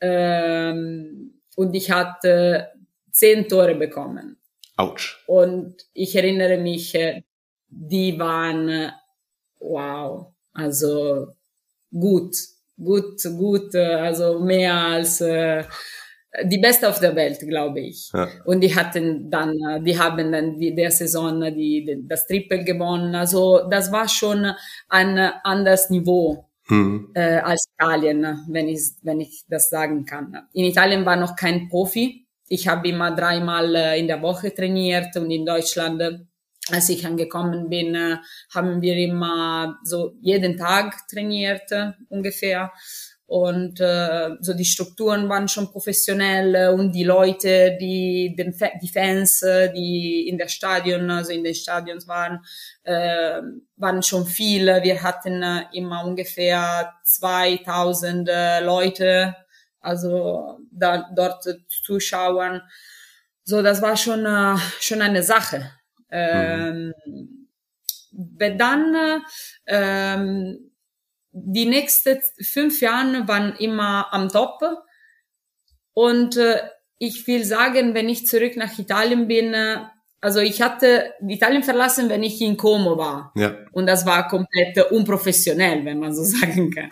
Ähm, 0.00 1.42
und 1.56 1.74
ich 1.74 1.90
hatte 1.90 2.68
zehn 3.10 3.48
Tore 3.48 3.74
bekommen. 3.74 4.38
Autsch. 4.76 5.22
Und 5.26 5.76
ich 5.92 6.16
erinnere 6.16 6.58
mich, 6.58 6.94
äh, 6.94 7.22
die 7.76 8.18
waren 8.18 8.92
wow, 9.60 10.26
also 10.52 11.28
gut, 11.90 12.34
gut, 12.76 13.22
gut, 13.36 13.74
also 13.74 14.40
mehr 14.40 14.74
als 14.74 15.20
äh, 15.20 15.64
die 16.42 16.58
beste 16.58 16.88
auf 16.88 17.00
der 17.00 17.14
Welt, 17.14 17.38
glaube 17.40 17.80
ich. 17.80 18.10
Ja. 18.12 18.28
Und 18.44 18.60
die 18.60 18.74
hatten 18.74 19.30
dann, 19.30 19.84
die 19.84 19.98
haben 19.98 20.32
dann 20.32 20.58
die, 20.58 20.74
der 20.74 20.90
Saison 20.90 21.40
die, 21.40 21.84
die, 21.84 22.08
das 22.08 22.26
Triple 22.26 22.64
gewonnen. 22.64 23.14
Also 23.14 23.68
das 23.70 23.92
war 23.92 24.08
schon 24.08 24.52
ein 24.88 25.18
anderes 25.18 25.90
Niveau. 25.90 26.48
Hm. 26.66 27.10
Äh, 27.12 27.40
als 27.40 27.66
Italien, 27.78 28.42
wenn 28.48 28.68
ich, 28.68 28.92
wenn 29.02 29.20
ich 29.20 29.44
das 29.48 29.68
sagen 29.68 30.06
kann. 30.06 30.34
In 30.54 30.64
Italien 30.64 31.04
war 31.04 31.16
noch 31.16 31.36
kein 31.36 31.68
Profi. 31.68 32.26
Ich 32.48 32.68
habe 32.68 32.88
immer 32.88 33.14
dreimal 33.14 33.74
äh, 33.74 34.00
in 34.00 34.06
der 34.06 34.22
Woche 34.22 34.54
trainiert 34.54 35.14
und 35.16 35.30
in 35.30 35.44
Deutschland 35.44 36.00
als 36.70 36.88
ich 36.88 37.06
angekommen 37.06 37.68
bin, 37.68 37.94
äh, 37.94 38.16
haben 38.54 38.80
wir 38.80 38.96
immer 38.96 39.78
so 39.84 40.16
jeden 40.20 40.56
Tag 40.56 41.06
trainiert 41.08 41.70
äh, 41.72 41.92
ungefähr. 42.08 42.72
Und 43.26 43.80
äh, 43.80 44.30
so 44.40 44.52
die 44.52 44.66
Strukturen 44.66 45.28
waren 45.30 45.48
schon 45.48 45.70
professionell 45.70 46.54
äh, 46.54 46.68
und 46.68 46.92
die 46.92 47.04
Leute, 47.04 47.76
die 47.80 48.34
den 48.36 48.54
die 48.82 48.88
Fans, 48.88 49.44
die 49.74 50.28
in 50.28 50.36
der 50.36 50.48
Stadion, 50.48 51.10
also 51.10 51.32
in 51.32 51.42
den 51.42 51.54
Stadions 51.54 52.06
waren, 52.06 52.40
äh, 52.82 53.40
waren 53.76 54.02
schon 54.02 54.26
viele. 54.26 54.82
Wir 54.82 55.02
hatten 55.02 55.42
immer 55.72 56.04
ungefähr 56.04 56.92
2000 57.02 58.28
äh, 58.28 58.60
Leute, 58.60 59.34
also 59.80 60.58
da, 60.70 61.10
dort 61.14 61.44
Zuschauern. 61.68 62.60
so 63.42 63.62
das 63.62 63.80
war 63.82 63.96
schon 63.96 64.26
äh, 64.26 64.56
schon 64.80 65.00
eine 65.00 65.22
Sache. 65.22 65.70
Ähm, 66.14 66.94
mhm. 67.06 67.48
Dann 68.58 69.22
ähm, 69.66 70.70
die 71.32 71.66
nächsten 71.66 72.20
fünf 72.40 72.80
Jahre 72.80 73.26
waren 73.26 73.56
immer 73.56 74.12
am 74.12 74.28
Top 74.28 74.62
und 75.92 76.36
äh, 76.36 76.60
ich 76.98 77.26
will 77.26 77.44
sagen, 77.44 77.94
wenn 77.94 78.08
ich 78.08 78.26
zurück 78.26 78.56
nach 78.56 78.78
Italien 78.78 79.26
bin, 79.26 79.52
äh, 79.52 79.78
also 80.20 80.38
ich 80.38 80.62
hatte 80.62 81.12
Italien 81.26 81.64
verlassen, 81.64 82.08
wenn 82.08 82.22
ich 82.22 82.40
in 82.40 82.56
Como 82.56 82.96
war. 82.96 83.32
Ja. 83.34 83.56
Und 83.72 83.86
das 83.86 84.06
war 84.06 84.28
komplett 84.28 84.78
unprofessionell, 84.90 85.84
wenn 85.84 85.98
man 85.98 86.14
so 86.14 86.22
sagen 86.24 86.70
kann. 86.70 86.90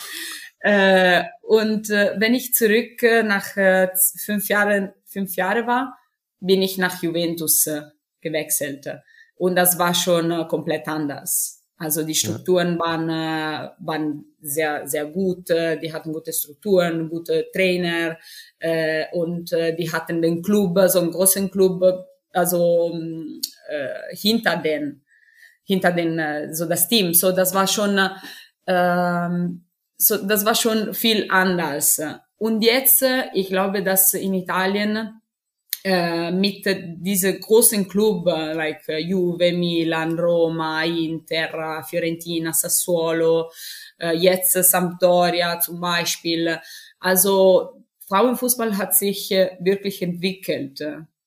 Äh, 0.59 1.25
und 1.43 1.91
äh, 1.91 2.15
wenn 2.19 2.35
ich 2.35 2.53
zurück 2.53 3.03
äh, 3.03 3.23
nach 3.23 3.57
äh, 3.57 3.91
fünf 4.25 4.49
Jahren, 4.49 4.93
fünf 5.07 5.37
Jahre 5.37 5.67
war, 5.67 5.97
bin 6.41 6.63
ich 6.63 6.79
nach 6.79 7.03
Juventus 7.03 7.67
äh, 7.67 7.83
gewechselt. 8.21 8.87
Und 9.37 9.57
das 9.57 9.79
war 9.79 9.95
schon 9.95 10.31
äh, 10.31 10.45
komplett 10.47 10.87
anders. 10.89 11.63
Also 11.83 12.05
die 12.05 12.15
Strukturen 12.15 12.79
waren, 12.79 13.09
äh, 13.09 13.71
waren 13.81 14.25
sehr, 14.41 14.87
sehr 14.87 15.07
gut. 15.07 15.51
Äh, 15.51 15.81
die 15.81 15.93
hatten 15.93 16.13
gute 16.13 16.33
Strukturen, 16.33 17.09
gute 17.09 17.47
Trainer 17.53 18.19
äh, 18.61 19.07
und 19.13 19.53
äh, 19.53 19.75
die 19.75 19.91
hatten 19.91 20.23
den 20.23 20.43
Club, 20.43 20.79
so 20.87 21.01
einen 21.01 21.11
großen 21.11 21.51
Club, 21.51 21.83
also 22.33 22.97
äh, 23.69 24.17
hinter 24.17 24.59
den, 24.59 25.03
hinter 25.65 25.91
den, 25.91 26.55
so 26.55 26.67
das 26.67 26.87
Team. 26.89 27.15
So, 27.15 27.33
das 27.33 27.53
war 27.53 27.67
schon, 27.67 27.99
äh, 28.67 29.29
so, 29.97 30.25
das 30.25 30.45
war 30.45 30.55
schon 30.55 30.95
viel 30.95 31.27
anders. 31.31 32.01
Und 32.39 32.63
jetzt, 32.63 33.05
ich 33.35 33.49
glaube, 33.49 33.83
dass 33.83 34.15
in 34.15 34.35
Italien 34.35 35.21
äh, 35.85 36.31
mit 36.31 36.65
diese 36.99 37.39
großen 37.39 37.89
Club, 37.89 38.27
like 38.27 38.87
Juve, 38.89 39.53
Milan, 39.53 40.19
Roma, 40.19 40.85
Inter, 40.85 41.83
Fiorentina, 41.89 42.53
Sassuolo, 42.53 43.51
äh, 43.99 44.17
jetzt 44.17 44.53
Sampdoria 44.53 45.59
zum 45.61 45.81
Beispiel. 45.81 46.59
Also 47.01 47.85
Frauenfußball 48.09 48.77
hat 48.77 48.95
sich 48.95 49.33
äh, 49.33 49.57
wirklich 49.61 50.03
entwickelt 50.03 50.81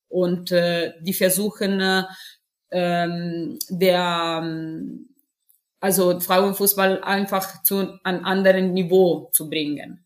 und 0.08 0.52
äh, 0.52 0.94
die 1.02 1.14
versuchen 1.14 2.06
ähm, 2.72 3.60
der 3.70 4.42
ähm, 4.44 5.10
also 5.80 6.20
Frauenfußball 6.20 7.02
einfach 7.04 7.62
zu 7.64 8.00
einem 8.04 8.26
anderen 8.26 8.74
Niveau 8.74 9.30
zu 9.32 9.50
bringen. 9.50 10.05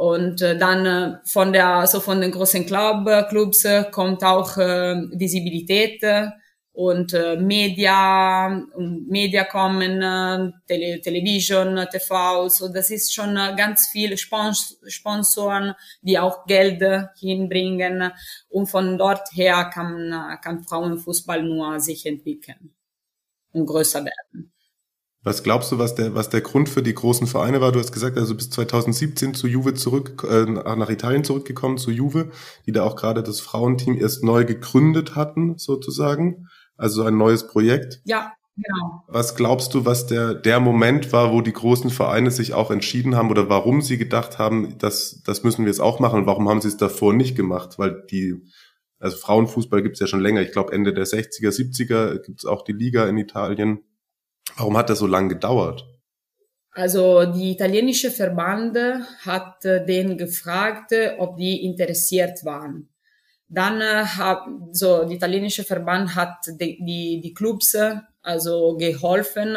Und 0.00 0.40
äh, 0.40 0.56
dann 0.56 0.86
äh, 0.86 1.18
von 1.26 1.52
der 1.52 1.66
also 1.66 2.00
von 2.00 2.22
den 2.22 2.30
großen 2.30 2.64
Club, 2.64 3.06
Clubs 3.28 3.66
äh, 3.66 3.84
kommt 3.90 4.24
auch 4.24 4.56
äh, 4.56 4.94
Visibilität 5.12 6.02
äh, 6.02 6.28
und 6.72 7.12
äh, 7.12 7.36
Media 7.36 8.48
Media 8.78 9.44
kommen, 9.44 10.00
äh, 10.00 10.52
Tele 10.66 11.02
Television, 11.02 11.86
TV, 11.92 12.48
so 12.48 12.72
das 12.72 12.88
ist 12.90 13.12
schon 13.12 13.36
äh, 13.36 13.54
ganz 13.54 13.88
viel 13.88 14.16
Spons 14.16 14.80
Sponsoren, 14.86 15.74
die 16.00 16.18
auch 16.18 16.46
Geld 16.46 16.82
hinbringen 17.18 18.10
und 18.48 18.68
von 18.68 18.96
dort 18.96 19.28
her 19.34 19.70
kann, 19.70 20.38
kann 20.42 20.64
Frauenfußball 20.64 21.42
nur 21.42 21.78
sich 21.78 22.06
entwickeln 22.06 22.74
und 23.52 23.66
größer 23.66 24.02
werden. 24.02 24.50
Was 25.22 25.42
glaubst 25.42 25.70
du, 25.70 25.78
was 25.78 25.94
der, 25.94 26.14
was 26.14 26.30
der 26.30 26.40
Grund 26.40 26.70
für 26.70 26.82
die 26.82 26.94
großen 26.94 27.26
Vereine 27.26 27.60
war? 27.60 27.72
Du 27.72 27.78
hast 27.78 27.92
gesagt, 27.92 28.16
also 28.16 28.34
bis 28.34 28.48
2017 28.48 29.34
zu 29.34 29.48
Juve 29.48 29.74
zurück, 29.74 30.26
äh, 30.28 30.46
nach 30.46 30.88
Italien 30.88 31.24
zurückgekommen, 31.24 31.76
zu 31.76 31.90
Juve, 31.90 32.30
die 32.66 32.72
da 32.72 32.84
auch 32.84 32.96
gerade 32.96 33.22
das 33.22 33.40
Frauenteam 33.40 33.98
erst 33.98 34.24
neu 34.24 34.46
gegründet 34.46 35.16
hatten, 35.16 35.58
sozusagen. 35.58 36.46
Also 36.78 37.02
ein 37.04 37.18
neues 37.18 37.46
Projekt. 37.46 38.00
Ja, 38.04 38.32
genau. 38.56 39.04
Was 39.08 39.36
glaubst 39.36 39.74
du, 39.74 39.84
was 39.84 40.06
der, 40.06 40.32
der 40.32 40.58
Moment 40.58 41.12
war, 41.12 41.32
wo 41.32 41.42
die 41.42 41.52
großen 41.52 41.90
Vereine 41.90 42.30
sich 42.30 42.54
auch 42.54 42.70
entschieden 42.70 43.14
haben 43.14 43.30
oder 43.30 43.50
warum 43.50 43.82
sie 43.82 43.98
gedacht 43.98 44.38
haben, 44.38 44.78
das, 44.78 45.20
das 45.26 45.44
müssen 45.44 45.66
wir 45.66 45.70
jetzt 45.70 45.80
auch 45.80 46.00
machen 46.00 46.20
und 46.20 46.26
warum 46.26 46.48
haben 46.48 46.62
sie 46.62 46.68
es 46.68 46.78
davor 46.78 47.12
nicht 47.12 47.36
gemacht? 47.36 47.78
Weil 47.78 48.06
die, 48.10 48.36
also 48.98 49.18
Frauenfußball 49.18 49.82
gibt 49.82 49.96
es 49.96 50.00
ja 50.00 50.06
schon 50.06 50.20
länger. 50.20 50.40
Ich 50.40 50.52
glaube, 50.52 50.72
Ende 50.72 50.94
der 50.94 51.04
60er, 51.04 51.50
70er 51.50 52.20
gibt 52.20 52.38
es 52.38 52.46
auch 52.46 52.64
die 52.64 52.72
Liga 52.72 53.06
in 53.06 53.18
Italien. 53.18 53.80
Warum 54.60 54.76
hat 54.76 54.90
das 54.90 54.98
so 54.98 55.06
lange 55.06 55.28
gedauert? 55.28 55.86
Also 56.72 57.24
die 57.24 57.52
italienische 57.52 58.10
Verband 58.10 58.76
hat 59.24 59.64
äh, 59.64 59.84
den 59.86 60.18
gefragt, 60.18 60.92
ob 61.16 61.38
die 61.38 61.64
interessiert 61.64 62.44
waren. 62.44 62.90
Dann 63.48 63.80
äh, 63.80 64.04
hat 64.04 64.42
so 64.72 65.04
die 65.04 65.14
italienische 65.14 65.64
Verband 65.64 66.14
hat 66.14 66.44
die, 66.60 66.78
die, 66.84 67.20
die 67.22 67.32
Clubs 67.32 67.74
also 68.22 68.76
geholfen, 68.76 69.56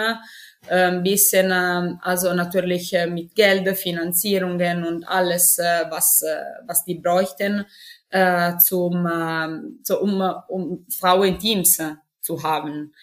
äh, 0.70 0.86
ein 0.86 1.04
bisschen, 1.04 1.52
äh, 1.52 1.96
also 2.02 2.34
natürlich 2.34 2.94
äh, 2.94 3.06
mit 3.06 3.36
Geld, 3.36 3.68
Finanzierungen 3.78 4.86
und 4.86 5.04
alles, 5.06 5.60
äh, 5.60 5.84
was, 5.90 6.22
äh, 6.22 6.44
was 6.66 6.86
die 6.86 6.96
bräuchten, 6.96 7.66
äh, 8.10 8.58
zum, 8.58 9.06
äh, 9.06 9.50
so, 9.84 10.00
um, 10.00 10.22
um 10.48 10.86
Frauenteams 10.90 11.82
zu 12.22 12.42
haben. 12.42 12.94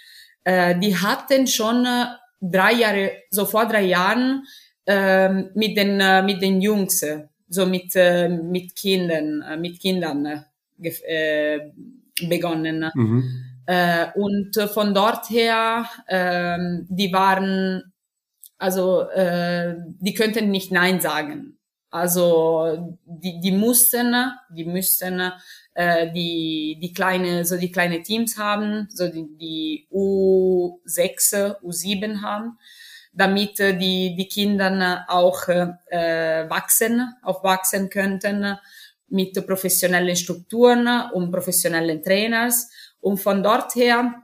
Äh, 0.44 0.78
die 0.78 0.96
hatten 0.96 1.46
schon 1.46 1.84
äh, 1.84 2.06
drei 2.40 2.72
Jahre, 2.72 3.12
so 3.30 3.44
vor 3.44 3.66
drei 3.66 3.82
Jahren, 3.82 4.44
äh, 4.86 5.28
mit 5.28 5.76
den, 5.76 6.00
äh, 6.00 6.22
mit 6.22 6.40
den 6.42 6.60
Jungs, 6.60 7.04
so 7.48 7.66
mit, 7.66 7.94
mit 7.96 8.76
Kindern, 8.76 9.60
mit 9.60 9.80
Kindern 9.80 10.44
begonnen. 12.28 12.90
Mhm. 12.94 13.24
Und 14.14 14.56
von 14.72 14.94
dort 14.94 15.28
her, 15.30 15.84
äh, 16.06 16.56
die 16.88 17.12
waren, 17.12 17.92
also 18.56 19.04
die 19.16 20.14
könnten 20.14 20.52
nicht 20.52 20.70
Nein 20.70 21.00
sagen. 21.00 21.58
Also 21.90 22.96
die, 23.04 23.40
die 23.40 23.50
mussten, 23.50 24.14
die 24.54 24.64
müssten 24.64 25.20
äh, 25.80 26.12
die 26.12 26.78
die 26.82 26.92
kleine 26.92 27.44
so 27.46 27.56
die 27.56 27.72
kleine 27.72 28.02
Teams 28.02 28.36
haben, 28.36 28.88
so 28.90 29.08
die, 29.08 29.26
die 29.38 29.88
U6, 29.90 31.56
U7 31.62 32.20
haben, 32.20 32.58
damit 33.14 33.58
äh, 33.60 33.76
die 33.76 34.14
die 34.14 34.28
Kinder 34.28 35.06
auch 35.08 35.48
äh, 35.48 36.50
wachsen, 36.50 37.14
aufwachsen 37.22 37.88
könnten 37.88 38.58
mit 39.08 39.46
professionellen 39.46 40.16
Strukturen 40.16 40.86
und 41.14 41.32
professionellen 41.32 42.02
Trainers. 42.02 42.70
Und 43.00 43.16
von 43.18 43.42
dort 43.42 43.74
her, 43.74 44.22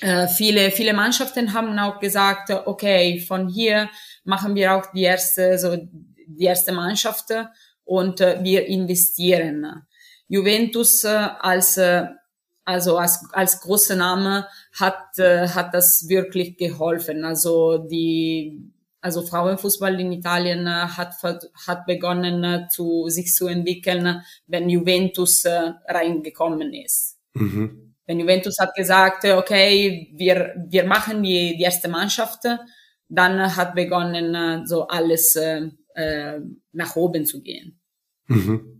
äh, 0.00 0.26
viele, 0.28 0.70
viele 0.70 0.94
Mannschaften 0.94 1.52
haben 1.52 1.78
auch 1.78 2.00
gesagt, 2.00 2.50
okay, 2.64 3.20
von 3.20 3.48
hier 3.48 3.90
machen 4.24 4.54
wir 4.54 4.74
auch 4.74 4.86
die 4.92 5.02
erste, 5.02 5.58
so 5.58 5.76
die 5.76 6.44
erste 6.44 6.72
Mannschaft 6.72 7.26
und 7.84 8.20
äh, 8.20 8.42
wir 8.42 8.66
investieren. 8.66 9.85
Juventus 10.28 11.04
äh, 11.04 11.28
als 11.40 11.76
äh, 11.76 12.06
also 12.64 12.98
als, 12.98 13.24
als 13.32 13.60
großer 13.60 13.94
Name 13.94 14.48
hat, 14.72 15.18
äh, 15.18 15.46
hat 15.48 15.72
das 15.72 16.08
wirklich 16.08 16.56
geholfen. 16.56 17.24
Also 17.24 17.78
die 17.78 18.72
also 19.00 19.22
Frauenfußball 19.22 20.00
in 20.00 20.10
Italien 20.10 20.66
äh, 20.66 20.70
hat, 20.70 21.14
hat 21.22 21.86
begonnen 21.86 22.42
äh, 22.42 22.68
zu 22.68 23.08
sich 23.08 23.32
zu 23.32 23.46
entwickeln, 23.46 24.20
wenn 24.48 24.68
Juventus 24.68 25.44
äh, 25.44 25.74
reingekommen 25.86 26.74
ist. 26.74 27.18
Mhm. 27.34 27.94
Wenn 28.04 28.18
Juventus 28.18 28.56
hat 28.58 28.74
gesagt, 28.74 29.24
okay, 29.24 30.12
wir, 30.14 30.54
wir 30.68 30.84
machen 30.84 31.22
die, 31.22 31.56
die 31.56 31.62
erste 31.62 31.88
Mannschaft, 31.88 32.40
dann 33.08 33.56
hat 33.56 33.74
begonnen, 33.76 34.66
so 34.66 34.88
alles 34.88 35.36
äh, 35.36 35.70
nach 36.72 36.96
oben 36.96 37.26
zu 37.26 37.42
gehen. 37.42 37.80
Mhm. 38.26 38.75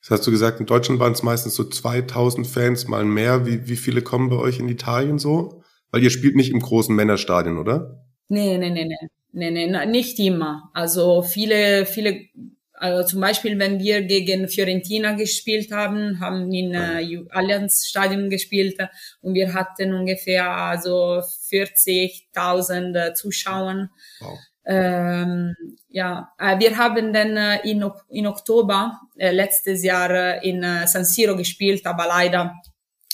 Das 0.00 0.10
hast 0.10 0.26
du 0.26 0.30
gesagt, 0.30 0.60
in 0.60 0.66
Deutschland 0.66 0.98
waren 0.98 1.12
es 1.12 1.22
meistens 1.22 1.54
so 1.54 1.64
2000 1.64 2.46
Fans, 2.46 2.88
mal 2.88 3.04
mehr. 3.04 3.46
Wie, 3.46 3.68
wie 3.68 3.76
viele 3.76 4.02
kommen 4.02 4.30
bei 4.30 4.36
euch 4.36 4.58
in 4.58 4.68
Italien 4.68 5.18
so? 5.18 5.62
Weil 5.90 6.02
ihr 6.02 6.10
spielt 6.10 6.36
nicht 6.36 6.50
im 6.50 6.60
großen 6.60 6.94
Männerstadion, 6.94 7.58
oder? 7.58 8.04
Nee, 8.28 8.56
nee, 8.58 8.70
nee, 8.70 8.86
nee. 8.86 9.08
Nee, 9.32 9.50
nee, 9.50 9.86
nicht 9.86 10.18
immer. 10.18 10.70
Also 10.74 11.22
viele, 11.22 11.86
viele, 11.86 12.26
also 12.72 13.08
zum 13.08 13.20
Beispiel, 13.20 13.58
wenn 13.58 13.78
wir 13.78 14.02
gegen 14.02 14.48
Fiorentina 14.48 15.12
gespielt 15.12 15.70
haben, 15.70 16.18
haben 16.18 16.52
in 16.52 16.74
äh, 16.74 17.24
Allianz 17.30 17.86
Stadion 17.86 18.28
gespielt 18.28 18.76
und 19.20 19.34
wir 19.34 19.54
hatten 19.54 19.94
ungefähr 19.94 20.50
also 20.50 21.22
40.000 21.50 22.96
äh, 22.96 23.14
Zuschauer. 23.14 23.88
Wow. 24.20 24.38
Ähm, 24.72 25.56
ja, 25.88 26.32
äh, 26.38 26.56
wir 26.60 26.78
haben 26.78 27.12
dann 27.12 27.36
äh, 27.36 27.68
in, 27.68 27.84
in 28.08 28.26
Oktober 28.28 29.00
äh, 29.18 29.32
letztes 29.32 29.82
Jahr 29.82 30.10
äh, 30.10 30.48
in 30.48 30.62
San 30.86 31.04
Siro 31.04 31.34
gespielt, 31.34 31.84
aber 31.84 32.06
leider 32.06 32.54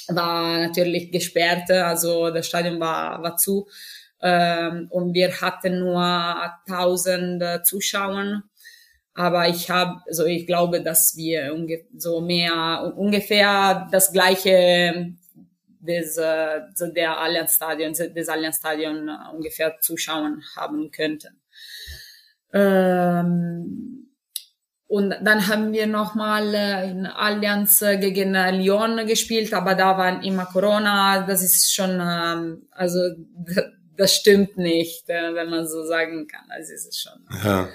war 0.09 0.59
natürlich 0.59 1.11
gesperrt, 1.11 1.70
also 1.70 2.30
das 2.30 2.46
Stadion 2.46 2.78
war, 2.78 3.22
war 3.22 3.38
zu. 3.38 3.66
Ähm, 4.20 4.88
und 4.90 5.14
wir 5.14 5.40
hatten 5.40 5.78
nur 5.78 6.02
1000 6.66 7.66
Zuschauer. 7.66 8.42
aber 9.14 9.48
ich 9.48 9.70
habe, 9.70 10.02
also 10.07 10.26
ich 10.26 10.46
glaube, 10.46 10.82
dass 10.82 11.16
wir 11.16 11.57
so 11.96 12.20
mehr 12.20 12.92
ungefähr 12.96 13.88
das 13.90 14.12
gleiche 14.12 15.14
des, 15.80 16.16
der 16.16 17.18
Allianz 17.18 17.54
Stadion, 17.54 17.94
des 17.94 18.28
Allianz 18.28 18.59
Stadion 18.59 19.09
äh, 19.09 19.34
ungefähr 19.34 19.78
zuschauen 19.80 20.42
haben 20.54 20.90
könnten. 20.90 21.40
Ähm, 22.57 24.09
und 24.88 25.14
dann 25.20 25.46
haben 25.48 25.72
wir 25.72 25.86
nochmal 25.86 26.54
äh, 26.54 26.90
in 26.90 27.07
Allianz 27.07 27.80
gegen 27.80 28.32
Lyon 28.32 29.07
gespielt, 29.07 29.52
aber 29.52 29.74
da 29.74 29.98
war 29.98 30.22
immer 30.24 30.46
Corona. 30.46 31.26
Das 31.26 31.42
ist 31.42 31.74
schon, 31.74 32.00
ähm, 32.00 32.66
also 32.70 33.00
das 33.96 34.14
stimmt 34.14 34.57
nicht, 34.57 35.07
wenn 35.09 35.50
man 35.50 35.66
so 35.66 35.84
sagen 35.84 36.26
kann. 36.26 36.46
Also 36.48 36.72
es 36.72 36.86
ist 36.86 37.02
schon 37.02 37.26
ja. 37.44 37.68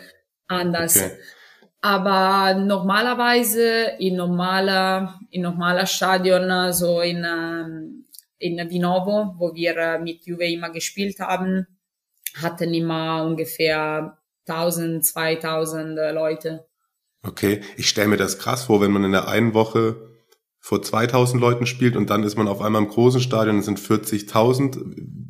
anders. 0.48 0.98
Okay. 0.98 1.12
Aber 1.82 2.54
normalerweise 2.60 3.98
in 4.00 4.16
normaler, 4.16 5.20
in 5.32 5.42
normaler 5.42 5.86
Stadion, 5.86 6.72
so 6.74 7.02
in, 7.02 7.26
ähm, 7.26 8.06
in 8.38 8.70
Vinovo, 8.70 9.36
wo 9.38 9.54
wir 9.54 9.78
äh, 9.78 10.00
mit 10.00 10.26
Juve 10.26 10.46
immer 10.46 10.70
gespielt 10.70 11.20
haben, 11.20 11.68
hatten 12.42 12.74
immer 12.74 13.24
ungefähr 13.26 14.18
1000, 14.52 15.06
2000 15.06 15.98
Leute. 16.14 16.66
Okay, 17.24 17.62
ich 17.78 17.88
stelle 17.88 18.10
mir 18.10 18.18
das 18.18 18.40
krass 18.40 18.66
vor, 18.66 18.82
wenn 18.82 18.92
man 18.92 19.04
in 19.04 19.12
der 19.12 19.28
einen 19.28 19.54
Woche 19.54 20.12
vor 20.60 20.82
2000 20.82 21.42
Leuten 21.42 21.66
spielt 21.66 21.96
und 21.96 22.10
dann 22.10 22.24
ist 22.24 22.38
man 22.38 22.48
auf 22.48 22.62
einmal 22.62 22.84
im 22.84 22.88
großen 22.88 23.22
Stadion 23.22 23.58
und 23.58 23.64
sind 23.64 23.80
40.000. 23.80 24.80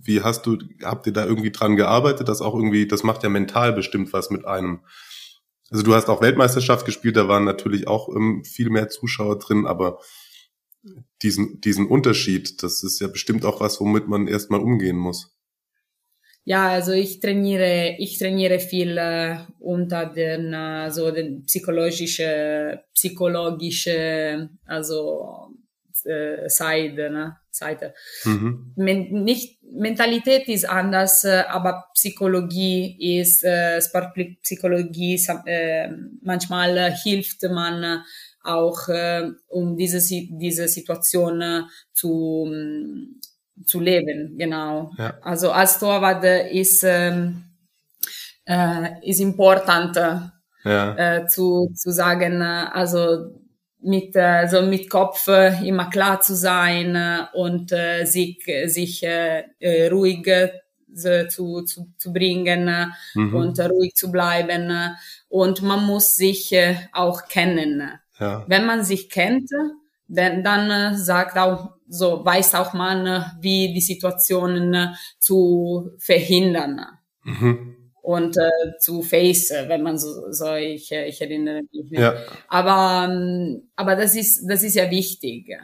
Wie 0.03 0.21
hast 0.21 0.45
du, 0.45 0.57
habt 0.83 1.07
ihr 1.07 1.13
da 1.13 1.25
irgendwie 1.25 1.51
dran 1.51 1.77
gearbeitet? 1.77 2.27
Das 2.27 2.41
auch 2.41 2.53
irgendwie, 2.53 2.87
das 2.87 3.03
macht 3.03 3.23
ja 3.23 3.29
mental 3.29 3.71
bestimmt 3.71 4.11
was 4.11 4.29
mit 4.29 4.45
einem. 4.45 4.81
Also 5.69 5.83
du 5.83 5.95
hast 5.95 6.09
auch 6.09 6.21
Weltmeisterschaft 6.21 6.85
gespielt, 6.85 7.15
da 7.15 7.29
waren 7.29 7.45
natürlich 7.45 7.87
auch 7.87 8.09
ähm, 8.09 8.43
viel 8.43 8.69
mehr 8.69 8.89
Zuschauer 8.89 9.39
drin, 9.39 9.65
aber 9.65 9.99
diesen, 11.21 11.61
diesen 11.61 11.87
Unterschied, 11.87 12.61
das 12.61 12.83
ist 12.83 12.99
ja 12.99 13.07
bestimmt 13.07 13.45
auch 13.45 13.61
was, 13.61 13.79
womit 13.79 14.07
man 14.07 14.27
erstmal 14.27 14.59
umgehen 14.59 14.97
muss. 14.97 15.33
Ja, 16.43 16.69
also 16.69 16.91
ich 16.91 17.19
trainiere, 17.19 17.95
ich 17.99 18.17
trainiere 18.17 18.59
viel 18.59 18.97
äh, 18.97 19.37
unter 19.59 20.07
den, 20.07 20.53
äh, 20.53 20.89
so 20.89 21.11
den 21.11 21.43
psychologische, 21.45 22.83
psychologische, 22.93 24.49
also 24.65 25.51
äh, 26.05 26.49
Seite, 26.49 27.09
ne? 27.11 27.37
Seite. 27.51 27.93
Mhm. 28.23 28.73
Men 28.75 29.23
nicht, 29.23 29.61
Mentalität 29.63 30.47
ist 30.47 30.67
anders, 30.67 31.23
äh, 31.25 31.43
aber 31.47 31.85
Psychologie 31.93 33.19
ist, 33.19 33.43
äh, 33.43 33.81
Sportpsychologie, 33.81 35.21
äh, 35.45 35.89
manchmal 36.23 36.77
äh, 36.77 36.91
hilft 36.91 37.43
man 37.43 38.03
auch, 38.43 38.87
äh, 38.87 39.29
um 39.49 39.77
diese, 39.77 39.99
diese 39.99 40.67
Situation 40.67 41.41
äh, 41.41 41.61
zu, 41.93 42.51
zu 43.65 43.79
leben, 43.79 44.37
genau. 44.37 44.91
Ja. 44.97 45.15
Also 45.21 45.51
als 45.51 45.79
Torwart 45.79 46.23
ist, 46.51 46.83
ähm, 46.83 47.43
äh, 48.45 48.89
ist 49.03 49.19
important, 49.19 49.95
ja. 50.63 50.95
äh, 50.95 51.27
zu, 51.27 51.71
zu 51.75 51.91
sagen, 51.91 52.41
also 52.41 53.41
mit, 53.81 54.15
äh, 54.15 54.47
so 54.47 54.61
mit 54.61 54.89
Kopf 54.89 55.27
äh, 55.27 55.67
immer 55.67 55.89
klar 55.89 56.21
zu 56.21 56.35
sein 56.35 56.95
äh, 56.95 57.25
und 57.33 57.71
äh, 57.71 58.05
sich, 58.05 58.45
sich 58.65 59.03
äh, 59.03 59.43
äh 59.59 59.87
ruhig 59.87 60.27
äh, 60.27 60.51
zu, 61.27 61.63
zu, 61.63 61.87
zu 61.97 62.13
bringen 62.13 62.67
äh, 62.67 62.87
mhm. 63.15 63.35
und 63.35 63.59
äh, 63.59 63.65
ruhig 63.65 63.95
zu 63.95 64.11
bleiben. 64.11 64.69
Äh, 64.69 64.89
und 65.29 65.61
man 65.61 65.85
muss 65.85 66.15
sich 66.15 66.51
äh, 66.53 66.75
auch 66.93 67.27
kennen. 67.27 67.91
Ja. 68.19 68.45
Wenn 68.47 68.65
man 68.65 68.83
sich 68.83 69.09
kennt, 69.09 69.49
dann, 70.07 70.43
dann 70.43 70.93
äh, 70.93 70.97
sagt 70.97 71.37
auch, 71.37 71.71
so 71.91 72.23
weiß 72.23 72.55
auch 72.55 72.73
man, 72.73 73.05
äh, 73.05 73.21
wie 73.39 73.73
die 73.73 73.81
Situationen 73.81 74.73
äh, 74.73 74.87
zu 75.19 75.91
verhindern. 75.99 76.81
Mhm 77.23 77.77
und 78.01 78.35
äh, 78.37 78.77
zu 78.79 79.03
Face, 79.03 79.51
wenn 79.51 79.83
man 79.83 79.97
so, 79.97 80.31
so 80.31 80.55
ich, 80.55 80.91
ich 80.91 81.21
erinnere 81.21 81.61
mich. 81.71 81.91
Ne? 81.91 82.01
Ja. 82.01 82.15
Aber, 82.47 83.07
ähm, 83.11 83.69
aber 83.75 83.95
das 83.95 84.15
ist, 84.15 84.45
das 84.47 84.63
ist 84.63 84.75
ja 84.75 84.89
wichtig. 84.89 85.55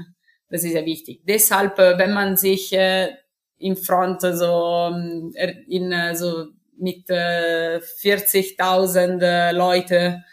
Das 0.49 0.63
ist 0.63 0.73
ja 0.73 0.86
wichtig. 0.86 1.21
Deshalb, 1.28 1.78
äh, 1.80 1.97
wenn 1.97 2.13
man 2.13 2.38
sich 2.38 2.71
äh, 2.73 3.09
in 3.57 3.75
Front 3.75 4.21
so 4.21 4.91
ähm, 4.91 5.34
in 5.67 5.93
so 6.15 6.45
mit 6.78 7.09
äh, 7.09 7.80
40.000 7.80 9.21
äh, 9.21 9.51
Leute 9.51 10.23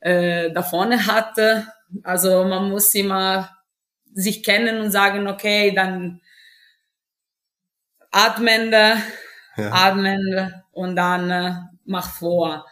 äh, 0.00 0.50
da 0.50 0.62
vorne 0.62 1.06
hat, 1.06 1.38
also 2.02 2.44
man 2.44 2.70
muss 2.70 2.94
immer 2.94 3.50
sich 4.14 4.42
kennen 4.42 4.80
und 4.80 4.90
sagen, 4.90 5.26
okay, 5.26 5.72
dann 5.74 6.20
atmen, 8.10 8.72
ja. 8.72 9.72
atmen, 9.72 10.52
und 10.72 10.96
dann 10.96 11.30
äh, 11.30 11.54
mach 11.84 12.10
vor. 12.10 12.66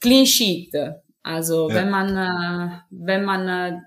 Clean 0.00 0.26
Sheet. 0.26 0.74
Also 1.22 1.70
ja. 1.70 1.76
wenn 1.76 1.90
man, 1.90 2.16
äh, 2.16 2.78
wenn 2.90 3.24
man 3.24 3.48
äh, 3.48 3.78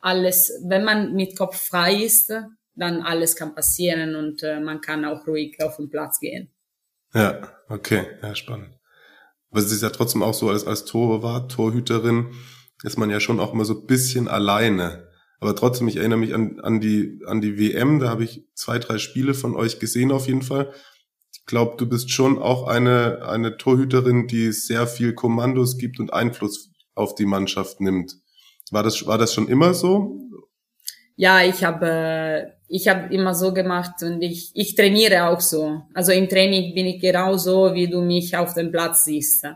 alles, 0.00 0.52
wenn 0.66 0.84
man 0.84 1.12
mit 1.14 1.36
Kopf 1.36 1.60
frei 1.60 1.94
ist, 1.94 2.32
dann 2.74 3.02
alles 3.02 3.34
kann 3.36 3.54
passieren 3.54 4.14
und 4.14 4.42
äh, 4.42 4.60
man 4.60 4.80
kann 4.80 5.04
auch 5.04 5.26
ruhig 5.26 5.56
auf 5.62 5.76
den 5.76 5.90
Platz 5.90 6.20
gehen. 6.20 6.50
Ja, 7.12 7.40
okay, 7.68 8.06
ja, 8.22 8.34
spannend. 8.34 8.78
Aber 9.50 9.60
es 9.60 9.72
ist 9.72 9.82
ja 9.82 9.90
trotzdem 9.90 10.22
auch 10.22 10.34
so, 10.34 10.50
als, 10.50 10.66
als 10.66 10.84
Torwart, 10.84 11.50
Torhüterin, 11.50 12.32
ist 12.84 12.98
man 12.98 13.10
ja 13.10 13.18
schon 13.18 13.40
auch 13.40 13.52
immer 13.52 13.64
so 13.64 13.80
ein 13.80 13.86
bisschen 13.86 14.28
alleine. 14.28 15.07
Aber 15.40 15.54
trotzdem, 15.54 15.88
ich 15.88 15.96
erinnere 15.96 16.18
mich 16.18 16.34
an, 16.34 16.60
an, 16.60 16.80
die, 16.80 17.20
an 17.26 17.40
die 17.40 17.58
WM, 17.58 18.00
da 18.00 18.08
habe 18.08 18.24
ich 18.24 18.44
zwei, 18.54 18.78
drei 18.78 18.98
Spiele 18.98 19.34
von 19.34 19.54
euch 19.54 19.78
gesehen 19.78 20.10
auf 20.10 20.26
jeden 20.26 20.42
Fall 20.42 20.72
glaube, 21.48 21.76
du 21.76 21.88
bist 21.88 22.12
schon 22.12 22.40
auch 22.40 22.68
eine, 22.68 23.26
eine 23.26 23.56
Torhüterin, 23.56 24.28
die 24.28 24.52
sehr 24.52 24.86
viel 24.86 25.14
Kommandos 25.14 25.78
gibt 25.78 25.98
und 25.98 26.12
Einfluss 26.12 26.70
auf 26.94 27.16
die 27.16 27.26
Mannschaft 27.26 27.80
nimmt. 27.80 28.14
War 28.70 28.84
das, 28.84 29.04
war 29.06 29.18
das 29.18 29.34
schon 29.34 29.48
immer 29.48 29.74
so? 29.74 30.20
Ja, 31.16 31.42
ich 31.42 31.64
habe 31.64 32.52
ich 32.68 32.86
habe 32.86 33.12
immer 33.12 33.34
so 33.34 33.52
gemacht 33.52 34.02
und 34.02 34.20
ich, 34.20 34.52
ich 34.54 34.76
trainiere 34.76 35.28
auch 35.28 35.40
so. 35.40 35.82
Also 35.94 36.12
im 36.12 36.28
Training 36.28 36.74
bin 36.74 36.86
ich 36.86 37.00
genauso, 37.00 37.74
wie 37.74 37.88
du 37.88 38.02
mich 38.02 38.36
auf 38.36 38.54
dem 38.54 38.70
Platz 38.70 39.04
siehst. 39.04 39.46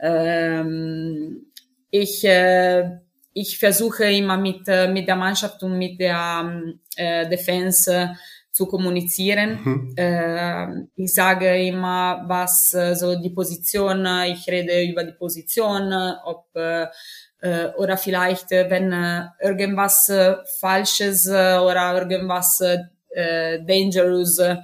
Ähm, 0.00 1.52
ich, 1.90 2.24
äh, 2.24 2.98
ich 3.36 3.58
versuche 3.58 4.04
immer 4.04 4.38
mit, 4.38 4.66
äh, 4.66 4.88
mit 4.88 5.06
der 5.06 5.16
Mannschaft 5.16 5.62
und 5.62 5.76
mit 5.76 6.00
der 6.00 6.62
äh, 6.96 7.28
Defense 7.28 8.16
zu 8.50 8.66
kommunizieren. 8.66 9.60
Mhm. 9.62 9.94
Äh, 9.94 10.66
ich 10.96 11.12
sage 11.12 11.54
immer, 11.66 12.24
was 12.26 12.72
äh, 12.72 12.94
so 12.94 13.14
die 13.20 13.30
Position, 13.30 14.06
äh, 14.06 14.32
ich 14.32 14.48
rede 14.48 14.82
über 14.82 15.04
die 15.04 15.12
Position, 15.12 15.92
äh, 15.92 16.12
ob 16.24 16.46
äh, 16.54 16.86
äh 17.42 17.74
oder 17.76 17.98
vielleicht, 17.98 18.50
wenn 18.52 18.90
äh, 18.92 19.26
irgendwas 19.42 20.08
äh, 20.08 20.36
Falsches 20.58 21.26
äh, 21.26 21.58
oder 21.58 22.08
irgendwas 22.10 22.62
äh, 22.62 23.58
Dangerous 23.66 24.38
äh, 24.38 24.56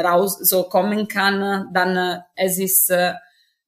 raus 0.00 0.38
so 0.38 0.64
kommen 0.64 1.06
kann, 1.06 1.68
dann 1.74 1.96
äh, 1.96 2.18
es 2.34 2.58
ist 2.58 2.90
äh, 2.90 3.12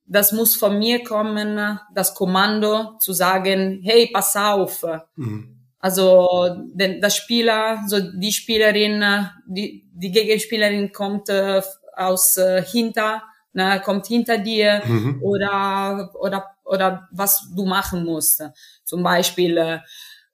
das 0.05 0.33
muss 0.33 0.57
von 0.57 0.79
mir 0.79 1.05
kommen, 1.05 1.79
das 1.95 2.15
Kommando 2.15 2.99
zu 2.99 3.13
sagen, 3.13 3.81
hey, 3.83 4.11
pass 4.13 4.37
auf. 4.37 4.85
Mhm 5.17 5.63
also 5.83 6.55
den, 6.73 7.01
der 7.01 7.11
Spieler, 7.11 7.83
so 7.89 7.99
die 7.99 8.33
Spielerin, 8.33 9.05
die, 9.47 9.85
die 9.93 10.13
Gegenspielerin 10.13 10.93
kommt 10.93 11.29
äh, 11.29 11.61
aus 11.97 12.37
äh, 12.37 12.63
hinter, 12.63 13.25
ne, 13.53 13.83
kommt 13.85 14.07
hinter 14.07 14.39
dir 14.39 14.81
mhm. 14.87 15.19
oder 15.21 16.11
oder 16.15 16.55
oder 16.65 17.09
was 17.11 17.51
du 17.57 17.67
machen 17.67 18.05
musst. 18.05 18.45
Zum 18.85 19.03
Beispiel 19.03 19.81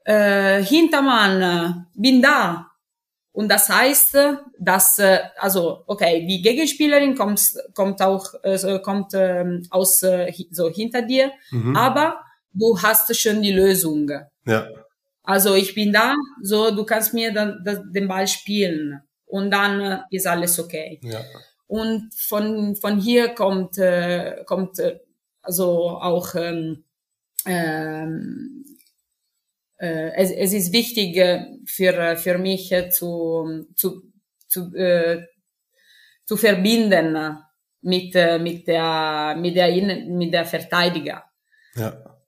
äh, 0.04 0.62
Hintermann, 0.62 1.86
bin 1.94 2.20
da. 2.20 2.66
Und 3.38 3.48
das 3.48 3.68
heißt, 3.68 4.18
dass 4.58 4.98
äh, 4.98 5.20
also 5.36 5.84
okay, 5.86 6.26
die 6.26 6.42
Gegenspielerin 6.42 7.14
kommt 7.14 7.40
kommt 7.72 8.02
auch 8.02 8.34
äh, 8.42 8.80
kommt 8.80 9.14
äh, 9.14 9.60
aus 9.70 10.02
äh, 10.02 10.32
so 10.50 10.68
hinter 10.68 11.02
dir, 11.02 11.30
mhm. 11.52 11.76
aber 11.76 12.20
du 12.52 12.76
hast 12.82 13.16
schon 13.16 13.40
die 13.40 13.52
Lösung. 13.52 14.10
Ja. 14.44 14.66
Also 15.22 15.54
ich 15.54 15.72
bin 15.72 15.92
da, 15.92 16.16
so 16.42 16.72
du 16.74 16.82
kannst 16.82 17.14
mir 17.14 17.32
dann, 17.32 17.64
den 17.94 18.08
Ball 18.08 18.26
spielen 18.26 19.02
und 19.24 19.52
dann 19.52 19.80
äh, 19.80 19.98
ist 20.10 20.26
alles 20.26 20.58
okay. 20.58 20.98
Ja. 21.04 21.20
Und 21.68 22.12
von 22.12 22.74
von 22.74 22.98
hier 22.98 23.36
kommt 23.36 23.78
äh, 23.78 24.42
kommt 24.46 24.80
äh, 24.80 24.98
also 25.42 25.90
auch 25.90 26.34
ähm, 26.34 26.82
ähm, 27.46 28.57
äh, 28.57 28.57
es, 29.78 30.30
es 30.30 30.52
ist 30.52 30.72
wichtig 30.72 31.16
äh, 31.16 31.46
für 31.64 32.16
für 32.16 32.38
mich 32.38 32.72
äh, 32.72 32.90
zu 32.90 33.66
zu 33.74 34.02
zu, 34.46 34.74
äh, 34.74 35.24
zu 36.24 36.36
verbinden 36.36 37.38
mit 37.82 38.14
mit 38.40 38.66
der 38.66 39.36
mit 39.36 39.56
der 39.56 39.68
mit 40.08 40.32
der 40.32 40.44
Verteidiger 40.44 41.24
Ja. 41.76 42.18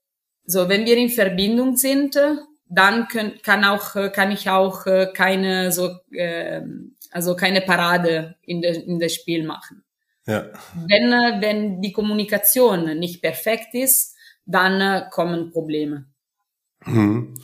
So, 0.45 0.69
wenn 0.69 0.85
wir 0.85 0.97
in 0.97 1.11
Verbindung 1.11 1.77
sind, 1.77 2.19
dann 2.67 3.09
können, 3.09 3.41
kann 3.43 3.65
auch, 3.65 3.95
kann 4.13 4.33
ich 4.33 4.49
auch 4.49 4.85
keine 5.13 5.71
so, 5.71 5.91
äh, 6.13 6.63
also 7.11 7.37
keine 7.37 7.61
Parade 7.61 8.37
in, 8.43 8.61
de, 8.61 8.81
in 8.83 8.99
das 8.99 9.15
Spiel 9.15 9.45
machen. 9.45 9.85
Ja. 10.27 10.51
Wenn, 10.75 11.11
wenn 11.41 11.81
die 11.81 11.93
Kommunikation 11.93 12.99
nicht 12.99 13.23
perfekt 13.23 13.75
ist, 13.75 14.17
dann 14.45 15.09
kommen 15.11 15.51
Probleme. 15.51 16.10
Mhm. 16.87 17.35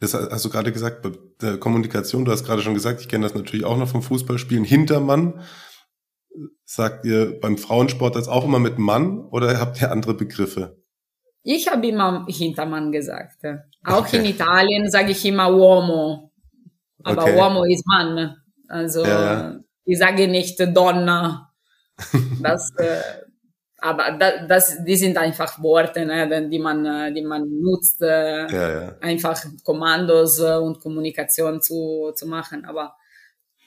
Das 0.00 0.12
hast 0.12 0.44
du 0.44 0.50
gerade 0.50 0.72
gesagt, 0.72 1.02
bei 1.02 1.12
der 1.40 1.58
Kommunikation, 1.58 2.24
du 2.24 2.32
hast 2.32 2.44
gerade 2.44 2.62
schon 2.62 2.74
gesagt, 2.74 3.00
ich 3.00 3.08
kenne 3.08 3.24
das 3.24 3.34
natürlich 3.34 3.64
auch 3.64 3.78
noch 3.78 3.88
vom 3.88 4.02
Fußballspielen. 4.02 4.64
Hintermann, 4.64 5.40
sagt 6.64 7.06
ihr 7.06 7.40
beim 7.40 7.56
Frauensport 7.56 8.16
das 8.16 8.28
auch 8.28 8.44
immer 8.44 8.58
mit 8.58 8.78
Mann 8.78 9.20
oder 9.20 9.58
habt 9.58 9.80
ihr 9.80 9.90
andere 9.90 10.14
Begriffe? 10.14 10.82
Ich 11.42 11.70
habe 11.70 11.86
immer 11.86 12.26
Hintermann 12.28 12.92
gesagt. 12.92 13.40
Auch 13.84 14.00
okay. 14.00 14.18
in 14.18 14.24
Italien 14.26 14.90
sage 14.90 15.12
ich 15.12 15.24
immer 15.24 15.50
Uomo. 15.50 16.32
Aber 17.04 17.22
okay. 17.22 17.36
Uomo 17.36 17.64
ist 17.64 17.86
Mann. 17.86 18.36
Also 18.68 19.04
ja, 19.04 19.22
ja. 19.22 19.60
ich 19.84 19.98
sage 19.98 20.28
nicht 20.28 20.60
Donna. 20.76 21.52
Das, 22.42 22.72
äh, 22.76 23.00
aber 23.78 24.12
das, 24.18 24.34
das, 24.48 24.84
die 24.84 24.96
sind 24.96 25.18
einfach 25.18 25.62
Worte, 25.62 26.06
ne, 26.06 26.48
die 26.48 26.58
man, 26.58 27.14
die 27.14 27.22
man 27.22 27.48
nutzt, 27.60 28.00
äh, 28.00 28.46
ja, 28.46 28.96
einfach 29.00 29.44
Kommandos 29.64 30.40
äh, 30.40 30.56
und 30.56 30.80
Kommunikation 30.80 31.60
zu, 31.60 32.12
zu 32.14 32.26
machen. 32.26 32.64
Aber 32.64 32.96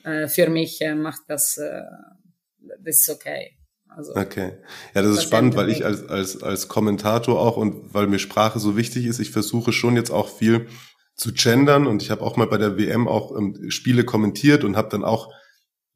äh, 0.03 0.27
für 0.27 0.49
mich 0.49 0.81
äh, 0.81 0.95
macht 0.95 1.23
das, 1.27 1.57
äh, 1.57 1.81
das 2.83 3.01
ist 3.01 3.09
okay. 3.09 3.57
Also, 3.87 4.15
okay. 4.15 4.53
Ja, 4.93 5.01
das 5.01 5.11
ist 5.11 5.23
spannend, 5.23 5.55
weil 5.55 5.69
ich 5.69 5.83
als, 5.83 6.07
als, 6.07 6.43
als 6.43 6.67
Kommentator 6.67 7.39
auch 7.39 7.57
und 7.57 7.93
weil 7.93 8.07
mir 8.07 8.19
Sprache 8.19 8.59
so 8.59 8.77
wichtig 8.77 9.05
ist, 9.05 9.19
ich 9.19 9.31
versuche 9.31 9.71
schon 9.73 9.95
jetzt 9.95 10.11
auch 10.11 10.29
viel 10.29 10.67
zu 11.15 11.33
gendern 11.33 11.87
und 11.87 12.01
ich 12.01 12.11
habe 12.11 12.21
auch 12.21 12.37
mal 12.37 12.47
bei 12.47 12.57
der 12.57 12.77
WM 12.77 13.07
auch 13.07 13.35
ähm, 13.35 13.69
Spiele 13.69 14.05
kommentiert 14.05 14.63
und 14.63 14.77
habe 14.77 14.89
dann 14.89 15.03
auch 15.03 15.33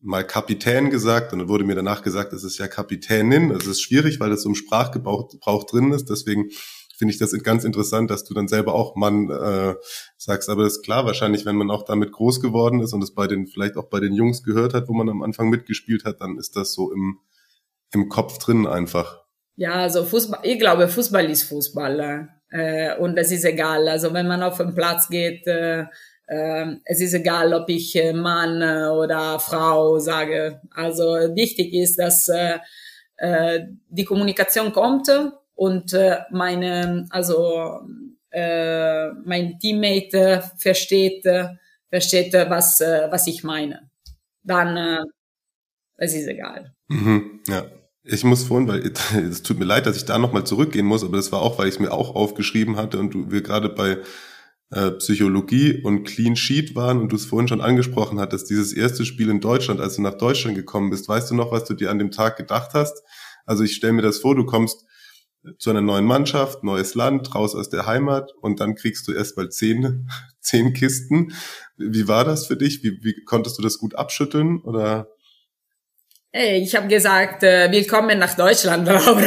mal 0.03 0.25
Kapitän 0.25 0.89
gesagt 0.89 1.33
und 1.33 1.39
dann 1.39 1.47
wurde 1.47 1.63
mir 1.63 1.75
danach 1.75 2.03
gesagt, 2.03 2.33
es 2.33 2.43
ist 2.43 2.57
ja 2.57 2.67
Kapitänin. 2.67 3.49
Das 3.49 3.65
ist 3.65 3.81
schwierig, 3.81 4.19
weil 4.19 4.29
das 4.29 4.43
so 4.43 4.49
im 4.49 4.55
Sprachgebrauch 4.55 5.63
drin 5.63 5.93
ist. 5.93 6.09
Deswegen 6.09 6.49
finde 6.97 7.13
ich 7.13 7.19
das 7.19 7.31
ganz 7.43 7.63
interessant, 7.63 8.11
dass 8.11 8.23
du 8.23 8.33
dann 8.33 8.47
selber 8.47 8.75
auch 8.75 8.95
Mann 8.95 9.29
äh, 9.29 9.75
sagst. 10.17 10.49
Aber 10.49 10.63
das 10.63 10.77
ist 10.77 10.83
klar, 10.83 11.05
wahrscheinlich, 11.05 11.45
wenn 11.45 11.55
man 11.55 11.71
auch 11.71 11.83
damit 11.83 12.11
groß 12.11 12.41
geworden 12.41 12.81
ist 12.81 12.93
und 12.93 13.01
es 13.01 13.13
bei 13.13 13.27
den, 13.27 13.47
vielleicht 13.47 13.77
auch 13.77 13.89
bei 13.89 13.99
den 13.99 14.13
Jungs 14.13 14.43
gehört 14.43 14.73
hat, 14.73 14.87
wo 14.89 14.93
man 14.93 15.09
am 15.09 15.23
Anfang 15.23 15.49
mitgespielt 15.49 16.03
hat, 16.05 16.21
dann 16.21 16.37
ist 16.37 16.55
das 16.55 16.73
so 16.73 16.91
im, 16.91 17.19
im 17.93 18.09
Kopf 18.09 18.37
drin 18.39 18.67
einfach. 18.67 19.23
Ja, 19.55 19.73
also 19.73 20.03
Fußball, 20.03 20.39
ich 20.43 20.59
glaube, 20.59 20.87
Fußball 20.87 21.29
ist 21.29 21.43
Fußball. 21.43 22.29
Äh, 22.49 22.97
und 22.97 23.15
das 23.15 23.31
ist 23.31 23.45
egal. 23.45 23.87
Also 23.87 24.13
wenn 24.13 24.27
man 24.27 24.43
auf 24.43 24.57
den 24.57 24.75
Platz 24.75 25.07
geht, 25.09 25.47
äh, 25.47 25.85
es 26.25 27.01
ist 27.01 27.13
egal, 27.13 27.53
ob 27.53 27.69
ich 27.69 27.95
äh, 27.95 28.13
Mann 28.13 28.61
äh, 28.61 28.87
oder 28.87 29.39
Frau 29.39 29.99
sage. 29.99 30.61
Also 30.71 31.03
wichtig 31.35 31.73
ist, 31.73 31.97
dass 31.97 32.29
äh, 32.29 32.59
die 33.89 34.05
Kommunikation 34.05 34.71
kommt 34.73 35.09
und 35.55 35.95
meine, 36.31 37.05
also 37.09 37.79
mein 38.33 39.59
Teammate 39.59 40.43
versteht, 40.57 41.23
versteht, 41.89 42.33
was, 42.33 42.81
was 42.81 43.27
ich 43.27 43.43
meine. 43.43 43.89
Dann, 44.43 45.05
es 45.95 46.15
ist 46.15 46.27
egal. 46.27 46.73
Mhm, 46.89 47.41
ja. 47.47 47.65
Ich 48.03 48.23
muss 48.25 48.43
vorhin, 48.43 48.67
weil 48.67 48.79
es 49.29 49.43
tut 49.43 49.59
mir 49.59 49.65
leid, 49.65 49.85
dass 49.85 49.95
ich 49.95 50.05
da 50.05 50.17
nochmal 50.17 50.43
zurückgehen 50.43 50.85
muss, 50.85 51.03
aber 51.03 51.15
das 51.15 51.31
war 51.31 51.41
auch, 51.41 51.57
weil 51.59 51.67
ich 51.67 51.75
es 51.75 51.79
mir 51.79 51.93
auch 51.93 52.15
aufgeschrieben 52.15 52.75
hatte 52.75 52.99
und 52.99 53.13
du, 53.13 53.31
wir 53.31 53.41
gerade 53.41 53.69
bei 53.69 53.99
äh, 54.73 54.91
Psychologie 54.91 55.81
und 55.83 56.03
Clean 56.03 56.35
Sheet 56.35 56.75
waren 56.75 56.99
und 56.99 57.11
du 57.11 57.15
es 57.15 57.25
vorhin 57.25 57.47
schon 57.47 57.61
angesprochen 57.61 58.19
hattest, 58.19 58.49
dieses 58.49 58.73
erste 58.73 59.05
Spiel 59.05 59.29
in 59.29 59.39
Deutschland, 59.39 59.79
als 59.79 59.95
du 59.95 60.01
nach 60.01 60.17
Deutschland 60.17 60.55
gekommen 60.55 60.89
bist, 60.89 61.07
weißt 61.07 61.31
du 61.31 61.35
noch, 61.35 61.51
was 61.51 61.65
du 61.65 61.73
dir 61.73 61.91
an 61.91 61.99
dem 61.99 62.11
Tag 62.11 62.37
gedacht 62.37 62.71
hast? 62.73 63.03
Also 63.45 63.63
ich 63.63 63.75
stelle 63.75 63.93
mir 63.93 64.01
das 64.01 64.19
vor, 64.19 64.35
du 64.35 64.45
kommst 64.45 64.85
zu 65.59 65.69
einer 65.69 65.81
neuen 65.81 66.05
Mannschaft, 66.05 66.63
neues 66.63 66.95
Land, 66.95 67.35
raus 67.35 67.53
aus 67.53 67.69
der 67.69 67.85
Heimat 67.85 68.31
und 68.41 68.59
dann 68.59 68.75
kriegst 68.75 69.07
du 69.07 69.13
erst 69.13 69.37
mal 69.37 69.49
zehn, 69.49 70.09
zehn 70.39 70.73
Kisten. 70.73 71.33
Wie 71.77 72.07
war 72.07 72.25
das 72.25 72.47
für 72.47 72.57
dich? 72.57 72.83
Wie, 72.83 72.99
wie 73.03 73.23
konntest 73.25 73.57
du 73.57 73.61
das 73.61 73.77
gut 73.77 73.95
abschütteln 73.95 74.59
oder? 74.61 75.07
Hey, 76.31 76.63
ich 76.63 76.75
habe 76.75 76.87
gesagt, 76.87 77.43
äh, 77.43 77.71
willkommen 77.71 78.17
nach 78.17 78.35
Deutschland, 78.35 78.87
Laura. 78.87 79.21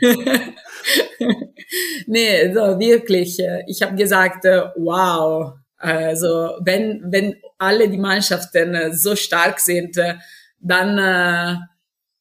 nee, 2.06 2.52
so 2.52 2.78
wirklich. 2.78 3.40
Äh, 3.40 3.64
ich 3.66 3.82
habe 3.82 3.96
gesagt, 3.96 4.44
äh, 4.44 4.62
wow. 4.76 5.54
Also 5.78 6.56
wenn 6.60 7.02
wenn 7.06 7.36
alle 7.58 7.88
die 7.88 7.98
Mannschaften 7.98 8.74
äh, 8.74 8.92
so 8.92 9.14
stark 9.14 9.60
sind, 9.60 9.96
dann 10.58 11.68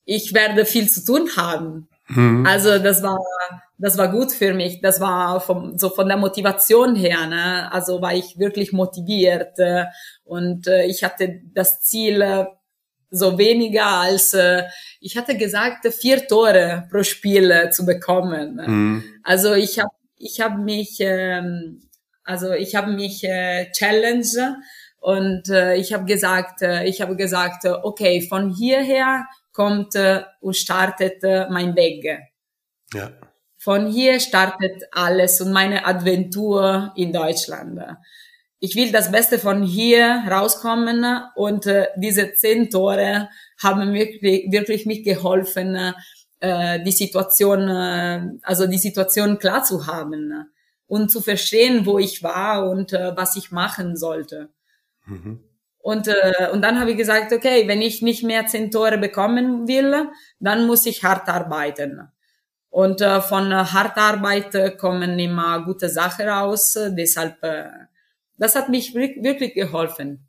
ich 0.03 0.33
werde 0.33 0.65
viel 0.65 0.89
zu 0.89 1.03
tun 1.03 1.29
haben. 1.35 1.87
Mhm. 2.07 2.45
Also 2.45 2.77
das 2.79 3.01
war 3.01 3.19
das 3.77 3.97
war 3.97 4.09
gut 4.09 4.31
für 4.31 4.53
mich. 4.53 4.81
Das 4.81 4.99
war 4.99 5.41
vom, 5.41 5.77
so 5.77 5.89
von 5.89 6.07
der 6.07 6.17
Motivation 6.17 6.95
her. 6.95 7.27
Ne? 7.27 7.71
Also 7.71 8.01
war 8.01 8.13
ich 8.13 8.37
wirklich 8.37 8.71
motiviert 8.71 9.57
und 10.23 10.67
ich 10.67 11.03
hatte 11.03 11.41
das 11.53 11.81
Ziel 11.81 12.47
so 13.15 13.37
weniger 13.37 13.85
als 13.85 14.33
äh, 14.33 14.63
ich 15.05 15.15
hatte 15.15 15.37
gesagt 15.37 15.85
vier 15.93 16.27
Tore 16.27 16.87
pro 16.89 17.03
Spiel 17.03 17.51
äh, 17.51 17.69
zu 17.69 17.85
bekommen. 17.85 18.55
Mhm. 18.55 19.03
Also 19.23 19.53
ich 19.53 19.77
habe 19.79 19.93
ich 20.17 20.41
habe 20.41 20.57
mich 20.57 20.97
ähm, 20.99 21.81
also 22.23 22.53
ich 22.53 22.73
habe 22.73 22.91
mich 22.91 23.23
äh, 23.23 23.71
challenge 23.71 24.57
und 24.99 25.47
äh, 25.49 25.75
ich 25.75 25.93
habe 25.93 26.05
gesagt 26.05 26.63
äh, 26.63 26.85
ich 26.85 27.01
habe 27.01 27.15
gesagt 27.15 27.65
äh, 27.65 27.73
okay 27.83 28.21
von 28.27 28.49
hierher 28.49 29.25
kommt 29.53 29.93
äh, 29.93 30.23
und 30.41 30.57
startet 30.57 31.23
äh, 31.23 31.47
mein 31.51 31.75
Weg. 31.75 32.03
Ja. 32.91 33.11
Von 33.59 33.85
hier 33.85 34.19
startet 34.19 34.85
alles 34.91 35.39
und 35.39 35.51
meine 35.51 35.85
Adventur 35.85 36.93
in 36.95 37.13
Deutschland 37.13 37.79
ich 38.65 38.75
will 38.75 38.91
das 38.91 39.11
Beste 39.11 39.37
von 39.37 39.61
hier 39.63 40.23
rauskommen 40.29 41.05
und 41.35 41.67
äh, 41.67 41.87
diese 41.97 42.33
zehn 42.33 42.69
Tore 42.69 43.29
haben 43.61 43.93
wirklich, 43.93 44.51
wirklich 44.51 44.85
mich 44.85 45.03
geholfen, 45.03 45.93
äh, 46.39 46.83
die 46.83 46.91
Situation, 46.91 47.67
äh, 47.69 48.21
also 48.43 48.67
die 48.67 48.77
Situation 48.77 49.39
klar 49.39 49.63
zu 49.63 49.87
haben 49.87 50.49
und 50.87 51.11
zu 51.11 51.21
verstehen, 51.21 51.85
wo 51.85 51.99
ich 51.99 52.23
war 52.23 52.69
und 52.69 52.93
äh, 52.93 53.15
was 53.15 53.35
ich 53.35 53.51
machen 53.51 53.95
sollte. 53.95 54.49
Mhm. 55.05 55.39
Und, 55.79 56.07
äh, 56.07 56.49
und 56.51 56.61
dann 56.63 56.79
habe 56.79 56.91
ich 56.91 56.97
gesagt, 56.97 57.31
okay, 57.31 57.67
wenn 57.67 57.81
ich 57.81 58.01
nicht 58.01 58.23
mehr 58.23 58.47
zehn 58.47 58.71
Tore 58.71 58.97
bekommen 58.97 59.67
will, 59.67 60.07
dann 60.39 60.65
muss 60.65 60.85
ich 60.85 61.03
hart 61.03 61.29
arbeiten. 61.29 62.01
Und 62.69 63.01
äh, 63.01 63.21
von 63.21 63.53
hart 63.53 63.97
Arbeit 63.97 64.77
kommen 64.77 65.17
immer 65.19 65.63
gute 65.63 65.87
Sachen 65.87 66.27
raus. 66.27 66.77
Deshalb 66.97 67.41
äh, 67.43 67.69
das 68.37 68.55
hat 68.55 68.69
mich 68.69 68.93
wirklich 68.93 69.53
geholfen. 69.53 70.27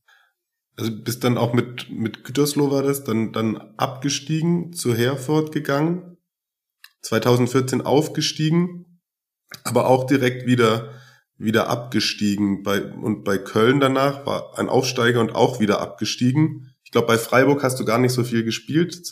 Also 0.77 0.93
bist 0.93 1.25
dann 1.25 1.39
auch 1.39 1.55
mit, 1.55 1.91
mit 1.91 2.25
Gütersloh 2.25 2.71
war 2.71 2.83
das, 2.83 3.05
dann, 3.05 3.33
dann 3.33 3.57
abgestiegen, 3.77 4.73
zu 4.75 4.95
Herford 4.95 5.53
gegangen, 5.53 6.19
2014 7.03 7.81
aufgestiegen, 7.81 9.01
aber 9.65 9.87
auch 9.87 10.05
direkt 10.05 10.47
wieder, 10.47 10.93
wieder 11.39 11.69
abgestiegen. 11.69 12.63
Bei, 12.63 12.83
und 12.83 13.25
bei 13.25 13.39
Köln 13.39 13.81
danach 13.81 14.27
war 14.27 14.59
ein 14.59 14.69
Aufsteiger 14.69 15.21
und 15.21 15.35
auch 15.35 15.61
wieder 15.61 15.81
abgestiegen. 15.81 16.75
Ich 16.97 16.99
glaube, 16.99 17.13
bei 17.13 17.19
Freiburg 17.19 17.63
hast 17.63 17.79
du 17.79 17.85
gar 17.85 17.99
nicht 17.99 18.13
so 18.13 18.25
viel 18.25 18.43
gespielt 18.43 19.03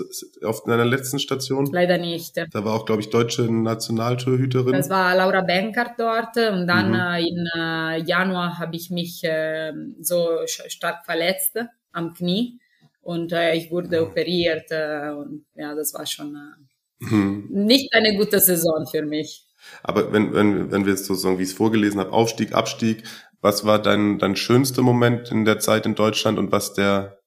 auf 0.43 0.65
deiner 0.65 0.87
letzten 0.87 1.19
Station. 1.19 1.67
Leider 1.71 1.99
nicht. 1.99 2.35
Da 2.35 2.65
war 2.65 2.73
auch, 2.73 2.87
glaube 2.87 3.03
ich, 3.03 3.11
deutsche 3.11 3.43
Nationaltorhüterin. 3.43 4.73
Das 4.73 4.89
war 4.89 5.15
Laura 5.15 5.43
Benkert 5.43 5.91
dort 5.99 6.35
und 6.39 6.67
dann 6.67 6.93
mhm. 6.93 6.95
Äh, 6.95 7.29
in 7.29 7.47
äh, 7.55 8.03
Januar 8.09 8.59
habe 8.59 8.75
ich 8.75 8.89
mich 8.89 9.23
äh, 9.23 9.75
so 10.01 10.31
stark 10.47 11.05
verletzt 11.05 11.59
am 11.93 12.15
Knie 12.15 12.59
und 13.03 13.33
äh, 13.33 13.55
ich 13.55 13.71
wurde 13.71 14.01
mhm. 14.01 14.07
operiert 14.07 14.71
äh, 14.71 15.11
und 15.11 15.45
ja, 15.55 15.75
das 15.75 15.93
war 15.93 16.07
schon 16.07 16.35
äh, 16.35 17.05
mhm. 17.05 17.49
nicht 17.51 17.93
eine 17.93 18.17
gute 18.17 18.41
Saison 18.41 18.87
für 18.91 19.03
mich. 19.03 19.45
Aber 19.83 20.11
wenn, 20.11 20.33
wenn, 20.33 20.73
wenn 20.73 20.87
wir 20.87 20.95
jetzt 20.95 21.05
so 21.05 21.15
sagen, 21.15 21.39
wie 21.39 21.43
ich 21.43 21.51
es 21.51 21.55
vorgelesen 21.55 22.01
habe, 22.01 22.15
Aufstieg, 22.15 22.55
Abstieg, 22.55 23.03
was 23.43 23.67
war 23.67 23.79
dein, 23.79 24.19
dein 24.19 24.37
schönster 24.37 24.81
Moment 24.81 25.31
in 25.31 25.45
der 25.45 25.59
Zeit 25.59 25.85
in 25.85 25.95
Deutschland 25.95 26.39
und 26.39 26.51
was 26.51 26.73
der 26.73 27.19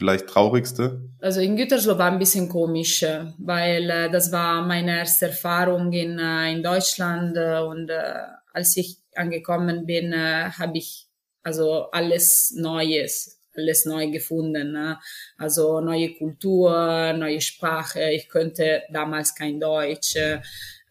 vielleicht 0.00 0.28
traurigste? 0.28 1.02
Also 1.20 1.40
in 1.40 1.56
Gütersloh 1.56 1.98
war 1.98 2.10
ein 2.10 2.18
bisschen 2.18 2.48
komisch, 2.48 3.04
weil 3.36 3.90
äh, 3.90 4.10
das 4.10 4.32
war 4.32 4.62
meine 4.66 4.98
erste 4.98 5.26
Erfahrung 5.26 5.92
in, 5.92 6.18
äh, 6.18 6.52
in 6.52 6.62
Deutschland 6.62 7.36
äh, 7.36 7.60
und 7.60 7.90
äh, 7.90 8.00
als 8.54 8.76
ich 8.78 8.96
angekommen 9.14 9.84
bin, 9.84 10.14
äh, 10.14 10.50
habe 10.58 10.78
ich 10.78 11.06
also 11.42 11.90
alles 11.90 12.54
Neues, 12.56 13.42
alles 13.54 13.84
neu 13.84 14.10
gefunden. 14.10 14.96
Also 15.36 15.80
neue 15.80 16.14
Kultur, 16.14 17.12
neue 17.12 17.40
Sprache. 17.42 18.10
Ich 18.12 18.28
könnte 18.28 18.82
damals 18.90 19.34
kein 19.34 19.60
Deutsch. 19.60 20.16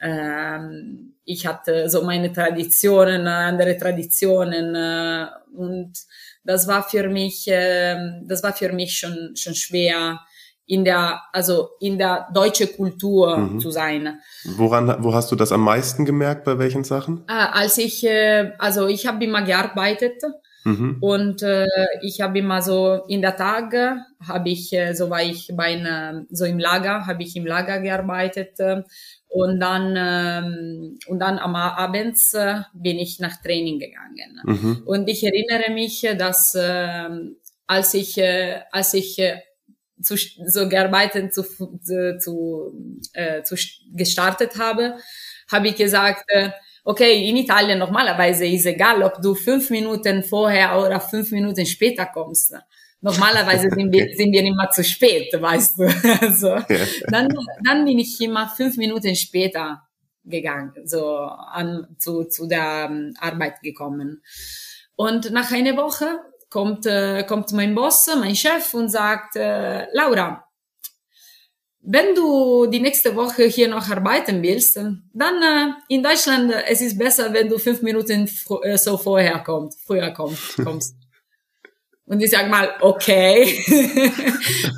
Ähm, 0.02 1.16
ich 1.26 1.46
hatte 1.46 1.90
so 1.90 2.04
meine 2.04 2.32
Traditionen, 2.32 3.28
andere 3.28 3.78
Traditionen 3.78 4.76
äh, 4.76 5.28
und 5.56 5.94
das 6.44 6.68
war 6.68 6.84
für 6.84 7.10
mich, 7.10 7.48
äh, 7.48 7.98
das 8.24 8.44
war 8.44 8.54
für 8.54 8.72
mich 8.74 8.98
schon 8.98 9.36
schon 9.36 9.56
schwer 9.56 10.20
in 10.66 10.86
der 10.86 11.22
also 11.34 11.70
in 11.80 11.98
der 11.98 12.28
deutsche 12.34 12.68
Kultur 12.68 13.38
mhm. 13.38 13.60
zu 13.60 13.72
sein. 13.72 14.20
Woran 14.58 15.04
wo 15.04 15.14
hast 15.14 15.32
du 15.32 15.36
das 15.36 15.52
am 15.52 15.62
meisten 15.62 16.06
gemerkt 16.06 16.46
bei 16.46 16.60
welchen 16.60 16.84
Sachen? 16.84 17.24
Äh, 17.28 17.34
als 17.34 17.78
ich 17.78 18.06
äh, 18.06 18.52
also 18.60 18.88
ich 18.88 19.08
habe 19.08 19.24
immer 19.24 19.42
gearbeitet 19.42 20.22
Mhm. 20.66 20.98
Und 21.00 21.42
äh, 21.42 21.66
ich 22.02 22.22
habe 22.22 22.40
immer 22.40 22.62
so 22.62 23.04
in 23.08 23.22
der 23.22 23.36
Tag 23.36 23.74
habe 24.28 24.50
ich 24.50 24.74
äh, 24.74 24.94
so 24.94 25.10
war 25.10 25.22
ich 25.22 25.52
bei 25.56 25.78
einer, 25.78 26.26
so 26.30 26.46
im 26.46 26.60
Lager 26.60 27.08
habe 27.08 27.24
ich 27.24 27.36
im 27.36 27.46
Lager 27.46 27.80
gearbeitet 27.80 28.60
äh, 28.60 28.84
und 29.30 29.60
dann 29.60 29.96
ähm, 29.96 31.00
und 31.08 31.20
dann 31.20 31.38
am 31.38 31.56
Abends 31.56 32.34
äh, 32.34 32.62
bin 32.74 32.98
ich 32.98 33.20
nach 33.20 33.42
Training 33.42 33.80
gegangen. 33.80 34.42
Mhm. 34.44 34.84
Und 34.86 35.08
ich 35.08 35.24
erinnere 35.24 35.72
mich, 35.72 36.02
dass 36.18 36.56
äh, 36.56 37.10
als 37.68 37.94
ich 37.94 38.18
äh, 38.18 38.62
als 38.72 38.94
ich 38.96 39.20
äh, 39.20 39.40
zu, 40.02 40.16
so 40.18 40.68
gearbeitet 40.68 41.34
zu, 41.34 41.44
zu, 41.44 42.74
äh, 43.14 43.44
zu 43.44 43.56
gestartet 43.94 44.58
habe, 44.58 44.98
habe 45.52 45.68
ich 45.68 45.76
gesagt, 45.76 46.24
äh, 46.28 46.52
okay, 46.84 47.30
in 47.30 47.38
Italien 47.38 47.80
normalerweise 47.80 48.46
ist 48.46 48.66
egal, 48.66 49.04
ob 49.04 49.22
du 49.22 49.36
fünf 49.36 49.70
Minuten 49.70 50.24
vorher 50.24 50.80
oder 50.80 51.00
fünf 51.00 51.32
Minuten 51.32 51.66
später 51.66 52.06
kommst. 52.06 52.56
Normalerweise 53.02 53.70
sind 53.76 53.92
wir, 53.92 54.16
sind 54.16 54.32
wir 54.32 54.44
immer 54.44 54.70
zu 54.70 54.84
spät, 54.84 55.34
weißt 55.40 55.80
du. 55.80 55.84
Also, 56.22 56.58
dann, 57.08 57.30
dann 57.64 57.86
bin 57.86 58.00
ich 58.00 58.20
immer 58.22 58.50
fünf 58.50 58.78
Minuten 58.78 59.16
später 59.16 59.84
gegangen, 60.26 60.74
so 60.86 61.18
an, 61.18 61.88
zu, 61.98 62.26
zu 62.26 62.48
der 62.48 62.90
ähm, 62.90 63.14
Arbeit 63.20 63.62
gekommen. 63.62 64.22
Und 64.96 65.32
nach 65.32 65.52
einer 65.52 65.78
Woche 65.78 66.20
kommt, 66.50 66.86
äh, 66.86 67.24
kommt 67.24 67.52
mein 67.54 67.74
Boss, 67.74 68.08
mein 68.20 68.36
Chef 68.36 68.74
und 68.74 68.90
sagt, 68.90 69.36
äh, 69.36 69.86
Laura, 69.94 70.46
wenn 71.82 72.14
du 72.14 72.66
die 72.68 72.82
nächste 72.82 73.16
Woche 73.16 73.44
hier 73.46 73.70
noch 73.70 73.90
arbeiten 73.90 74.44
willst, 74.44 74.76
dann 74.76 75.42
äh, 75.42 75.72
in 75.88 76.04
Deutschland 76.04 76.52
äh, 76.52 76.64
es 76.68 76.82
ist 76.82 76.98
besser, 76.98 77.34
wenn 77.34 77.50
du 77.50 77.58
fünf 77.58 77.82
Minuten 77.82 78.30
äh, 78.64 78.78
so 78.78 78.98
vorher 78.98 79.40
kommst, 79.40 79.80
früher 79.86 80.12
kommst. 80.12 80.58
kommst. 80.64 80.96
Und 82.10 82.22
ich 82.22 82.32
sag 82.32 82.50
mal, 82.50 82.70
okay, 82.82 83.64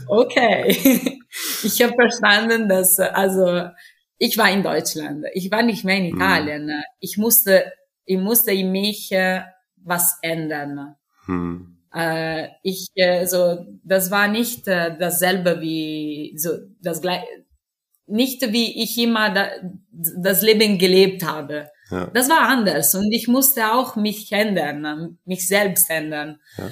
okay. 0.07 1.19
Ich 1.63 1.81
habe 1.81 1.93
verstanden, 1.93 2.67
dass 2.67 2.99
also 2.99 3.69
ich 4.17 4.37
war 4.37 4.51
in 4.51 4.63
Deutschland, 4.63 5.25
ich 5.33 5.49
war 5.49 5.63
nicht 5.63 5.83
mehr 5.83 5.97
in 5.97 6.11
mhm. 6.11 6.17
Italien. 6.17 6.83
Ich 6.99 7.17
musste, 7.17 7.71
ich 8.05 8.17
musste 8.17 8.51
in 8.51 8.71
mich 8.71 9.11
äh, 9.11 9.41
was 9.77 10.17
ändern. 10.21 10.95
Hm 11.25 11.77
äh, 11.93 12.47
ich 12.63 12.89
äh, 12.95 13.25
so 13.25 13.65
das 13.83 14.11
war 14.11 14.27
nicht 14.27 14.67
dasselbe 14.67 15.59
wie 15.61 16.33
so 16.37 16.51
das 16.81 17.01
gleiche 17.01 17.25
nicht 18.07 18.41
wie 18.51 18.83
ich 18.83 18.97
immer 18.97 19.33
da, 19.33 19.49
das 19.91 20.41
Leben 20.41 20.77
gelebt 20.77 21.23
habe. 21.23 21.69
Ja. 21.89 22.07
Das 22.13 22.29
war 22.29 22.41
anders 22.41 22.93
und 22.95 23.11
ich 23.11 23.27
musste 23.27 23.71
auch 23.73 23.95
mich 23.95 24.31
ändern, 24.31 25.17
mich 25.25 25.47
selbst 25.47 25.89
ändern. 25.89 26.39
Ja. 26.57 26.69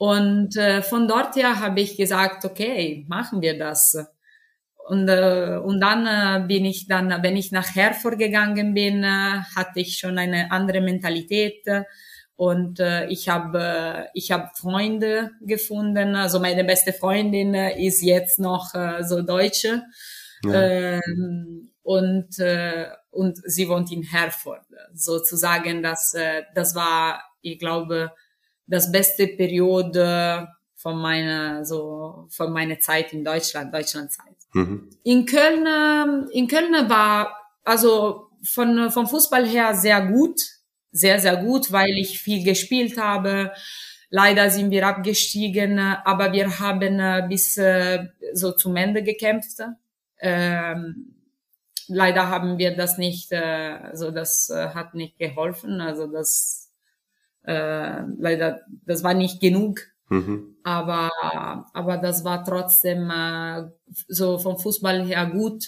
Und 0.00 0.56
äh, 0.56 0.80
von 0.80 1.06
dort 1.06 1.36
her 1.36 1.60
habe 1.60 1.82
ich 1.82 1.98
gesagt, 1.98 2.46
okay, 2.46 3.04
machen 3.06 3.42
wir 3.42 3.58
das. 3.58 3.98
Und, 4.88 5.06
äh, 5.10 5.60
und 5.62 5.78
dann 5.78 6.06
äh, 6.06 6.46
bin 6.46 6.64
ich 6.64 6.88
dann, 6.88 7.22
wenn 7.22 7.36
ich 7.36 7.52
nachher 7.52 7.92
vorgegangen 7.92 8.72
bin, 8.72 9.04
äh, 9.04 9.42
hatte 9.54 9.80
ich 9.80 9.98
schon 9.98 10.16
eine 10.16 10.50
andere 10.50 10.80
Mentalität. 10.80 11.66
Und 12.34 12.80
äh, 12.80 13.08
ich 13.08 13.28
habe 13.28 14.08
ich 14.14 14.32
hab 14.32 14.56
Freunde 14.56 15.32
gefunden. 15.42 16.16
Also 16.16 16.40
meine 16.40 16.64
beste 16.64 16.94
Freundin 16.94 17.52
ist 17.52 18.00
jetzt 18.00 18.38
noch 18.38 18.74
äh, 18.74 19.04
so 19.04 19.20
Deutsche. 19.20 19.82
Ja. 20.46 20.62
Ähm, 20.62 21.72
und, 21.82 22.38
äh, 22.38 22.86
und 23.10 23.36
sie 23.44 23.68
wohnt 23.68 23.92
in 23.92 24.04
Herford. 24.04 24.64
Sozusagen, 24.94 25.82
das, 25.82 26.14
äh, 26.14 26.44
das 26.54 26.74
war, 26.74 27.22
ich 27.42 27.58
glaube, 27.58 28.12
das 28.70 28.90
beste 28.90 29.26
Periode 29.26 30.48
von 30.76 31.00
meiner, 31.00 31.64
so, 31.64 32.26
von 32.30 32.52
meiner 32.52 32.78
Zeit 32.80 33.12
in 33.12 33.24
Deutschland, 33.24 33.74
Deutschlandzeit. 33.74 34.36
Mhm. 34.54 34.88
In 35.02 35.26
Köln, 35.26 35.66
äh, 35.66 36.38
in 36.38 36.48
Köln 36.48 36.72
war, 36.88 37.36
also 37.64 38.28
von, 38.42 38.90
vom 38.90 39.06
Fußball 39.06 39.46
her 39.46 39.74
sehr 39.74 40.06
gut 40.06 40.40
sehr, 40.92 41.20
sehr 41.20 41.36
gut, 41.36 41.72
weil 41.72 41.90
ich 41.98 42.20
viel 42.20 42.44
gespielt 42.44 42.98
habe. 42.98 43.52
Leider 44.10 44.50
sind 44.50 44.70
wir 44.70 44.86
abgestiegen, 44.86 45.78
aber 45.78 46.32
wir 46.32 46.58
haben 46.58 46.98
äh, 46.98 47.26
bis 47.28 47.56
äh, 47.56 48.06
so 48.32 48.52
zum 48.52 48.74
Ende 48.76 49.02
gekämpft. 49.04 49.60
Ähm, 50.18 51.14
leider 51.86 52.28
haben 52.28 52.58
wir 52.58 52.76
das 52.76 52.98
nicht, 52.98 53.32
also 53.32 54.10
das 54.10 54.52
hat 54.52 54.94
nicht 54.94 55.18
geholfen. 55.18 55.80
Also 55.80 56.06
das 56.06 56.59
äh, 57.44 58.02
leider, 58.18 58.60
das 58.86 59.02
war 59.02 59.14
nicht 59.14 59.40
genug. 59.40 59.80
Mhm. 60.08 60.56
Aber 60.64 61.10
aber 61.72 61.96
das 61.98 62.24
war 62.24 62.44
trotzdem 62.44 63.10
äh, 63.10 63.68
so 64.08 64.38
vom 64.38 64.58
Fußball 64.58 65.04
her 65.04 65.26
gut. 65.26 65.64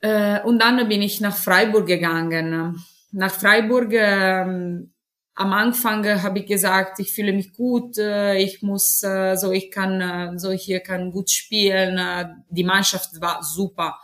Äh, 0.00 0.40
und 0.42 0.60
dann 0.60 0.88
bin 0.88 1.02
ich 1.02 1.20
nach 1.20 1.36
Freiburg 1.36 1.86
gegangen 1.86 2.80
nach 3.12 3.32
Freiburg. 3.32 3.92
Ähm, 3.92 4.92
am 5.34 5.52
Anfang 5.52 6.22
habe 6.22 6.40
ich 6.40 6.46
gesagt, 6.46 6.98
ich 6.98 7.12
fühle 7.12 7.32
mich 7.32 7.52
gut, 7.52 7.96
äh, 7.98 8.36
ich 8.36 8.62
muss, 8.62 9.02
äh, 9.02 9.36
so 9.36 9.52
ich 9.52 9.70
kann, 9.70 10.00
äh, 10.00 10.38
so 10.38 10.50
hier 10.50 10.80
kann 10.80 11.10
gut 11.10 11.30
spielen. 11.30 11.98
Äh, 11.98 12.26
die 12.50 12.64
Mannschaft 12.64 13.20
war 13.20 13.42
super. 13.42 13.98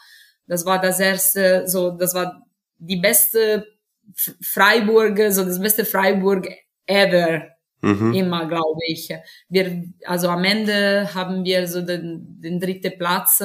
Das 0.46 0.64
war 0.64 0.80
das 0.80 1.00
erste, 1.00 1.68
so 1.68 1.90
das 1.90 2.14
war 2.14 2.42
die 2.78 2.96
beste 2.96 3.66
Freiburg, 4.40 5.18
so 5.30 5.44
das 5.44 5.60
beste 5.60 5.84
Freiburg 5.84 6.48
ever. 6.86 7.48
Mhm. 7.82 8.14
Immer, 8.14 8.48
glaube 8.48 8.80
ich. 8.88 9.10
Wir, 9.48 9.84
also 10.06 10.28
am 10.28 10.44
Ende 10.44 11.12
haben 11.14 11.44
wir 11.44 11.68
so 11.68 11.82
den, 11.82 12.40
den 12.40 12.58
dritten 12.58 12.98
Platz 12.98 13.44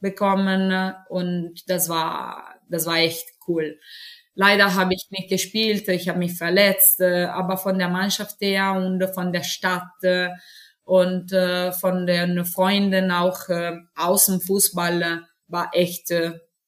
bekommen 0.00 0.94
und 1.08 1.62
das 1.68 1.88
war, 1.88 2.56
das 2.68 2.86
war 2.86 2.96
echt 2.96 3.26
cool. 3.46 3.78
Leider 4.34 4.74
habe 4.74 4.94
ich 4.94 5.06
nicht 5.10 5.28
gespielt, 5.28 5.88
ich 5.88 6.08
habe 6.08 6.18
mich 6.18 6.36
verletzt, 6.36 7.00
aber 7.02 7.56
von 7.56 7.78
der 7.78 7.88
Mannschaft 7.88 8.36
her 8.40 8.72
und 8.72 9.02
von 9.14 9.32
der 9.32 9.42
Stadt 9.42 9.92
und 10.84 11.30
von 11.80 12.06
den 12.06 12.44
Freunden 12.44 13.10
auch 13.10 13.40
aus 13.96 14.26
dem 14.26 14.40
Fußball 14.40 15.22
war 15.48 15.70
echt 15.72 16.12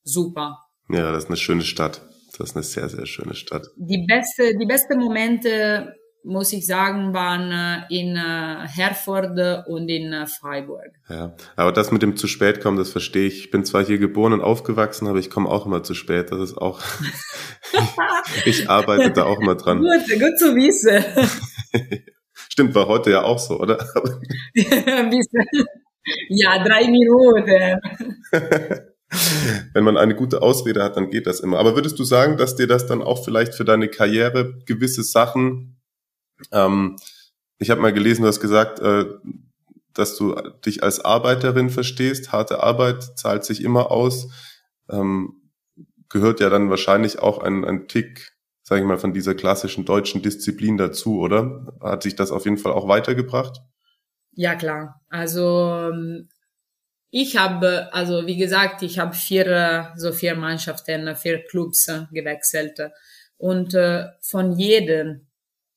super. 0.02 0.58
Ja, 0.88 1.12
das 1.12 1.24
ist 1.24 1.30
eine 1.30 1.36
schöne 1.36 1.62
Stadt. 1.62 2.02
Das 2.38 2.50
ist 2.50 2.56
eine 2.56 2.62
sehr, 2.62 2.88
sehr 2.88 3.06
schöne 3.06 3.34
Stadt. 3.34 3.68
Die 3.76 4.06
beste, 4.06 4.56
die 4.56 4.66
beste 4.66 4.96
Momente 4.96 5.94
muss 6.24 6.52
ich 6.52 6.66
sagen, 6.66 7.12
waren 7.14 7.50
äh, 7.50 7.82
in 7.90 8.16
äh, 8.16 8.66
Herford 8.68 9.66
und 9.66 9.88
in 9.88 10.12
äh, 10.12 10.26
Freiburg. 10.26 10.90
Ja, 11.08 11.34
aber 11.56 11.72
das 11.72 11.90
mit 11.90 12.02
dem 12.02 12.16
zu 12.16 12.28
spät 12.28 12.60
kommen, 12.60 12.78
das 12.78 12.90
verstehe 12.90 13.26
ich. 13.26 13.38
Ich 13.44 13.50
bin 13.50 13.64
zwar 13.64 13.84
hier 13.84 13.98
geboren 13.98 14.32
und 14.32 14.40
aufgewachsen, 14.40 15.08
aber 15.08 15.18
ich 15.18 15.30
komme 15.30 15.48
auch 15.48 15.66
immer 15.66 15.82
zu 15.82 15.94
spät. 15.94 16.30
Das 16.30 16.38
ist 16.40 16.56
auch, 16.56 16.80
ich 18.44 18.70
arbeite 18.70 19.10
da 19.10 19.24
auch 19.24 19.40
immer 19.40 19.56
dran. 19.56 19.78
Gut, 19.78 20.08
gut 20.08 20.38
zu 20.38 20.54
wissen. 20.54 21.04
Stimmt, 22.48 22.74
war 22.74 22.86
heute 22.86 23.10
ja 23.10 23.22
auch 23.22 23.38
so, 23.38 23.58
oder? 23.58 23.78
ja, 26.28 26.64
drei 26.64 26.88
Minuten. 26.88 27.80
Wenn 29.74 29.84
man 29.84 29.96
eine 29.96 30.14
gute 30.14 30.42
Ausrede 30.42 30.82
hat, 30.82 30.96
dann 30.96 31.10
geht 31.10 31.26
das 31.26 31.40
immer. 31.40 31.58
Aber 31.58 31.74
würdest 31.74 31.98
du 31.98 32.04
sagen, 32.04 32.36
dass 32.36 32.56
dir 32.56 32.66
das 32.66 32.86
dann 32.86 33.02
auch 33.02 33.24
vielleicht 33.24 33.54
für 33.54 33.64
deine 33.64 33.88
Karriere 33.88 34.58
gewisse 34.64 35.02
Sachen 35.02 35.72
ähm, 36.50 36.96
ich 37.58 37.70
habe 37.70 37.80
mal 37.80 37.92
gelesen, 37.92 38.22
du 38.22 38.28
hast 38.28 38.40
gesagt, 38.40 38.80
äh, 38.80 39.06
dass 39.94 40.16
du 40.16 40.34
dich 40.64 40.82
als 40.82 41.04
Arbeiterin 41.04 41.70
verstehst. 41.70 42.32
Harte 42.32 42.62
Arbeit 42.62 43.18
zahlt 43.18 43.44
sich 43.44 43.62
immer 43.62 43.90
aus. 43.90 44.28
Ähm, 44.90 45.50
gehört 46.08 46.40
ja 46.40 46.50
dann 46.50 46.70
wahrscheinlich 46.70 47.20
auch 47.20 47.38
ein, 47.38 47.64
ein 47.64 47.88
Tick, 47.88 48.32
sage 48.62 48.80
ich 48.80 48.86
mal, 48.86 48.98
von 48.98 49.12
dieser 49.12 49.34
klassischen 49.34 49.84
deutschen 49.84 50.22
Disziplin 50.22 50.76
dazu, 50.76 51.20
oder? 51.20 51.76
Hat 51.80 52.02
sich 52.02 52.16
das 52.16 52.32
auf 52.32 52.44
jeden 52.44 52.58
Fall 52.58 52.72
auch 52.72 52.88
weitergebracht? 52.88 53.60
Ja, 54.32 54.54
klar. 54.54 55.00
Also 55.08 55.70
ähm, 55.70 56.28
ich 57.12 57.36
habe, 57.36 57.92
also 57.92 58.26
wie 58.26 58.36
gesagt, 58.36 58.82
ich 58.82 58.98
habe 58.98 59.14
vier, 59.14 59.92
so 59.94 60.12
vier 60.12 60.34
Mannschaften, 60.34 61.14
vier 61.14 61.44
Clubs 61.44 61.88
gewechselt. 62.10 62.80
Und 63.36 63.74
äh, 63.74 64.08
von 64.20 64.58
jedem 64.58 65.28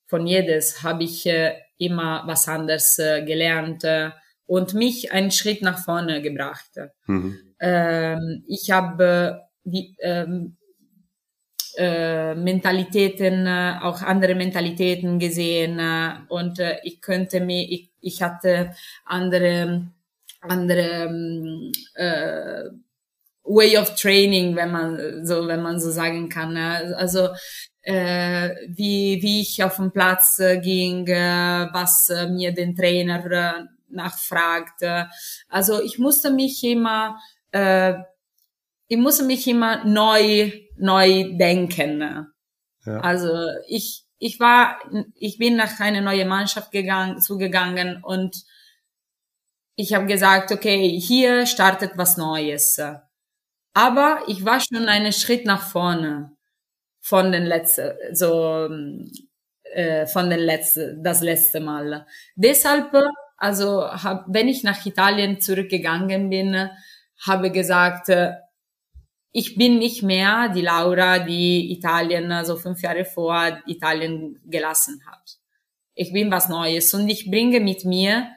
von 0.07 0.27
jedes 0.27 0.83
habe 0.83 1.03
ich 1.03 1.25
äh, 1.25 1.55
immer 1.77 2.23
was 2.25 2.47
anderes 2.47 2.99
äh, 2.99 3.23
gelernt 3.23 3.83
äh, 3.83 4.11
und 4.45 4.73
mich 4.73 5.11
einen 5.11 5.31
Schritt 5.31 5.61
nach 5.61 5.83
vorne 5.83 6.21
gebracht. 6.21 6.71
Mhm. 7.07 7.37
Ähm, 7.59 8.43
ich 8.47 8.71
habe 8.71 9.41
wie, 9.63 9.95
ähm, 9.99 10.57
äh, 11.77 12.35
Mentalitäten, 12.35 13.47
äh, 13.47 13.79
auch 13.81 14.01
andere 14.01 14.35
Mentalitäten 14.35 15.19
gesehen 15.19 15.79
äh, 15.79 16.13
und 16.29 16.59
äh, 16.59 16.77
ich 16.83 17.01
könnte 17.01 17.41
mir, 17.41 17.63
ich, 17.63 17.91
ich 17.99 18.21
hatte 18.21 18.73
andere, 19.05 19.87
andere 20.49 21.05
ähm, 21.05 21.71
äh, 21.95 22.63
Way 23.43 23.77
of 23.77 23.95
Training, 23.95 24.55
wenn 24.55 24.71
man 24.71 25.25
so, 25.25 25.47
wenn 25.47 25.61
man 25.61 25.79
so 25.79 25.91
sagen 25.91 26.29
kann. 26.29 26.57
Also 26.57 27.29
äh, 27.85 28.55
wie, 28.67 29.21
wie 29.21 29.41
ich 29.41 29.63
auf 29.63 29.75
den 29.75 29.91
Platz 29.91 30.39
äh, 30.39 30.59
ging, 30.59 31.07
äh, 31.07 31.67
was 31.71 32.09
äh, 32.09 32.27
mir 32.27 32.53
den 32.53 32.75
Trainer 32.75 33.23
äh, 33.31 33.63
nachfragte. 33.89 35.07
Also 35.47 35.81
ich 35.81 35.99
musste 35.99 36.31
mich 36.31 36.63
immer, 36.63 37.19
äh, 37.51 37.93
ich 38.87 38.97
musste 38.97 39.23
mich 39.23 39.47
immer 39.47 39.85
neu, 39.85 40.51
neu 40.77 41.37
denken. 41.37 42.27
Ja. 42.85 42.99
Also 43.01 43.29
ich, 43.67 44.03
ich 44.17 44.39
war, 44.39 44.79
ich 45.15 45.37
bin 45.37 45.55
nach 45.55 45.79
eine 45.79 46.01
neue 46.01 46.25
Mannschaft 46.25 46.71
gegangen, 46.71 47.21
zugegangen 47.21 48.03
und 48.03 48.35
ich 49.75 49.93
habe 49.93 50.05
gesagt, 50.05 50.51
okay, 50.51 50.99
hier 50.99 51.45
startet 51.45 51.91
was 51.95 52.17
Neues. 52.17 52.79
Aber 53.73 54.23
ich 54.27 54.45
war 54.45 54.59
schon 54.61 54.87
einen 54.87 55.11
Schritt 55.11 55.45
nach 55.45 55.69
vorne 55.69 56.31
von 57.01 57.31
den 57.31 57.45
letzten, 57.45 57.91
so 58.13 58.69
äh, 59.63 60.07
von 60.07 60.29
den 60.29 60.39
letzten, 60.39 61.03
das 61.03 61.21
letzte 61.21 61.59
Mal. 61.59 62.07
Deshalb, 62.35 62.91
also 63.37 63.83
hab, 63.83 64.25
wenn 64.27 64.47
ich 64.47 64.63
nach 64.63 64.85
Italien 64.85 65.41
zurückgegangen 65.41 66.29
bin, 66.29 66.69
habe 67.25 67.51
gesagt, 67.51 68.09
ich 69.31 69.57
bin 69.57 69.79
nicht 69.79 70.01
mehr 70.01 70.47
die 70.47 70.61
Laura, 70.61 71.19
die 71.19 71.73
Italien 71.73 72.29
so 72.29 72.33
also 72.33 72.55
fünf 72.55 72.81
Jahre 72.81 73.03
vor 73.03 73.59
Italien 73.67 74.39
gelassen 74.45 75.01
hat. 75.05 75.37
Ich 75.93 76.13
bin 76.13 76.31
was 76.31 76.47
Neues 76.47 76.93
und 76.93 77.09
ich 77.09 77.29
bringe 77.29 77.59
mit 77.59 77.83
mir 77.83 78.29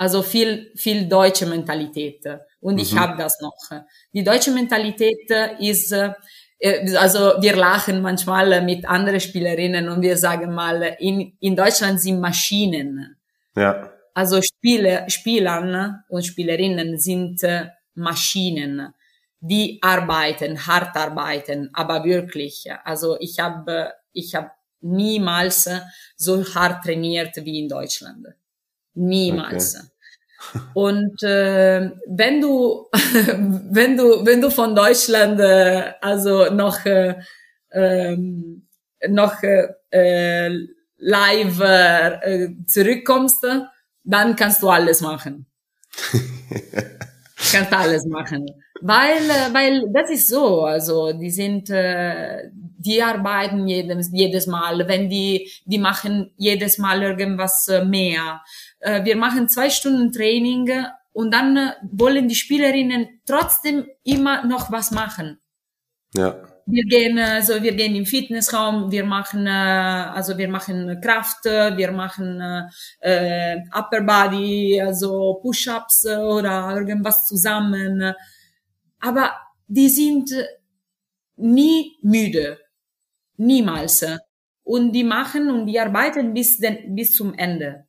also 0.00 0.22
viel 0.22 0.72
viel 0.76 1.06
deutsche 1.06 1.46
Mentalität 1.46 2.24
und 2.60 2.74
mhm. 2.74 2.80
ich 2.80 2.96
habe 2.96 3.16
das 3.18 3.38
noch. 3.40 3.58
Die 4.14 4.24
deutsche 4.24 4.50
Mentalität 4.50 5.28
ist 5.58 5.92
äh, 5.92 6.96
also 6.96 7.34
wir 7.40 7.54
lachen 7.56 8.00
manchmal 8.00 8.62
mit 8.62 8.86
anderen 8.86 9.20
Spielerinnen 9.20 9.88
und 9.88 10.00
wir 10.02 10.16
sagen 10.16 10.54
mal, 10.54 10.96
in, 10.98 11.36
in 11.40 11.54
Deutschland 11.56 12.00
sind 12.00 12.20
Maschinen. 12.20 13.16
Ja. 13.56 13.90
Also 14.14 14.40
Spiele, 14.42 15.04
Spielern 15.08 16.02
und 16.08 16.24
Spielerinnen 16.24 16.98
sind 16.98 17.42
äh, 17.42 17.68
Maschinen 17.94 18.94
die 19.40 19.78
arbeiten, 19.80 20.66
hart 20.66 20.94
arbeiten, 20.96 21.70
aber 21.72 22.04
wirklich. 22.04 22.66
Also 22.84 23.16
ich 23.20 23.38
habe 23.40 23.94
ich 24.12 24.34
hab 24.34 24.54
niemals 24.82 25.68
so 26.16 26.44
hart 26.54 26.84
trainiert 26.84 27.34
wie 27.36 27.60
in 27.60 27.68
Deutschland. 27.68 28.26
Niemals. 28.94 29.76
Okay. 29.76 29.86
Und 30.74 31.22
äh, 31.22 31.90
wenn 32.06 32.40
du 32.40 32.88
wenn 32.92 33.96
du 33.96 34.24
wenn 34.24 34.40
du 34.40 34.50
von 34.50 34.74
Deutschland 34.74 35.38
äh, 35.38 35.92
also 36.00 36.50
noch 36.50 36.84
äh, 36.86 37.16
ähm, 37.72 38.66
noch 39.08 39.42
äh, 39.42 40.48
live 40.98 41.60
äh, 41.60 42.48
zurückkommst, 42.66 43.46
dann 44.04 44.36
kannst 44.36 44.62
du 44.62 44.68
alles 44.68 45.00
machen. 45.00 45.46
kannst 47.52 47.72
alles 47.72 48.06
machen. 48.06 48.46
Weil, 48.82 49.18
äh, 49.28 49.52
weil 49.52 49.84
das 49.92 50.10
ist 50.10 50.28
so, 50.28 50.64
also 50.64 51.12
die 51.12 51.30
sind, 51.30 51.68
äh, 51.70 52.50
die 52.80 53.02
arbeiten 53.02 53.66
jedes, 53.66 54.10
jedes 54.12 54.46
Mal, 54.46 54.86
wenn 54.88 55.08
die, 55.08 55.50
die 55.64 55.78
machen 55.78 56.32
jedes 56.36 56.78
Mal 56.78 57.02
irgendwas 57.02 57.68
äh, 57.68 57.84
mehr. 57.84 58.42
Wir 59.04 59.16
machen 59.16 59.46
zwei 59.46 59.68
Stunden 59.68 60.10
Training 60.10 60.70
und 61.12 61.34
dann 61.34 61.72
wollen 61.82 62.28
die 62.28 62.34
Spielerinnen 62.34 63.20
trotzdem 63.26 63.86
immer 64.04 64.46
noch 64.46 64.72
was 64.72 64.90
machen. 64.90 65.38
Ja. 66.14 66.34
Wir 66.64 66.84
gehen, 66.84 67.18
also 67.18 67.62
wir 67.62 67.74
gehen 67.74 67.94
im 67.94 68.06
Fitnessraum, 68.06 68.90
wir 68.90 69.04
machen, 69.04 69.46
also 69.46 70.38
wir 70.38 70.48
machen 70.48 70.98
Kraft, 71.02 71.44
wir 71.44 71.92
machen 71.92 72.40
äh, 73.00 73.58
Upper 73.70 74.00
Body, 74.00 74.80
also 74.80 75.40
Push-ups 75.42 76.06
oder 76.06 76.74
irgendwas 76.74 77.26
zusammen 77.26 78.14
aber 79.00 79.32
die 79.66 79.88
sind 79.88 80.30
nie 81.36 81.96
müde. 82.02 82.58
Niemals. 83.40 84.04
Und 84.62 84.92
die 84.92 85.02
machen 85.04 85.50
und 85.50 85.66
die 85.66 85.80
arbeiten 85.80 86.34
bis, 86.34 86.58
den, 86.58 86.94
bis 86.94 87.14
zum 87.14 87.34
Ende. 87.34 87.86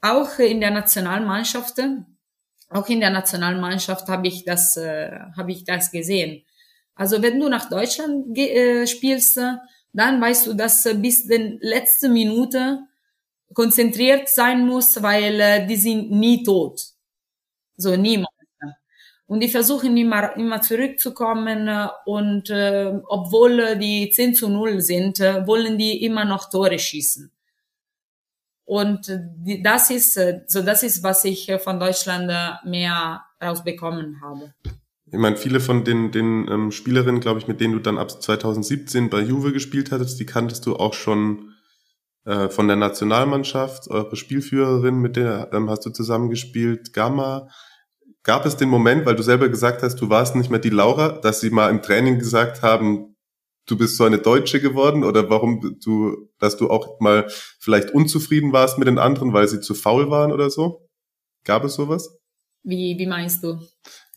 Auch 0.00 0.38
in 0.38 0.60
der 0.60 0.72
Nationalmannschaft, 0.72 1.78
auch 2.68 2.88
in 2.88 3.00
der 3.00 3.10
Nationalmannschaft 3.10 4.08
habe 4.08 4.26
ich 4.26 4.44
das, 4.44 4.76
äh, 4.76 5.12
habe 5.36 5.52
ich 5.52 5.64
das 5.64 5.92
gesehen. 5.92 6.44
Also 6.94 7.22
wenn 7.22 7.38
du 7.38 7.48
nach 7.48 7.68
Deutschland 7.68 8.36
äh, 8.36 8.86
spielst, 8.86 9.36
dann 9.92 10.20
weißt 10.20 10.48
du, 10.48 10.54
dass 10.54 10.88
bis 11.00 11.26
den 11.26 11.58
letzte 11.60 12.08
Minute 12.08 12.80
konzentriert 13.54 14.28
sein 14.28 14.66
muss, 14.66 15.02
weil 15.02 15.40
äh, 15.40 15.66
die 15.66 15.76
sind 15.76 16.10
nie 16.10 16.42
tot. 16.42 16.82
So 17.76 17.96
niemand. 17.96 18.41
Und 19.32 19.40
die 19.40 19.48
versuchen 19.48 19.96
immer, 19.96 20.36
immer 20.36 20.60
zurückzukommen 20.60 21.66
äh, 21.66 21.88
und 22.04 22.50
äh, 22.50 22.92
obwohl 23.08 23.78
die 23.78 24.10
10 24.10 24.34
zu 24.34 24.50
0 24.50 24.82
sind, 24.82 25.20
äh, 25.20 25.46
wollen 25.46 25.78
die 25.78 26.04
immer 26.04 26.26
noch 26.26 26.50
Tore 26.50 26.78
schießen. 26.78 27.32
Und 28.66 29.08
äh, 29.08 29.62
das 29.62 29.88
ist, 29.88 30.18
äh, 30.18 30.42
so 30.48 30.60
das 30.60 30.82
ist, 30.82 31.02
was 31.02 31.24
ich 31.24 31.50
von 31.64 31.80
Deutschland 31.80 32.30
mehr 32.66 33.22
rausbekommen 33.42 34.20
habe. 34.22 34.52
Ich 35.06 35.18
meine, 35.18 35.38
viele 35.38 35.60
von 35.60 35.82
den, 35.82 36.12
den 36.12 36.46
ähm, 36.50 36.70
Spielerinnen, 36.70 37.22
glaube 37.22 37.40
ich, 37.40 37.48
mit 37.48 37.58
denen 37.58 37.72
du 37.72 37.78
dann 37.78 37.96
ab 37.96 38.10
2017 38.10 39.08
bei 39.08 39.22
Juve 39.22 39.54
gespielt 39.54 39.92
hattest, 39.92 40.20
die 40.20 40.26
kanntest 40.26 40.66
du 40.66 40.76
auch 40.76 40.92
schon 40.92 41.54
äh, 42.26 42.50
von 42.50 42.68
der 42.68 42.76
Nationalmannschaft. 42.76 43.88
Eure 43.88 44.14
Spielführerin, 44.14 44.96
mit 44.98 45.16
der 45.16 45.48
ähm, 45.54 45.70
hast 45.70 45.86
du 45.86 45.90
zusammengespielt, 45.90 46.92
Gamma. 46.92 47.48
Gab 48.24 48.46
es 48.46 48.56
den 48.56 48.68
Moment, 48.68 49.04
weil 49.04 49.16
du 49.16 49.22
selber 49.22 49.48
gesagt 49.48 49.82
hast, 49.82 49.96
du 49.96 50.08
warst 50.08 50.36
nicht 50.36 50.50
mehr 50.50 50.60
die 50.60 50.70
Laura, 50.70 51.20
dass 51.20 51.40
sie 51.40 51.50
mal 51.50 51.70
im 51.70 51.82
Training 51.82 52.18
gesagt 52.18 52.62
haben, 52.62 53.16
du 53.66 53.76
bist 53.76 53.96
so 53.96 54.04
eine 54.04 54.18
Deutsche 54.18 54.60
geworden 54.60 55.02
oder 55.04 55.28
warum 55.28 55.78
du, 55.82 56.28
dass 56.38 56.56
du 56.56 56.70
auch 56.70 57.00
mal 57.00 57.26
vielleicht 57.58 57.90
unzufrieden 57.90 58.52
warst 58.52 58.78
mit 58.78 58.86
den 58.88 58.98
anderen, 58.98 59.32
weil 59.32 59.48
sie 59.48 59.60
zu 59.60 59.74
faul 59.74 60.10
waren 60.10 60.32
oder 60.32 60.50
so? 60.50 60.88
Gab 61.44 61.64
es 61.64 61.74
sowas? 61.74 62.16
Wie, 62.64 62.96
wie 62.96 63.06
meinst 63.06 63.42
du? 63.42 63.58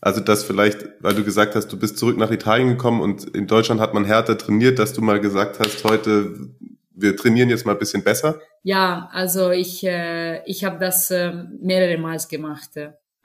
Also, 0.00 0.20
dass 0.20 0.44
vielleicht, 0.44 0.86
weil 1.00 1.14
du 1.14 1.24
gesagt 1.24 1.56
hast, 1.56 1.68
du 1.68 1.78
bist 1.78 1.98
zurück 1.98 2.16
nach 2.16 2.30
Italien 2.30 2.68
gekommen 2.68 3.00
und 3.00 3.24
in 3.34 3.48
Deutschland 3.48 3.80
hat 3.80 3.92
man 3.92 4.04
härter 4.04 4.38
trainiert, 4.38 4.78
dass 4.78 4.92
du 4.92 5.02
mal 5.02 5.20
gesagt 5.20 5.58
hast, 5.58 5.82
heute, 5.82 6.50
wir 6.90 7.16
trainieren 7.16 7.50
jetzt 7.50 7.66
mal 7.66 7.72
ein 7.72 7.78
bisschen 7.78 8.04
besser? 8.04 8.38
Ja, 8.62 9.08
also 9.12 9.50
ich, 9.50 9.84
äh, 9.84 10.44
ich 10.44 10.64
habe 10.64 10.78
das 10.78 11.10
äh, 11.10 11.32
mehrere 11.60 11.98
Mal 11.98 12.18
gemacht. 12.30 12.70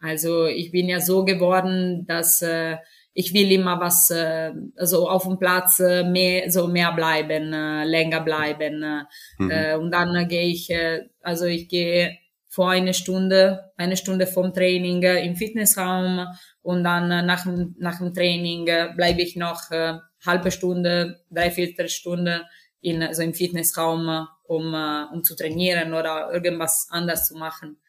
Also 0.02 0.46
ich 0.46 0.72
bin 0.72 0.90
ja 0.90 1.00
so 1.00 1.24
geworden, 1.24 2.06
dass 2.08 2.42
äh, 2.42 2.78
ich 3.14 3.34
will 3.34 3.52
immer 3.52 3.80
was, 3.80 4.10
äh, 4.10 4.52
also 4.78 5.10
auf 5.10 5.24
dem 5.24 5.38
Platz 5.38 5.80
äh, 5.80 6.04
mehr, 6.04 6.50
so 6.50 6.68
mehr 6.68 6.92
bleiben, 6.94 7.54
äh, 7.54 7.84
länger 7.84 8.22
bleiben. 8.22 8.84
Äh, 8.84 9.04
mhm. 9.38 9.52
äh, 9.52 9.76
und 9.76 9.92
dann 9.92 10.16
äh, 10.16 10.26
gehe 10.26 10.48
ich, 10.48 10.70
äh, 10.70 11.10
also 11.22 11.46
ich 11.46 11.68
gehe 11.68 12.18
vor 12.48 12.70
eine 12.70 12.94
Stunde, 12.94 13.72
eine 13.78 13.98
Stunde 13.98 14.28
vom 14.28 14.54
Training 14.54 15.04
äh, 15.04 15.26
im 15.26 15.36
Fitnessraum 15.36 16.26
und 16.62 16.84
dann 16.84 17.12
äh, 17.12 17.22
nach, 17.22 17.46
nach 17.78 18.00
dem 18.00 18.14
Training 18.14 18.68
äh, 18.68 18.90
bleibe 18.96 19.22
ich 19.22 19.36
noch 19.36 19.72
äh, 19.72 19.96
halbe 20.26 20.52
Stunde, 20.52 21.22
dreiviertel 21.30 21.90
Stunde 21.90 22.46
in, 22.82 23.04
also 23.04 23.22
im 23.22 23.34
Fitnessraum, 23.34 24.08
äh, 24.08 24.24
um, 24.44 24.74
äh, 24.74 25.06
um 25.14 25.24
zu 25.24 25.36
trainieren 25.36 25.94
oder 25.94 26.32
irgendwas 26.34 26.88
anders 26.90 27.28
zu 27.28 27.36
machen 27.36 27.81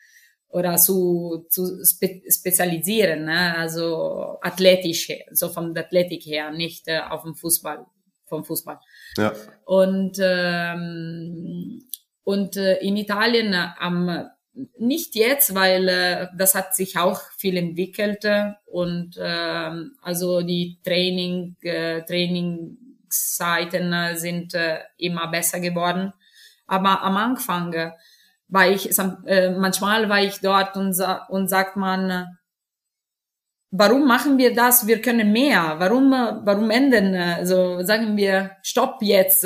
oder 0.53 0.77
zu, 0.77 1.47
zu 1.49 1.83
spe 1.85 2.23
spezialisieren, 2.29 3.25
ne? 3.25 3.57
also 3.57 4.39
athletisch, 4.43 5.09
so 5.31 5.49
vom 5.49 5.75
Athletik 5.75 6.27
her, 6.27 6.51
nicht 6.51 6.87
äh, 6.89 7.01
auf 7.01 7.23
dem 7.23 7.35
Fußball, 7.35 7.87
vom 8.27 8.45
Fußball. 8.45 8.79
Ja. 9.17 9.33
Und 9.65 10.19
ähm, 10.21 11.83
und 12.25 12.57
äh, 12.57 12.77
in 12.81 12.97
Italien 12.97 13.55
äh, 13.55 13.69
am 13.79 14.29
nicht 14.79 15.15
jetzt, 15.15 15.55
weil 15.55 15.89
äh, 15.89 16.27
das 16.37 16.55
hat 16.55 16.77
sich 16.77 16.99
auch 16.99 17.19
viel 17.39 17.57
entwickelt 17.57 18.23
äh, 18.27 18.51
und 18.67 19.17
äh, 19.17 19.71
also 20.03 20.43
die 20.43 20.79
Training 20.85 21.57
äh, 21.63 22.03
Trainingszeiten 22.03 23.93
äh, 23.95 24.17
sind 24.17 24.53
äh, 24.53 24.81
immer 24.99 25.29
besser 25.29 25.61
geworden. 25.61 26.13
Aber 26.67 27.03
am 27.03 27.17
Anfang 27.17 27.93
war 28.53 28.69
ich, 28.69 28.91
äh, 29.27 29.51
manchmal 29.51 30.11
war 30.11 30.23
ich 30.23 30.41
dort 30.41 30.77
und, 30.77 30.95
und 31.31 31.49
sagt 31.49 31.77
man, 31.77 32.27
warum 33.71 34.07
machen 34.07 34.37
wir 34.37 34.55
das? 34.55 34.87
Wir 34.87 35.01
können 35.01 35.33
mehr. 35.33 35.77
Warum, 35.79 36.11
warum 36.11 36.71
ändern? 36.71 37.15
Also 37.15 37.83
sagen 37.83 38.17
wir, 38.19 38.51
stopp 38.63 39.01
jetzt, 39.01 39.45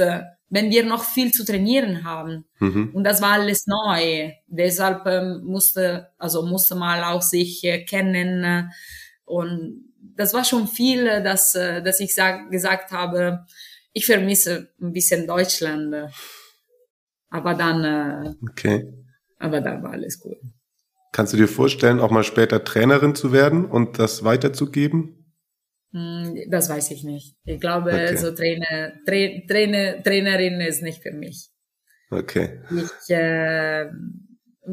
wenn 0.49 0.71
wir 0.71 0.85
noch 0.85 1.05
viel 1.05 1.31
zu 1.31 1.45
trainieren 1.45 2.05
haben. 2.05 2.47
Mhm. 2.59 2.91
Und 2.95 3.05
das 3.05 3.23
war 3.23 3.35
alles 3.35 3.67
neu. 3.67 4.33
Deshalb 4.49 5.05
musste, 5.45 6.09
also 6.19 6.45
musste 6.45 6.75
mal 6.75 7.05
auch 7.05 7.23
sich 7.23 7.63
äh, 7.63 7.85
kennen. 7.85 8.73
Und 9.25 9.85
das 10.17 10.35
war 10.35 10.45
schon 10.45 10.67
viel, 10.67 11.23
dass, 11.23 11.55
äh, 11.55 11.81
dass 11.81 12.01
ich 12.01 12.13
sag, 12.13 12.51
gesagt 12.51 12.91
habe, 12.91 13.47
ich 13.93 14.05
vermisse 14.05 14.73
ein 14.81 14.93
bisschen 14.93 15.29
Deutschland. 15.29 15.95
Aber 17.31 17.55
dann, 17.55 17.85
äh, 17.85 18.35
okay. 18.51 18.93
aber 19.39 19.61
dann 19.61 19.83
war 19.83 19.93
alles 19.93 20.21
gut. 20.21 20.37
Kannst 21.13 21.33
du 21.33 21.37
dir 21.37 21.49
vorstellen, 21.49 22.01
auch 22.01 22.11
mal 22.11 22.25
später 22.25 22.63
Trainerin 22.63 23.15
zu 23.15 23.33
werden 23.33 23.65
und 23.65 23.99
das 23.99 24.23
weiterzugeben? 24.25 25.35
Hm, 25.93 26.51
das 26.51 26.69
weiß 26.69 26.91
ich 26.91 27.05
nicht. 27.05 27.37
Ich 27.45 27.61
glaube, 27.61 27.91
okay. 27.91 28.17
so 28.17 28.33
Trainer, 28.33 28.93
Tra 29.07 29.47
Trainer, 29.49 30.03
Trainerin 30.03 30.61
ist 30.61 30.83
nicht 30.83 31.03
für 31.03 31.13
mich. 31.13 31.49
Okay. 32.11 32.61
Ich, 32.71 33.15
äh, 33.15 33.87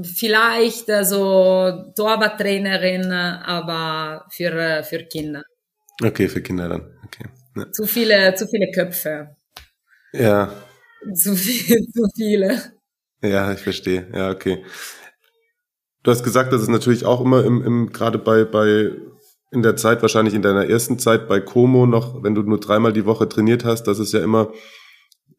vielleicht 0.01 0.89
äh, 0.89 1.03
so 1.05 1.91
Torwarttrainerin, 1.95 3.11
aber 3.11 4.25
für, 4.29 4.51
äh, 4.51 4.83
für 4.83 5.03
Kinder. 5.05 5.43
Okay, 6.03 6.27
für 6.27 6.41
Kinder 6.41 6.69
dann. 6.69 6.99
Okay. 7.05 7.25
Ja. 7.55 7.71
Zu 7.71 7.85
viele, 7.85 8.33
zu 8.35 8.47
viele 8.47 8.71
Köpfe. 8.71 9.35
Ja. 10.11 10.53
Zu, 11.15 11.35
viel, 11.35 11.77
zu 11.93 12.03
viele. 12.15 12.61
Ja, 13.21 13.51
ich 13.53 13.59
verstehe. 13.59 14.07
Ja, 14.13 14.31
okay. 14.31 14.63
Du 16.03 16.11
hast 16.11 16.23
gesagt, 16.23 16.51
dass 16.51 16.61
es 16.61 16.67
natürlich 16.67 17.05
auch 17.05 17.21
immer 17.21 17.45
im, 17.45 17.63
im 17.63 17.91
gerade 17.91 18.17
bei, 18.17 18.43
bei 18.43 18.91
in 19.51 19.61
der 19.61 19.75
Zeit, 19.75 20.01
wahrscheinlich 20.01 20.33
in 20.33 20.41
deiner 20.41 20.67
ersten 20.67 20.99
Zeit 20.99 21.27
bei 21.27 21.39
Como 21.39 21.85
noch, 21.85 22.23
wenn 22.23 22.35
du 22.35 22.41
nur 22.41 22.59
dreimal 22.59 22.91
die 22.91 23.05
Woche 23.05 23.29
trainiert 23.29 23.63
hast, 23.63 23.83
das 23.83 23.99
ist 23.99 24.11
ja 24.11 24.21
immer 24.21 24.51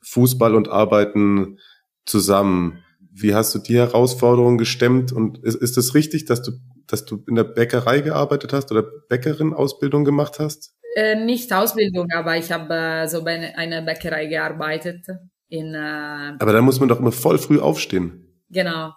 Fußball 0.02 0.54
und 0.54 0.68
Arbeiten 0.68 1.58
zusammen. 2.06 2.84
Wie 3.12 3.34
hast 3.34 3.54
du 3.54 3.58
die 3.58 3.76
Herausforderung 3.76 4.56
gestemmt? 4.56 5.12
Und 5.12 5.38
ist, 5.44 5.56
ist 5.56 5.76
es 5.76 5.94
richtig, 5.94 6.26
dass 6.26 6.42
du, 6.42 6.52
dass 6.86 7.04
du 7.04 7.24
in 7.28 7.34
der 7.34 7.44
Bäckerei 7.44 8.00
gearbeitet 8.00 8.52
hast 8.52 8.70
oder 8.70 8.84
Bäckerin-Ausbildung 9.08 10.04
gemacht 10.04 10.38
hast? 10.38 10.74
Äh, 10.96 11.24
nicht 11.24 11.52
Ausbildung, 11.52 12.08
aber 12.14 12.36
ich 12.36 12.52
habe 12.52 12.72
äh, 12.72 13.08
so 13.08 13.24
bei 13.24 13.56
einer 13.56 13.82
Bäckerei 13.82 14.26
gearbeitet. 14.26 15.06
In, 15.49 15.74
äh, 15.74 16.36
aber 16.38 16.53
da 16.53 16.62
muss 16.62 16.80
man 16.80 16.88
doch 16.88 17.01
immer 17.01 17.12
voll 17.12 17.38
früh 17.38 17.61
aufstehen. 17.61 18.42
Genau 18.51 18.92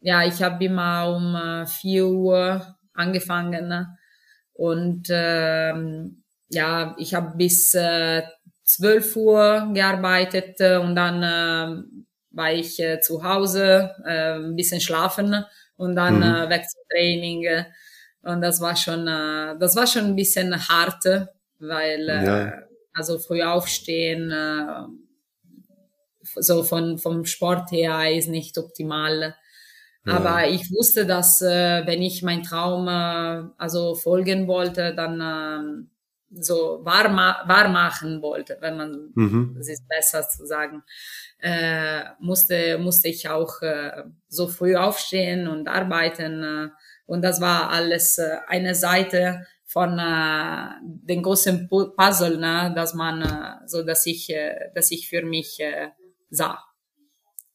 ja, 0.00 0.24
ich 0.24 0.42
habe 0.42 0.64
immer 0.64 1.16
um 1.16 1.34
äh, 1.34 1.66
4 1.66 2.06
Uhr 2.06 2.76
angefangen 2.94 3.86
und 4.52 5.08
ähm, 5.10 6.22
ja, 6.48 6.94
ich 6.98 7.12
habe 7.14 7.36
bis 7.36 7.74
äh, 7.74 8.22
12 8.62 9.16
Uhr 9.16 9.70
gearbeitet 9.74 10.60
äh, 10.60 10.76
und 10.76 10.94
dann 10.94 11.22
äh, 11.22 11.82
war 12.30 12.52
ich 12.52 12.78
äh, 12.78 13.00
zu 13.00 13.24
Hause, 13.24 13.94
äh, 14.04 14.34
ein 14.34 14.54
bisschen 14.54 14.80
schlafen 14.80 15.44
und 15.76 15.96
dann 15.96 16.18
mhm. 16.18 16.22
äh, 16.22 16.48
weg 16.50 16.68
zum 16.68 16.82
Training. 16.90 17.64
Und 18.22 18.40
das 18.42 18.60
war 18.60 18.76
schon, 18.76 19.08
äh, 19.08 19.58
das 19.58 19.74
war 19.76 19.86
schon 19.88 20.04
ein 20.04 20.16
bisschen 20.16 20.54
hart, 20.68 21.04
weil 21.58 22.08
äh, 22.08 22.24
ja. 22.24 22.52
also 22.94 23.18
früh 23.18 23.42
aufstehen, 23.42 24.30
äh, 24.30 24.86
so 26.38 26.62
von 26.62 26.98
vom 26.98 27.24
Sport 27.24 27.70
her 27.72 28.12
ist 28.12 28.28
nicht 28.28 28.56
optimal. 28.58 29.34
Aber 30.08 30.46
ich 30.48 30.70
wusste, 30.70 31.04
dass 31.04 31.42
äh, 31.42 31.84
wenn 31.84 32.00
ich 32.00 32.22
mein 32.22 32.44
Traum 32.44 32.86
äh, 32.86 33.42
also 33.58 33.96
folgen 33.96 34.46
wollte, 34.46 34.94
dann 34.94 35.20
äh, 35.20 36.40
so 36.40 36.80
wahr, 36.82 37.12
wahr 37.14 37.68
machen 37.68 38.22
wollte, 38.22 38.56
wenn 38.60 38.76
man, 38.76 39.10
mhm. 39.14 39.54
das 39.56 39.68
ist 39.68 39.88
besser 39.88 40.28
zu 40.28 40.46
sagen, 40.46 40.82
äh, 41.40 42.02
musste, 42.20 42.78
musste 42.78 43.08
ich 43.08 43.28
auch 43.28 43.60
äh, 43.62 44.04
so 44.28 44.46
früh 44.46 44.76
aufstehen 44.76 45.48
und 45.48 45.66
arbeiten. 45.68 46.42
Äh, 46.42 46.68
und 47.06 47.22
das 47.22 47.40
war 47.40 47.70
alles 47.70 48.18
äh, 48.18 48.38
eine 48.46 48.76
Seite 48.76 49.46
von 49.64 49.98
äh, 49.98 50.68
den 50.82 51.22
großen 51.22 51.68
Puzzle, 51.68 52.38
ne, 52.38 52.72
dass 52.76 52.94
man, 52.94 53.22
äh, 53.22 53.66
so 53.66 53.82
dass 53.82 54.06
ich, 54.06 54.30
äh, 54.30 54.70
dass 54.74 54.90
ich 54.92 55.08
für 55.08 55.22
mich 55.22 55.58
äh, 55.60 55.88
sah. 56.36 56.58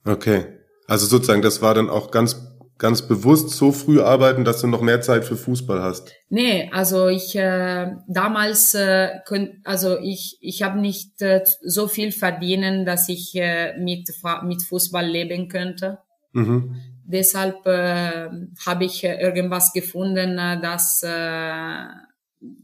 Okay. 0.03 0.57
Also 0.87 1.05
sozusagen, 1.05 1.41
das 1.41 1.61
war 1.61 1.73
dann 1.73 1.89
auch 1.89 2.11
ganz 2.11 2.51
ganz 2.81 3.03
bewusst 3.07 3.51
so 3.51 3.71
früh 3.71 4.01
arbeiten, 4.01 4.43
dass 4.43 4.59
du 4.59 4.67
noch 4.67 4.81
mehr 4.81 5.01
Zeit 5.01 5.23
für 5.23 5.37
Fußball 5.37 5.83
hast? 5.83 6.11
Nee, 6.29 6.67
also 6.73 7.09
ich 7.09 7.35
äh, 7.35 7.91
damals 8.07 8.73
äh, 8.73 9.19
könnt, 9.25 9.51
also 9.65 9.99
ich 9.99 10.39
ich 10.41 10.63
habe 10.63 10.79
nicht 10.79 11.21
äh, 11.21 11.43
so 11.61 11.87
viel 11.87 12.11
verdienen, 12.11 12.83
dass 12.83 13.07
ich 13.07 13.35
äh, 13.35 13.77
mit 13.77 14.09
mit 14.43 14.63
Fußball 14.63 15.05
leben 15.05 15.47
könnte. 15.47 15.99
Mhm. 16.33 16.75
Deshalb 17.05 17.67
äh, 17.67 18.29
habe 18.65 18.85
ich 18.85 19.03
äh, 19.03 19.21
irgendwas 19.21 19.73
gefunden, 19.73 20.39
äh, 20.39 20.59
das 20.59 21.03
äh, 21.03 21.85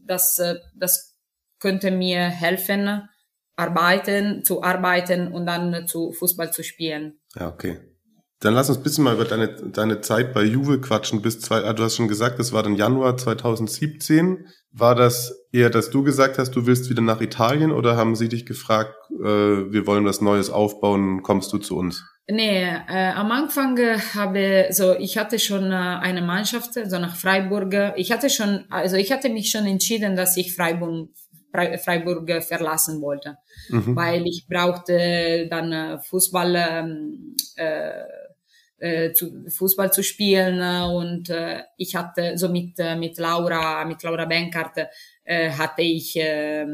das 0.04 0.40
äh, 0.40 0.56
das 0.74 1.16
könnte 1.60 1.92
mir 1.92 2.22
helfen, 2.22 3.08
arbeiten 3.58 4.44
zu 4.44 4.62
arbeiten 4.62 5.32
und 5.32 5.46
dann 5.46 5.86
zu 5.86 6.12
Fußball 6.12 6.52
zu 6.52 6.62
spielen. 6.62 7.18
Ja, 7.34 7.48
okay. 7.48 7.78
Dann 8.40 8.54
lass 8.54 8.68
uns 8.68 8.78
ein 8.78 8.84
bisschen 8.84 9.02
mal 9.02 9.14
über 9.14 9.24
deine, 9.24 9.48
deine 9.48 10.00
Zeit 10.00 10.32
bei 10.32 10.44
Juve 10.44 10.80
quatschen. 10.80 11.22
Bis 11.22 11.40
zwei, 11.40 11.64
ah, 11.64 11.72
du 11.72 11.82
hast 11.82 11.96
schon 11.96 12.06
gesagt, 12.06 12.38
das 12.38 12.52
war 12.52 12.62
dann 12.62 12.76
Januar 12.76 13.16
2017. 13.16 14.46
War 14.70 14.94
das 14.94 15.46
eher, 15.50 15.70
dass 15.70 15.90
du 15.90 16.04
gesagt 16.04 16.38
hast, 16.38 16.52
du 16.52 16.66
willst 16.66 16.88
wieder 16.88 17.02
nach 17.02 17.20
Italien 17.20 17.72
oder 17.72 17.96
haben 17.96 18.14
sie 18.14 18.28
dich 18.28 18.46
gefragt, 18.46 18.94
äh, 19.10 19.24
wir 19.24 19.88
wollen 19.88 20.04
was 20.04 20.20
Neues 20.20 20.50
aufbauen, 20.50 21.22
kommst 21.24 21.52
du 21.52 21.58
zu 21.58 21.76
uns? 21.76 22.04
Nee, 22.30 22.62
äh, 22.62 23.12
am 23.12 23.32
Anfang 23.32 23.76
äh, 23.78 23.98
habe 24.14 24.68
so 24.70 24.94
ich 24.94 25.18
hatte 25.18 25.38
schon 25.38 25.72
äh, 25.72 25.74
eine 25.74 26.22
Mannschaft, 26.22 26.74
so 26.74 26.98
nach 26.98 27.16
Freiburg. 27.16 27.94
Ich 27.96 28.12
hatte 28.12 28.30
schon, 28.30 28.66
also 28.70 28.96
ich 28.96 29.10
hatte 29.10 29.30
mich 29.30 29.50
schon 29.50 29.66
entschieden, 29.66 30.14
dass 30.14 30.36
ich 30.36 30.54
Freiburg 30.54 31.08
Freiburg 31.50 32.30
verlassen 32.44 33.00
wollte, 33.00 33.38
mhm. 33.68 33.96
weil 33.96 34.26
ich 34.26 34.46
brauchte 34.48 35.46
dann 35.48 35.72
äh, 35.72 35.98
Fußball 35.98 36.54
ähm, 36.56 37.36
äh, 37.56 38.02
äh, 38.78 39.12
zu, 39.12 39.44
Fußball 39.48 39.92
zu 39.92 40.02
spielen 40.02 40.60
und 40.92 41.30
äh, 41.30 41.62
ich 41.76 41.96
hatte 41.96 42.38
so 42.38 42.48
mit 42.48 42.78
äh, 42.78 42.96
mit 42.96 43.18
Laura 43.18 43.84
mit 43.84 44.02
Laura 44.02 44.24
Benkart 44.24 44.88
äh, 45.24 45.50
hatte 45.50 45.82
ich 45.82 46.16
äh, 46.16 46.66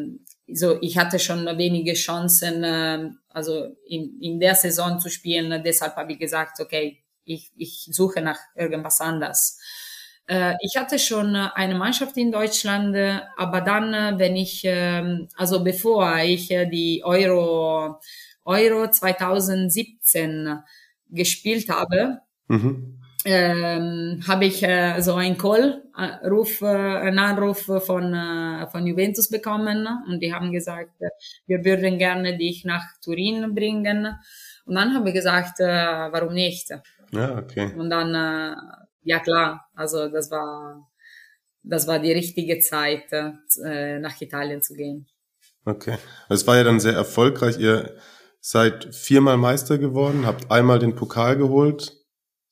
so 0.47 0.79
ich 0.83 0.99
hatte 0.99 1.19
schon 1.19 1.47
wenige 1.57 1.95
Chancen 1.95 2.63
äh, 2.63 3.11
also 3.31 3.75
in, 3.87 4.19
in 4.21 4.39
der 4.39 4.55
Saison 4.55 5.01
zu 5.01 5.09
spielen 5.09 5.63
deshalb 5.65 5.97
habe 5.97 6.13
ich 6.13 6.19
gesagt 6.19 6.61
okay 6.61 7.01
ich, 7.27 7.51
ich 7.57 7.89
suche 7.91 8.21
nach 8.21 8.39
irgendwas 8.55 9.01
anderes 9.01 9.59
äh, 9.59 9.64
ich 10.27 10.77
hatte 10.77 10.99
schon 10.99 11.37
eine 11.37 11.75
Mannschaft 11.75 12.17
in 12.17 12.33
Deutschland 12.33 12.97
aber 13.37 13.61
dann 13.61 14.19
wenn 14.19 14.37
ich 14.37 14.65
äh, 14.65 15.27
also 15.37 15.63
bevor 15.63 16.17
ich 16.19 16.49
die 16.49 17.03
Euro 17.05 18.01
Euro 18.45 18.91
2017 18.91 20.59
gespielt 21.11 21.69
habe, 21.69 22.19
mhm. 22.49 23.01
ähm, 23.25 24.23
habe 24.27 24.45
ich 24.47 24.63
äh, 24.63 25.01
so 25.01 25.15
einen 25.15 25.39
Call, 25.39 25.83
äh, 25.97 26.27
Ruf, 26.27 26.61
äh, 26.61 26.67
einen 26.67 27.19
Anruf 27.19 27.63
von, 27.63 28.13
äh, 28.13 28.67
von 28.67 28.87
Juventus 28.87 29.29
bekommen 29.31 29.89
und 30.09 30.21
die 30.21 30.33
haben 30.35 30.53
gesagt, 30.53 31.01
äh, 31.01 31.09
wir 31.47 31.65
würden 31.65 31.99
gerne 31.99 32.37
dich 32.37 32.65
nach 32.65 32.85
Turin 33.03 33.55
bringen. 33.55 34.15
Und 34.67 34.75
dann 34.75 34.95
habe 34.95 35.09
ich 35.09 35.15
gesagt, 35.15 35.61
äh, 35.61 35.67
warum 35.67 36.35
nicht? 36.35 36.71
Ja, 37.13 37.39
okay. 37.39 37.73
Und 37.77 37.91
dann, 37.91 38.15
äh, 38.15 38.57
ja 39.05 39.21
klar, 39.21 39.71
also 39.75 40.09
das 40.09 40.31
war, 40.31 40.91
das 41.63 41.87
war 41.87 41.99
die 41.99 42.13
richtige 42.13 42.59
Zeit, 42.59 43.13
äh, 43.13 43.99
nach 43.99 44.21
Italien 44.21 44.63
zu 44.63 44.75
gehen. 44.75 45.07
Okay. 45.65 45.97
Es 46.29 46.47
war 46.47 46.57
ja 46.57 46.65
dann 46.65 46.81
sehr 46.81 46.93
erfolgreich. 46.93 47.59
Ihr 47.59 47.97
seid 48.41 48.95
viermal 48.95 49.39
Meister 49.39 49.79
geworden, 49.79 50.27
habt 50.27 50.51
einmal 50.51 50.79
den 50.79 50.95
Pokal 50.95 51.39
geholt, 51.39 51.97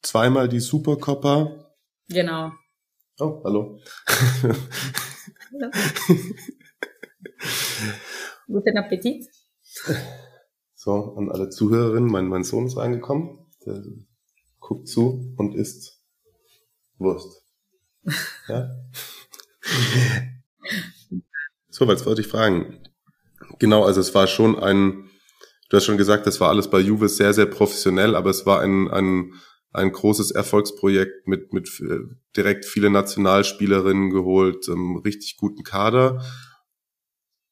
zweimal 0.01 0.49
die 0.49 0.61
Supercoppa. 0.61 1.74
Genau. 2.09 2.53
Oh, 3.20 3.43
hallo. 3.45 3.79
Guten 8.47 8.79
Appetit. 8.79 9.27
So, 10.74 11.15
an 11.16 11.31
alle 11.31 11.51
Zuhörerinnen, 11.51 12.11
mein, 12.11 12.27
mein 12.27 12.45
Sohn 12.45 12.66
ist 12.66 12.77
reingekommen, 12.77 13.47
der 13.65 13.83
guckt 14.59 14.89
zu 14.89 15.35
und 15.37 15.55
isst 15.55 16.02
Wurst. 16.98 17.43
Ja? 18.48 18.70
so, 21.70 21.86
was 21.86 22.05
wollte 22.05 22.20
ich 22.20 22.28
fragen? 22.28 22.82
Genau, 23.59 23.85
also 23.85 24.01
es 24.01 24.14
war 24.14 24.27
schon 24.27 24.59
ein 24.59 25.09
Du 25.73 25.78
hast 25.78 25.86
schon 25.86 25.97
gesagt, 25.97 26.27
das 26.27 26.39
war 26.39 26.51
alles 26.51 26.69
bei 26.69 26.81
Juve 26.81 27.09
sehr, 27.09 27.32
sehr 27.32 27.47
professionell, 27.47 28.14
aber 28.14 28.28
es 28.28 28.44
war 28.44 28.60
ein, 28.60 28.90
ein, 28.90 29.32
ein 29.70 29.90
großes 29.90 30.31
Erfolgsprojekt 30.31 31.27
mit, 31.27 31.55
mit 31.55 31.66
äh, 31.81 32.01
direkt 32.36 32.66
viele 32.66 32.90
Nationalspielerinnen 32.90 34.10
geholt, 34.10 34.69
ähm, 34.69 35.01
richtig 35.02 35.39
guten 35.39 35.62
Kader. 35.62 36.23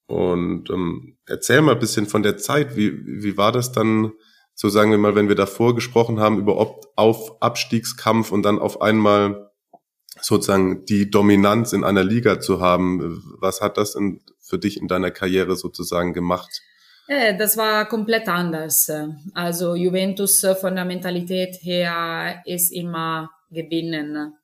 Und 0.07 0.69
ähm, 0.69 1.17
erzähl 1.25 1.63
mal 1.63 1.73
ein 1.73 1.79
bisschen 1.79 2.05
von 2.05 2.23
der 2.23 2.37
Zeit. 2.37 2.77
Wie, 2.77 2.93
wie 2.93 3.39
war 3.39 3.53
das 3.53 3.73
dann, 3.73 4.13
so 4.55 4.69
sagen 4.69 4.91
wir 4.91 4.99
mal, 4.99 5.15
wenn 5.15 5.29
wir 5.29 5.37
davor 5.37 5.75
gesprochen 5.75 6.21
haben 6.21 6.39
über 6.39 6.59
Ob 6.59 6.87
auf 6.97 7.41
Abstiegskampf 7.41 8.31
und 8.31 8.43
dann 8.43 8.59
auf 8.59 8.83
einmal 8.83 9.51
sozusagen 10.21 10.85
die 10.85 11.11
Dominanz 11.11 11.73
in 11.73 11.85
einer 11.85 12.05
Liga 12.05 12.41
zu 12.41 12.61
haben. 12.61 13.23
Was 13.41 13.61
hat 13.61 13.79
das 13.79 13.95
in, 13.95 14.21
für 14.41 14.59
dich 14.59 14.81
in 14.81 14.89
deiner 14.89 15.11
Karriere 15.11 15.57
sozusagen 15.57 16.13
gemacht? 16.13 16.51
Äh, 17.09 17.37
das 17.37 17.57
war 17.57 17.87
komplett 17.89 18.29
anders. 18.29 18.91
Also 19.35 19.75
Juventus 19.75 20.47
von 20.61 20.75
der 20.75 20.85
Mentalität 20.85 21.57
her 21.63 22.43
ist 22.45 22.71
immer 22.73 23.31
gewinnen. 23.51 24.35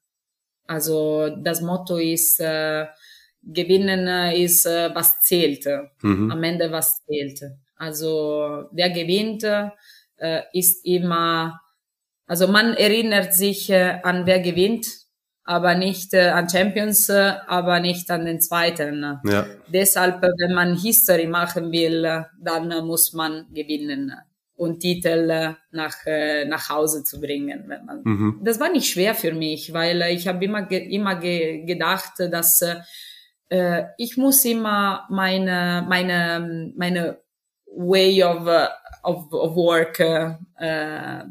Also 0.66 1.30
das 1.36 1.60
Motto 1.60 1.96
ist, 1.96 2.40
äh, 2.40 2.86
gewinnen 3.42 4.34
ist, 4.34 4.66
äh, 4.66 4.90
was 4.94 5.20
zählt. 5.20 5.66
Mhm. 6.02 6.30
Am 6.30 6.42
Ende 6.42 6.72
was 6.72 7.04
zählt. 7.04 7.40
Also 7.76 8.64
wer 8.72 8.90
gewinnt, 8.90 9.44
äh, 10.18 10.42
ist 10.52 10.84
immer, 10.84 11.60
also 12.26 12.48
man 12.48 12.74
erinnert 12.74 13.34
sich 13.34 13.70
äh, 13.70 14.00
an 14.02 14.26
wer 14.26 14.40
gewinnt 14.40 15.06
aber 15.46 15.76
nicht 15.76 16.12
äh, 16.12 16.28
an 16.28 16.48
Champions, 16.48 17.08
äh, 17.08 17.34
aber 17.46 17.78
nicht 17.78 18.10
an 18.10 18.26
den 18.26 18.40
zweiten. 18.40 19.20
Ja. 19.24 19.46
Deshalb, 19.68 20.22
äh, 20.22 20.28
wenn 20.38 20.54
man 20.54 20.76
History 20.76 21.28
machen 21.28 21.70
will, 21.70 22.04
äh, 22.04 22.24
dann 22.42 22.70
äh, 22.72 22.82
muss 22.82 23.12
man 23.12 23.46
gewinnen 23.54 24.12
und 24.56 24.80
Titel 24.80 25.54
nach, 25.70 25.96
nach 26.46 26.70
Hause 26.70 27.04
zu 27.04 27.20
bringen. 27.20 27.64
Wenn 27.66 27.84
man, 27.84 28.00
mhm. 28.04 28.40
Das 28.42 28.58
war 28.58 28.70
nicht 28.70 28.88
schwer 28.88 29.14
für 29.14 29.34
mich, 29.34 29.74
weil 29.74 30.00
ich 30.14 30.26
habe 30.26 30.42
immer, 30.42 30.62
ge 30.62 30.78
immer 30.78 31.16
ge 31.16 31.66
gedacht, 31.66 32.14
dass 32.18 32.64
ich 33.98 34.16
muss 34.16 34.46
immer 34.46 35.04
meine, 35.10 35.84
meine, 35.86 36.72
meine 36.74 37.18
way 37.66 38.24
of 38.24 38.48
of, 39.06 39.32
of 39.32 39.54
Work 39.54 40.00
äh, 40.00 40.34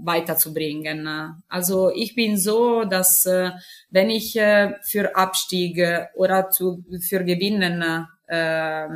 weiterzubringen. 0.03 1.07
Also 1.49 1.91
ich 1.93 2.15
bin 2.15 2.38
so, 2.38 2.85
dass 2.85 3.26
äh, 3.26 3.52
wenn 3.89 4.10
ich 4.10 4.35
äh, 4.38 4.76
für 4.81 5.15
Abstieg 5.15 5.81
oder 6.15 6.49
zu, 6.49 6.84
für 7.02 7.23
Gewinnen 7.23 7.84
äh, 8.27 8.88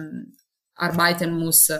arbeiten 0.75 1.37
muss, 1.37 1.71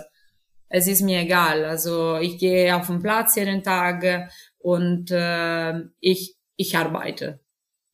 es 0.68 0.86
ist 0.86 1.00
mir 1.00 1.20
egal. 1.20 1.64
Also 1.64 2.18
ich 2.18 2.38
gehe 2.38 2.76
auf 2.76 2.86
den 2.86 3.00
Platz 3.00 3.36
jeden 3.36 3.62
Tag 3.62 4.30
und 4.58 5.10
äh, 5.10 5.80
ich, 6.00 6.36
ich 6.56 6.76
arbeite. 6.76 7.40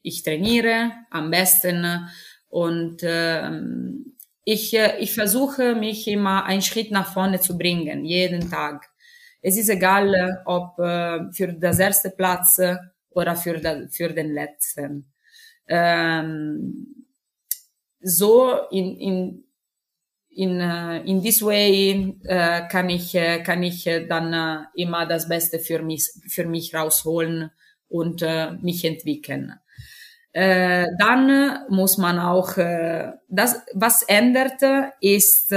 Ich 0.02 0.24
trainiere 0.24 0.92
am 1.10 1.30
besten 1.30 2.08
und 2.48 3.02
äh, 3.02 3.50
ich, 4.44 4.74
ich 4.74 5.14
versuche 5.14 5.74
mich 5.74 6.06
immer 6.08 6.44
einen 6.44 6.62
Schritt 6.62 6.90
nach 6.90 7.12
vorne 7.12 7.40
zu 7.40 7.56
bringen, 7.56 8.04
jeden 8.04 8.50
Tag. 8.50 8.88
Es 9.42 9.56
ist 9.56 9.68
egal, 9.68 10.14
äh, 10.14 10.32
ob 10.44 10.78
äh, 10.78 11.32
für 11.32 11.52
das 11.52 11.78
erste 11.78 12.10
Platz 12.10 12.58
äh, 12.58 12.76
oder 13.10 13.36
für, 13.36 13.58
da, 13.58 13.86
für 13.90 14.08
den 14.12 14.32
letzten. 14.34 15.12
Ähm, 15.68 17.04
so 18.00 18.68
in, 18.70 18.96
in, 18.96 19.44
in, 20.30 20.60
in 20.60 21.22
this 21.22 21.42
way 21.42 22.14
uh, 22.24 22.68
kann 22.68 22.90
ich, 22.90 23.16
kann 23.44 23.62
ich 23.62 23.84
dann 24.08 24.66
immer 24.74 25.06
das 25.06 25.28
Beste 25.28 25.58
für 25.58 25.82
mich, 25.82 26.10
für 26.28 26.44
mich 26.44 26.74
rausholen 26.74 27.50
und 27.88 28.22
mich 28.62 28.84
entwickeln. 28.84 29.54
dann 30.32 31.58
muss 31.70 31.96
man 31.98 32.18
auch, 32.18 32.54
das, 33.28 33.62
was 33.72 34.02
ändert, 34.02 34.60
ist 35.00 35.52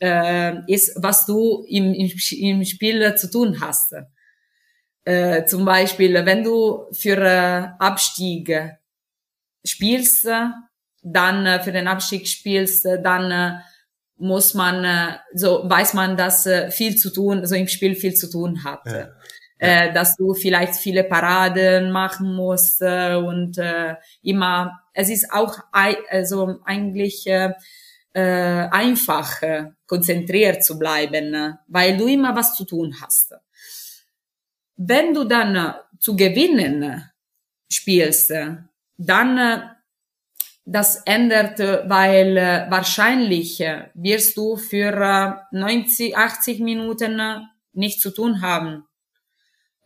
äh, 0.00 0.54
ist, 0.66 0.96
was 0.96 1.26
du 1.26 1.64
im, 1.68 1.92
im, 1.94 2.10
im 2.40 2.64
Spiel 2.64 3.14
zu 3.16 3.30
tun 3.30 3.60
hast. 3.60 3.94
Äh, 5.04 5.44
zum 5.46 5.64
Beispiel, 5.64 6.14
wenn 6.26 6.44
du 6.44 6.86
für 6.92 7.16
äh, 7.16 7.68
Abstieg 7.78 8.52
spielst, 9.64 10.28
dann 11.02 11.46
äh, 11.46 11.60
für 11.60 11.72
den 11.72 11.88
Abstieg 11.88 12.28
spielst, 12.28 12.84
dann 12.84 13.30
äh, 13.30 13.58
muss 14.16 14.54
man, 14.54 14.84
äh, 14.84 15.18
so 15.34 15.62
weiß 15.64 15.94
man, 15.94 16.16
dass 16.16 16.46
äh, 16.46 16.70
viel 16.70 16.96
zu 16.96 17.10
tun, 17.10 17.46
so 17.46 17.54
im 17.54 17.68
Spiel 17.68 17.94
viel 17.94 18.14
zu 18.14 18.30
tun 18.30 18.64
hat. 18.64 18.80
Ja. 18.86 19.08
Äh, 19.60 19.92
dass 19.92 20.14
du 20.16 20.34
vielleicht 20.34 20.76
viele 20.76 21.02
Paraden 21.02 21.90
machen 21.90 22.32
musst 22.34 22.80
äh, 22.80 23.16
und 23.16 23.58
äh, 23.58 23.96
immer, 24.22 24.80
es 24.94 25.08
ist 25.08 25.32
auch 25.32 25.56
also 25.72 26.60
eigentlich 26.64 27.26
äh, 27.26 27.46
äh, 27.46 27.52
einfach 28.20 29.42
äh, 29.42 29.64
konzentriert 29.86 30.64
zu 30.64 30.78
bleiben, 30.78 31.58
weil 31.66 31.96
du 31.96 32.06
immer 32.06 32.34
was 32.36 32.54
zu 32.54 32.64
tun 32.64 32.94
hast. 33.00 33.34
Wenn 34.76 35.12
du 35.12 35.24
dann 35.24 35.56
äh, 35.56 35.72
zu 35.98 36.14
gewinnen 36.14 37.10
spielst, 37.68 38.32
dann 38.96 39.38
äh, 39.38 39.60
das 40.64 41.02
ändert, 41.04 41.58
weil 41.58 42.36
äh, 42.36 42.66
wahrscheinlich 42.68 43.58
wirst 43.94 44.36
du 44.36 44.56
für 44.56 45.46
90, 45.50 46.16
80 46.16 46.60
Minuten 46.60 47.20
nichts 47.72 48.02
zu 48.02 48.10
tun 48.10 48.42
haben. 48.42 48.84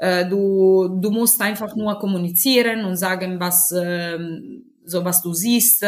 Du, 0.00 0.98
du 1.00 1.10
musst 1.12 1.40
einfach 1.40 1.76
nur 1.76 1.96
kommunizieren 2.00 2.84
und 2.84 2.96
sagen, 2.96 3.38
was, 3.38 3.70
ähm, 3.70 4.64
so 4.84 5.04
was 5.04 5.22
du 5.22 5.32
siehst 5.32 5.84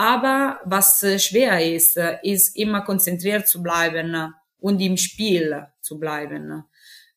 aber 0.00 0.60
was 0.64 1.02
äh, 1.02 1.18
schwer 1.18 1.62
ist, 1.62 1.98
äh, 1.98 2.16
ist 2.22 2.56
immer 2.56 2.80
konzentriert 2.80 3.46
zu 3.46 3.62
bleiben 3.62 4.14
äh, 4.14 4.28
und 4.58 4.80
im 4.80 4.96
Spiel 4.96 5.66
zu 5.82 5.98
bleiben. 5.98 6.64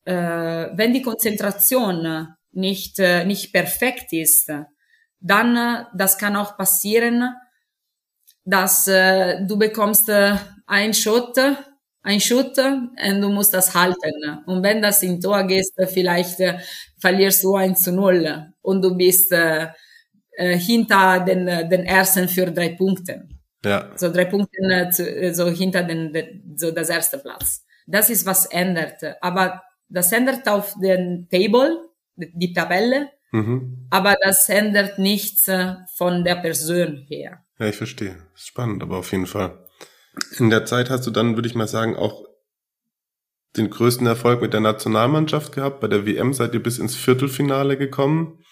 wenn 0.06 0.94
die 0.94 1.02
Konzentration 1.02 2.28
nicht, 2.52 3.00
nicht 3.00 3.54
perfekt 3.54 4.12
ist, 4.12 4.52
dann, 5.22 5.88
das 5.94 6.18
kann 6.18 6.36
auch 6.36 6.58
passieren, 6.58 7.34
dass 8.44 8.86
du 8.86 9.58
bekommst 9.58 10.10
ein 10.10 10.94
Shot, 10.94 11.38
ein 12.02 12.20
Shot 12.20 12.58
und 12.58 13.22
du 13.22 13.30
musst 13.30 13.54
das 13.54 13.74
halten. 13.74 14.44
Und 14.46 14.62
wenn 14.64 14.82
das 14.82 15.04
in 15.04 15.22
Tor 15.22 15.44
geht, 15.44 15.72
vielleicht 15.94 16.42
verlierst 17.00 17.44
du 17.44 17.56
1 17.56 17.84
zu 17.84 17.94
0 17.94 18.54
und 18.62 18.82
du 18.82 18.96
bist 18.98 19.34
äh, 20.36 20.58
hinter 20.58 21.20
den, 21.20 21.48
äh, 21.48 21.68
den 21.68 21.84
ersten 21.84 22.28
für 22.28 22.52
drei 22.52 22.70
Punkte. 22.70 23.28
Ja. 23.64 23.92
So 23.96 24.12
drei 24.12 24.26
Punkte 24.26 24.58
äh, 24.62 25.28
äh, 25.28 25.34
so 25.34 25.50
hinter 25.50 25.84
den, 25.84 26.12
den, 26.12 26.56
so 26.58 26.72
das 26.72 26.90
erste 26.90 27.18
Platz. 27.18 27.66
Das 27.88 28.10
ist 28.10 28.26
was 28.26 28.46
ändert. 28.48 29.04
Aber 29.22 29.62
das 29.90 30.12
ändert 30.12 30.48
auf 30.48 30.76
den 30.82 31.28
Table, 31.30 31.90
die 32.16 32.54
Tabelle, 32.54 33.10
mhm. 33.32 33.88
aber 33.90 34.16
das 34.24 34.48
ändert 34.50 34.98
nichts 34.98 35.50
von 35.96 36.24
der 36.24 36.36
Person 36.36 37.06
her. 37.08 37.44
Ja, 37.60 37.68
ich 37.68 37.76
verstehe. 37.76 38.16
Spannend, 38.34 38.82
aber 38.82 38.98
auf 38.98 39.12
jeden 39.12 39.28
Fall. 39.28 39.60
In 40.38 40.50
der 40.50 40.66
Zeit 40.66 40.90
hast 40.90 41.06
du 41.06 41.12
dann, 41.12 41.36
würde 41.36 41.48
ich 41.48 41.56
mal 41.56 41.68
sagen, 41.68 41.96
auch 41.96 42.24
den 43.58 43.70
größten 43.70 44.08
Erfolg 44.08 44.42
mit 44.42 44.54
der 44.54 44.62
Nationalmannschaft 44.62 45.54
gehabt. 45.54 45.80
Bei 45.80 45.88
der 45.88 46.06
WM 46.06 46.34
seid 46.34 46.54
ihr 46.54 46.64
bis 46.64 46.80
ins 46.80 46.96
Viertelfinale 46.96 47.78
gekommen. 47.78 48.44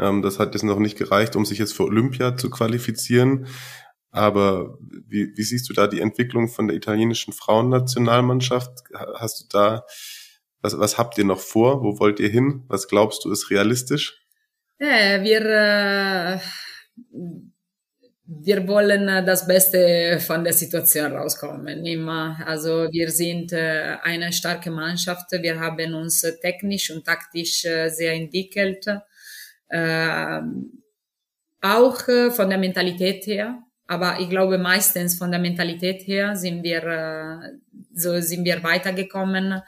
Ähm, 0.00 0.22
das 0.22 0.38
hat 0.38 0.54
jetzt 0.54 0.62
noch 0.62 0.78
nicht 0.78 0.98
gereicht, 0.98 1.36
um 1.36 1.44
sich 1.44 1.58
jetzt 1.58 1.74
für 1.74 1.84
Olympia 1.84 2.36
zu 2.36 2.50
qualifizieren. 2.50 3.46
Aber 4.10 4.78
wie, 4.80 5.32
wie 5.36 5.42
siehst 5.42 5.68
du 5.68 5.72
da 5.72 5.86
die 5.86 6.00
Entwicklung 6.00 6.48
von 6.48 6.66
der 6.66 6.76
italienischen 6.76 7.32
Frauennationalmannschaft? 7.32 8.70
Hast 9.14 9.40
du 9.40 9.44
da, 9.50 9.84
was, 10.60 10.78
was 10.78 10.98
habt 10.98 11.16
ihr 11.18 11.24
noch 11.24 11.38
vor? 11.38 11.82
Wo 11.82 11.98
wollt 12.00 12.18
ihr 12.18 12.28
hin? 12.28 12.64
Was 12.68 12.88
glaubst 12.88 13.24
du 13.24 13.30
ist 13.30 13.50
realistisch? 13.50 14.20
Ja, 14.80 15.22
wir, 15.22 15.44
äh, 15.44 16.38
wir 18.24 18.66
wollen 18.66 19.06
das 19.26 19.46
Beste 19.46 20.18
von 20.20 20.42
der 20.42 20.54
Situation 20.54 21.12
rauskommen. 21.12 21.84
Immer. 21.84 22.40
Also 22.46 22.88
wir 22.90 23.10
sind 23.10 23.52
äh, 23.52 23.96
eine 24.02 24.32
starke 24.32 24.70
Mannschaft. 24.70 25.30
Wir 25.32 25.60
haben 25.60 25.94
uns 25.94 26.22
technisch 26.40 26.90
und 26.90 27.04
taktisch 27.04 27.64
äh, 27.64 27.90
sehr 27.90 28.14
entwickelt. 28.14 28.86
Äh, 29.70 30.40
auch 31.62 32.00
von 32.30 32.48
der 32.48 32.58
Mentalität 32.58 33.26
her, 33.26 33.62
aber 33.90 34.20
ich 34.20 34.30
glaube 34.30 34.56
meistens 34.56 35.18
von 35.18 35.32
der 35.32 35.40
Mentalität 35.40 36.06
her 36.06 36.36
sind 36.36 36.62
wir 36.62 36.84
äh, 36.84 37.58
so 37.92 38.20
sind 38.20 38.44
wir 38.44 38.62
weitergekommen. 38.62 39.62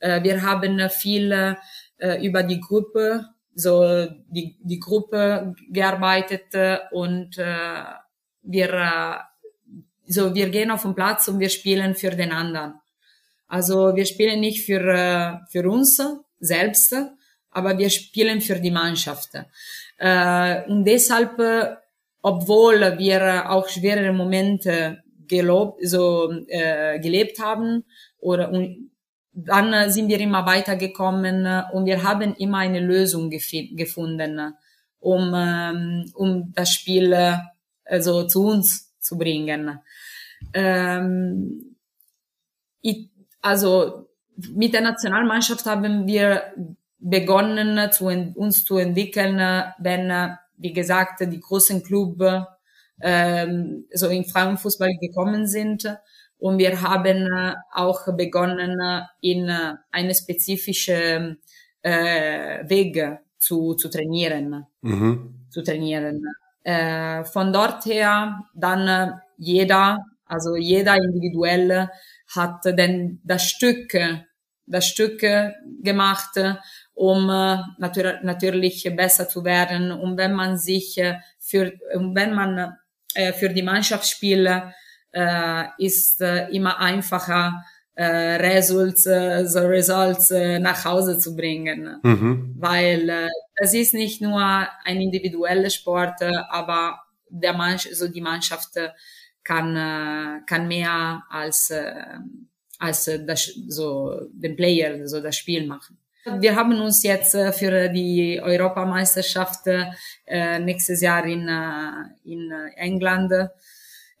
Äh, 0.00 0.20
wir 0.24 0.42
haben 0.42 0.90
viel 0.90 1.56
äh, 1.98 2.26
über 2.26 2.42
die 2.42 2.60
Gruppe 2.60 3.26
so 3.54 4.06
die 4.28 4.58
die 4.60 4.80
Gruppe 4.80 5.54
gearbeitet 5.70 6.54
und 6.92 7.36
wir 8.42 9.20
so 10.06 10.34
wir 10.34 10.48
gehen 10.48 10.70
auf 10.70 10.82
den 10.82 10.94
Platz 10.94 11.28
und 11.28 11.38
wir 11.38 11.48
spielen 11.48 11.94
für 11.94 12.10
den 12.10 12.32
anderen. 12.32 12.74
Also 13.46 13.94
wir 13.96 14.06
spielen 14.06 14.40
nicht 14.40 14.64
für 14.66 15.40
für 15.50 15.68
uns 15.68 16.00
selbst, 16.40 16.94
aber 17.58 17.76
wir 17.76 17.90
spielen 17.90 18.40
für 18.40 18.58
die 18.60 18.70
Mannschaft. 18.70 19.30
Äh, 19.98 20.62
und 20.70 20.84
deshalb, 20.84 21.38
äh, 21.38 21.74
obwohl 22.22 22.80
wir 22.98 23.50
auch 23.50 23.68
schwere 23.68 24.12
Momente 24.12 25.02
gelobt, 25.26 25.80
so, 25.86 26.32
äh, 26.46 26.98
gelebt 27.00 27.38
haben, 27.40 27.84
oder 28.20 28.50
und 28.50 28.90
dann 29.32 29.90
sind 29.90 30.08
wir 30.08 30.18
immer 30.18 30.44
weitergekommen 30.46 31.46
und 31.72 31.84
wir 31.86 32.02
haben 32.02 32.34
immer 32.34 32.58
eine 32.58 32.80
Lösung 32.80 33.30
gefunden, 33.30 34.54
um, 34.98 35.32
ähm, 35.32 36.10
um 36.14 36.52
das 36.56 36.72
Spiel 36.72 37.38
also 37.84 38.26
zu 38.26 38.46
uns 38.46 38.98
zu 38.98 39.16
bringen. 39.16 39.78
Ähm, 40.52 41.76
ich, 42.80 43.10
also 43.40 44.08
mit 44.54 44.72
der 44.72 44.82
Nationalmannschaft 44.82 45.66
haben 45.66 46.06
wir 46.06 46.52
begonnen, 46.98 47.90
zu, 47.92 48.06
uns 48.06 48.64
zu 48.64 48.78
entwickeln, 48.78 49.38
wenn, 49.78 50.36
wie 50.56 50.72
gesagt, 50.72 51.20
die 51.20 51.40
großen 51.40 51.82
Clubs 51.82 52.24
ähm, 53.00 53.86
so 53.92 54.08
in 54.08 54.24
Frauenfußball 54.24 54.96
gekommen 55.00 55.46
sind. 55.46 55.88
Und 56.38 56.58
wir 56.58 56.80
haben 56.82 57.28
auch 57.72 58.14
begonnen, 58.16 59.04
in 59.20 59.50
eine 59.90 60.14
spezifische 60.14 61.36
äh, 61.82 62.68
Weg 62.68 63.18
zu, 63.38 63.74
zu 63.74 63.88
trainieren. 63.88 64.66
Mhm. 64.82 65.46
Zu 65.50 65.62
trainieren. 65.62 66.24
Äh, 66.62 67.24
von 67.24 67.52
dort 67.52 67.86
her 67.86 68.44
dann 68.54 69.20
jeder, 69.36 69.98
also 70.26 70.56
jeder 70.56 70.96
individuell 70.96 71.88
hat 72.34 72.64
denn 72.66 73.20
das 73.24 73.44
Stück, 73.44 73.96
das 74.66 74.86
Stück 74.86 75.24
gemacht, 75.82 76.38
um 76.98 77.30
äh, 77.30 77.58
natür 77.78 78.18
natürlich 78.24 78.90
besser 78.96 79.28
zu 79.28 79.44
werden. 79.44 79.92
Und 79.92 80.16
wenn 80.16 80.32
man 80.32 80.58
sich 80.58 80.98
äh, 80.98 81.18
für, 81.38 81.72
wenn 81.94 82.34
man 82.34 82.76
äh, 83.14 83.32
für 83.32 83.50
die 83.50 83.62
Mannschaftsspiele 83.62 84.74
äh, 85.12 85.64
ist 85.78 86.20
äh, 86.20 86.48
immer 86.48 86.80
einfacher, 86.80 87.64
äh, 87.94 88.04
Results, 88.04 89.06
äh, 89.06 89.46
so 89.46 89.60
Results 89.60 90.32
äh, 90.32 90.58
nach 90.58 90.84
Hause 90.84 91.20
zu 91.20 91.36
bringen. 91.36 92.00
Mhm. 92.02 92.56
Weil 92.58 93.08
äh, 93.08 93.28
es 93.54 93.74
ist 93.74 93.94
nicht 93.94 94.20
nur 94.20 94.40
ein 94.40 95.00
individueller 95.00 95.70
Sport, 95.70 96.20
äh, 96.22 96.32
aber 96.50 97.00
der 97.28 97.52
Mannschaft, 97.52 97.94
so 97.94 98.08
die 98.08 98.20
Mannschaft 98.20 98.76
äh, 98.76 98.88
kann, 99.44 99.76
äh, 99.76 100.40
kann 100.46 100.66
mehr 100.66 101.22
als, 101.30 101.70
äh, 101.70 101.94
als 102.80 103.06
äh, 103.06 103.24
das, 103.24 103.52
so 103.68 104.20
den 104.32 104.56
Player, 104.56 105.06
so 105.06 105.20
das 105.20 105.36
Spiel 105.36 105.66
machen. 105.66 105.97
Wir 106.40 106.54
haben 106.56 106.80
uns 106.80 107.02
jetzt 107.02 107.32
für 107.32 107.88
die 107.88 108.40
Europameisterschaft 108.42 109.66
äh, 110.26 110.58
nächstes 110.58 111.00
Jahr 111.00 111.24
in, 111.24 111.48
in 112.24 112.50
England 112.76 113.32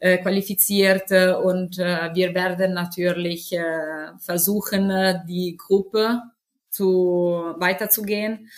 äh, 0.00 0.18
qualifiziert 0.18 1.10
und 1.42 1.78
äh, 1.78 2.10
wir 2.14 2.34
werden 2.34 2.74
natürlich 2.74 3.52
äh, 3.52 4.12
versuchen, 4.18 4.92
die 5.26 5.56
Gruppe 5.56 6.22
zu 6.70 7.54
weiterzugehen 7.58 8.48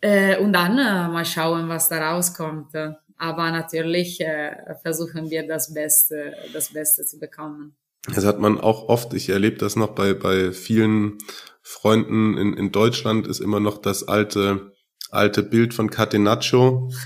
äh, 0.00 0.38
und 0.38 0.52
dann 0.52 0.78
äh, 0.78 1.08
mal 1.08 1.24
schauen, 1.24 1.68
was 1.68 1.88
da 1.88 2.12
rauskommt. 2.12 2.74
Aber 3.18 3.50
natürlich 3.50 4.20
äh, 4.20 4.74
versuchen 4.82 5.28
wir 5.28 5.46
das 5.46 5.74
Beste, 5.74 6.34
das 6.52 6.72
Beste 6.72 7.04
zu 7.04 7.18
bekommen. 7.18 7.76
Das 8.06 8.24
hat 8.24 8.40
man 8.40 8.60
auch 8.60 8.88
oft, 8.88 9.12
ich 9.14 9.28
erlebe 9.28 9.58
das 9.58 9.76
noch 9.76 9.94
bei, 9.94 10.14
bei 10.14 10.52
vielen 10.52 11.18
Freunden 11.62 12.38
in, 12.38 12.54
in 12.54 12.72
Deutschland, 12.72 13.26
ist 13.26 13.40
immer 13.40 13.60
noch 13.60 13.78
das 13.78 14.06
alte, 14.08 14.72
alte 15.10 15.42
Bild 15.42 15.74
von 15.74 15.90
Catenaccio. 15.90 16.90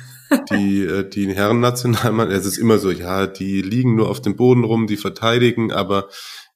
Die, 0.50 0.82
äh, 0.82 1.06
die 1.06 1.30
Herrennationalmannschaft, 1.34 2.40
es 2.40 2.46
ist 2.46 2.56
immer 2.56 2.78
so, 2.78 2.90
ja, 2.90 3.26
die 3.26 3.60
liegen 3.60 3.96
nur 3.96 4.08
auf 4.08 4.22
dem 4.22 4.34
Boden 4.34 4.64
rum, 4.64 4.86
die 4.86 4.96
verteidigen, 4.96 5.72
aber 5.72 6.08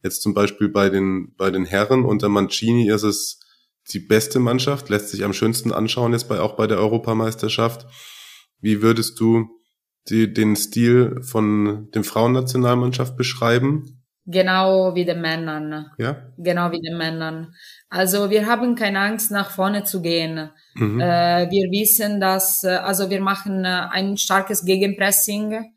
jetzt 0.03 0.23
zum 0.23 0.33
Beispiel 0.33 0.71
bei 0.71 0.89
den, 0.89 1.35
bei 1.37 1.51
den 1.51 1.67
Herren 1.67 2.07
unter 2.07 2.31
Mancini 2.31 2.89
ist 2.89 3.03
es 3.03 3.39
die 3.93 4.01
beste 4.01 4.41
Mannschaft, 4.41 4.89
lässt 4.89 5.11
sich 5.11 5.25
am 5.25 5.33
schönsten 5.33 5.73
anschauen 5.73 6.13
jetzt 6.13 6.27
bei, 6.29 6.41
auch 6.41 6.57
bei 6.57 6.67
der 6.67 6.79
Europameisterschaft. 6.79 7.87
Wie 8.61 8.83
würdest 8.83 9.21
du 9.21 9.47
die, 10.09 10.33
den 10.33 10.57
Stil 10.57 11.21
von 11.23 11.91
dem 11.95 12.05
Frauennationalmannschaft 12.05 13.17
beschreiben? 13.17 13.96
Genau 14.29 14.95
wie 14.97 15.05
den 15.05 15.21
Männern. 15.21 15.93
Ja? 15.99 16.17
Genau 16.37 16.73
wie 16.73 16.81
den 16.81 16.99
Männern. 16.99 17.55
Also 17.89 18.29
wir 18.29 18.47
haben 18.47 18.75
keine 18.75 18.99
Angst, 18.99 19.31
nach 19.31 19.51
vorne 19.51 19.85
zu 19.85 20.03
gehen. 20.03 20.51
Mhm. 20.75 21.01
Äh, 21.01 21.49
wir 21.49 21.71
wissen, 21.71 22.21
dass, 22.21 22.65
äh, 22.65 22.71
also 22.71 23.09
wir 23.09 23.21
machen 23.21 23.65
äh, 23.65 23.87
ein 23.91 24.17
starkes 24.17 24.65
Gegenpressing, 24.65 25.73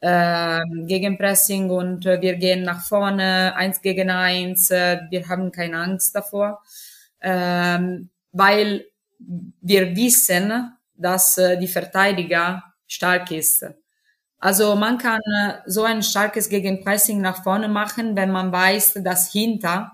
äh, 0.00 0.60
Gegenpressing 0.86 1.70
und 1.70 2.04
äh, 2.04 2.20
wir 2.20 2.34
gehen 2.34 2.64
nach 2.64 2.84
vorne, 2.84 3.54
eins 3.54 3.80
gegen 3.80 4.10
eins. 4.10 4.70
Äh, 4.72 5.02
wir 5.10 5.28
haben 5.28 5.52
keine 5.52 5.78
Angst 5.78 6.16
davor, 6.16 6.60
ähm, 7.20 8.10
weil 8.32 8.84
wir 9.60 9.94
wissen, 9.94 10.72
dass 10.96 11.38
äh, 11.38 11.56
die 11.56 11.68
Verteidiger 11.68 12.64
stark 12.88 13.30
ist. 13.30 13.64
Also 14.42 14.74
man 14.74 14.98
kann 14.98 15.20
äh, 15.20 15.58
so 15.66 15.84
ein 15.84 16.02
starkes 16.02 16.48
Gegenpressing 16.48 17.20
nach 17.20 17.44
vorne 17.44 17.68
machen, 17.68 18.16
wenn 18.16 18.32
man 18.32 18.50
weiß, 18.50 18.94
dass 19.04 19.30
hinter, 19.30 19.92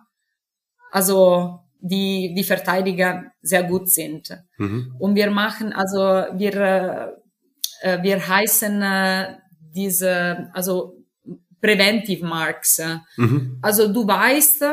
also 0.90 1.60
die, 1.78 2.32
die 2.34 2.44
Verteidiger 2.44 3.30
sehr 3.42 3.64
gut 3.64 3.90
sind. 3.90 4.30
Mhm. 4.56 4.96
Und 4.98 5.16
wir 5.16 5.30
machen, 5.30 5.74
also 5.74 5.98
wir, 6.32 6.54
äh, 6.54 7.08
äh 7.82 8.02
wir 8.02 8.26
heißen 8.26 8.82
diese, 9.74 10.50
also 10.54 11.04
Preventive 11.60 12.24
Marks. 12.24 12.80
Mhm. 13.18 13.58
Also 13.60 13.92
du 13.92 14.06
weißt, 14.06 14.64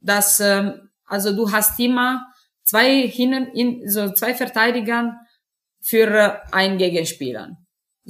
dass, 0.00 0.38
äh, 0.38 0.74
also 1.06 1.34
du 1.34 1.50
hast 1.50 1.80
immer 1.80 2.32
zwei 2.62 3.08
hinnen, 3.08 3.48
in, 3.48 3.90
so 3.90 4.12
zwei 4.12 4.32
Verteidigern 4.32 5.16
für 5.80 6.06
äh, 6.06 6.36
ein 6.52 6.78
Gegenspieler. 6.78 7.56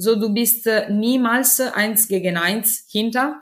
So, 0.01 0.15
du 0.15 0.33
bist 0.33 0.65
äh, 0.65 0.89
niemals 0.89 1.59
eins 1.59 2.07
gegen 2.07 2.37
eins 2.37 2.85
hinter. 2.89 3.41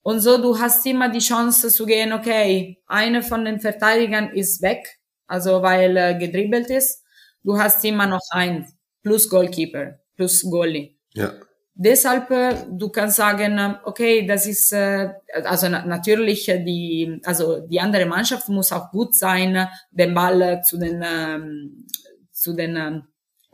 Und 0.00 0.20
so, 0.20 0.38
du 0.38 0.58
hast 0.58 0.86
immer 0.86 1.10
die 1.10 1.18
Chance 1.18 1.68
zu 1.68 1.84
gehen, 1.84 2.14
okay, 2.14 2.80
eine 2.86 3.22
von 3.22 3.44
den 3.44 3.60
Verteidigern 3.60 4.30
ist 4.30 4.62
weg, 4.62 4.98
also 5.26 5.60
weil 5.60 5.94
äh, 5.98 6.18
gedribbelt 6.18 6.70
ist. 6.70 7.04
Du 7.44 7.58
hast 7.58 7.84
immer 7.84 8.06
noch 8.06 8.22
ein 8.30 8.66
plus 9.02 9.28
Goalkeeper, 9.28 9.98
plus 10.16 10.42
Goalie. 10.50 10.96
Ja. 11.12 11.34
Deshalb, 11.74 12.30
äh, 12.30 12.54
du 12.70 12.88
kannst 12.88 13.16
sagen, 13.16 13.58
äh, 13.58 13.74
okay, 13.84 14.26
das 14.26 14.46
ist, 14.46 14.72
äh, 14.72 15.10
also 15.44 15.68
na 15.68 15.84
natürlich 15.84 16.46
die, 16.46 17.20
also 17.22 17.60
die 17.66 17.80
andere 17.80 18.06
Mannschaft 18.06 18.48
muss 18.48 18.72
auch 18.72 18.90
gut 18.90 19.14
sein, 19.14 19.68
den 19.90 20.14
Ball 20.14 20.62
zu 20.62 20.78
den, 20.78 21.04
ähm, 21.06 21.86
zu 22.32 22.54
den 22.54 22.76
ähm, 22.76 23.02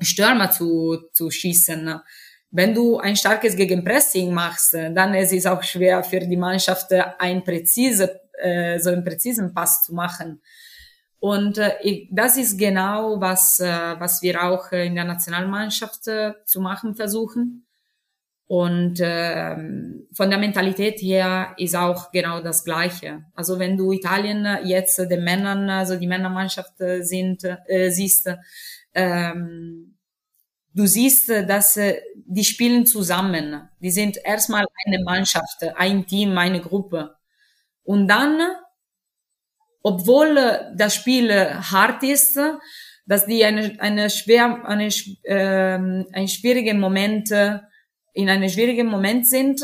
Stürmer 0.05 0.51
zu, 0.51 0.99
zu 1.13 1.31
schießen. 1.31 2.01
Wenn 2.51 2.75
du 2.75 2.99
ein 2.99 3.17
starkes 3.17 3.57
Gegenpressing 3.57 4.33
machst, 4.33 4.75
dann 4.75 5.15
ist 5.15 5.33
es 5.33 5.47
auch 5.47 5.63
schwer 5.63 6.05
für 6.05 6.21
die 6.21 6.37
Mannschaft, 6.37 6.93
ein 6.93 7.43
präzise, 7.45 8.21
äh, 8.39 8.79
so 8.79 8.91
einen 8.91 9.05
präzisen 9.05 9.55
Pass 9.55 9.85
zu 9.85 9.95
machen. 9.95 10.43
Und 11.19 11.57
äh, 11.59 12.09
das 12.11 12.37
ist 12.37 12.59
genau, 12.59 13.21
was, 13.21 13.61
äh, 13.61 13.95
was 13.99 14.21
wir 14.23 14.43
auch 14.43 14.71
in 14.73 14.95
der 14.95 15.05
Nationalmannschaft 15.05 16.05
zu 16.05 16.61
machen 16.61 16.95
versuchen. 16.95 17.67
Und 18.55 18.99
ähm, 19.01 20.09
von 20.13 20.29
der 20.29 20.39
Mentalität 20.39 21.01
her 21.01 21.55
ist 21.57 21.75
auch 21.75 22.13
genau 22.13 22.43
das 22.43 22.65
Gleiche. 22.65 23.25
Also 23.35 23.59
wenn 23.59 23.79
du 23.79 23.93
Italien 23.93 24.47
jetzt 24.65 24.99
den 24.99 25.25
Männern, 25.25 25.71
also 25.71 25.97
die 25.97 26.07
Männermannschaft 26.07 26.75
sind, 27.01 27.45
äh, 27.45 27.89
siehst, 27.89 28.29
ähm, 28.93 29.92
du 30.75 30.87
siehst, 30.87 31.29
dass 31.29 31.77
äh, 31.77 32.01
die 32.15 32.45
spielen 32.45 32.87
zusammen. 32.87 33.69
Die 33.81 33.91
sind 33.91 34.19
erstmal 34.25 34.67
eine 34.87 35.03
Mannschaft, 35.03 35.63
ein 35.77 36.07
Team, 36.07 36.37
eine 36.39 36.61
Gruppe. 36.61 37.17
Und 37.85 38.09
dann, 38.09 38.41
obwohl 39.83 40.73
das 40.77 40.95
Spiel 40.95 41.33
hart 41.33 42.03
ist, 42.03 42.39
dass 43.07 43.27
die 43.27 43.45
eine, 43.45 43.81
eine 43.81 44.11
schwer, 44.11 44.65
eine, 44.65 44.89
äh, 45.25 45.79
ein 46.13 46.29
schwierigen 46.29 46.79
Moment, 46.79 47.31
in 48.15 48.29
einem 48.29 48.49
schwierigen 48.49 48.87
Moment 48.87 49.27
sind, 49.27 49.63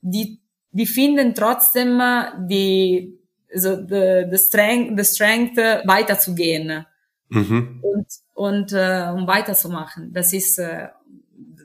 die, 0.00 0.40
die 0.70 0.86
finden 0.86 1.34
trotzdem 1.34 2.00
die, 2.48 3.18
so, 3.52 3.76
the, 3.76 4.26
the 4.30 4.38
strength, 4.38 4.96
the 4.96 5.04
strength 5.04 5.56
weiterzugehen. 5.56 6.86
Mhm. 7.28 7.80
Und 7.82 8.06
und 8.34 8.72
äh, 8.72 9.10
um 9.14 9.26
weiterzumachen. 9.26 10.12
Das 10.12 10.32
ist, 10.32 10.58
äh, 10.58 10.88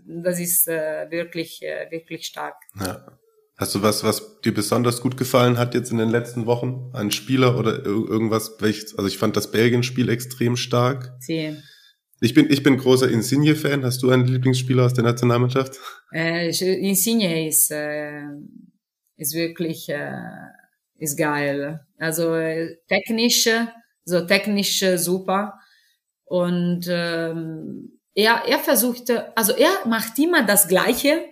das 0.05 0.39
ist 0.39 0.67
äh, 0.67 1.09
wirklich, 1.09 1.61
äh, 1.63 1.91
wirklich 1.91 2.25
stark. 2.25 2.55
Ja. 2.79 3.17
Hast 3.57 3.75
du 3.75 3.83
was, 3.83 4.03
was 4.03 4.41
dir 4.41 4.53
besonders 4.53 5.01
gut 5.01 5.17
gefallen 5.17 5.59
hat 5.59 5.75
jetzt 5.75 5.91
in 5.91 5.99
den 5.99 6.09
letzten 6.09 6.47
Wochen? 6.47 6.89
Ein 6.93 7.11
Spieler 7.11 7.59
oder 7.59 7.85
irgendwas, 7.85 8.55
welches, 8.59 8.97
also 8.97 9.07
ich 9.07 9.19
fand 9.19 9.37
das 9.37 9.51
Belgien-Spiel 9.51 10.09
extrem 10.09 10.55
stark. 10.55 11.13
Sì. 11.19 11.55
Ich 12.21 12.33
bin, 12.33 12.49
ich 12.49 12.63
bin 12.63 12.77
großer 12.77 13.09
Insigne-Fan. 13.09 13.83
Hast 13.83 14.01
du 14.01 14.09
einen 14.09 14.25
Lieblingsspieler 14.25 14.85
aus 14.85 14.93
der 14.93 15.03
Nationalmannschaft? 15.03 15.77
Äh, 16.11 16.47
Insigne 16.47 17.47
ist, 17.47 17.69
äh, 17.71 18.23
ist 19.17 19.35
wirklich, 19.35 19.89
äh, 19.89 20.11
ist 20.97 21.17
geil. 21.17 21.85
Also 21.97 22.33
äh, 22.33 22.77
technisch, 22.87 23.47
so 24.03 24.21
technisch 24.21 24.81
äh, 24.81 24.97
super. 24.97 25.59
Und 26.25 26.85
ähm, 26.87 27.99
er, 28.13 28.45
er 28.47 28.59
versuchte, 28.59 29.35
also 29.37 29.53
er 29.53 29.87
macht 29.87 30.17
immer 30.19 30.43
das 30.43 30.67
Gleiche, 30.67 31.25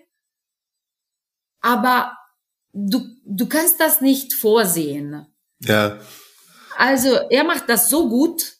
aber 1.61 2.17
du, 2.73 3.05
du 3.25 3.47
kannst 3.47 3.79
das 3.79 4.01
nicht 4.01 4.33
vorsehen. 4.33 5.25
Ja. 5.59 5.99
Also 6.77 7.15
er 7.29 7.43
macht 7.43 7.69
das 7.69 7.89
so 7.89 8.09
gut, 8.09 8.55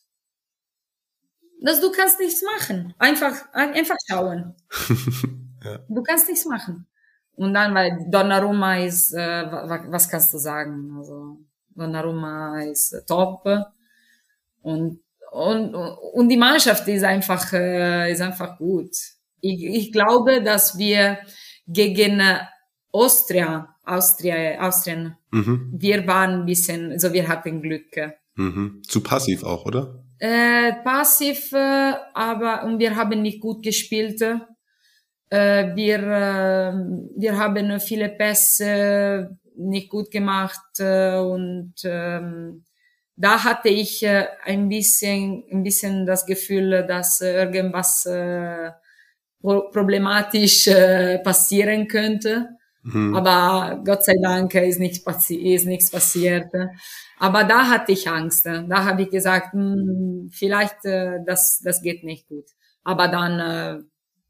dass 1.62 1.80
du 1.80 1.92
kannst 1.92 2.20
nichts 2.20 2.42
machen. 2.42 2.94
Einfach, 2.98 3.36
einfach 3.54 3.96
schauen. 4.10 4.56
ja. 5.64 5.80
Du 5.88 6.04
kannst 6.04 6.28
nichts 6.28 6.46
machen. 6.46 6.88
Und 7.34 7.54
dann, 7.54 7.74
weil 7.74 8.06
Donnarumma 8.10 8.80
ist, 8.80 9.14
äh, 9.14 9.50
was 9.50 10.10
kannst 10.10 10.34
du 10.34 10.38
sagen? 10.38 10.94
Also 10.98 11.38
Donnarumma 11.70 12.62
ist 12.64 12.92
äh, 12.94 13.06
top 13.06 13.46
und 14.62 15.00
und 15.32 15.76
und 15.76 16.30
die 16.30 16.38
Mannschaft 16.38 16.88
ist 16.88 17.04
einfach 17.04 17.54
äh, 17.54 18.12
ist 18.12 18.22
einfach 18.22 18.58
gut. 18.58 18.92
Ich, 19.42 19.64
ich 19.64 19.92
glaube, 19.92 20.42
dass 20.42 20.78
wir 20.78 21.20
gegen 21.68 22.22
Austria, 22.92 23.76
Austria, 23.86 24.60
Austrien. 24.68 25.16
Mhm. 25.32 25.74
Wir 25.78 26.06
waren 26.08 26.42
ein 26.42 26.46
bisschen, 26.46 26.92
also 26.92 27.14
wir 27.14 27.28
hatten 27.28 27.62
Glück. 27.62 27.96
Mhm. 28.36 28.82
Zu 28.88 29.02
passiv 29.02 29.44
auch, 29.44 29.66
oder? 29.66 30.04
Äh, 30.18 30.74
passiv, 30.84 31.54
äh, 31.54 31.94
aber 32.14 32.64
und 32.66 32.80
wir 32.80 32.96
haben 32.96 33.22
nicht 33.22 33.40
gut 33.40 33.64
gespielt. 33.64 34.22
Äh, 34.22 35.76
wir, 35.76 36.00
äh, 36.00 36.74
wir 37.18 37.38
haben 37.38 37.80
viele 37.80 38.10
Pässe 38.10 39.38
nicht 39.56 39.90
gut 39.90 40.10
gemacht 40.10 40.80
und 40.80 41.74
ähm, 41.84 42.64
da 43.20 43.44
hatte 43.44 43.68
ich 43.68 44.02
äh, 44.02 44.28
ein 44.46 44.70
bisschen, 44.70 45.44
ein 45.52 45.62
bisschen 45.62 46.06
das 46.06 46.26
Gefühl, 46.26 46.86
dass 46.88 47.20
äh, 47.20 47.44
irgendwas 47.44 48.06
äh, 48.06 48.72
problematisch 49.42 50.68
äh, 50.68 51.20
passieren 51.20 51.90
könnte. 51.90 52.48
Mhm. 52.84 53.14
Aber 53.14 53.84
Gott 53.84 54.06
sei 54.06 54.16
Dank 54.22 54.56
ist 54.56 54.80
nichts, 54.80 55.04
passi 55.04 55.36
ist 55.36 55.66
nichts 55.66 55.92
passiert. 55.92 56.48
Aber 57.20 57.44
da 57.44 57.68
hatte 57.68 57.92
ich 57.92 58.10
Angst. 58.10 58.46
Da 58.46 58.86
habe 58.86 59.02
ich 59.02 59.10
gesagt, 59.10 59.54
mh, 59.54 59.62
hm, 59.62 60.30
vielleicht 60.32 60.86
äh, 60.86 61.20
das, 61.26 61.60
das 61.62 61.82
geht 61.82 62.06
nicht 62.06 62.30
gut. 62.30 62.46
Aber 62.86 63.10
dann, 63.10 63.40
äh, 63.40 63.84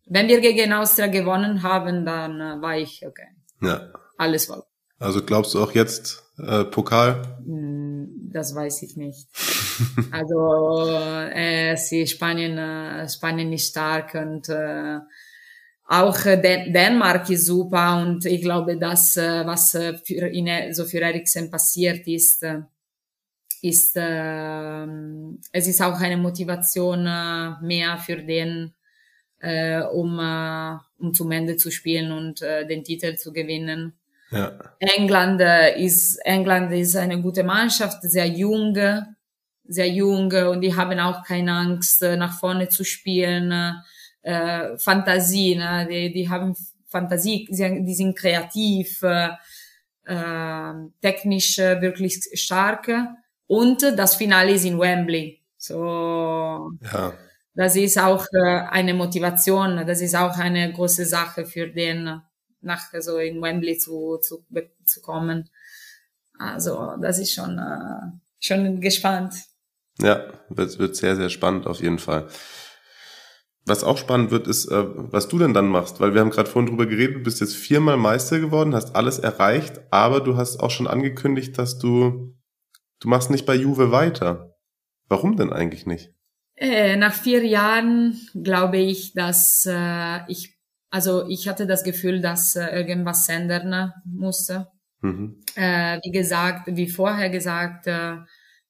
wenn 0.07 0.27
wir 0.27 0.41
gegen 0.41 0.73
Austria 0.73 1.05
gewonnen 1.05 1.61
haben, 1.61 2.05
dann 2.05 2.41
äh, 2.41 2.59
war 2.59 2.75
ich 2.75 3.05
okay. 3.05 3.27
Ja. 3.61 3.91
Alles 4.17 4.49
war. 4.49 4.65
Also 4.97 5.23
glaubst 5.23 5.53
du 5.53 5.63
auch 5.63 5.73
jetzt 5.73 6.28
äh, 6.39 6.65
Pokal? 6.65 7.21
Hm, 7.45 8.29
das 8.31 8.55
weiß 8.55 8.83
ich 8.83 8.95
nicht. 8.95 9.27
also 10.11 10.87
äh, 11.33 11.75
sie 11.75 12.07
Spanien, 12.07 12.57
äh, 12.57 13.07
Spanien 13.09 13.51
ist 13.53 13.69
stark 13.69 14.15
und 14.15 14.49
äh, 14.49 14.99
auch 15.85 16.25
äh, 16.25 16.37
Dänemark 16.37 17.29
ist 17.29 17.47
super 17.47 18.01
und 18.01 18.25
ich 18.25 18.41
glaube, 18.41 18.77
dass 18.77 19.17
äh, 19.17 19.45
was 19.45 19.73
äh, 19.73 19.97
für 19.97 20.27
ihn, 20.27 20.73
so 20.73 20.85
für 20.85 20.99
Eriksen 20.99 21.49
passiert 21.49 22.07
ist, 22.07 22.45
ist 23.61 23.97
äh, 23.97 24.85
es 25.51 25.67
ist 25.67 25.81
auch 25.81 25.99
eine 25.99 26.17
Motivation 26.17 27.05
äh, 27.05 27.51
mehr 27.61 27.97
für 27.97 28.17
den, 28.17 28.73
äh, 29.39 29.81
um 29.81 30.19
äh, 30.19 30.77
um 30.99 31.13
zum 31.13 31.31
Ende 31.31 31.57
zu 31.57 31.71
spielen 31.71 32.11
und 32.11 32.41
äh, 32.41 32.67
den 32.67 32.83
Titel 32.83 33.15
zu 33.15 33.33
gewinnen. 33.33 33.98
Ja. 34.31 34.51
England 34.79 35.41
äh, 35.41 35.79
ist 35.81 36.17
England 36.25 36.71
ist 36.73 36.95
eine 36.95 37.21
gute 37.21 37.43
Mannschaft, 37.43 38.03
sehr 38.03 38.27
jung, 38.27 38.77
sehr 39.63 39.89
jung 39.89 40.31
und 40.31 40.61
die 40.61 40.75
haben 40.75 40.99
auch 40.99 41.23
keine 41.23 41.53
Angst 41.53 42.01
nach 42.01 42.39
vorne 42.39 42.69
zu 42.69 42.83
spielen 42.83 43.81
äh, 44.21 44.77
Fantasie, 44.77 45.55
ne? 45.55 45.87
die, 45.89 46.11
die 46.11 46.29
haben 46.29 46.55
Fantasie, 46.87 47.47
die 47.49 47.93
sind 47.93 48.17
kreativ, 48.17 49.03
äh, 49.03 49.29
äh, 50.05 50.73
technisch 51.01 51.59
äh, 51.59 51.81
wirklich 51.81 52.19
stark. 52.33 52.91
Und 53.47 53.81
das 53.81 54.15
Finale 54.15 54.51
ist 54.51 54.65
in 54.65 54.79
Wembley. 54.79 55.41
So, 55.57 56.71
ja. 56.81 57.13
das 57.53 57.75
ist 57.75 57.99
auch 57.99 58.25
äh, 58.31 58.61
eine 58.69 58.93
Motivation, 58.93 59.85
das 59.85 60.01
ist 60.01 60.15
auch 60.15 60.37
eine 60.37 60.71
große 60.71 61.05
Sache 61.05 61.45
für 61.45 61.67
den, 61.67 62.21
nach 62.61 62.91
so 62.99 63.17
in 63.17 63.41
Wembley 63.41 63.77
zu, 63.77 64.17
zu, 64.21 64.45
zu 64.85 65.01
kommen. 65.01 65.49
Also, 66.37 66.95
das 67.01 67.19
ist 67.19 67.33
schon, 67.33 67.57
äh, 67.57 68.11
schon 68.39 68.79
gespannt. 68.79 69.33
Ja, 70.01 70.31
wird, 70.49 70.79
wird 70.79 70.95
sehr, 70.95 71.15
sehr 71.15 71.29
spannend 71.29 71.67
auf 71.67 71.81
jeden 71.81 71.99
Fall. 71.99 72.29
Was 73.65 73.83
auch 73.83 73.97
spannend 73.97 74.31
wird, 74.31 74.47
ist, 74.47 74.65
äh, 74.65 74.83
was 74.87 75.27
du 75.27 75.37
denn 75.37 75.53
dann 75.53 75.67
machst, 75.67 75.99
weil 75.99 76.13
wir 76.13 76.21
haben 76.21 76.31
gerade 76.31 76.49
vorhin 76.49 76.69
drüber 76.69 76.85
geredet, 76.85 77.17
du 77.17 77.23
bist 77.23 77.41
jetzt 77.41 77.55
viermal 77.55 77.97
Meister 77.97 78.39
geworden, 78.39 78.73
hast 78.73 78.95
alles 78.95 79.19
erreicht, 79.19 79.81
aber 79.91 80.21
du 80.21 80.37
hast 80.37 80.59
auch 80.59 80.71
schon 80.71 80.87
angekündigt, 80.87 81.57
dass 81.57 81.77
du, 81.77 82.35
du 82.99 83.09
machst 83.09 83.29
nicht 83.29 83.45
bei 83.45 83.55
Juve 83.55 83.91
weiter. 83.91 84.55
Warum 85.07 85.35
denn 85.35 85.51
eigentlich 85.51 85.85
nicht? 85.85 86.11
Äh, 86.55 86.95
nach 86.97 87.13
vier 87.13 87.45
Jahren 87.45 88.19
glaube 88.33 88.77
ich, 88.77 89.13
dass 89.13 89.65
äh, 89.69 90.19
ich, 90.27 90.58
also 90.89 91.27
ich 91.27 91.47
hatte 91.47 91.67
das 91.67 91.83
Gefühl, 91.83 92.21
dass 92.21 92.55
äh, 92.55 92.67
irgendwas 92.67 93.27
ändern 93.29 93.93
musste. 94.05 94.67
Mhm. 95.01 95.41
Äh, 95.55 95.99
wie 96.03 96.11
gesagt, 96.11 96.67
wie 96.67 96.89
vorher 96.89 97.29
gesagt, 97.29 97.87
äh, 97.87 98.17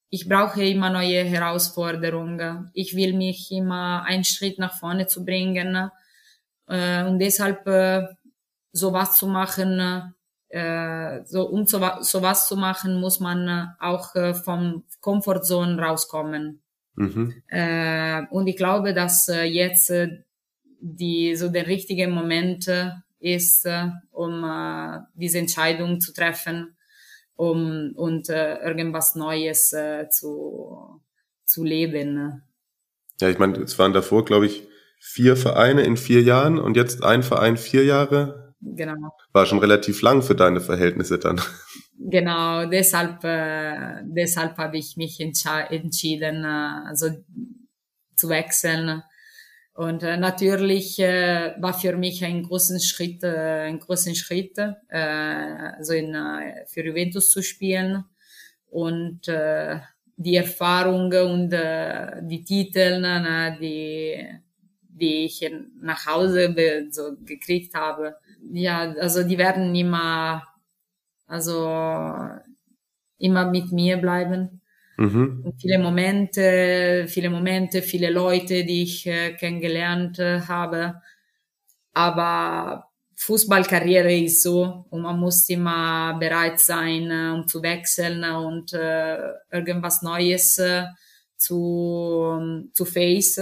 ich 0.10 0.28
brauche 0.28 0.64
immer 0.64 0.90
neue 0.90 1.24
Herausforderungen. 1.24 2.72
Ich 2.74 2.96
will 2.96 3.14
mich 3.14 3.52
immer 3.52 4.04
einen 4.06 4.24
Schritt 4.24 4.58
nach 4.58 4.78
vorne 4.78 5.08
zu 5.08 5.24
bringen. 5.24 5.92
Äh, 6.68 7.04
und 7.06 7.20
deshalb 7.20 7.66
äh, 7.68 8.08
sowas 8.72 9.18
zu 9.18 9.28
machen, 9.28 10.14
äh, 10.50 11.24
so, 11.26 11.48
um 11.48 11.66
so, 11.68 11.80
sowas 12.02 12.48
zu 12.48 12.58
machen, 12.58 13.00
muss 13.00 13.20
man 13.20 13.48
äh, 13.48 13.66
auch 13.80 14.16
äh, 14.16 14.34
vom 14.34 14.84
Comfortzone 15.00 15.80
rauskommen. 15.80 16.62
Mhm. 16.96 17.44
Äh, 17.48 18.24
und 18.32 18.48
ich 18.48 18.58
glaube, 18.58 18.94
dass 18.94 19.30
äh, 19.30 19.44
jetzt 19.44 19.92
äh, 19.92 20.24
die, 20.80 21.36
so 21.36 21.50
der 21.50 21.68
richtige 21.68 22.08
Moment 22.08 22.68
äh, 22.68 22.92
ist, 23.20 23.66
äh, 23.66 23.90
um 24.12 24.44
äh, 24.44 25.00
diese 25.16 25.40
Entscheidung 25.40 26.00
zu 26.00 26.14
treffen 26.14 26.76
um 27.40 27.94
und 27.96 28.28
äh, 28.28 28.58
irgendwas 28.58 29.16
Neues 29.16 29.72
äh, 29.72 30.10
zu, 30.10 31.02
zu 31.46 31.64
leben. 31.64 32.44
Ja, 33.22 33.30
ich 33.30 33.40
meine, 33.40 33.58
es 33.60 33.80
waren 33.80 33.94
davor, 33.94 34.26
glaube 34.26 34.46
ich, 34.46 34.68
vier 35.00 35.38
Vereine 35.38 35.84
in 35.84 35.96
vier 35.96 36.22
Jahren 36.22 36.60
und 36.60 36.76
jetzt 36.76 37.02
ein 37.02 37.24
Verein 37.24 37.56
vier 37.56 37.86
Jahre. 37.86 38.54
Genau. 38.60 39.14
War 39.32 39.46
schon 39.46 39.60
relativ 39.60 40.02
lang 40.02 40.22
für 40.22 40.36
deine 40.36 40.60
Verhältnisse 40.60 41.18
dann. 41.18 41.42
Genau, 41.98 42.66
deshalb, 42.66 43.24
äh, 43.24 44.04
deshalb 44.04 44.58
habe 44.58 44.78
ich 44.78 44.98
mich 44.98 45.20
entschieden, 45.22 46.44
äh, 46.44 46.88
also 46.88 47.10
zu 48.16 48.30
wechseln 48.30 49.02
und 49.80 50.04
äh, 50.04 50.18
natürlich 50.18 51.00
äh, 51.00 51.56
war 51.58 51.74
für 51.74 51.96
mich 51.96 52.26
ein 52.26 52.44
großen 52.44 52.82
Schritt, 52.82 53.24
äh, 53.24 53.62
ein 53.70 53.80
großen 53.80 54.14
Schritt, 54.14 54.58
äh, 54.58 54.98
also 54.98 55.94
in, 55.94 56.14
äh, 56.14 56.66
für 56.68 56.84
Juventus 56.84 57.30
zu 57.30 57.42
spielen 57.42 58.04
und 58.70 59.30
äh, 59.30 59.80
die 60.18 60.36
Erfahrung 60.36 61.14
und 61.14 61.54
äh, 61.54 62.22
die 62.24 62.44
Titel, 62.44 63.00
ne, 63.00 63.58
die, 63.62 64.28
die 64.82 65.24
ich 65.24 65.50
nach 65.82 66.06
Hause 66.08 66.54
so 66.92 67.16
gekriegt 67.24 67.74
habe, 67.74 68.18
ja, 68.52 68.80
also 69.00 69.24
die 69.24 69.38
werden 69.38 69.74
immer, 69.74 70.44
also 71.26 71.64
immer 73.18 73.50
mit 73.50 73.72
mir 73.72 73.96
bleiben. 73.96 74.59
Mhm. 75.00 75.54
Viele 75.62 75.80
Momente, 75.80 77.06
viele 77.08 77.30
Momente, 77.30 77.82
viele 77.82 78.10
Leute, 78.10 78.66
die 78.66 78.84
ich 78.84 79.08
äh, 79.08 79.32
kennengelernt 79.32 80.20
äh, 80.20 80.42
habe. 80.42 80.96
Aber 81.94 82.90
Fußballkarriere 83.16 84.14
ist 84.14 84.44
so 84.44 84.86
und 84.90 85.02
man 85.02 85.18
muss 85.18 85.48
immer 85.48 86.18
bereit 86.20 86.60
sein, 86.60 87.10
äh, 87.12 87.32
um 87.34 87.48
zu 87.48 87.64
wechseln 87.64 88.26
und 88.26 88.74
irgendwas 88.74 90.02
Neues 90.02 90.62
zu, 91.38 92.70
zu 92.74 92.86
face. 92.86 93.42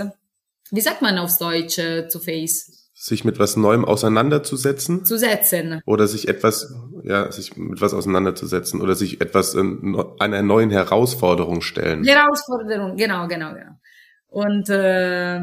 Wie 0.70 0.82
sagt 0.82 1.02
man 1.02 1.18
auf 1.18 1.38
Deutsch 1.40 1.80
zu 2.10 2.20
face? 2.20 2.90
Sich 2.94 3.24
mit 3.24 3.40
was 3.40 3.56
Neuem 3.56 3.86
auseinanderzusetzen? 3.86 5.06
Zu 5.06 5.18
setzen. 5.18 5.82
Oder 5.86 6.08
sich 6.08 6.28
etwas, 6.28 6.74
ja, 7.08 7.32
sich 7.32 7.56
mit 7.56 7.82
was 7.82 7.94
auseinanderzusetzen 7.94 8.82
oder 8.82 8.96
sich 8.96 9.22
etwas 9.22 9.54
in, 9.54 9.98
einer 10.20 10.42
neuen 10.42 10.70
Herausforderung 10.70 11.62
stellen. 11.62 12.04
Herausforderung, 12.04 12.98
genau, 12.98 13.28
genau, 13.28 13.54
genau. 13.54 13.80
Und, 14.28 14.70
äh, 14.70 15.40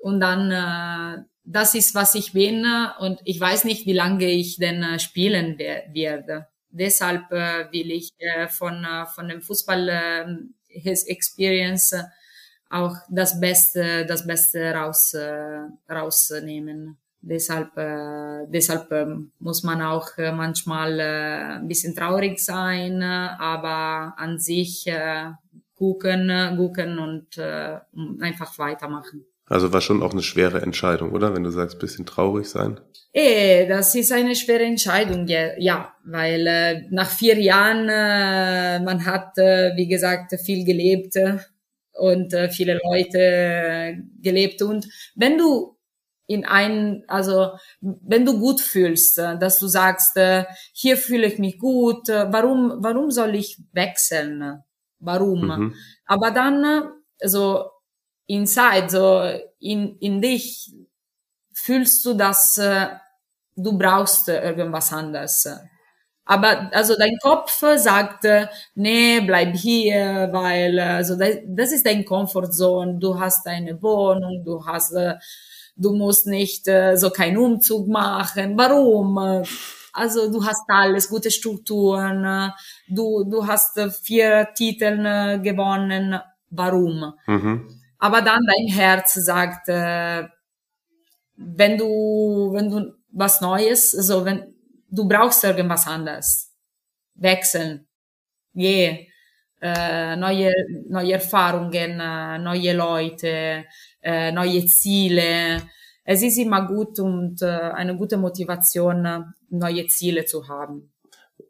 und 0.00 0.20
dann, 0.20 0.50
äh, 0.50 1.22
das 1.44 1.74
ist, 1.74 1.94
was 1.94 2.14
ich 2.14 2.32
bin 2.32 2.64
und 3.00 3.20
ich 3.24 3.38
weiß 3.38 3.64
nicht, 3.64 3.86
wie 3.86 3.92
lange 3.92 4.30
ich 4.30 4.56
denn 4.56 4.82
äh, 4.82 4.98
spielen 4.98 5.58
werde. 5.58 6.46
Deshalb 6.70 7.30
äh, 7.30 7.70
will 7.70 7.90
ich 7.90 8.12
äh, 8.18 8.48
von, 8.48 8.84
äh, 8.84 9.06
von 9.06 9.28
dem 9.28 9.42
Fußball 9.42 9.88
äh, 9.88 10.36
his 10.68 11.04
Experience 11.06 11.92
äh, 11.92 12.02
auch 12.70 12.96
das 13.08 13.38
Beste, 13.38 14.04
das 14.06 14.26
Beste 14.26 14.72
raus, 14.72 15.14
äh, 15.14 15.60
rausnehmen. 15.88 16.98
Deshalb, 17.26 17.76
äh, 17.78 18.46
deshalb 18.48 18.92
äh, 18.92 19.06
muss 19.38 19.62
man 19.62 19.80
auch 19.80 20.08
äh, 20.18 20.30
manchmal 20.30 21.00
äh, 21.00 21.56
ein 21.58 21.68
bisschen 21.68 21.96
traurig 21.96 22.38
sein, 22.38 23.00
äh, 23.00 23.28
aber 23.38 24.14
an 24.18 24.38
sich 24.38 24.86
äh, 24.86 25.30
gucken, 25.74 26.28
äh, 26.28 26.54
gucken 26.54 26.98
und 26.98 27.38
äh, 27.38 27.78
einfach 28.20 28.58
weitermachen. 28.58 29.24
Also 29.46 29.72
war 29.72 29.80
schon 29.80 30.02
auch 30.02 30.12
eine 30.12 30.22
schwere 30.22 30.60
Entscheidung, 30.60 31.12
oder? 31.12 31.34
Wenn 31.34 31.44
du 31.44 31.50
sagst, 31.50 31.78
bisschen 31.78 32.04
traurig 32.04 32.46
sein. 32.46 32.80
Eh, 33.12 33.66
das 33.68 33.94
ist 33.94 34.12
eine 34.12 34.36
schwere 34.36 34.64
Entscheidung, 34.64 35.26
ja, 35.26 35.58
ja 35.58 35.94
weil 36.04 36.46
äh, 36.46 36.82
nach 36.90 37.08
vier 37.08 37.38
Jahren, 37.38 37.88
äh, 37.88 38.80
man 38.80 39.04
hat, 39.06 39.38
äh, 39.38 39.74
wie 39.76 39.86
gesagt, 39.86 40.38
viel 40.44 40.64
gelebt 40.64 41.14
und 41.92 42.34
äh, 42.34 42.50
viele 42.50 42.80
Leute 42.84 43.18
äh, 43.18 43.96
gelebt. 44.20 44.62
Und 44.62 44.86
wenn 45.14 45.38
du 45.38 45.73
in 46.26 46.44
ein, 46.46 47.04
also 47.08 47.52
wenn 47.80 48.24
du 48.24 48.38
gut 48.38 48.60
fühlst, 48.60 49.18
äh, 49.18 49.38
dass 49.38 49.58
du 49.58 49.66
sagst, 49.66 50.16
äh, 50.16 50.44
hier 50.72 50.96
fühle 50.96 51.26
ich 51.26 51.38
mich 51.38 51.58
gut, 51.58 52.08
äh, 52.08 52.32
warum, 52.32 52.74
warum 52.78 53.10
soll 53.10 53.34
ich 53.34 53.58
wechseln? 53.72 54.62
Warum? 55.00 55.46
Mhm. 55.46 55.74
Aber 56.06 56.30
dann, 56.30 56.90
also 57.20 57.70
inside, 58.26 58.88
so 58.88 59.22
in, 59.58 59.98
in 59.98 60.22
dich 60.22 60.72
fühlst 61.52 62.04
du, 62.06 62.14
dass 62.14 62.56
du 63.56 63.78
brauchst 63.78 64.28
irgendwas 64.28 64.92
anderes. 64.92 65.48
Aber 66.26 66.70
also 66.72 66.94
dein 66.98 67.18
Kopf 67.22 67.62
sagt, 67.76 68.26
nee, 68.74 69.20
bleib 69.20 69.54
hier, 69.56 70.28
weil 70.32 70.78
also 70.80 71.16
das, 71.16 71.36
das 71.46 71.72
ist 71.72 71.86
dein 71.86 72.04
Comfortzone. 72.04 72.98
Du 72.98 73.18
hast 73.20 73.46
eine 73.46 73.80
Wohnung, 73.82 74.42
du 74.44 74.64
hast, 74.66 74.94
du 75.76 75.94
musst 75.94 76.26
nicht 76.26 76.68
äh, 76.68 76.96
so 76.96 77.10
keinen 77.10 77.38
Umzug 77.38 77.88
machen. 77.88 78.56
Warum? 78.56 79.44
Also 79.92 80.30
du 80.30 80.44
hast 80.44 80.62
alles, 80.68 81.08
gute 81.08 81.30
Strukturen, 81.30 82.52
du, 82.88 83.24
du 83.24 83.46
hast 83.46 83.78
vier 84.02 84.48
Titel 84.54 85.40
gewonnen. 85.40 86.18
Warum? 86.50 87.14
Mhm. 87.26 87.80
Aber 87.98 88.20
dann 88.20 88.40
dein 88.46 88.74
Herz 88.74 89.14
sagt, 89.14 89.68
äh, 89.68 90.24
wenn 91.36 91.78
du, 91.78 92.50
wenn 92.52 92.70
du 92.70 92.92
was 93.12 93.40
Neues, 93.40 93.94
also 93.94 94.24
wenn 94.24 94.54
du 94.90 95.06
brauchst 95.08 95.44
irgendwas 95.44 95.86
anderes, 95.86 96.52
wechseln, 97.14 97.86
geh, 98.54 99.08
äh, 99.64 100.16
neue, 100.16 100.52
neue 100.88 101.14
Erfahrungen, 101.14 101.98
äh, 101.98 102.38
neue 102.38 102.76
Leute, 102.76 103.64
äh, 104.02 104.30
neue 104.30 104.66
Ziele. 104.66 105.62
Es 106.04 106.22
ist 106.22 106.36
immer 106.36 106.66
gut 106.66 107.00
und 107.00 107.40
äh, 107.40 107.46
eine 107.46 107.96
gute 107.96 108.18
Motivation, 108.18 109.34
neue 109.48 109.86
Ziele 109.86 110.26
zu 110.26 110.46
haben. 110.48 110.92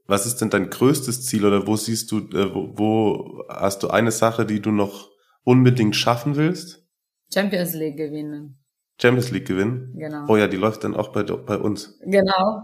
Was 0.07 0.27
ist 0.27 0.41
denn 0.41 0.51
dein 0.51 0.70
größtes 0.70 1.27
Ziel 1.27 1.45
oder 1.45 1.66
wo 1.66 1.74
siehst 1.74 2.12
du, 2.12 2.19
äh, 2.19 2.55
wo, 2.55 2.73
wo 2.77 3.45
hast 3.49 3.82
du 3.82 3.89
eine 3.89 4.12
Sache, 4.12 4.47
die 4.47 4.61
du 4.61 4.70
noch 4.70 5.11
unbedingt 5.43 5.97
schaffen 5.97 6.36
willst? 6.36 6.86
Champions 7.32 7.74
League 7.74 7.97
gewinnen. 7.97 8.61
Champions 9.03 9.32
League 9.32 9.49
gewinnen? 9.49 9.93
Genau. 9.97 10.27
Oh 10.28 10.36
ja, 10.36 10.47
die 10.47 10.57
läuft 10.57 10.85
dann 10.85 10.95
auch 10.95 11.09
bei, 11.09 11.24
bei 11.24 11.59
uns. 11.59 11.99
Genau. 12.05 12.62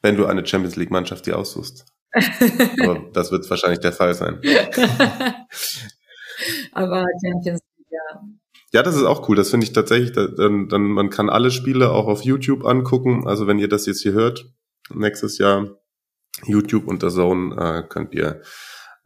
Wenn 0.00 0.16
du 0.16 0.26
eine 0.26 0.46
Champions 0.46 0.76
League 0.76 0.92
Mannschaft 0.92 1.26
dir 1.26 1.36
aussuchst. 1.36 1.89
Aber 2.12 3.10
das 3.12 3.30
wird 3.30 3.48
wahrscheinlich 3.48 3.80
der 3.80 3.92
Fall 3.92 4.14
sein. 4.14 4.40
Aber 6.72 7.04
Champions 7.22 7.60
League, 7.76 7.86
ja. 7.90 8.22
Ja, 8.72 8.82
das 8.82 8.96
ist 8.96 9.04
auch 9.04 9.28
cool. 9.28 9.36
Das 9.36 9.50
finde 9.50 9.66
ich 9.66 9.72
tatsächlich, 9.72 10.12
dann, 10.12 10.68
dann, 10.68 10.82
man 10.82 11.10
kann 11.10 11.28
alle 11.28 11.50
Spiele 11.50 11.90
auch 11.90 12.06
auf 12.06 12.22
YouTube 12.22 12.64
angucken. 12.64 13.26
Also 13.26 13.46
wenn 13.46 13.58
ihr 13.58 13.68
das 13.68 13.86
jetzt 13.86 14.02
hier 14.02 14.12
hört, 14.12 14.46
nächstes 14.94 15.38
Jahr 15.38 15.80
YouTube 16.46 16.86
und 16.86 17.02
der 17.02 17.10
Zone, 17.10 17.56
äh, 17.56 17.82
könnt 17.88 18.14
ihr 18.14 18.42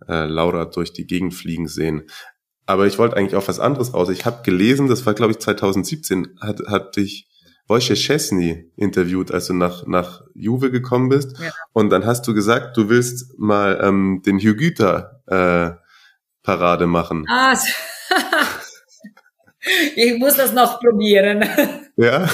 äh, 0.09 0.26
Laura 0.26 0.66
durch 0.66 0.93
die 0.93 1.06
Gegend 1.06 1.35
fliegen 1.35 1.66
sehen. 1.66 2.06
Aber 2.66 2.86
ich 2.86 2.98
wollte 2.98 3.16
eigentlich 3.16 3.36
auf 3.36 3.48
was 3.48 3.60
anderes 3.60 3.93
aus. 3.94 4.09
Ich 4.09 4.24
habe 4.26 4.43
gelesen, 4.43 4.89
das 4.89 5.05
war 5.06 5.14
glaube 5.14 5.32
ich 5.32 5.39
2017, 5.39 6.39
hat, 6.40 6.60
hat 6.66 6.97
dich 6.97 7.28
Wojciech 7.66 8.05
Szczesny 8.05 8.70
interviewt, 8.77 9.32
als 9.32 9.47
du 9.47 9.55
nach, 9.55 9.86
nach 9.86 10.23
Juve 10.35 10.70
gekommen 10.70 11.09
bist. 11.09 11.39
Ja. 11.39 11.51
Und 11.73 11.91
dann 11.91 12.05
hast 12.05 12.27
du 12.27 12.35
gesagt, 12.35 12.77
du 12.77 12.89
willst 12.89 13.39
mal 13.39 13.81
ähm, 13.82 14.23
den 14.24 14.39
Hügüter 14.39 15.23
äh, 15.27 15.70
Parade 16.43 16.86
machen. 16.86 17.24
Ah, 17.28 17.55
ich 19.97 20.19
muss 20.19 20.36
das 20.36 20.53
noch 20.53 20.81
probieren. 20.81 21.45
Ja. 21.97 22.28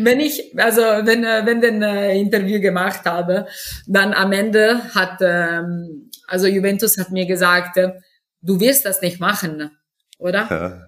wenn 0.00 0.18
ich, 0.18 0.52
also 0.58 0.80
wenn, 0.80 1.22
äh, 1.22 1.42
wenn 1.44 1.60
den 1.60 1.80
äh, 1.80 2.18
Interview 2.18 2.60
gemacht 2.60 3.04
habe, 3.04 3.46
dann 3.86 4.12
am 4.12 4.32
Ende 4.32 4.82
hat, 4.96 5.18
ähm, 5.20 6.10
also 6.26 6.48
Juventus 6.48 6.98
hat 6.98 7.12
mir 7.12 7.24
gesagt, 7.24 7.76
äh, 7.76 7.92
du 8.42 8.58
wirst 8.58 8.84
das 8.84 9.00
nicht 9.00 9.20
machen, 9.20 9.70
oder? 10.18 10.48
Ja. 10.50 10.87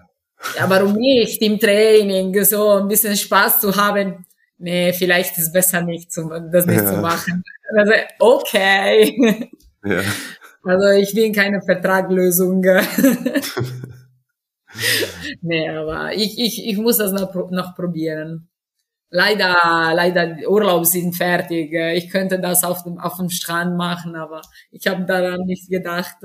Ja, 0.57 0.69
warum 0.69 0.93
nicht? 0.93 1.41
Im 1.41 1.59
Training 1.59 2.43
so 2.43 2.73
ein 2.73 2.87
bisschen 2.87 3.15
Spaß 3.15 3.61
zu 3.61 3.75
haben. 3.75 4.25
Nee, 4.57 4.93
vielleicht 4.93 5.37
ist 5.37 5.47
es 5.47 5.51
besser 5.51 5.81
nicht 5.81 6.11
zu, 6.11 6.29
das 6.51 6.65
nicht 6.65 6.81
ja. 6.81 6.93
zu 6.93 6.97
machen. 6.97 7.43
Also, 7.75 7.93
okay. 8.19 9.49
Ja. 9.83 10.01
Also 10.63 10.89
ich 10.89 11.15
will 11.15 11.31
keine 11.31 11.61
Vertraglösung. 11.61 12.61
nee, 15.41 15.69
aber 15.69 16.13
ich, 16.13 16.37
ich, 16.37 16.67
ich 16.67 16.77
muss 16.77 16.97
das 16.97 17.11
noch, 17.11 17.33
noch 17.49 17.75
probieren. 17.75 18.47
Leider, 19.09 19.55
leider, 19.95 20.37
Urlaub 20.47 20.85
sind 20.85 21.15
fertig. 21.15 21.73
Ich 21.73 22.09
könnte 22.09 22.39
das 22.39 22.63
auf 22.63 22.83
dem, 22.83 22.99
auf 22.99 23.17
dem 23.17 23.29
Strand 23.29 23.75
machen, 23.75 24.15
aber 24.15 24.41
ich 24.69 24.87
habe 24.87 25.03
daran 25.05 25.41
nicht 25.41 25.69
gedacht. 25.69 26.17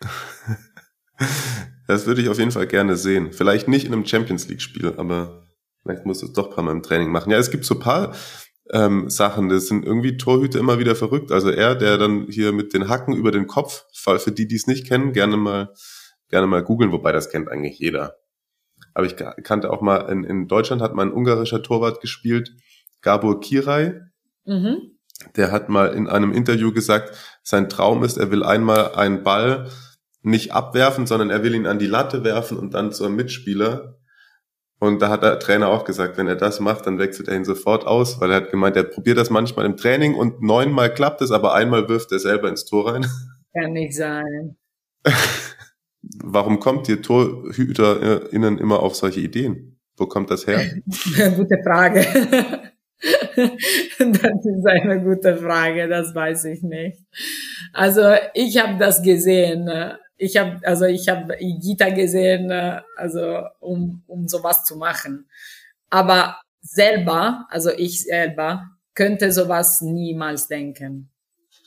Das 1.86 2.06
würde 2.06 2.22
ich 2.22 2.28
auf 2.28 2.38
jeden 2.38 2.50
Fall 2.50 2.66
gerne 2.66 2.96
sehen. 2.96 3.32
Vielleicht 3.32 3.68
nicht 3.68 3.86
in 3.86 3.92
einem 3.92 4.06
Champions 4.06 4.48
League-Spiel, 4.48 4.94
aber 4.96 5.46
vielleicht 5.82 6.06
muss 6.06 6.22
es 6.22 6.32
doch 6.32 6.48
ein 6.48 6.54
paar 6.54 6.64
Mal 6.64 6.72
im 6.72 6.82
Training 6.82 7.10
machen. 7.10 7.30
Ja, 7.30 7.38
es 7.38 7.50
gibt 7.50 7.64
so 7.64 7.74
ein 7.74 7.80
paar 7.80 8.14
ähm, 8.70 9.10
Sachen, 9.10 9.48
das 9.48 9.66
sind 9.66 9.84
irgendwie 9.84 10.16
Torhüter 10.16 10.58
immer 10.58 10.78
wieder 10.78 10.94
verrückt. 10.94 11.30
Also 11.30 11.50
er, 11.50 11.74
der 11.74 11.98
dann 11.98 12.26
hier 12.28 12.52
mit 12.52 12.72
den 12.72 12.88
Hacken 12.88 13.14
über 13.14 13.30
den 13.30 13.46
Kopf, 13.46 13.84
für 13.92 14.32
die, 14.32 14.48
die 14.48 14.56
es 14.56 14.66
nicht 14.66 14.88
kennen, 14.88 15.12
gerne 15.12 15.36
mal, 15.36 15.74
gerne 16.30 16.46
mal 16.46 16.62
googeln, 16.62 16.92
wobei 16.92 17.12
das 17.12 17.30
kennt 17.30 17.48
eigentlich 17.48 17.78
jeder. 17.78 18.16
Aber 18.94 19.06
ich 19.06 19.16
kannte 19.16 19.70
auch 19.70 19.80
mal, 19.80 20.08
in, 20.10 20.24
in 20.24 20.48
Deutschland 20.48 20.80
hat 20.80 20.94
mal 20.94 21.02
ein 21.02 21.12
ungarischer 21.12 21.62
Torwart 21.62 22.00
gespielt, 22.00 22.52
Gabor 23.02 23.40
Kirai. 23.40 24.00
Mhm. 24.44 24.96
Der 25.36 25.52
hat 25.52 25.68
mal 25.68 25.88
in 25.94 26.08
einem 26.08 26.32
Interview 26.32 26.72
gesagt, 26.72 27.16
sein 27.42 27.68
Traum 27.68 28.02
ist, 28.02 28.16
er 28.16 28.30
will 28.30 28.42
einmal 28.42 28.94
einen 28.94 29.22
Ball 29.22 29.70
nicht 30.24 30.52
abwerfen, 30.52 31.06
sondern 31.06 31.30
er 31.30 31.42
will 31.42 31.54
ihn 31.54 31.66
an 31.66 31.78
die 31.78 31.86
Latte 31.86 32.24
werfen 32.24 32.58
und 32.58 32.74
dann 32.74 32.92
zum 32.92 33.14
Mitspieler. 33.14 33.98
Und 34.80 35.00
da 35.00 35.08
hat 35.08 35.22
der 35.22 35.38
Trainer 35.38 35.68
auch 35.68 35.84
gesagt, 35.84 36.18
wenn 36.18 36.26
er 36.26 36.36
das 36.36 36.60
macht, 36.60 36.86
dann 36.86 36.98
wechselt 36.98 37.28
er 37.28 37.36
ihn 37.36 37.44
sofort 37.44 37.86
aus, 37.86 38.20
weil 38.20 38.30
er 38.30 38.36
hat 38.36 38.50
gemeint, 38.50 38.76
er 38.76 38.84
probiert 38.84 39.18
das 39.18 39.30
manchmal 39.30 39.66
im 39.66 39.76
Training 39.76 40.14
und 40.14 40.42
neunmal 40.42 40.92
klappt 40.92 41.20
es, 41.22 41.30
aber 41.30 41.54
einmal 41.54 41.88
wirft 41.88 42.10
er 42.12 42.18
selber 42.18 42.48
ins 42.48 42.64
Tor 42.64 42.92
rein. 42.92 43.06
Kann 43.54 43.72
nicht 43.72 43.94
sein. 43.94 44.56
Warum 46.22 46.58
kommt 46.58 46.88
ihr 46.88 47.00
TorhüterInnen 47.00 48.58
immer 48.58 48.80
auf 48.80 48.96
solche 48.96 49.20
Ideen? 49.20 49.78
Wo 49.96 50.06
kommt 50.06 50.30
das 50.30 50.46
her? 50.46 50.60
Gute 51.36 51.62
Frage. 51.64 52.04
das 53.36 54.46
ist 54.46 54.66
eine 54.66 55.02
gute 55.02 55.36
Frage, 55.36 55.88
das 55.88 56.14
weiß 56.14 56.46
ich 56.46 56.62
nicht. 56.62 56.98
Also 57.72 58.02
ich 58.32 58.58
habe 58.58 58.78
das 58.78 59.02
gesehen 59.02 59.68
ich 60.16 60.36
habe 60.36 60.60
also 60.64 60.84
ich 60.84 61.08
habe 61.08 61.36
Gita 61.38 61.90
gesehen, 61.90 62.50
äh, 62.50 62.80
also 62.96 63.42
um 63.60 64.02
um 64.06 64.28
sowas 64.28 64.64
zu 64.64 64.76
machen. 64.76 65.28
Aber 65.90 66.40
selber, 66.60 67.46
also 67.50 67.70
ich 67.70 68.04
selber 68.04 68.70
könnte 68.94 69.32
sowas 69.32 69.80
niemals 69.80 70.48
denken. 70.48 71.10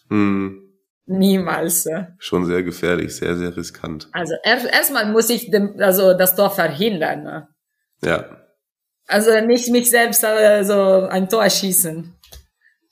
Hm. 0.09 0.63
Niemals. 1.05 1.87
Schon 2.19 2.45
sehr 2.45 2.63
gefährlich, 2.63 3.15
sehr 3.15 3.35
sehr 3.37 3.55
riskant. 3.55 4.09
Also 4.11 4.35
erst 4.43 4.65
erstmal 4.65 5.11
muss 5.11 5.29
ich 5.29 5.49
dem, 5.49 5.79
also 5.79 6.13
das 6.13 6.35
Tor 6.35 6.51
verhindern. 6.51 7.47
Ja. 8.03 8.43
Also 9.07 9.39
nicht 9.45 9.69
mich 9.69 9.89
selbst 9.89 10.23
also 10.25 11.07
ein 11.07 11.29
Tor 11.29 11.49
schießen. 11.49 12.13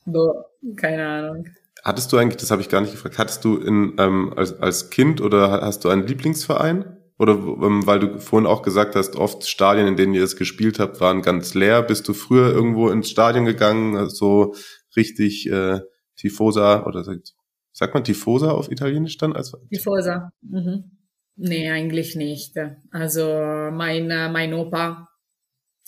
So, 0.05 0.45
Keine 0.77 1.07
Ahnung. 1.07 1.47
Hattest 1.85 2.11
du 2.11 2.17
eigentlich, 2.17 2.37
das 2.37 2.49
habe 2.49 2.63
ich 2.63 2.69
gar 2.69 2.81
nicht 2.81 2.93
gefragt, 2.93 3.19
hattest 3.19 3.45
du 3.45 3.57
in, 3.57 3.93
ähm, 3.99 4.33
als, 4.35 4.59
als 4.59 4.89
Kind 4.89 5.21
oder 5.21 5.61
hast 5.61 5.85
du 5.85 5.89
einen 5.89 6.07
Lieblingsverein? 6.07 6.97
Oder 7.19 7.33
ähm, 7.33 7.85
weil 7.85 7.99
du 7.99 8.19
vorhin 8.19 8.47
auch 8.47 8.63
gesagt 8.63 8.95
hast, 8.95 9.15
oft 9.15 9.47
Stadien, 9.47 9.87
in 9.87 9.95
denen 9.95 10.15
ihr 10.15 10.23
es 10.23 10.35
gespielt 10.35 10.79
habt, 10.79 10.99
waren 10.99 11.21
ganz 11.21 11.53
leer. 11.53 11.83
Bist 11.83 12.07
du 12.07 12.13
früher 12.13 12.49
irgendwo 12.49 12.89
ins 12.89 13.09
Stadion 13.11 13.45
gegangen, 13.45 14.09
so 14.09 14.55
richtig 14.95 15.47
äh, 15.49 15.79
Tifosa 16.15 16.85
oder 16.87 17.03
sagt, 17.03 17.93
man 17.93 18.03
Tifosa 18.03 18.49
auf 18.49 18.71
Italienisch 18.71 19.17
dann? 19.17 19.33
Als 19.33 19.53
Tifosa. 19.71 20.31
Mhm. 20.41 20.91
Nee, 21.35 21.69
eigentlich 21.69 22.15
nicht. 22.15 22.55
Also 22.89 23.25
mein, 23.71 24.07
mein 24.07 24.53
Opa 24.55 25.07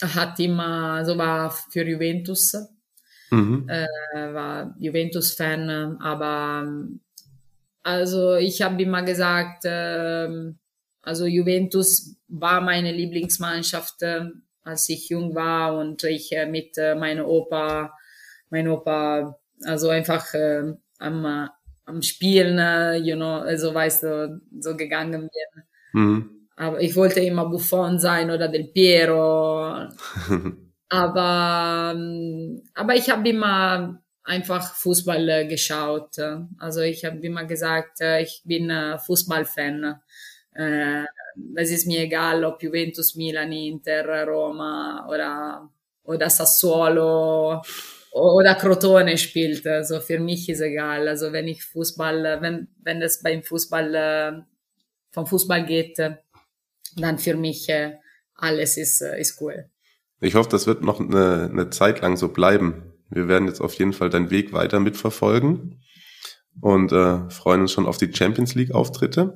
hat 0.01 0.39
immer, 0.39 1.03
so 1.05 1.17
war 1.17 1.49
für 1.49 1.87
Juventus, 1.87 2.53
mhm. 3.29 3.67
äh, 3.69 3.85
war 4.33 4.75
Juventus-Fan, 4.79 5.97
aber 5.99 6.87
also 7.83 8.35
ich 8.35 8.61
habe 8.61 8.81
immer 8.83 9.03
gesagt, 9.03 9.63
äh, 9.65 10.27
also 11.01 11.25
Juventus 11.25 12.17
war 12.27 12.59
meine 12.59 12.91
Lieblingsmannschaft, 12.91 14.01
äh, 14.01 14.25
als 14.63 14.89
ich 14.89 15.07
jung 15.07 15.33
war 15.35 15.77
und 15.77 16.03
ich 16.03 16.33
äh, 16.33 16.45
mit 16.45 16.77
äh, 16.77 16.95
meinem 16.95 17.25
Opa, 17.25 17.93
mein 18.49 18.67
Opa, 18.67 19.39
also 19.63 19.87
einfach 19.87 20.33
äh, 20.33 20.73
am, 20.99 21.49
am 21.85 22.01
Spielen, 22.01 23.05
you 23.05 23.15
know, 23.15 23.35
also 23.35 23.73
weißt 23.73 24.03
du, 24.03 24.41
so 24.59 24.75
gegangen 24.75 25.29
bin. 25.29 25.63
Mhm. 25.93 26.29
Aber 26.57 26.81
ich 26.81 26.93
wollte 26.95 27.21
immer 27.21 27.45
Buffon 27.45 27.99
sein 27.99 28.29
oder 28.29 28.49
Del 28.49 28.65
Piero. 28.65 29.87
aber, 30.89 31.93
ähm, 31.95 32.63
aber 32.73 32.95
ich 32.95 33.09
habe 33.09 33.27
immer 33.29 34.01
einfach 34.23 34.75
Fußball 34.75 35.47
geschaut. 35.47 36.17
Also 36.57 36.81
ich 36.81 37.05
habe 37.05 37.17
immer 37.19 37.45
gesagt, 37.45 38.01
ich 38.01 38.41
bin 38.45 38.71
Fußballfan. 39.05 40.01
Äh, 40.53 41.03
es 41.55 41.71
ist 41.71 41.87
mir 41.87 42.01
egal, 42.01 42.43
ob 42.43 42.61
Juventus, 42.61 43.15
Milan, 43.15 43.51
Inter, 43.51 44.25
Roma 44.25 45.07
oder, 45.09 45.69
oder 46.03 46.29
Sassuolo 46.29 47.61
oder 48.11 48.55
Crotone 48.55 49.17
spielt. 49.17 49.65
Also 49.67 49.99
für 49.99 50.19
mich 50.19 50.49
ist 50.49 50.61
egal. 50.61 51.07
Also 51.07 51.31
wenn 51.31 51.47
ich 51.47 51.63
Fußball, 51.63 52.41
wenn, 52.41 52.67
wenn 52.83 53.01
es 53.01 53.21
beim 53.21 53.43
Fußball, 53.43 53.95
äh, 53.95 54.41
vom 55.11 55.27
Fußball 55.27 55.65
geht, 55.65 55.99
dann 56.95 57.17
für 57.19 57.35
mich 57.35 57.69
äh, 57.69 57.97
alles 58.35 58.77
ist, 58.77 59.01
äh, 59.01 59.19
ist 59.19 59.39
cool. 59.41 59.69
Ich 60.19 60.35
hoffe, 60.35 60.49
das 60.49 60.67
wird 60.67 60.81
noch 60.81 60.99
eine, 60.99 61.49
eine 61.51 61.69
Zeit 61.69 62.01
lang 62.01 62.17
so 62.17 62.29
bleiben. 62.29 62.93
Wir 63.09 63.27
werden 63.27 63.47
jetzt 63.47 63.61
auf 63.61 63.73
jeden 63.75 63.93
Fall 63.93 64.09
deinen 64.09 64.31
Weg 64.31 64.51
weiter 64.51 64.79
mitverfolgen 64.79 65.81
und 66.61 66.91
äh, 66.91 67.29
freuen 67.29 67.61
uns 67.61 67.71
schon 67.71 67.85
auf 67.85 67.97
die 67.97 68.13
Champions 68.13 68.55
League 68.55 68.73
Auftritte. 68.73 69.35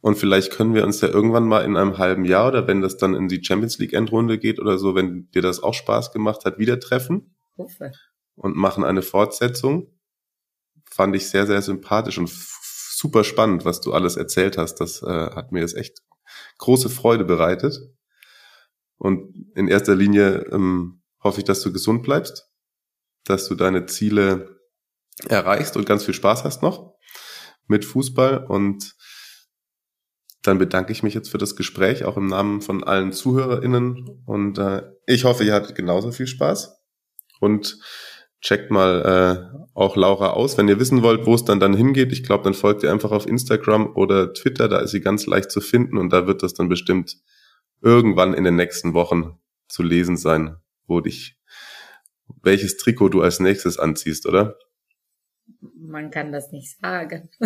Und 0.00 0.16
vielleicht 0.16 0.52
können 0.52 0.74
wir 0.74 0.84
uns 0.84 1.00
ja 1.00 1.08
irgendwann 1.08 1.48
mal 1.48 1.64
in 1.64 1.76
einem 1.76 1.98
halben 1.98 2.24
Jahr 2.24 2.48
oder 2.48 2.66
wenn 2.66 2.80
das 2.80 2.96
dann 2.96 3.14
in 3.14 3.28
die 3.28 3.44
Champions 3.44 3.78
League 3.78 3.92
Endrunde 3.92 4.38
geht 4.38 4.60
oder 4.60 4.78
so, 4.78 4.94
wenn 4.94 5.28
dir 5.32 5.42
das 5.42 5.62
auch 5.62 5.74
Spaß 5.74 6.12
gemacht 6.12 6.44
hat, 6.44 6.58
wieder 6.58 6.78
treffen 6.78 7.34
Hoffe. 7.58 7.92
und 8.36 8.56
machen 8.56 8.84
eine 8.84 9.02
Fortsetzung. 9.02 9.92
Fand 10.90 11.16
ich 11.16 11.28
sehr, 11.28 11.46
sehr 11.46 11.60
sympathisch 11.60 12.18
und 12.18 12.30
super 12.30 13.24
spannend, 13.24 13.64
was 13.64 13.80
du 13.80 13.92
alles 13.92 14.16
erzählt 14.16 14.56
hast. 14.56 14.76
Das 14.76 15.02
äh, 15.02 15.06
hat 15.06 15.52
mir 15.52 15.60
jetzt 15.60 15.76
echt 15.76 16.02
große 16.58 16.88
Freude 16.88 17.24
bereitet. 17.24 17.80
Und 18.98 19.52
in 19.54 19.68
erster 19.68 19.94
Linie 19.94 20.46
ähm, 20.52 21.02
hoffe 21.22 21.40
ich, 21.40 21.44
dass 21.44 21.60
du 21.60 21.72
gesund 21.72 22.02
bleibst, 22.02 22.48
dass 23.24 23.48
du 23.48 23.54
deine 23.54 23.86
Ziele 23.86 24.60
erreichst 25.28 25.76
und 25.76 25.86
ganz 25.86 26.04
viel 26.04 26.14
Spaß 26.14 26.44
hast 26.44 26.62
noch 26.62 26.94
mit 27.66 27.84
Fußball 27.84 28.44
und 28.46 28.94
dann 30.46 30.58
bedanke 30.58 30.92
ich 30.92 31.02
mich 31.02 31.14
jetzt 31.14 31.30
für 31.30 31.38
das 31.38 31.56
Gespräch, 31.56 32.04
auch 32.04 32.16
im 32.16 32.28
Namen 32.28 32.60
von 32.60 32.84
allen 32.84 33.12
ZuhörerInnen. 33.12 34.22
Und 34.26 34.58
äh, 34.58 34.82
ich 35.06 35.24
hoffe, 35.24 35.44
ihr 35.44 35.54
hattet 35.54 35.74
genauso 35.74 36.12
viel 36.12 36.28
Spaß. 36.28 36.76
Und 37.40 37.78
checkt 38.40 38.70
mal 38.70 39.50
äh, 39.52 39.58
auch 39.74 39.96
Laura 39.96 40.30
aus. 40.30 40.56
Wenn 40.56 40.68
ihr 40.68 40.78
wissen 40.78 41.02
wollt, 41.02 41.26
wo 41.26 41.34
es 41.34 41.44
dann 41.44 41.58
dann 41.58 41.74
hingeht, 41.74 42.12
ich 42.12 42.22
glaube, 42.22 42.44
dann 42.44 42.54
folgt 42.54 42.82
ihr 42.82 42.92
einfach 42.92 43.10
auf 43.10 43.26
Instagram 43.26 43.96
oder 43.96 44.32
Twitter, 44.34 44.68
da 44.68 44.78
ist 44.78 44.92
sie 44.92 45.00
ganz 45.00 45.26
leicht 45.26 45.50
zu 45.50 45.60
finden 45.60 45.98
und 45.98 46.12
da 46.12 46.26
wird 46.26 46.42
das 46.42 46.54
dann 46.54 46.68
bestimmt 46.68 47.16
irgendwann 47.80 48.34
in 48.34 48.44
den 48.44 48.56
nächsten 48.56 48.94
Wochen 48.94 49.38
zu 49.68 49.82
lesen 49.82 50.16
sein, 50.16 50.56
wo 50.86 51.00
dich, 51.00 51.38
welches 52.42 52.76
Trikot 52.76 53.10
du 53.10 53.22
als 53.22 53.40
nächstes 53.40 53.78
anziehst, 53.78 54.26
oder? 54.26 54.56
Man 55.74 56.10
kann 56.10 56.32
das 56.32 56.52
nicht 56.52 56.78
sagen. 56.80 57.30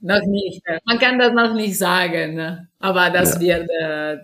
noch 0.00 0.24
nicht. 0.26 0.62
Man 0.84 0.98
kann 0.98 1.18
das 1.18 1.32
noch 1.32 1.54
nicht 1.54 1.78
sagen, 1.78 2.34
ne? 2.34 2.68
aber 2.78 3.10
das 3.10 3.40
ja. 3.40 3.40
wird, 3.40 3.70
äh, 3.80 4.14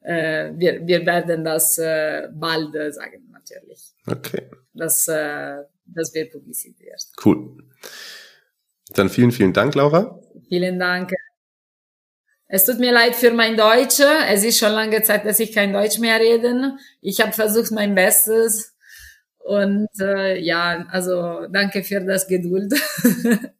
äh, 0.00 0.52
wir, 0.56 0.86
wir 0.86 1.04
werden 1.04 1.44
das 1.44 1.78
äh, 1.78 2.28
bald 2.32 2.74
äh, 2.74 2.92
sagen, 2.92 3.28
natürlich. 3.32 3.92
Okay. 4.06 4.50
Das, 4.72 5.08
äh, 5.08 5.64
das 5.84 6.14
wird 6.14 6.32
publiziert. 6.32 6.76
Cool. 7.24 7.64
Dann 8.94 9.08
vielen, 9.08 9.32
vielen 9.32 9.52
Dank, 9.52 9.74
Laura. 9.74 10.20
Vielen 10.48 10.78
Dank. 10.78 11.12
Es 12.48 12.64
tut 12.64 12.78
mir 12.78 12.92
leid 12.92 13.14
für 13.16 13.32
mein 13.32 13.56
Deutsch. 13.56 14.00
Es 14.28 14.44
ist 14.44 14.58
schon 14.58 14.72
lange 14.72 15.02
Zeit, 15.02 15.24
dass 15.24 15.40
ich 15.40 15.52
kein 15.52 15.72
Deutsch 15.72 15.98
mehr 15.98 16.20
rede. 16.20 16.76
Ich 17.00 17.20
habe 17.20 17.32
versucht 17.32 17.72
mein 17.72 17.94
Bestes. 17.94 18.76
Und 19.38 19.88
äh, 20.00 20.38
ja, 20.40 20.86
also 20.90 21.46
danke 21.52 21.82
für 21.82 22.00
das 22.00 22.28
Geduld. 22.28 22.72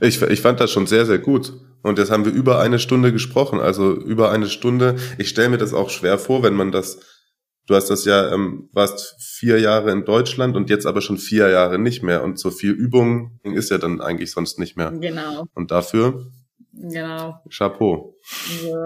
ich, 0.00 0.20
ich 0.22 0.40
fand 0.40 0.60
das 0.60 0.70
schon 0.70 0.86
sehr, 0.86 1.06
sehr 1.06 1.18
gut. 1.18 1.52
Und 1.82 1.98
jetzt 1.98 2.10
haben 2.10 2.24
wir 2.24 2.32
über 2.32 2.60
eine 2.60 2.78
Stunde 2.78 3.12
gesprochen, 3.12 3.60
also 3.60 3.94
über 3.94 4.30
eine 4.30 4.48
Stunde. 4.48 4.96
Ich 5.16 5.28
stelle 5.28 5.48
mir 5.48 5.58
das 5.58 5.74
auch 5.74 5.90
schwer 5.90 6.18
vor, 6.18 6.42
wenn 6.42 6.54
man 6.54 6.72
das, 6.72 6.98
du 7.66 7.74
hast 7.74 7.88
das 7.88 8.04
ja, 8.04 8.32
ähm, 8.32 8.68
warst 8.72 9.14
vier 9.20 9.60
Jahre 9.60 9.92
in 9.92 10.04
Deutschland 10.04 10.56
und 10.56 10.70
jetzt 10.70 10.86
aber 10.86 11.00
schon 11.00 11.18
vier 11.18 11.48
Jahre 11.48 11.78
nicht 11.78 12.02
mehr. 12.02 12.24
Und 12.24 12.38
so 12.38 12.50
viel 12.50 12.72
Übung 12.72 13.38
ist 13.44 13.70
ja 13.70 13.78
dann 13.78 14.00
eigentlich 14.00 14.32
sonst 14.32 14.58
nicht 14.58 14.76
mehr. 14.76 14.90
Genau. 14.90 15.46
Und 15.54 15.70
dafür 15.70 16.32
Genau. 16.80 17.40
Chapeau. 17.50 18.14
Also 18.54 18.76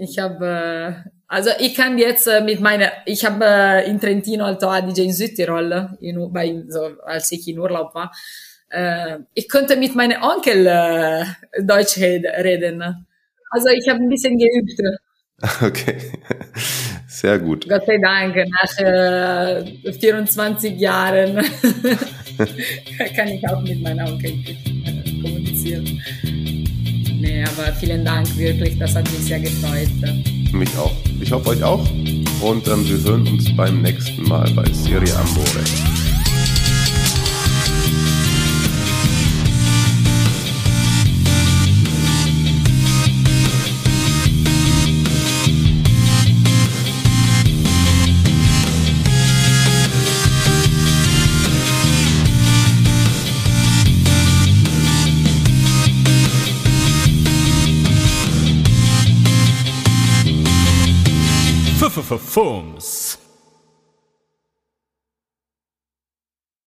ich 0.00 0.18
habe, 0.18 1.04
also 1.26 1.50
ich 1.58 1.74
kann 1.74 1.98
jetzt 1.98 2.26
äh, 2.26 2.40
mit 2.42 2.60
meiner, 2.60 2.90
ich 3.06 3.24
habe 3.24 3.44
äh, 3.44 3.90
in 3.90 4.00
Trentino 4.00 4.44
Alto 4.44 4.68
Adige 4.68 5.02
in 5.02 5.12
Südtirol, 5.12 5.90
in, 6.00 6.32
bei, 6.32 6.62
so, 6.68 6.90
als 7.04 7.32
ich 7.32 7.46
in 7.48 7.58
Urlaub 7.58 7.94
war, 7.94 8.12
äh, 8.70 9.18
ich 9.34 9.48
könnte 9.48 9.76
mit 9.76 9.94
meinem 9.94 10.22
Onkel 10.22 10.66
äh, 10.66 11.24
Deutsch 11.62 11.98
reden. 11.98 13.06
Also 13.50 13.68
ich 13.68 13.88
habe 13.88 14.00
ein 14.00 14.08
bisschen 14.08 14.38
geübt. 14.38 14.80
Okay, 15.62 15.96
sehr 17.08 17.38
gut. 17.38 17.66
Gott 17.66 17.86
sei 17.86 17.96
Dank, 17.96 18.36
nach 18.36 18.78
äh, 18.78 19.90
24 19.90 20.78
Jahren 20.78 21.36
kann 23.16 23.28
ich 23.28 23.48
auch 23.48 23.62
mit 23.62 23.80
meinem 23.80 24.06
Onkel 24.06 24.34
kommunizieren. 25.22 26.02
Nee, 27.20 27.44
aber 27.44 27.72
vielen 27.74 28.04
Dank 28.04 28.34
wirklich, 28.36 28.78
das 28.78 28.94
hat 28.94 29.10
mich 29.12 29.20
sehr 29.20 29.40
gefreut. 29.40 29.88
Mich 30.52 30.76
auch. 30.78 30.92
Ich 31.20 31.30
hoffe 31.30 31.50
euch 31.50 31.62
auch. 31.62 31.86
Und 32.40 32.66
ähm, 32.66 32.88
wir 32.88 33.04
hören 33.04 33.26
uns 33.28 33.54
beim 33.54 33.82
nächsten 33.82 34.22
Mal 34.22 34.50
bei 34.52 34.64
Serie 34.72 35.14
Amore. 35.16 35.99
performs. 62.10 63.19